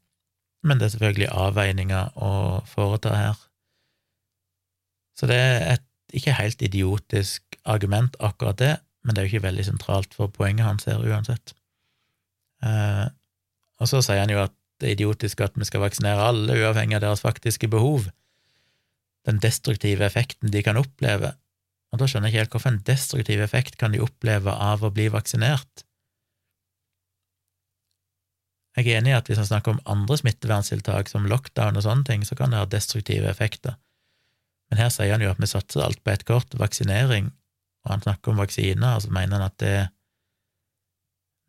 men 0.66 0.78
det 0.78 0.88
er 0.88 0.94
selvfølgelig 0.96 1.30
avveininger 1.32 2.18
å 2.18 2.32
foreta 2.68 3.14
her. 3.14 3.44
Så 5.18 5.28
det 5.30 5.38
er 5.38 5.60
et 5.74 5.84
ikke 6.14 6.36
helt 6.38 6.62
idiotisk 6.64 7.47
argument, 7.68 8.16
akkurat 8.20 8.58
det, 8.60 8.74
men 9.04 9.14
det 9.14 9.22
er 9.22 9.28
jo 9.28 9.36
ikke 9.36 9.48
veldig 9.48 9.66
sentralt 9.68 10.14
for 10.16 10.32
poenget 10.32 10.66
hans 10.66 10.88
her 10.88 11.00
uansett. 11.04 11.54
Eh, 12.66 13.06
og 13.78 13.90
så 13.90 14.02
sier 14.02 14.24
han 14.24 14.32
jo 14.32 14.42
at 14.42 14.54
det 14.78 14.88
er 14.88 14.96
idiotisk 14.96 15.42
at 15.42 15.56
vi 15.58 15.66
skal 15.66 15.82
vaksinere 15.82 16.28
alle, 16.30 16.54
uavhengig 16.60 16.98
av 16.98 17.04
deres 17.06 17.22
faktiske 17.24 17.70
behov. 17.70 18.08
Den 19.26 19.40
destruktive 19.42 20.06
effekten 20.06 20.52
de 20.54 20.62
kan 20.66 20.78
oppleve. 20.78 21.32
Og 21.92 22.00
da 22.00 22.06
skjønner 22.06 22.28
jeg 22.28 22.34
ikke 22.34 22.44
helt 22.44 22.56
hvorfor 22.56 22.74
en 22.74 22.84
destruktiv 22.86 23.42
effekt 23.42 23.78
kan 23.80 23.94
de 23.94 24.02
oppleve 24.04 24.52
av 24.52 24.84
å 24.84 24.92
bli 24.94 25.08
vaksinert. 25.12 25.84
Jeg 28.78 28.92
er 28.92 29.00
enig 29.00 29.10
i 29.10 29.16
at 29.16 29.26
hvis 29.26 29.40
han 29.40 29.48
snakker 29.48 29.74
om 29.74 29.82
andre 29.90 30.20
smitteverntiltak, 30.20 31.08
som 31.10 31.26
lockdown 31.26 31.80
og 31.80 31.82
sånne 31.82 32.06
ting, 32.06 32.22
så 32.22 32.36
kan 32.38 32.52
det 32.52 32.60
ha 32.60 32.68
destruktive 32.70 33.26
effekter. 33.30 33.74
Men 34.70 34.84
her 34.84 34.92
sier 34.94 35.16
han 35.16 35.24
jo 35.24 35.32
at 35.32 35.40
vi 35.42 35.48
satser 35.50 35.82
alt 35.82 36.02
på 36.04 36.12
ett 36.12 36.26
kort, 36.28 36.54
vaksinering, 36.60 37.32
og 37.88 37.94
han 37.96 38.04
snakker 38.04 38.32
om 38.32 38.42
vaksiner, 38.42 39.00
så 39.02 39.10
mener 39.14 39.38
han 39.40 39.48
at 39.48 39.58
det 39.62 39.78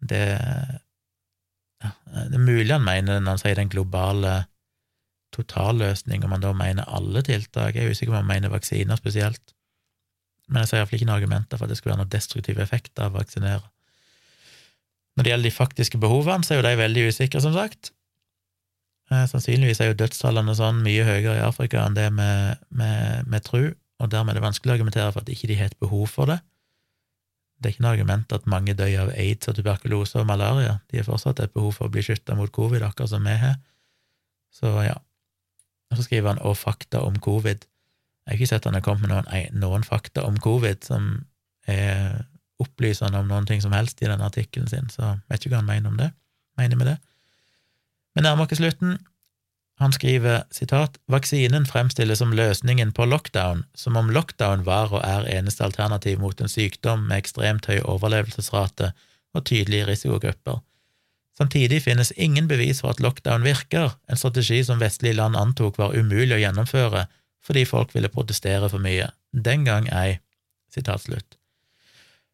det 0.10 0.24
ja, 1.84 1.90
Det 2.16 2.38
er 2.38 2.44
mulig 2.44 2.72
han 2.72 2.86
mener 2.86 3.18
det 3.18 3.24
når 3.24 3.36
han 3.36 3.41
sier 3.41 3.60
den 3.60 3.72
globale 3.72 4.34
totalløsning, 5.36 6.24
om 6.26 6.34
han 6.34 6.44
da 6.44 6.53
mener 6.57 6.88
alle 6.90 7.22
tiltak. 7.24 7.76
Jeg 7.76 7.86
er 7.86 7.91
usikker 7.91 8.14
på 8.14 8.18
om 8.18 8.24
han 8.24 8.32
mener 8.32 8.53
vaksiner 8.53 8.98
spesielt. 8.98 9.53
Men 10.49 10.64
jeg 10.64 10.72
ser 10.72 10.80
iallfall 10.80 10.98
ikke 10.98 11.10
noen 11.10 11.20
argumenter 11.20 11.60
for 11.60 11.68
at 11.68 11.74
det 11.74 11.78
skulle 11.78 11.94
være 11.94 12.02
noen 12.02 12.16
destruktiv 12.16 12.60
effekt 12.64 12.98
av 12.98 13.14
å 13.14 13.20
vaksinere. 13.20 13.68
Når 15.16 15.26
det 15.26 15.34
gjelder 15.34 15.49
de 15.49 15.53
faktiske 15.53 16.02
behovene, 16.02 16.48
så 16.48 16.56
er 16.56 16.61
jo 16.61 16.66
de 16.66 16.80
veldig 16.80 17.06
usikre, 17.11 17.41
som 17.44 17.53
sagt. 17.53 17.91
Eh, 19.11 19.26
sannsynligvis 19.30 19.82
er 19.84 19.91
jo 19.91 19.99
dødstallene 19.99 20.56
sånn 20.57 20.82
mye 20.86 21.06
høyere 21.06 21.38
i 21.38 21.45
Afrika 21.45 21.84
enn 21.86 21.98
det 21.98 22.10
vi 22.14 23.41
tror, 23.45 23.72
og 24.00 24.12
dermed 24.12 24.34
er 24.34 24.40
det 24.40 24.46
vanskelig 24.46 24.72
å 24.72 24.78
argumentere 24.78 25.12
for 25.12 25.24
at 25.24 25.32
ikke 25.32 25.50
de 25.52 25.58
har 25.60 25.72
et 25.72 25.82
behov 25.82 26.08
for 26.12 26.32
det. 26.32 26.40
Det 27.60 27.68
er 27.68 27.76
ikke 27.76 27.84
noe 27.84 27.96
argument 27.98 28.36
at 28.36 28.48
mange 28.48 28.76
dør 28.80 28.94
av 29.04 29.12
aids 29.20 29.50
og 29.52 29.58
tuberkulose 29.58 30.22
og 30.22 30.30
malaria. 30.30 30.78
De 30.88 31.02
har 31.02 31.08
fortsatt 31.08 31.42
et 31.44 31.54
behov 31.54 31.76
for 31.76 31.90
å 31.90 31.92
bli 31.92 32.04
skytta 32.06 32.38
mot 32.40 32.52
covid, 32.56 32.86
akkurat 32.88 33.12
som 33.12 33.28
vi 33.28 33.36
har. 33.42 33.58
Så 34.56 34.72
ja. 34.86 34.96
Og 35.92 36.00
så 36.00 36.06
skriver 36.06 36.32
han 36.32 36.40
'og 36.40 36.58
fakta 36.58 37.02
om 37.02 37.20
covid'. 37.20 37.68
Jeg 38.26 38.32
har 38.32 38.38
ikke 38.38 38.48
sett 38.48 38.64
han 38.64 38.74
har 38.74 38.82
kommet 38.82 39.02
med 39.02 39.10
noen, 39.10 39.60
noen 39.60 39.84
fakta 39.84 40.24
om 40.24 40.38
covid 40.38 40.84
som 40.84 41.26
er 41.68 42.26
opplysende 42.60 43.20
om 43.20 43.28
noen 43.28 43.46
ting 43.46 43.62
som 43.62 43.72
helst 43.72 44.02
i 44.02 44.06
den 44.06 44.22
artikkelen 44.22 44.68
sin, 44.68 44.90
så 44.90 45.02
jeg 45.02 45.22
vet 45.30 45.46
ikke 45.46 45.56
hva 45.56 45.64
han 45.64 45.66
mener 45.66 45.90
om 45.90 45.98
det. 45.98 46.12
Mener 46.58 46.76
med 46.76 46.88
det. 46.88 46.98
Men 48.16 48.24
nærmer 48.24 48.46
oss 48.46 48.60
slutten. 48.60 48.98
Han 49.80 49.93
skriver 49.95 50.43
sitat, 50.51 50.97
vaksinen 51.07 51.65
fremstilles 51.65 52.19
som 52.19 52.34
løsningen 52.35 52.91
på 52.91 53.06
lockdown, 53.07 53.64
som 53.73 53.95
om 53.95 54.10
lockdown 54.11 54.65
var 54.68 54.91
og 54.91 55.06
er 55.07 55.27
eneste 55.31 55.64
alternativ 55.64 56.19
mot 56.19 56.41
en 56.41 56.51
sykdom 56.51 57.06
med 57.07 57.23
ekstremt 57.23 57.69
høy 57.72 57.80
overlevelsesrate 57.85 58.91
og 59.34 59.45
tydelige 59.47 59.88
risikogrupper. 59.88 60.60
Samtidig 61.39 61.80
finnes 61.85 62.11
ingen 62.18 62.49
bevis 62.51 62.81
for 62.84 62.91
at 62.91 62.99
lockdown 62.99 63.45
virker, 63.47 63.95
en 64.11 64.19
strategi 64.19 64.60
som 64.68 64.81
vestlige 64.84 65.15
land 65.15 65.39
antok 65.39 65.80
var 65.80 65.95
umulig 65.95 66.35
å 66.35 66.41
gjennomføre 66.43 67.06
fordi 67.47 67.64
folk 67.65 67.93
ville 67.95 68.11
protestere 68.11 68.68
for 68.68 68.84
mye. 68.84 69.07
Den 69.31 69.64
gang 69.64 69.88
ei. 69.95 70.19
Sitat 70.69 71.06
slutt. 71.06 71.38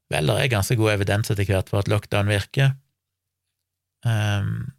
Vel, 0.09 0.25
det 0.25 0.39
er 0.41 0.49
ganske 0.51 0.75
god 0.79 0.95
evidens 0.95 1.29
etter 1.29 1.45
hvert 1.45 1.69
for 1.69 1.83
at 1.83 1.91
lockdown 1.91 2.27
virker. 2.29 2.73
Um, 4.01 4.73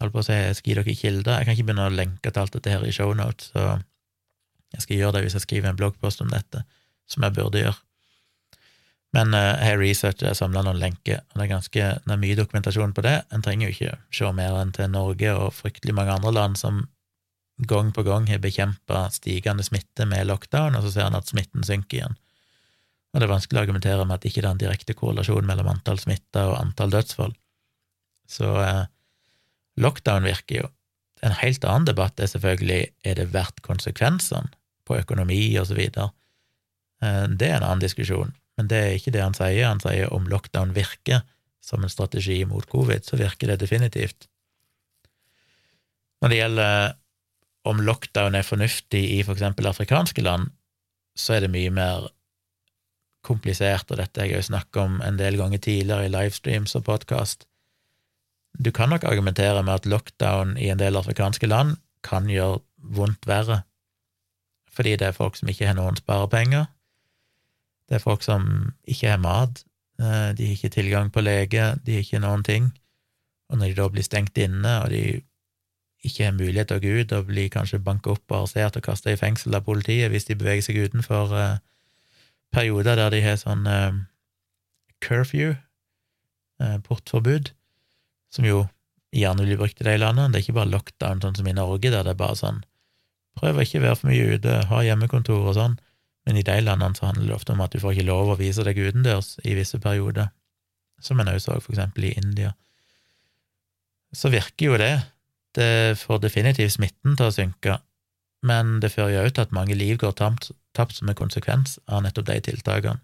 holdt 0.00 0.14
på 0.16 0.22
å 0.22 0.26
si 0.26 0.36
jeg 0.36 0.56
skal 0.58 0.70
gi 0.70 0.78
dere 0.78 0.96
kilder. 1.02 1.36
Jeg 1.38 1.46
kan 1.46 1.56
ikke 1.56 1.68
begynne 1.68 1.86
å 1.88 1.94
lenke 1.94 2.32
til 2.32 2.42
alt 2.42 2.56
dette 2.56 2.72
her 2.72 2.86
i 2.86 2.94
shownotes, 2.94 3.52
så 3.54 3.76
jeg 4.74 4.84
skal 4.86 5.00
gjøre 5.00 5.16
det 5.16 5.24
hvis 5.26 5.36
jeg 5.38 5.46
skriver 5.46 5.70
en 5.70 5.78
bloggpost 5.78 6.22
om 6.24 6.30
dette, 6.32 6.64
som 7.10 7.26
jeg 7.26 7.36
burde 7.36 7.62
gjøre. 7.62 7.78
Men 9.16 9.34
uh, 9.34 9.56
jeg 9.58 9.66
har 9.72 9.80
researchet 9.80 10.30
og 10.30 10.38
samla 10.38 10.62
noen 10.62 10.78
lenker, 10.78 11.24
og 11.32 11.40
det 11.40 11.44
er 11.46 11.50
ganske 11.50 11.86
det 12.04 12.14
er 12.14 12.22
mye 12.22 12.38
dokumentasjon 12.38 12.94
på 12.94 13.02
det. 13.06 13.16
En 13.34 13.42
trenger 13.42 13.66
jo 13.66 13.74
ikke 13.74 13.96
se 14.14 14.32
mer 14.36 14.58
enn 14.60 14.70
til 14.76 14.90
Norge 14.92 15.34
og 15.34 15.54
fryktelig 15.56 15.96
mange 15.98 16.14
andre 16.14 16.34
land 16.36 16.58
som 16.60 16.84
gang 17.68 17.90
på 17.92 18.04
gang 18.06 18.28
har 18.30 18.40
bekjempa 18.40 19.08
stigende 19.12 19.66
smitte 19.66 20.06
med 20.08 20.28
lockdown, 20.30 20.78
og 20.78 20.86
så 20.86 20.94
ser 20.94 21.08
en 21.08 21.18
at 21.18 21.28
smitten 21.28 21.66
synker 21.66 21.98
igjen. 21.98 22.16
Og 23.10 23.18
det 23.18 23.26
er 23.26 23.32
vanskelig 23.34 23.58
å 23.58 23.64
argumentere 23.64 24.06
med 24.06 24.20
at 24.20 24.26
ikke 24.28 24.44
det 24.44 24.48
er 24.48 24.54
en 24.54 24.62
direkte 24.62 24.94
korrelasjon 24.96 25.46
mellom 25.46 25.68
antall 25.72 25.98
smitta 25.98 26.46
og 26.52 26.60
antall 26.60 26.94
dødsfall. 26.94 27.34
Så 28.30 28.52
eh, 28.62 28.84
lockdown 29.80 30.26
virker 30.28 30.62
jo. 30.62 30.70
En 31.24 31.36
helt 31.36 31.64
annen 31.68 31.88
debatt 31.88 32.20
er 32.20 32.30
selvfølgelig 32.32 32.82
er 33.04 33.18
det 33.18 33.30
verdt 33.34 33.60
konsekvensene 33.66 34.48
på 34.88 34.98
økonomi 35.00 35.42
og 35.60 35.68
så 35.68 35.76
videre. 35.76 36.10
Eh, 37.04 37.26
det 37.28 37.50
er 37.50 37.58
en 37.58 37.66
annen 37.66 37.84
diskusjon, 37.84 38.32
men 38.56 38.70
det 38.70 38.80
er 38.80 38.96
ikke 38.96 39.12
det 39.14 39.24
han 39.24 39.36
sier. 39.36 39.68
Han 39.68 39.82
sier 39.82 40.12
om 40.14 40.28
lockdown 40.30 40.74
virker 40.76 41.24
som 41.64 41.84
en 41.84 41.92
strategi 41.92 42.40
mot 42.48 42.66
covid, 42.68 43.04
så 43.04 43.18
virker 43.20 43.52
det 43.52 43.60
definitivt. 43.60 44.26
Når 46.20 46.32
det 46.32 46.40
gjelder 46.40 46.96
om 47.68 47.82
lockdown 47.84 48.36
er 48.36 48.46
fornuftig 48.46 49.02
i 49.18 49.20
for 49.24 49.36
eksempel 49.36 49.68
afrikanske 49.68 50.24
land, 50.24 50.48
så 51.16 51.36
er 51.36 51.44
det 51.44 51.52
mye 51.52 51.72
mer 51.74 52.08
komplisert, 53.26 53.90
og 53.92 54.00
dette 54.00 54.22
har 54.22 54.30
jeg 54.30 54.40
jo 54.40 54.48
snakket 54.48 54.80
om 54.80 55.00
en 55.04 55.18
del 55.20 55.36
ganger 55.36 55.60
tidligere 55.60 56.08
i 56.08 56.12
livestreams 56.12 56.76
og 56.78 56.86
podkast. 56.88 57.44
Du 58.58 58.70
kan 58.74 58.90
nok 58.90 59.04
argumentere 59.04 59.62
med 59.62 59.74
at 59.74 59.86
lockdown 59.86 60.56
i 60.58 60.68
en 60.70 60.78
del 60.80 60.98
afrikanske 60.98 61.46
land 61.46 61.76
kan 62.06 62.28
gjøre 62.28 62.60
vondt 62.96 63.26
verre, 63.28 63.62
fordi 64.70 64.96
det 64.96 65.10
er 65.10 65.16
folk 65.16 65.36
som 65.36 65.48
ikke 65.50 65.68
har 65.68 65.76
noen 65.76 65.98
sparepenger, 65.98 66.66
det 67.88 67.98
er 67.98 68.04
folk 68.04 68.22
som 68.22 68.44
ikke 68.88 69.10
har 69.10 69.22
mat, 69.22 69.64
eh, 70.00 70.30
de 70.36 70.46
har 70.46 70.54
ikke 70.54 70.74
tilgang 70.76 71.10
på 71.12 71.20
lege, 71.20 71.74
de 71.84 71.96
har 71.96 72.04
ikke 72.04 72.22
noen 72.22 72.44
ting, 72.46 72.70
og 73.50 73.58
når 73.58 73.72
de 73.72 73.80
da 73.80 73.88
blir 73.90 74.06
stengt 74.06 74.38
inne, 74.38 74.76
og 74.84 74.90
de 74.90 75.02
ikke 76.06 76.24
har 76.24 76.36
mulighet 76.36 76.70
til 76.70 76.78
å 76.78 76.84
gå 76.84 76.92
ut 77.02 77.12
og 77.12 77.26
blir 77.28 77.50
kanskje 77.52 77.82
banka 77.84 78.14
opp 78.14 78.24
og 78.30 78.36
arrestert 78.38 78.78
og 78.78 78.86
kasta 78.86 79.12
i 79.12 79.18
fengsel 79.20 79.56
av 79.58 79.66
politiet 79.66 80.08
hvis 80.08 80.30
de 80.30 80.36
beveger 80.38 80.64
seg 80.64 80.78
utenfor 80.80 81.34
uh, 81.36 81.58
perioder 82.54 82.96
der 82.96 83.12
de 83.12 83.20
har 83.20 83.36
sånn 83.40 83.66
uh, 83.68 83.98
curfew, 85.04 85.54
portforbud, 86.84 87.52
som 88.30 88.46
jo 88.46 88.64
gjerne 89.14 89.44
blir 89.46 89.58
brukt 89.58 89.80
i 89.82 89.86
de 89.86 89.96
landene. 89.98 90.30
Det 90.30 90.40
er 90.40 90.46
ikke 90.46 90.58
bare 90.60 90.72
lockdown, 90.72 91.22
sånn 91.22 91.38
som 91.38 91.48
i 91.50 91.56
Norge, 91.56 91.90
der 91.90 92.06
det 92.06 92.14
er 92.14 92.20
bare 92.20 92.38
sånn 92.38 92.60
prøv 93.38 93.60
å 93.60 93.64
ikke 93.64 93.82
være 93.84 93.98
for 93.98 94.10
mye 94.10 94.36
ute, 94.36 94.56
ha 94.70 94.82
hjemmekontor 94.84 95.48
og 95.48 95.56
sånn, 95.56 95.76
men 96.28 96.38
i 96.38 96.44
de 96.46 96.56
landene 96.62 96.98
så 96.98 97.08
handler 97.08 97.30
det 97.30 97.36
ofte 97.38 97.54
om 97.54 97.62
at 97.64 97.72
du 97.72 97.80
får 97.82 97.96
ikke 97.96 98.08
lov 98.10 98.32
å 98.32 98.38
vise 98.40 98.64
deg 98.66 98.78
utendørs 98.78 99.36
i 99.46 99.54
visse 99.56 99.80
perioder, 99.82 100.32
som 101.00 101.20
en 101.20 101.30
også 101.32 101.54
så 101.54 101.60
for 101.62 101.74
eksempel 101.74 102.10
i 102.10 102.16
India. 102.20 102.52
Så 104.12 104.32
virker 104.32 104.66
jo 104.66 104.80
det. 104.80 104.94
Det 105.56 105.96
får 105.98 106.20
definitivt 106.22 106.76
smitten 106.76 107.16
til 107.18 107.30
å 107.30 107.34
synke, 107.34 107.78
men 108.46 108.78
det 108.82 108.92
fører 108.92 109.14
jo 109.14 109.22
òg 109.24 109.32
til 109.34 109.46
at 109.46 109.54
mange 109.56 109.76
liv 109.78 109.96
går 110.02 110.12
tapt, 110.18 110.50
tapt 110.76 110.98
som 110.98 111.08
en 111.10 111.18
konsekvens 111.18 111.78
av 111.88 112.04
nettopp 112.04 112.28
de 112.28 112.36
tiltakene. 112.50 113.00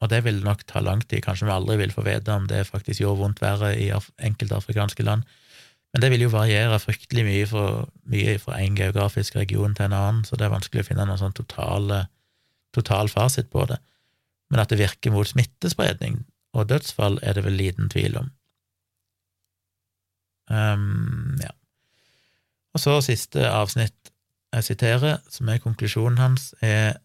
Og 0.00 0.08
det 0.08 0.22
vil 0.24 0.40
nok 0.44 0.64
ta 0.68 0.80
lang 0.80 1.02
tid, 1.04 1.20
kanskje 1.24 1.48
vi 1.48 1.52
aldri 1.52 1.76
vil 1.82 1.92
få 1.92 2.04
vite 2.06 2.32
om 2.32 2.46
det 2.48 2.66
faktisk 2.68 3.02
gjorde 3.02 3.20
vondt 3.20 3.42
verre 3.42 3.74
i 3.76 3.90
enkelte 3.92 4.56
afrikanske 4.56 5.04
land, 5.04 5.26
men 5.92 6.02
det 6.04 6.10
vil 6.12 6.24
jo 6.24 6.32
variere 6.32 6.78
fryktelig 6.78 7.24
mye 7.26 7.46
fra, 7.50 7.66
mye 8.12 8.36
fra 8.38 8.60
en 8.62 8.76
geografisk 8.78 9.36
region 9.36 9.74
til 9.74 9.88
en 9.88 9.96
annen, 9.96 10.24
så 10.24 10.38
det 10.38 10.46
er 10.46 10.52
vanskelig 10.52 10.84
å 10.84 10.86
finne 10.86 11.06
noen 11.06 11.18
sånn 11.18 11.34
total, 11.34 11.90
total 12.76 13.10
fasit 13.10 13.50
på 13.50 13.64
det. 13.66 13.80
Men 14.50 14.62
at 14.62 14.70
det 14.70 14.78
virker 14.78 15.14
mot 15.14 15.26
smittespredning 15.26 16.22
og 16.54 16.68
dødsfall, 16.70 17.18
er 17.22 17.34
det 17.34 17.44
vel 17.46 17.58
liten 17.58 17.90
tvil 17.90 18.20
om. 18.22 18.30
Um, 20.50 21.38
ja. 21.42 21.50
Og 22.74 22.82
så 22.82 22.96
siste 23.02 23.50
avsnitt 23.50 24.12
jeg 24.54 24.66
siterer, 24.66 25.20
som 25.30 25.50
er 25.50 25.62
konklusjonen 25.62 26.18
hans, 26.18 26.52
er 26.62 26.98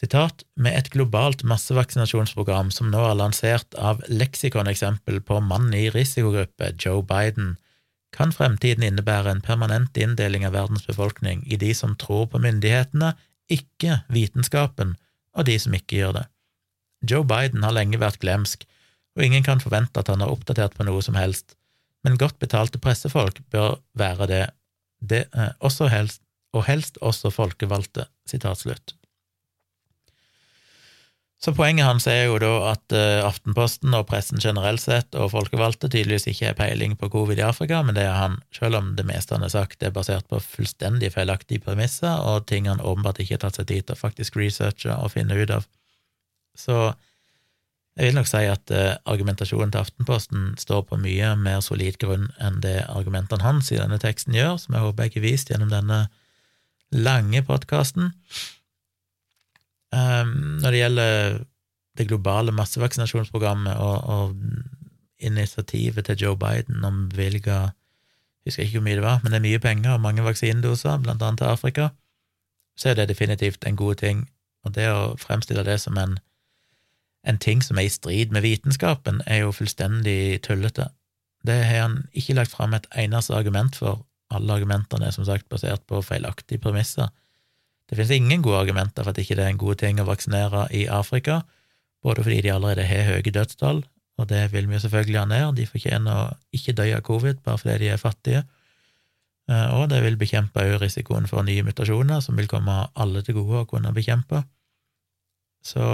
sitat 0.00 0.44
med 0.56 0.76
et 0.78 0.88
globalt 0.94 1.42
massevaksinasjonsprogram 1.44 2.70
som 2.72 2.88
nå 2.92 3.02
er 3.04 3.18
lansert 3.18 3.76
av 3.76 4.00
leksikoneksempel 4.08 5.20
på 5.26 5.40
mann 5.44 5.68
i 5.76 5.88
risikogruppe, 5.92 6.72
Joe 6.80 7.02
Biden, 7.04 7.56
kan 8.16 8.32
fremtiden 8.34 8.82
innebære 8.86 9.36
en 9.36 9.44
permanent 9.44 9.96
inndeling 10.00 10.46
av 10.46 10.56
verdens 10.56 10.86
befolkning 10.88 11.44
i 11.46 11.58
de 11.60 11.70
som 11.76 11.94
tror 12.00 12.26
på 12.32 12.40
myndighetene, 12.42 13.12
ikke 13.50 14.00
vitenskapen, 14.10 14.96
og 15.36 15.46
de 15.46 15.56
som 15.62 15.74
ikke 15.76 16.00
gjør 16.00 16.16
det. 16.20 16.26
Joe 17.10 17.26
Biden 17.26 17.62
har 17.66 17.76
lenge 17.76 18.00
vært 18.00 18.20
glemsk, 18.24 18.64
og 19.16 19.26
ingen 19.26 19.44
kan 19.46 19.62
forvente 19.62 20.00
at 20.00 20.10
han 20.10 20.24
har 20.24 20.32
oppdatert 20.32 20.76
på 20.78 20.86
noe 20.88 21.02
som 21.04 21.18
helst, 21.18 21.56
men 22.06 22.18
godt 22.18 22.38
betalte 22.40 22.80
pressefolk 22.82 23.42
bør 23.52 23.76
være 23.98 24.30
det, 24.30 24.44
det 25.00 25.24
også 25.60 25.90
helst, 25.92 26.22
og 26.56 26.64
helst 26.66 26.98
også 27.04 27.30
folkevalgte. 27.30 28.08
Sitat 28.26 28.64
slutt. 28.64 28.94
Så 31.40 31.54
poenget 31.56 31.86
hans 31.88 32.04
er 32.10 32.26
jo 32.26 32.36
da 32.40 32.50
at 32.74 32.92
uh, 32.92 33.24
Aftenposten 33.24 33.94
og 33.96 34.04
pressen 34.10 34.42
generelt 34.42 34.82
sett 34.82 35.16
og 35.16 35.30
folkevalgte 35.32 35.88
tydeligvis 35.88 36.28
ikke 36.28 36.50
har 36.50 36.58
peiling 36.58 36.98
på 37.00 37.08
covid 37.14 37.40
i 37.40 37.46
Afrika, 37.46 37.78
men 37.80 37.96
det 37.96 38.04
er 38.04 38.18
han, 38.18 38.36
selv 38.52 38.76
om 38.76 38.90
det 38.98 39.06
meste 39.08 39.32
han 39.32 39.46
har 39.46 39.54
sagt 39.54 39.80
er 39.82 39.94
basert 39.94 40.28
på 40.28 40.42
fullstendig 40.44 41.14
feilaktige 41.14 41.64
premisser 41.64 42.20
og 42.28 42.44
ting 42.50 42.68
han 42.68 42.84
åpenbart 42.84 43.22
ikke 43.24 43.38
har 43.38 43.46
tatt 43.46 43.62
seg 43.62 43.70
tid 43.72 43.88
til 43.88 43.96
å 43.96 44.02
faktisk 44.02 44.36
researche 44.36 44.92
og 44.92 45.14
finne 45.16 45.38
ut 45.40 45.54
av. 45.56 45.64
Så 46.60 46.76
jeg 47.96 48.10
vil 48.10 48.20
nok 48.20 48.28
si 48.28 48.44
at 48.44 48.76
uh, 48.76 49.00
argumentasjonen 49.08 49.72
til 49.72 49.80
Aftenposten 49.80 50.54
står 50.60 50.84
på 50.92 51.00
mye 51.00 51.32
mer 51.40 51.64
solid 51.64 51.96
grunn 52.04 52.28
enn 52.36 52.60
det 52.60 52.82
argumentene 52.92 53.48
hans 53.48 53.72
i 53.72 53.80
denne 53.80 54.00
teksten 54.02 54.36
gjør, 54.36 54.58
som 54.60 54.76
jeg 54.76 54.84
håper 54.84 55.08
jeg 55.08 55.14
ikke 55.14 55.28
vist 55.30 55.56
gjennom 55.56 55.72
denne 55.72 56.04
lange 56.92 57.40
podkasten. 57.48 58.12
Um, 59.90 60.60
når 60.62 60.70
det 60.70 60.80
gjelder 60.80 61.38
det 61.98 62.06
globale 62.08 62.52
massevaksinasjonsprogrammet 62.54 63.76
og, 63.76 64.04
og 64.04 64.36
initiativet 65.18 66.04
til 66.04 66.18
Joe 66.18 66.38
Biden 66.38 66.84
om 66.84 67.08
bevilga 67.08 67.56
Jeg 68.40 68.46
husker 68.46 68.62
ikke 68.62 68.78
hvor 68.78 68.84
mye 68.84 68.96
det 68.96 69.02
var, 69.02 69.20
men 69.22 69.32
det 69.32 69.36
er 69.36 69.48
mye 69.48 69.58
penger 69.58 69.92
og 69.92 70.00
mange 70.00 70.22
vaksinedoser, 70.24 70.98
blant 70.98 71.22
annet 71.22 71.38
til 71.38 71.44
Afrika, 71.44 71.88
så 72.78 72.88
er 72.88 72.94
det 72.94 73.08
definitivt 73.08 73.66
en 73.66 73.76
god 73.76 73.94
ting. 74.00 74.22
Og 74.64 74.72
det 74.74 74.86
å 74.88 75.16
fremstille 75.20 75.64
det 75.64 75.76
som 75.82 75.98
en, 76.00 76.16
en 77.28 77.38
ting 77.38 77.60
som 77.60 77.76
er 77.76 77.88
i 77.88 77.92
strid 77.92 78.32
med 78.32 78.46
vitenskapen, 78.46 79.20
er 79.26 79.42
jo 79.44 79.52
fullstendig 79.52 80.40
tullete. 80.46 80.88
Det 81.46 81.58
har 81.64 81.82
han 81.82 81.98
ikke 82.16 82.38
lagt 82.38 82.56
fram 82.56 82.74
et 82.74 82.88
eneste 82.96 83.36
argument 83.36 83.76
for. 83.76 84.06
Alle 84.30 84.56
argumentene 84.56 85.08
er 85.08 85.12
som 85.12 85.26
sagt 85.28 85.48
basert 85.52 85.84
på 85.90 86.00
feilaktige 86.06 86.62
premisser. 86.62 87.08
Det 87.90 87.96
finnes 87.98 88.12
ingen 88.14 88.42
gode 88.42 88.60
argumenter 88.62 89.02
for 89.02 89.10
at 89.10 89.18
ikke 89.18 89.34
det 89.34 89.44
er 89.44 89.50
en 89.50 89.58
god 89.58 89.80
ting 89.82 89.98
å 89.98 90.06
vaksinere 90.06 90.68
i 90.70 90.84
Afrika, 90.86 91.40
både 92.06 92.22
fordi 92.22 92.38
de 92.46 92.52
allerede 92.54 92.86
har 92.86 93.08
høye 93.08 93.34
dødstall, 93.34 93.82
og 94.20 94.28
det 94.30 94.44
vil 94.52 94.68
vi 94.68 94.76
jo 94.76 94.82
selvfølgelig 94.84 95.18
ha 95.18 95.26
ned, 95.26 95.56
de 95.58 95.66
fortjener 95.66 96.22
å 96.22 96.30
ikke 96.54 96.76
dø 96.78 96.86
av 96.94 97.02
covid 97.04 97.42
bare 97.42 97.58
fordi 97.58 97.76
de 97.82 97.90
er 97.90 98.00
fattige, 98.00 98.44
eh, 99.50 99.68
og 99.74 99.88
det 99.90 100.04
vil 100.04 100.18
bekjempe 100.20 100.62
òg 100.62 100.78
risikoen 100.84 101.26
for 101.26 101.42
nye 101.42 101.66
mutasjoner, 101.66 102.22
som 102.22 102.38
vil 102.38 102.48
komme 102.52 102.78
alle 102.94 103.24
til 103.26 103.40
gode 103.40 103.64
å 103.64 103.70
kunne 103.74 103.94
bekjempe. 103.96 104.44
Så 105.66 105.84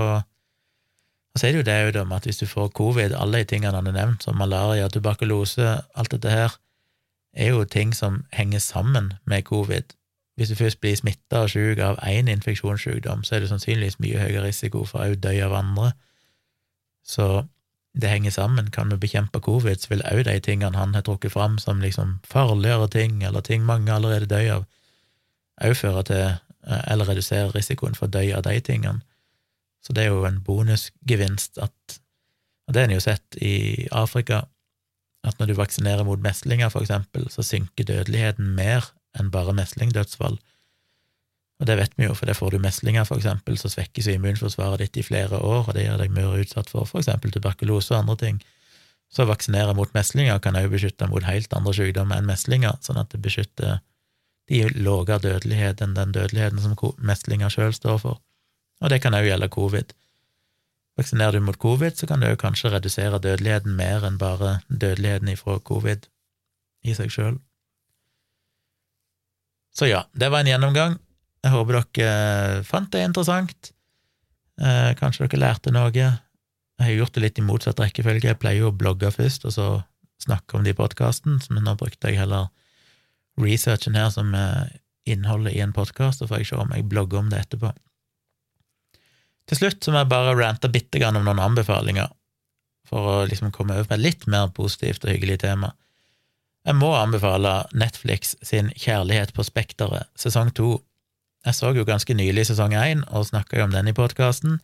og 1.37 1.41
så 1.41 1.51
er 1.51 1.53
det 1.53 1.59
jo 1.59 1.65
det 1.69 2.01
òg 2.01 2.13
at 2.17 2.25
hvis 2.25 2.39
du 2.41 2.47
får 2.49 2.71
covid, 2.73 3.13
alle 3.13 3.43
de 3.43 3.49
tingene 3.51 3.77
han 3.77 3.85
har 3.85 3.93
nevnt, 3.93 4.23
som 4.25 4.39
malaria, 4.41 4.87
tuberkulose, 4.89 5.83
alt 5.93 6.15
dette 6.15 6.33
her, 6.33 6.55
er 7.37 7.51
jo 7.53 7.67
ting 7.69 7.93
som 7.93 8.23
henger 8.33 8.63
sammen 8.65 9.11
med 9.29 9.45
covid. 9.45 9.93
Hvis 10.37 10.49
du 10.53 10.55
først 10.55 10.81
blir 10.81 10.97
smitta 10.97 11.47
og 11.47 11.51
sjuk 11.51 11.79
av 11.81 11.97
én 12.05 12.29
infeksjonssykdom, 12.29 13.25
så 13.25 13.37
er 13.37 13.45
det 13.45 13.49
sannsynligvis 13.49 14.01
mye 14.05 14.21
høyere 14.21 14.45
risiko 14.45 14.85
for 14.85 15.01
å 15.01 15.17
dø 15.17 15.33
av 15.47 15.55
andre. 15.57 15.93
Så 17.07 17.47
det 17.97 18.11
henger 18.13 18.31
sammen. 18.31 18.71
Kan 18.71 18.91
vi 18.93 18.99
bekjempe 19.01 19.41
covid, 19.41 19.81
så 19.81 19.95
vil 19.95 20.05
òg 20.11 20.25
de 20.29 20.37
tingene 20.45 20.77
han 20.77 20.95
har 20.95 21.05
trukket 21.07 21.33
fram 21.33 21.57
som 21.63 21.81
liksom 21.81 22.19
farligere 22.29 22.89
ting, 22.93 23.23
eller 23.25 23.41
ting 23.41 23.65
mange 23.65 23.93
allerede 23.93 24.29
dør 24.29 24.59
av, 24.59 24.67
òg 25.65 25.77
føre 25.81 26.03
til 26.11 26.25
eh, 26.27 26.83
eller 26.93 27.09
redusere 27.09 27.55
risikoen 27.55 27.97
for 27.97 28.11
å 28.11 28.15
dø 28.19 28.27
av 28.37 28.45
de 28.45 28.61
tingene. 28.61 29.01
Så 29.81 29.97
det 29.97 30.05
er 30.05 30.13
jo 30.13 30.27
en 30.29 30.43
bonusgevinst 30.45 31.63
at 31.63 32.01
Og 32.67 32.75
det 32.75 32.81
har 32.81 32.89
en 32.89 32.97
jo 32.97 33.01
sett 33.01 33.37
i 33.39 33.87
Afrika, 33.95 34.41
at 35.23 35.39
når 35.39 35.47
du 35.47 35.55
vaksinerer 35.55 36.03
mot 36.03 36.19
meslinger, 36.19 36.67
for 36.69 36.83
eksempel, 36.83 37.29
så 37.31 37.45
synker 37.47 37.87
dødeligheten 37.87 38.49
mer 38.59 38.89
enn 39.21 39.33
bare 39.35 39.55
meslingdødsfall. 39.57 40.39
Og 41.57 41.69
det 41.69 41.77
vet 41.79 41.95
vi 41.97 42.05
jo, 42.05 42.15
for 42.15 42.29
det 42.29 42.37
får 42.37 42.53
du 42.53 42.59
meslinger, 42.61 43.07
for 43.09 43.17
eksempel, 43.17 43.57
så 43.57 43.71
svekkes 43.73 44.11
immunforsvaret 44.13 44.83
ditt 44.83 44.99
i 45.01 45.07
flere 45.07 45.41
år, 45.41 45.65
og 45.65 45.75
det 45.75 45.87
gjør 45.87 46.03
deg 46.03 46.13
mer 46.13 46.37
utsatt 46.37 46.69
for 46.73 46.89
for 46.89 47.01
eksempel 47.01 47.33
tuberkulose 47.33 47.95
og 47.95 48.03
andre 48.03 48.17
ting. 48.21 48.43
Så 49.09 49.25
å 49.25 49.31
vaksinere 49.31 49.75
mot 49.79 49.93
meslinger 49.95 50.41
kan 50.45 50.59
også 50.59 50.73
beskytte 50.75 51.09
mot 51.09 51.25
helt 51.25 51.53
andre 51.57 51.73
sykdommer 51.79 52.21
enn 52.21 52.29
meslinger, 52.29 52.77
sånn 52.85 53.01
at 53.01 53.13
det 53.15 53.23
beskytter 53.25 53.79
de 54.51 54.67
lavere 54.77 55.19
dødelighet 55.23 55.81
enn 55.83 55.95
den 55.97 56.13
dødeligheten 56.15 56.61
som 56.63 56.77
meslinger 56.99 57.51
sjøl 57.51 57.73
står 57.75 58.03
for. 58.03 58.21
Og 58.83 58.93
det 58.93 59.01
kan 59.03 59.17
også 59.17 59.31
gjelde 59.31 59.49
covid. 59.49 59.95
Vaksinerer 60.97 61.33
du 61.33 61.41
mot 61.45 61.59
covid, 61.59 61.97
så 61.97 62.07
kan 62.07 62.21
du 62.21 62.29
kanskje 62.41 62.71
redusere 62.73 63.21
dødeligheten 63.23 63.75
mer 63.77 64.05
enn 64.07 64.21
bare 64.21 64.61
dødeligheten 64.69 65.33
ifra 65.33 65.59
covid 65.59 66.07
i 66.85 66.95
seg 66.97 67.13
sjøl. 67.13 67.41
Så 69.77 69.91
ja, 69.91 70.05
det 70.17 70.31
var 70.33 70.41
en 70.41 70.51
gjennomgang. 70.51 70.97
Jeg 71.45 71.53
håper 71.53 71.81
dere 71.81 72.13
eh, 72.13 72.63
fant 72.67 72.89
det 72.93 73.05
interessant. 73.05 73.73
Eh, 74.57 74.93
kanskje 74.97 75.27
dere 75.27 75.43
lærte 75.43 75.73
noe. 75.75 75.93
Jeg 75.93 76.83
har 76.83 76.95
gjort 76.95 77.17
det 77.17 77.25
litt 77.27 77.41
i 77.41 77.45
motsatt 77.45 77.83
rekkefølge. 77.83 78.31
Jeg 78.33 78.41
pleier 78.41 78.65
jo 78.65 78.73
å 78.73 78.77
blogge 78.77 79.13
først, 79.13 79.45
og 79.49 79.55
så 79.55 79.69
snakke 80.25 80.57
om 80.57 80.65
det 80.65 80.73
i 80.73 80.79
podkasten, 80.79 81.39
men 81.53 81.69
nå 81.69 81.77
brukte 81.77 82.09
jeg 82.09 82.23
heller 82.23 82.49
researchen 83.37 83.99
her 84.01 84.09
som 84.15 84.33
innholdet 85.07 85.55
i 85.55 85.61
en 85.61 85.75
podkast, 85.77 86.21
så 86.21 86.29
får 86.29 86.43
jeg 86.43 86.51
se 86.51 86.61
om 86.61 86.73
jeg 86.75 86.87
blogger 86.91 87.21
om 87.21 87.29
det 87.31 87.45
etterpå. 87.45 87.71
Til 89.47 89.61
slutt 89.61 89.85
så 89.85 89.93
må 89.95 90.03
jeg 90.03 90.11
bare 90.11 90.35
rante 90.35 90.71
bitte 90.73 90.99
grann 90.99 91.19
om 91.19 91.27
noen 91.27 91.43
anbefalinger, 91.43 92.11
for 92.87 93.11
å 93.13 93.17
liksom 93.31 93.53
komme 93.55 93.77
over 93.77 93.87
på 93.91 93.97
et 93.99 94.03
litt 94.03 94.27
mer 94.31 94.51
positivt 94.55 95.07
og 95.07 95.13
hyggelig 95.13 95.41
tema. 95.45 95.73
Jeg 96.67 96.75
må 96.75 96.89
anbefale 96.99 97.63
Netflix 97.79 98.35
sin 98.43 98.73
Kjærlighet 98.75 99.33
på 99.35 99.45
spekteret, 99.47 100.09
sesong 100.19 100.51
to. 100.55 100.81
Jeg 101.47 101.55
så 101.55 101.71
jo 101.71 101.85
ganske 101.87 102.15
nylig 102.15 102.49
sesong 102.49 102.75
én 102.75 103.05
og 103.07 103.29
snakka 103.29 103.61
jo 103.61 103.69
om 103.69 103.75
den 103.75 103.87
i 103.89 103.95
podkasten. 103.95 104.59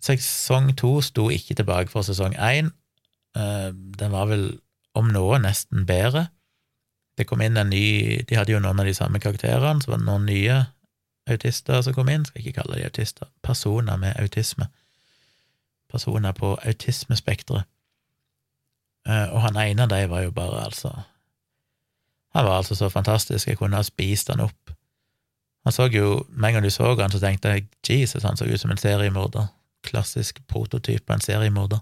Sesong 0.00 0.72
to 0.80 1.00
sto 1.04 1.28
ikke 1.28 1.54
tilbake 1.54 1.92
for 1.92 2.02
sesong 2.02 2.32
én. 2.40 2.72
Eh, 3.36 3.68
den 3.98 4.12
var 4.12 4.30
vel 4.32 4.46
om 4.96 5.12
noe 5.12 5.38
nesten 5.38 5.84
bedre. 5.86 6.30
Det 7.18 7.26
kom 7.28 7.42
inn 7.44 7.60
en 7.60 7.68
ny 7.68 8.24
De 8.24 8.38
hadde 8.38 8.54
jo 8.54 8.62
noen 8.62 8.80
av 8.80 8.88
de 8.88 8.96
samme 8.96 9.20
karakterene, 9.20 9.82
så 9.82 9.92
var 9.92 10.00
det 10.00 10.08
noen 10.08 10.24
nye 10.24 10.62
autister 11.28 11.82
som 11.84 11.92
kom 11.92 12.08
inn. 12.08 12.24
Skal 12.24 12.40
ikke 12.40 12.62
kalle 12.62 12.80
de 12.80 12.88
autister. 12.88 13.28
Personer 13.44 14.00
med 14.00 14.16
autisme. 14.16 14.70
Personer 15.92 16.32
på 16.32 16.54
autismespekteret. 16.64 17.68
Eh, 19.08 19.28
og 19.32 19.40
han 19.46 19.56
ene 19.56 19.86
av 19.86 19.92
dem 19.92 20.10
var 20.10 20.22
jo 20.26 20.30
bare, 20.30 20.64
altså 20.64 20.90
Han 22.34 22.44
var 22.44 22.60
altså 22.60 22.74
så 22.74 22.88
fantastisk, 22.88 23.48
jeg 23.48 23.58
kunne 23.58 23.76
ha 23.76 23.82
spist 23.82 24.28
han 24.30 24.40
opp. 24.40 24.70
Han 25.64 25.72
så 25.72 25.88
jo, 25.92 26.26
Med 26.28 26.48
en 26.48 26.54
gang 26.54 26.64
du 26.64 26.70
så 26.70 26.94
han, 26.94 27.10
så 27.10 27.18
tenkte 27.18 27.48
jeg 27.48 27.68
Jesus, 27.88 28.22
han 28.22 28.36
så 28.36 28.44
ut 28.44 28.60
som 28.60 28.70
en 28.70 28.76
seriemorder. 28.76 29.46
Klassisk 29.82 30.40
prototyp 30.48 31.06
på 31.06 31.12
en 31.12 31.20
seriemorder. 31.20 31.78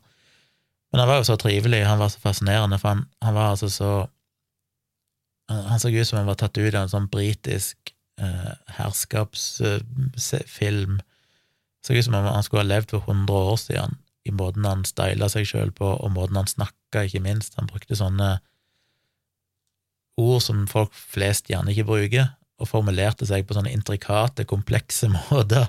Men 0.93 1.01
han 1.01 1.09
var 1.09 1.17
jo 1.17 1.25
så 1.25 1.37
trivelig, 1.37 1.87
han 1.87 1.99
var 1.99 2.09
så 2.09 2.21
fascinerende, 2.21 2.79
for 2.79 2.89
han, 2.89 3.05
han 3.23 3.35
var 3.35 3.51
altså 3.51 3.69
så 3.69 4.07
Han 5.49 5.81
så 5.81 5.89
ut 5.89 6.07
som 6.07 6.19
han 6.19 6.27
var 6.27 6.35
tatt 6.35 6.59
ut 6.59 6.75
av 6.75 6.83
en 6.83 6.89
sånn 6.89 7.09
britisk 7.09 7.77
eh, 8.21 8.53
herskapsfilm. 8.77 10.95
Eh, 10.99 11.03
så 11.87 11.95
ut 11.95 12.05
som 12.05 12.15
om 12.15 12.25
han 12.25 12.43
skulle 12.43 12.63
ha 12.63 12.69
levd 12.69 12.91
for 12.91 13.01
100 13.01 13.33
år 13.33 13.57
siden 13.57 13.97
i 14.29 14.37
måten 14.37 14.67
han 14.69 14.85
styla 14.89 15.29
seg 15.33 15.49
sjøl 15.49 15.73
på, 15.75 15.89
og 15.97 16.13
måten 16.15 16.39
han 16.41 16.51
snakka, 16.51 17.05
ikke 17.07 17.23
minst. 17.25 17.57
Han 17.59 17.71
brukte 17.71 17.99
sånne 17.99 18.39
ord 20.19 20.43
som 20.43 20.67
folk 20.71 20.95
flest 20.95 21.51
gjerne 21.51 21.73
ikke 21.73 21.89
bruker, 21.89 22.35
og 22.59 22.71
formulerte 22.71 23.27
seg 23.29 23.47
på 23.47 23.55
sånne 23.55 23.73
intrikate, 23.75 24.47
komplekse 24.49 25.11
måter 25.17 25.69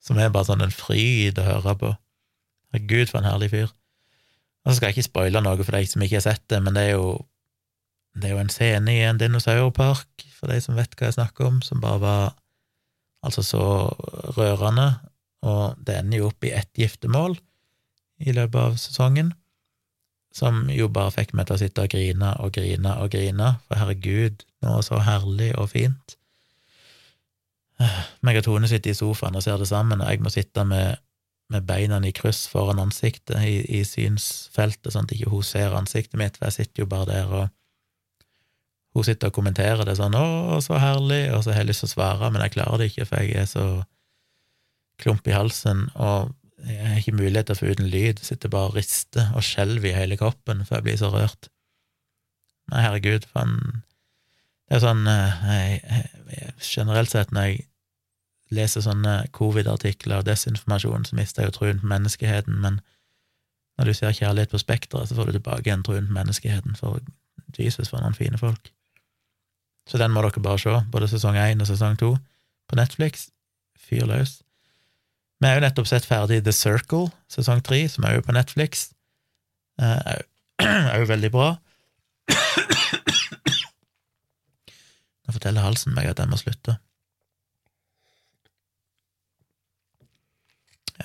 som 0.00 0.18
er 0.20 0.32
bare 0.32 0.48
sånn 0.48 0.64
en 0.64 0.74
fryd 0.74 1.38
å 1.40 1.46
høre 1.46 1.76
på. 1.80 1.90
Herregud, 2.70 3.10
for 3.10 3.20
en 3.20 3.28
herlig 3.28 3.50
fyr. 3.52 3.72
Og 4.64 4.70
så 4.70 4.76
skal 4.76 4.90
jeg 4.90 4.98
ikke 4.98 5.08
spoile 5.08 5.42
noe 5.42 5.60
for 5.60 5.76
deg 5.76 5.88
som 5.88 6.04
ikke 6.04 6.20
har 6.20 6.26
sett 6.28 6.44
det, 6.52 6.60
men 6.64 6.76
det 6.76 6.90
er 6.90 6.96
jo 6.98 7.18
det 8.18 8.26
er 8.26 8.34
jo 8.34 8.42
en 8.42 8.50
scene 8.50 8.92
i 8.92 9.04
en 9.06 9.20
dinosaurpark, 9.20 10.24
for 10.34 10.50
de 10.50 10.58
som 10.62 10.74
vet 10.74 10.96
hva 10.98 11.08
jeg 11.08 11.16
snakker 11.18 11.46
om, 11.46 11.60
som 11.62 11.82
bare 11.82 12.00
var 12.02 12.24
altså 13.24 13.44
så 13.46 13.64
rørende, 14.36 14.88
og 15.46 15.78
det 15.86 16.00
ender 16.00 16.20
jo 16.20 16.30
opp 16.32 16.44
i 16.44 16.52
ett 16.56 16.70
giftermål, 16.76 17.36
i 18.20 18.34
løpet 18.36 18.60
av 18.60 18.78
sesongen, 18.80 19.32
som 20.34 20.68
jo 20.70 20.86
bare 20.92 21.12
fikk 21.14 21.32
meg 21.34 21.48
til 21.48 21.56
å 21.56 21.60
sitte 21.62 21.84
og 21.84 21.92
grine 21.92 22.30
og 22.38 22.52
grine 22.54 22.94
og 23.02 23.10
grine, 23.12 23.54
for 23.66 23.80
herregud, 23.80 24.44
noe 24.62 24.82
så 24.86 25.00
herlig 25.02 25.50
og 25.58 25.72
fint. 25.72 26.16
Meg 28.26 28.40
og 28.40 28.46
Tone 28.46 28.68
sitter 28.68 28.92
i 28.92 28.98
sofaen 28.98 29.38
og 29.38 29.44
ser 29.44 29.58
det 29.60 29.70
sammen, 29.70 30.02
og 30.02 30.10
jeg 30.12 30.22
må 30.22 30.32
sitte 30.32 30.66
med, 30.68 31.00
med 31.50 31.64
beina 31.66 31.98
i 32.04 32.12
kryss 32.14 32.44
foran 32.52 32.82
ansiktet 32.82 33.40
i, 33.40 33.62
i, 33.80 33.80
synsfeltet, 33.88 34.92
sånn 34.92 35.08
at 35.08 35.16
ikke 35.16 35.32
hun 35.32 35.46
ser 35.46 35.74
ansiktet 35.78 36.20
mitt, 36.20 36.36
for 36.36 36.50
jeg 36.50 36.60
sitter 36.60 36.84
jo 36.84 36.90
bare 36.90 37.10
der 37.10 37.34
og 37.40 37.48
hun 38.94 39.06
sitter 39.06 39.30
og 39.30 39.36
kommenterer 39.36 39.86
det 39.86 39.96
sånn 40.00 40.16
'Å, 40.18 40.58
så 40.66 40.78
herlig', 40.82 41.30
og 41.30 41.44
så 41.44 41.52
har 41.52 41.62
jeg 41.62 41.70
lyst 41.70 41.84
til 41.84 41.90
å 41.90 41.94
svare, 41.94 42.30
men 42.30 42.42
jeg 42.42 42.56
klarer 42.58 42.78
det 42.78 42.90
ikke, 42.90 43.06
for 43.06 43.22
jeg 43.22 43.36
er 43.38 43.46
så 43.46 43.66
klump 44.98 45.26
i 45.30 45.36
halsen, 45.36 45.88
og 45.94 46.34
jeg 46.66 46.86
har 46.86 46.98
ikke 47.00 47.16
mulighet 47.16 47.48
til 47.48 47.56
å 47.56 47.60
få 47.60 47.70
ut 47.70 47.80
en 47.80 47.90
lyd, 47.92 48.20
sitter 48.24 48.52
bare 48.52 48.70
og 48.70 48.76
rister 48.76 49.30
og 49.36 49.44
skjelver 49.46 49.90
i 49.90 49.96
hele 49.96 50.18
kroppen, 50.20 50.64
for 50.66 50.78
jeg 50.78 50.86
blir 50.86 50.98
så 51.00 51.10
rørt. 51.12 51.48
Nei, 52.70 52.84
herregud, 52.84 53.26
faen 53.32 53.82
Det 54.70 54.76
er 54.78 54.82
sånn 54.84 55.02
jeg, 55.08 55.80
jeg, 55.82 56.52
Generelt 56.62 57.10
sett, 57.10 57.32
når 57.34 57.48
jeg 57.48 57.64
leser 58.54 58.84
sånne 58.84 59.14
covid-artikler 59.34 60.20
og 60.20 60.26
desinformasjon, 60.28 61.06
så 61.06 61.16
mister 61.18 61.42
jeg 61.42 61.50
jo 61.50 61.56
troen 61.58 61.80
på 61.82 61.90
menneskeheten, 61.90 62.58
men 62.62 62.80
når 63.78 63.90
du 63.90 63.94
ser 63.96 64.14
kjærlighet 64.14 64.52
på 64.52 64.60
spekteret, 64.60 65.08
så 65.08 65.16
får 65.16 65.30
du 65.30 65.38
tilbake 65.38 65.66
igjen 65.66 65.84
troen 65.86 66.08
på 66.10 66.16
menneskeheten, 66.18 66.76
for 66.78 67.00
Jesus, 67.58 67.90
for 67.90 68.02
noen 68.02 68.18
fine 68.18 68.38
folk. 68.38 68.72
Så 69.88 69.98
den 69.98 70.12
må 70.14 70.22
dere 70.22 70.42
bare 70.42 70.60
se, 70.60 70.74
både 70.92 71.08
sesong 71.10 71.38
én 71.40 71.62
og 71.62 71.70
sesong 71.70 71.96
to 71.98 72.12
på 72.70 72.78
Netflix. 72.78 73.30
Fyr 73.78 74.06
løs. 74.06 74.40
Vi 75.40 75.48
har 75.48 75.56
jo 75.56 75.64
nettopp 75.64 75.88
sett 75.88 76.04
ferdig 76.04 76.42
The 76.44 76.52
Circle, 76.52 77.08
sesong 77.32 77.62
tre, 77.64 77.88
som 77.88 78.04
er 78.04 78.18
jo 78.18 78.24
på 78.26 78.34
Netflix. 78.36 78.90
Eh, 79.80 80.20
er 80.60 81.00
jo 81.00 81.08
veldig 81.14 81.30
bra. 81.32 81.54
Nå 85.24 85.32
forteller 85.32 85.64
halsen 85.64 85.96
meg 85.96 86.10
at 86.10 86.20
jeg 86.20 86.28
må 86.28 86.36
slutte. 86.36 86.76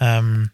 Um, 0.02 0.50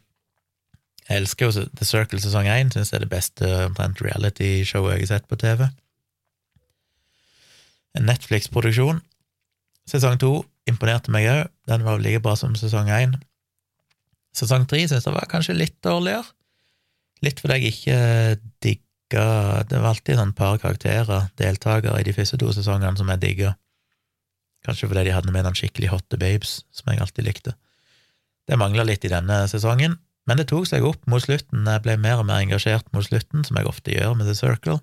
jeg 1.08 1.24
elsker 1.24 1.50
jo 1.50 1.66
The 1.80 1.88
Circle 1.88 2.22
sesong 2.22 2.46
én, 2.52 2.70
syns 2.70 2.94
det 2.94 3.00
er 3.00 3.06
det 3.08 3.16
beste 3.16 3.50
omtrent 3.66 4.04
reality-showet 4.06 4.94
jeg 4.94 5.08
har 5.08 5.12
sett 5.16 5.28
på 5.32 5.40
TV. 5.42 5.66
En 7.98 8.06
Netflix-produksjon. 8.06 9.02
Sesong 9.90 10.22
to 10.22 10.46
imponerte 10.70 11.10
meg 11.10 11.26
òg, 11.32 11.50
den 11.68 11.90
var 11.90 11.98
like 11.98 12.22
bra 12.22 12.38
som 12.38 12.54
sesong 12.56 12.94
én. 12.94 13.18
Sesong 14.36 14.68
tre 14.70 14.84
syns 14.88 15.08
jeg 15.08 15.16
var 15.16 15.28
kanskje 15.32 15.58
litt 15.58 15.78
dårligere. 15.84 16.24
Litt 17.26 17.42
fordi 17.42 17.58
jeg 17.60 17.74
ikke 17.76 17.98
digga 18.64 19.26
Det 19.68 19.76
var 19.76 19.90
alltid 19.92 20.16
sånn 20.18 20.32
par 20.34 20.56
karakterer, 20.62 21.28
deltakere, 21.38 22.00
i 22.00 22.06
de 22.08 22.14
første 22.16 22.40
to 22.40 22.54
sesongene 22.56 22.96
som 22.98 23.10
jeg 23.12 23.20
digga. 23.20 23.56
Kanskje 24.64 24.88
fordi 24.88 25.04
de 25.10 25.16
hadde 25.16 25.34
med 25.36 25.44
noen 25.44 25.58
skikkelig 25.58 25.90
hotte 25.92 26.20
babes, 26.22 26.62
som 26.72 26.92
jeg 26.92 27.02
alltid 27.04 27.28
likte. 27.28 27.54
Det 28.48 28.60
mangla 28.60 28.86
litt 28.88 29.04
i 29.04 29.12
denne 29.12 29.42
sesongen, 29.52 29.98
men 30.30 30.40
det 30.40 30.48
tok 30.48 30.70
seg 30.70 30.86
opp 30.88 31.04
mot 31.12 31.24
slutten. 31.24 31.68
Jeg 31.68 31.84
ble 31.84 31.98
mer 32.00 32.22
og 32.22 32.30
mer 32.30 32.40
engasjert 32.46 32.88
mot 32.96 33.04
slutten, 33.04 33.44
som 33.44 33.60
jeg 33.60 33.68
ofte 33.68 33.92
gjør 33.92 34.16
med 34.16 34.30
The 34.30 34.38
Circle. 34.38 34.80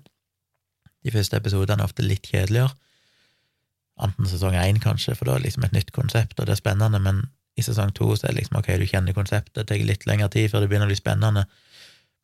De 1.01 1.15
første 1.15 1.39
episodene 1.39 1.81
er 1.81 1.89
ofte 1.89 2.05
litt 2.05 2.29
kjedeligere. 2.29 2.75
Enten 3.99 4.29
sesong 4.29 4.55
én, 4.55 4.79
kanskje, 4.83 5.15
for 5.17 5.27
da 5.27 5.35
er 5.35 5.41
det 5.41 5.49
liksom 5.49 5.65
et 5.65 5.75
nytt 5.75 5.93
konsept, 5.95 6.37
og 6.39 6.47
det 6.47 6.55
er 6.55 6.61
spennende, 6.61 7.01
men 7.03 7.25
i 7.59 7.65
sesong 7.65 7.91
to 7.95 8.13
så 8.15 8.27
er 8.27 8.33
det 8.33 8.43
liksom 8.43 8.59
ok, 8.61 8.71
du 8.79 8.87
kjenner 8.89 9.17
konseptet, 9.17 9.55
det 9.59 9.67
tar 9.69 9.83
litt 9.85 10.07
lengre 10.09 10.29
tid 10.33 10.49
før 10.51 10.63
det 10.63 10.71
begynner 10.71 10.89
å 10.89 10.93
bli 10.93 10.99
spennende, 10.99 11.45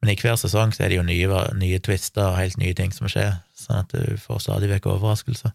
men 0.01 0.11
i 0.11 0.17
hver 0.19 0.37
sesong 0.39 0.73
så 0.75 0.85
er 0.85 0.91
det 0.91 0.99
jo 0.99 1.05
nye, 1.07 1.43
nye 1.59 1.81
twister 1.83 2.31
og 2.31 2.39
helt 2.39 2.59
nye 2.61 2.75
ting 2.77 2.91
som 2.95 3.09
skjer, 3.11 3.37
sånn 3.57 3.83
at 3.83 3.93
du 3.95 4.19
får 4.21 4.43
stadig 4.43 4.69
vekk 4.71 4.89
overraskelser. 4.91 5.53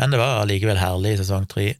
Men 0.00 0.14
det 0.14 0.20
var 0.22 0.40
allikevel 0.40 0.80
herlig 0.80 1.16
i 1.16 1.22
sesong 1.22 1.48
tre, 1.50 1.72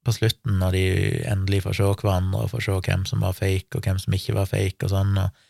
på 0.00 0.14
slutten, 0.16 0.56
når 0.60 0.76
de 0.76 0.84
endelig 1.28 1.62
får 1.66 1.76
se 1.76 1.88
hverandre 2.02 2.46
og 2.46 2.52
får 2.54 2.64
se 2.64 2.76
hvem 2.86 3.02
som 3.08 3.24
var 3.24 3.36
fake, 3.36 3.76
og 3.76 3.84
hvem 3.84 3.98
som 4.00 4.16
ikke 4.16 4.36
var 4.38 4.48
fake, 4.48 4.86
og 4.86 4.92
sånn, 4.94 5.12
og 5.20 5.42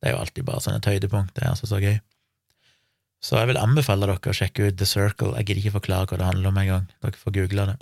det 0.00 0.08
er 0.08 0.14
jo 0.14 0.22
alltid 0.22 0.46
bare 0.48 0.64
sånn 0.64 0.78
et 0.78 0.88
høydepunkt, 0.88 1.34
det 1.36 1.44
er 1.44 1.52
altså 1.52 1.68
så 1.68 1.80
gøy. 1.82 1.98
Så 3.24 3.36
jeg 3.40 3.50
vil 3.50 3.60
anbefale 3.60 4.06
dere 4.06 4.30
å 4.30 4.36
sjekke 4.40 4.70
ut 4.70 4.78
The 4.78 4.86
Circle, 4.88 5.34
jeg 5.36 5.48
gidder 5.48 5.62
ikke 5.62 5.76
forklare 5.80 6.08
hva 6.08 6.20
det 6.20 6.28
handler 6.28 6.52
om 6.52 6.60
engang, 6.62 6.88
dere 7.02 7.20
får 7.20 7.34
google 7.36 7.68
det. 7.72 7.76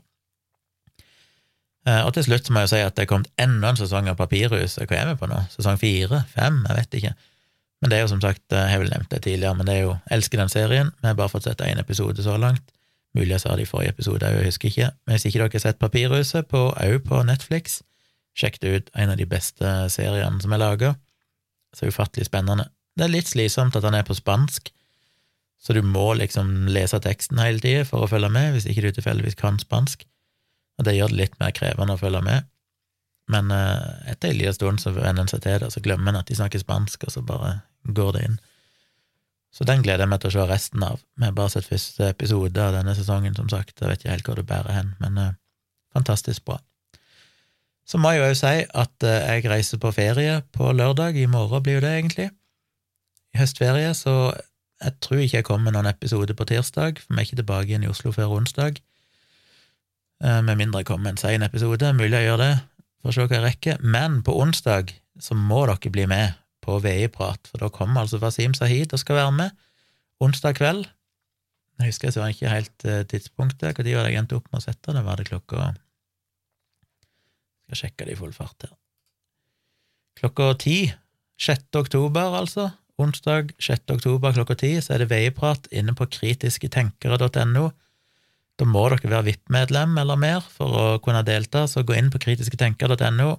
Eh, 1.86 2.02
og 2.02 2.12
til 2.16 2.26
slutt 2.26 2.50
må 2.50 2.62
jeg 2.62 2.68
jo 2.68 2.74
si 2.74 2.82
at 2.82 2.96
det 2.98 3.04
er 3.04 3.10
kommet 3.10 3.30
enda 3.40 3.70
en 3.70 3.78
sesong 3.78 4.10
av 4.10 4.18
Papirhuset, 4.18 4.84
hva 4.90 4.98
er 4.98 5.10
vi 5.12 5.18
på 5.20 5.30
nå, 5.30 5.38
sesong 5.54 5.78
fire, 5.80 6.24
fem, 6.32 6.62
jeg 6.66 6.78
vet 6.80 6.96
ikke. 7.00 7.12
Men 7.82 7.92
det 7.92 7.98
er 7.98 8.06
jo 8.06 8.12
som 8.14 8.22
sagt, 8.24 8.42
jeg 8.50 8.72
har 8.72 8.80
vel 8.82 8.90
nevnt 8.90 9.12
det 9.12 9.22
tidligere, 9.26 9.54
men 9.58 9.68
det 9.68 9.76
er 9.76 9.84
jo 9.84 9.98
elsker 10.16 10.40
den 10.40 10.50
serien, 10.50 10.94
vi 11.02 11.10
har 11.10 11.18
bare 11.18 11.30
fått 11.30 11.46
sett 11.46 11.62
én 11.62 11.82
episode 11.82 12.24
så 12.24 12.38
langt. 12.40 12.64
Mulig 13.16 13.36
jeg 13.36 13.44
sa 13.44 13.54
det 13.56 13.64
i 13.64 13.68
forrige 13.68 13.94
episode, 13.94 14.28
jeg 14.28 14.48
husker 14.48 14.68
ikke. 14.68 14.88
Men 15.06 15.16
hvis 15.16 15.26
ikke 15.28 15.40
dere 15.40 15.52
har 15.52 15.62
sett 15.62 15.78
Papirhuset, 15.80 16.48
på, 16.50 16.62
også 16.72 17.04
på 17.04 17.20
Netflix, 17.24 17.78
sjekk 18.36 18.58
det 18.60 18.72
ut. 18.72 18.90
En 18.96 19.12
av 19.12 19.20
de 19.20 19.28
beste 19.28 19.76
seriene 19.92 20.42
som 20.42 20.52
er 20.52 20.60
laga. 20.60 20.94
Så 21.76 21.88
ufattelig 21.88 22.28
spennende. 22.28 22.68
Det 22.96 23.06
er 23.06 23.12
litt 23.12 23.30
slitsomt 23.30 23.76
at 23.76 23.84
han 23.84 23.96
er 23.96 24.04
på 24.08 24.16
spansk, 24.16 24.72
så 25.60 25.74
du 25.76 25.80
må 25.84 26.12
liksom 26.16 26.68
lese 26.70 27.00
teksten 27.02 27.40
hele 27.40 27.60
tida 27.60 27.84
for 27.88 28.04
å 28.04 28.10
følge 28.10 28.30
med, 28.32 28.52
hvis 28.54 28.68
ikke 28.70 28.86
du 28.86 28.96
tilfeldigvis 28.96 29.38
kan 29.40 29.58
spansk. 29.60 30.04
Og 30.76 30.86
det 30.86 30.96
gjør 30.96 31.12
det 31.12 31.20
litt 31.22 31.38
mer 31.40 31.54
krevende 31.56 31.96
å 31.96 32.00
følge 32.00 32.22
med. 32.24 32.48
Men 33.32 33.50
uh, 33.50 34.10
etter 34.10 34.30
en 34.30 34.38
liten 34.38 34.54
stund 34.54 34.82
så 34.82 34.92
venner 34.94 35.24
en 35.24 35.30
seg 35.30 35.42
til 35.42 35.58
det, 35.62 35.72
så 35.74 35.82
glemmer 35.82 36.12
en 36.12 36.20
at 36.20 36.28
de 36.28 36.36
snakker 36.38 36.62
spansk, 36.62 37.08
og 37.08 37.14
så 37.14 37.24
bare 37.26 37.56
går 37.96 38.12
det 38.16 38.22
inn. 38.28 38.36
Så 39.56 39.64
den 39.66 39.82
gleder 39.82 40.04
jeg 40.04 40.12
meg 40.12 40.20
til 40.22 40.30
å 40.30 40.34
se 40.36 40.46
resten 40.50 40.84
av. 40.84 41.00
Vi 41.16 41.24
har 41.24 41.34
bare 41.34 41.54
sett 41.54 41.66
første 41.66 42.10
episode 42.12 42.60
av 42.62 42.76
denne 42.76 42.94
sesongen, 42.94 43.34
som 43.38 43.48
sagt. 43.50 43.78
Jeg 43.80 43.88
vet 43.88 44.04
ikke 44.04 44.12
helt 44.12 44.30
hvor 44.30 44.38
det 44.38 44.48
bærer 44.50 44.76
hen, 44.76 44.94
men 45.02 45.18
uh, 45.18 45.34
fantastisk 45.96 46.44
bra. 46.46 46.60
Så 47.86 47.98
må 48.02 48.12
jeg 48.12 48.26
jo 48.26 48.36
si 48.38 48.56
at 48.66 49.06
uh, 49.06 49.14
jeg 49.32 49.46
reiser 49.50 49.80
på 49.82 49.94
ferie 49.96 50.42
på 50.54 50.70
lørdag. 50.76 51.16
I 51.16 51.30
morgen 51.30 51.64
blir 51.64 51.80
jo 51.80 51.86
det, 51.86 51.94
egentlig. 51.98 52.28
I 53.34 53.40
høstferie, 53.42 53.94
så 53.96 54.34
jeg 54.84 54.98
tror 55.00 55.22
ikke 55.24 55.40
jeg 55.40 55.48
kommer 55.48 55.70
med 55.70 55.78
noen 55.78 55.90
episode 55.90 56.36
på 56.36 56.46
tirsdag, 56.46 57.00
for 57.00 57.14
vi 57.14 57.22
er 57.22 57.26
ikke 57.26 57.40
tilbake 57.40 57.72
igjen 57.72 57.86
i 57.86 57.90
Oslo 57.90 58.12
før 58.12 58.36
onsdag. 58.36 58.82
Uh, 60.24 60.40
med 60.44 60.56
mindre 60.56 60.80
jeg 60.80 60.88
kommer 60.88 61.08
med 61.10 61.16
en 61.16 61.22
sein 61.22 61.44
episode. 61.44 61.92
Mulig 61.96 62.14
jeg 62.14 62.30
gjør 62.30 62.40
det, 62.40 62.52
for 63.00 63.12
å 63.12 63.14
se 63.16 63.26
hva 63.26 63.36
jeg 63.36 63.44
rekker. 63.44 63.80
Men 63.84 64.22
på 64.26 64.34
onsdag 64.40 64.94
så 65.20 65.36
må 65.36 65.64
dere 65.68 65.92
bli 65.92 66.06
med 66.10 66.36
på 66.64 66.78
VI-prat, 66.82 67.50
for 67.50 67.62
da 67.62 67.70
kommer 67.70 68.02
altså 68.02 68.20
Wasim 68.22 68.54
Sahid 68.56 68.94
og 68.94 69.02
skal 69.02 69.20
være 69.20 69.34
med 69.36 69.66
onsdag 70.24 70.56
kveld. 70.58 70.86
Jeg 71.76 71.92
husker 71.92 72.08
jeg 72.08 72.16
så 72.16 72.30
ikke 72.32 72.54
helt 72.54 72.88
uh, 72.88 73.02
tidspunktet. 73.08 73.76
Når 73.76 73.92
var 73.98 74.08
det 74.08 74.14
jeg 74.14 74.22
endte 74.22 74.38
opp 74.40 74.48
med 74.50 74.62
å 74.62 74.64
sette 74.64 74.96
det? 74.96 75.04
Var 75.04 75.20
det 75.20 75.28
klokka 75.28 75.70
Skal 77.66 77.82
sjekke 77.82 78.06
det 78.06 78.16
i 78.16 78.18
full 78.18 78.32
fart 78.32 78.64
her. 78.64 78.72
Klokka 80.16 80.54
ti. 80.62 80.78
6. 81.36 81.68
oktober, 81.76 82.32
altså. 82.38 82.70
Onsdag 82.96 83.50
6. 83.60 83.90
oktober 83.92 84.32
klokka 84.32 84.54
ti 84.56 84.70
så 84.80 84.94
er 84.94 85.02
det 85.02 85.10
VI-prat 85.10 85.66
inne 85.68 85.92
på 85.92 86.06
kritisketenkere.no. 86.08 87.66
Da 88.56 88.64
må 88.68 88.86
dere 88.88 89.10
være 89.10 89.26
VIP-medlem 89.26 89.98
eller 90.00 90.20
mer 90.20 90.44
for 90.44 90.72
å 90.80 90.84
kunne 91.04 91.24
delta, 91.26 91.66
så 91.68 91.84
gå 91.84 91.96
inn 91.96 92.08
på 92.12 92.20
kritisketenker.no, 92.22 93.30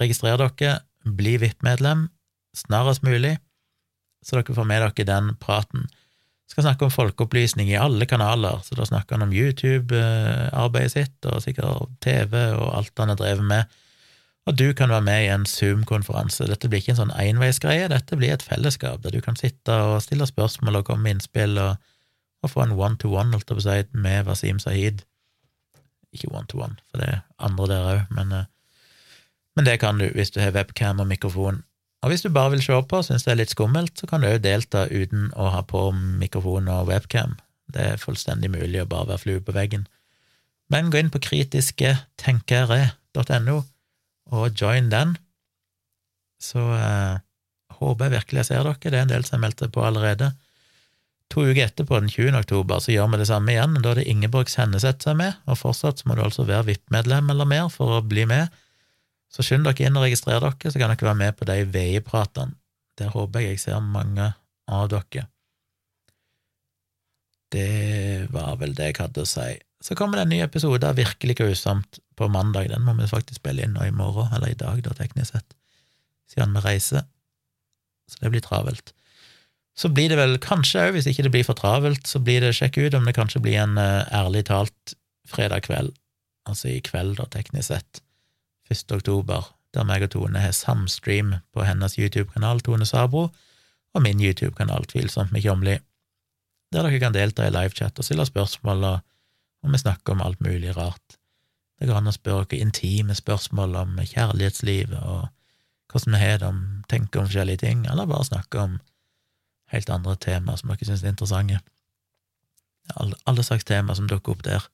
registrer 0.00 0.40
dere, 0.40 0.80
bli 1.06 1.36
VIP-medlem, 1.42 2.08
snarest 2.56 3.04
mulig, 3.06 3.36
så 4.22 4.38
dere 4.38 4.56
får 4.56 4.66
med 4.68 4.82
dere 4.82 5.06
den 5.06 5.34
praten. 5.42 5.86
Vi 5.86 6.54
skal 6.56 6.66
snakke 6.66 6.84
om 6.84 6.92
folkeopplysning 6.92 7.70
i 7.70 7.78
alle 7.80 8.06
kanaler, 8.10 8.58
så 8.66 8.76
da 8.76 8.84
snakker 8.88 9.16
han 9.16 9.28
om 9.28 9.32
YouTube-arbeidet 9.32 10.92
sitt, 10.92 11.16
og 11.30 11.40
sikkert 11.44 11.94
TV 12.04 12.34
og 12.58 12.66
alt 12.76 12.98
han 13.00 13.14
har 13.14 13.20
drevet 13.20 13.46
med. 13.46 13.78
Og 14.50 14.58
du 14.58 14.72
kan 14.74 14.90
være 14.90 15.06
med 15.06 15.22
i 15.22 15.30
en 15.30 15.46
Zoom-konferanse. 15.46 16.48
Dette 16.50 16.66
blir 16.68 16.82
ikke 16.82 16.96
en 16.96 17.04
sånn 17.04 17.14
enveisgreie, 17.14 17.86
dette 17.88 18.18
blir 18.18 18.34
et 18.34 18.42
fellesskap 18.42 19.04
der 19.04 19.14
du 19.14 19.22
kan 19.22 19.38
sitte 19.38 19.78
og 19.86 20.02
stille 20.02 20.26
spørsmål 20.26 20.80
og 20.80 20.88
komme 20.90 21.06
med 21.06 21.20
innspill 21.20 21.54
og, 21.62 21.91
og 22.42 22.50
få 22.50 22.64
en 22.64 22.74
one-to-one, 22.74 23.36
holdt 23.36 23.52
å 23.54 23.58
med 23.92 24.26
Wasim 24.26 24.58
Sahid. 24.58 25.04
Ikke 26.12 26.32
one-to-one, 26.34 26.76
for 26.90 26.98
det 26.98 27.08
er 27.08 27.20
andre 27.38 27.66
der 27.70 27.82
òg, 27.92 28.00
men, 28.10 28.32
eh, 28.32 28.44
men 29.56 29.64
det 29.64 29.80
kan 29.80 29.98
du 29.98 30.10
hvis 30.10 30.30
du 30.30 30.40
har 30.40 30.52
webcam 30.52 31.00
og 31.00 31.06
mikrofon. 31.06 31.62
Og 32.02 32.08
hvis 32.10 32.22
du 32.22 32.30
bare 32.34 32.50
vil 32.50 32.62
se 32.62 32.72
på 32.72 32.96
og 32.98 33.04
syns 33.06 33.24
det 33.24 33.32
er 33.32 33.36
litt 33.38 33.50
skummelt, 33.54 33.98
så 33.98 34.06
kan 34.10 34.20
du 34.20 34.26
òg 34.26 34.42
delta 34.42 34.86
uten 34.90 35.32
å 35.38 35.48
ha 35.54 35.62
på 35.62 35.92
mikrofon 35.94 36.68
og 36.68 36.86
webcam. 36.88 37.36
Det 37.72 37.82
er 37.92 37.96
fullstendig 37.96 38.50
mulig 38.50 38.82
å 38.82 38.86
bare 38.90 39.06
være 39.12 39.18
flue 39.22 39.40
på 39.40 39.52
veggen. 39.54 39.86
Men 40.72 40.90
gå 40.90 40.98
inn 40.98 41.10
på 41.12 41.18
kritisketenkere.no 41.22 43.62
og 44.32 44.54
join 44.56 44.90
den. 44.90 45.16
Så 46.42 46.58
eh, 46.74 47.16
håper 47.78 48.04
jeg 48.04 48.14
virkelig 48.16 48.38
jeg 48.40 48.48
ser 48.50 48.62
dere. 48.66 48.82
Det 48.82 48.98
er 48.98 49.04
en 49.04 49.14
del 49.14 49.24
som 49.26 49.34
har 49.36 49.44
meldt 49.46 49.60
seg 49.62 49.70
på 49.74 49.86
allerede. 49.86 50.26
To 51.32 51.46
uker 51.46 51.64
etterpå, 51.64 51.96
den 51.96 52.10
20. 52.12 52.34
oktober, 52.42 52.80
så 52.84 52.92
gjør 52.92 53.08
vi 53.14 53.22
det 53.22 53.28
samme 53.30 53.54
igjen. 53.54 53.78
Da 53.80 53.94
er 53.94 54.02
det 54.02 54.08
Ingeborg 54.10 54.50
Senneset 54.52 55.00
som 55.04 55.14
er 55.14 55.20
med, 55.20 55.38
og 55.48 55.56
fortsatt 55.62 56.02
så 56.02 56.10
må 56.10 56.16
du 56.18 56.26
altså 56.26 56.44
være 56.44 56.66
VIP-medlem 56.68 57.32
eller 57.32 57.48
mer 57.48 57.70
for 57.72 57.96
å 57.96 58.02
bli 58.04 58.26
med. 58.28 58.52
Så 59.32 59.44
skynd 59.46 59.64
dere 59.64 59.88
inn 59.88 59.96
og 59.96 60.04
registrer 60.04 60.44
dere, 60.44 60.68
så 60.68 60.76
kan 60.76 60.92
dere 60.92 61.08
være 61.08 61.20
med 61.22 61.38
på 61.38 61.48
de 61.48 61.62
VI-pratene. 61.72 62.58
Der 63.00 63.08
håper 63.14 63.40
jeg 63.40 63.54
jeg 63.54 63.62
ser 63.62 63.80
mange 63.80 64.26
av 64.68 64.90
dere. 64.92 65.24
Det 67.52 68.28
var 68.32 68.58
vel 68.60 68.76
det 68.76 68.90
jeg 68.90 69.00
hadde 69.00 69.24
å 69.24 69.28
si. 69.28 69.48
Så 69.82 69.96
kommer 69.96 70.20
det 70.20 70.26
en 70.26 70.34
ny 70.36 70.42
episode 70.44 70.88
av 70.88 71.00
Virkelig 71.00 71.38
grusomt 71.40 71.98
på 72.16 72.28
mandag. 72.28 72.68
Den 72.70 72.84
må 72.84 72.92
vi 73.00 73.08
faktisk 73.08 73.40
spille 73.40 73.64
inn 73.64 73.72
nå 73.76 73.88
i 73.88 73.94
morgen, 73.94 74.28
eller 74.36 74.52
i 74.52 74.58
dag, 74.58 74.84
da, 74.84 74.92
teknisk 74.96 75.32
sett, 75.32 75.56
siden 76.28 76.52
vi 76.56 76.62
reiser. 76.64 77.08
Så 78.08 78.20
det 78.20 78.34
blir 78.34 78.44
travelt. 78.44 78.92
Så 79.78 79.88
blir 79.88 80.12
det 80.12 80.18
vel 80.20 80.36
kanskje 80.42 80.86
òg, 80.86 80.96
hvis 80.96 81.08
ikke 81.08 81.24
det 81.26 81.32
blir 81.32 81.46
for 81.48 81.56
travelt, 81.56 82.04
så 82.08 82.20
blir 82.20 82.44
det 82.44 82.52
sjekk 82.58 82.78
ut 82.82 82.96
om 82.98 83.06
det 83.08 83.16
kanskje 83.16 83.40
blir 83.44 83.56
en 83.62 83.78
uh, 83.80 84.04
ærlig 84.12 84.44
talt 84.50 84.96
fredag 85.28 85.64
kveld, 85.68 85.94
altså 86.48 86.74
i 86.74 86.82
kveld, 86.84 87.16
da, 87.20 87.28
teknisk 87.32 87.70
sett, 87.70 88.02
1. 88.72 88.84
oktober, 88.98 89.48
der 89.72 89.86
meg 89.88 90.04
og 90.04 90.12
Tone 90.12 90.42
har 90.42 90.52
samstream 90.56 91.38
på 91.54 91.64
hennes 91.64 91.96
YouTube-kanal, 91.96 92.60
Tone 92.60 92.84
Sabro, 92.88 93.30
og 93.92 94.04
min 94.04 94.20
YouTube-kanal, 94.20 94.84
Tvilsomt 94.90 95.32
med 95.32 95.44
Kjomli, 95.44 95.78
der 96.72 96.86
dere 96.86 97.00
kan 97.00 97.16
delta 97.16 97.46
i 97.46 97.52
livechat 97.52 97.98
og 98.00 98.06
stille 98.06 98.24
spørsmål, 98.28 98.84
og, 98.88 99.00
og 99.64 99.72
vi 99.72 99.80
snakker 99.80 100.14
om 100.14 100.24
alt 100.24 100.40
mulig 100.44 100.76
rart. 100.76 101.18
Det 101.80 101.88
går 101.88 101.98
an 102.00 102.12
å 102.12 102.14
spørre 102.14 102.46
dere 102.48 102.64
intime 102.64 103.16
spørsmål 103.16 103.76
om 103.80 103.96
kjærlighetslivet 104.00 105.00
og 105.00 105.28
hvordan 105.92 106.16
vi 106.16 106.20
har 106.22 106.38
det, 106.40 106.48
om 106.48 106.60
tenker 106.88 107.20
om 107.20 107.28
forskjellige 107.28 107.64
ting, 107.64 107.84
eller 107.90 108.08
bare 108.08 108.28
snakke 108.28 108.60
om 108.60 108.78
helt 109.72 109.90
andre 109.92 110.16
temaer 110.20 110.60
som 110.60 110.72
dere 110.72 110.88
syns 110.88 111.04
er 111.04 111.12
interessante. 111.12 111.60
Alle, 112.98 113.16
alle 113.28 113.44
slags 113.46 113.66
temaer 113.68 113.98
som 113.98 114.08
dukker 114.10 114.34
opp 114.34 114.44
der. 114.46 114.64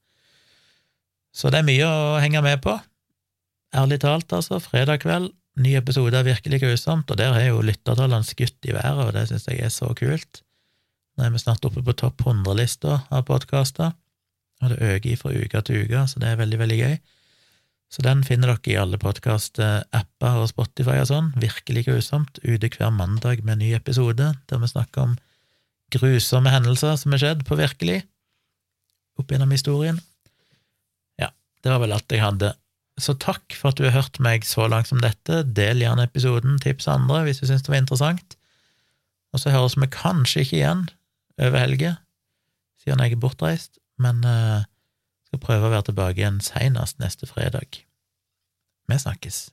Så 1.34 1.52
det 1.52 1.60
er 1.60 1.68
mye 1.68 1.86
å 1.88 2.18
henge 2.22 2.42
med 2.44 2.62
på. 2.64 2.74
Ærlig 3.76 4.00
talt, 4.02 4.32
altså, 4.32 4.60
fredag 4.64 5.02
kveld, 5.04 5.30
ny 5.60 5.74
episode 5.76 6.16
av 6.16 6.26
Virkelig 6.28 6.62
grusomt, 6.62 7.10
og 7.10 7.18
der 7.20 7.34
har 7.34 7.44
jo 7.50 7.64
lyttertallene 7.64 8.26
skutt 8.26 8.64
i 8.64 8.74
været, 8.74 9.04
og 9.04 9.12
det 9.16 9.26
syns 9.28 9.48
jeg 9.50 9.60
er 9.62 9.72
så 9.74 9.90
kult. 9.98 10.42
Nå 11.18 11.26
er 11.26 11.34
vi 11.34 11.42
snart 11.42 11.66
oppe 11.68 11.82
på 11.84 11.94
topp 11.98 12.24
100-lista 12.24 13.02
av 13.10 13.26
podkaster, 13.28 13.92
og 14.62 14.72
det 14.72 14.78
øker 14.94 15.20
fra 15.20 15.34
uke 15.34 15.62
til 15.66 15.84
uke, 15.84 16.04
så 16.08 16.22
det 16.22 16.32
er 16.32 16.40
veldig, 16.40 16.60
veldig 16.62 16.78
gøy. 16.78 16.96
Så 17.88 18.04
den 18.04 18.20
finner 18.26 18.52
dere 18.52 18.72
i 18.72 18.76
alle 18.76 18.98
podkast-apper 19.00 20.42
og 20.42 20.50
Spotify 20.50 20.98
og 21.00 21.08
sånn, 21.08 21.30
virkelig 21.40 21.86
grusomt, 21.86 22.40
ute 22.44 22.68
hver 22.74 22.92
mandag 22.92 23.40
med 23.40 23.56
en 23.56 23.62
ny 23.64 23.72
episode 23.78 24.34
der 24.50 24.60
vi 24.60 24.68
snakker 24.68 25.06
om 25.06 25.16
grusomme 25.94 26.52
hendelser 26.52 26.98
som 27.00 27.14
er 27.16 27.22
skjedd 27.22 27.44
på 27.48 27.56
virkelig, 27.56 28.02
opp 29.18 29.32
gjennom 29.32 29.54
historien. 29.54 30.02
Ja, 31.18 31.32
det 31.64 31.72
var 31.72 31.80
vel 31.82 31.96
alt 31.96 32.12
jeg 32.12 32.22
hadde. 32.22 32.52
Så 33.00 33.14
takk 33.16 33.54
for 33.56 33.70
at 33.70 33.78
du 33.78 33.86
har 33.86 33.94
hørt 33.94 34.18
meg 34.22 34.44
så 34.46 34.66
langt 34.70 34.90
som 34.90 35.00
dette. 35.02 35.44
Del 35.56 35.80
gjerne 35.82 36.04
episoden, 36.08 36.58
tips 36.62 36.90
andre 36.90 37.22
hvis 37.26 37.40
du 37.40 37.46
syns 37.48 37.64
det 37.64 37.72
var 37.72 37.80
interessant. 37.80 38.36
Og 39.32 39.42
så 39.42 39.52
høres 39.54 39.78
vi 39.78 39.88
kanskje 39.92 40.44
ikke 40.44 40.58
igjen 40.60 40.86
over 41.38 41.60
helga, 41.60 41.92
siden 42.82 43.02
jeg 43.04 43.14
er 43.14 43.22
bortreist, 43.22 43.78
men 44.02 44.24
uh, 44.26 44.66
skal 45.28 45.42
prøve 45.44 45.68
å 45.68 45.72
være 45.74 45.90
tilbake 45.90 46.22
igjen 46.22 46.40
seinest 46.44 46.98
neste 47.02 47.28
fredag. 47.28 47.84
Vi 48.88 48.98
snakkes. 48.98 49.48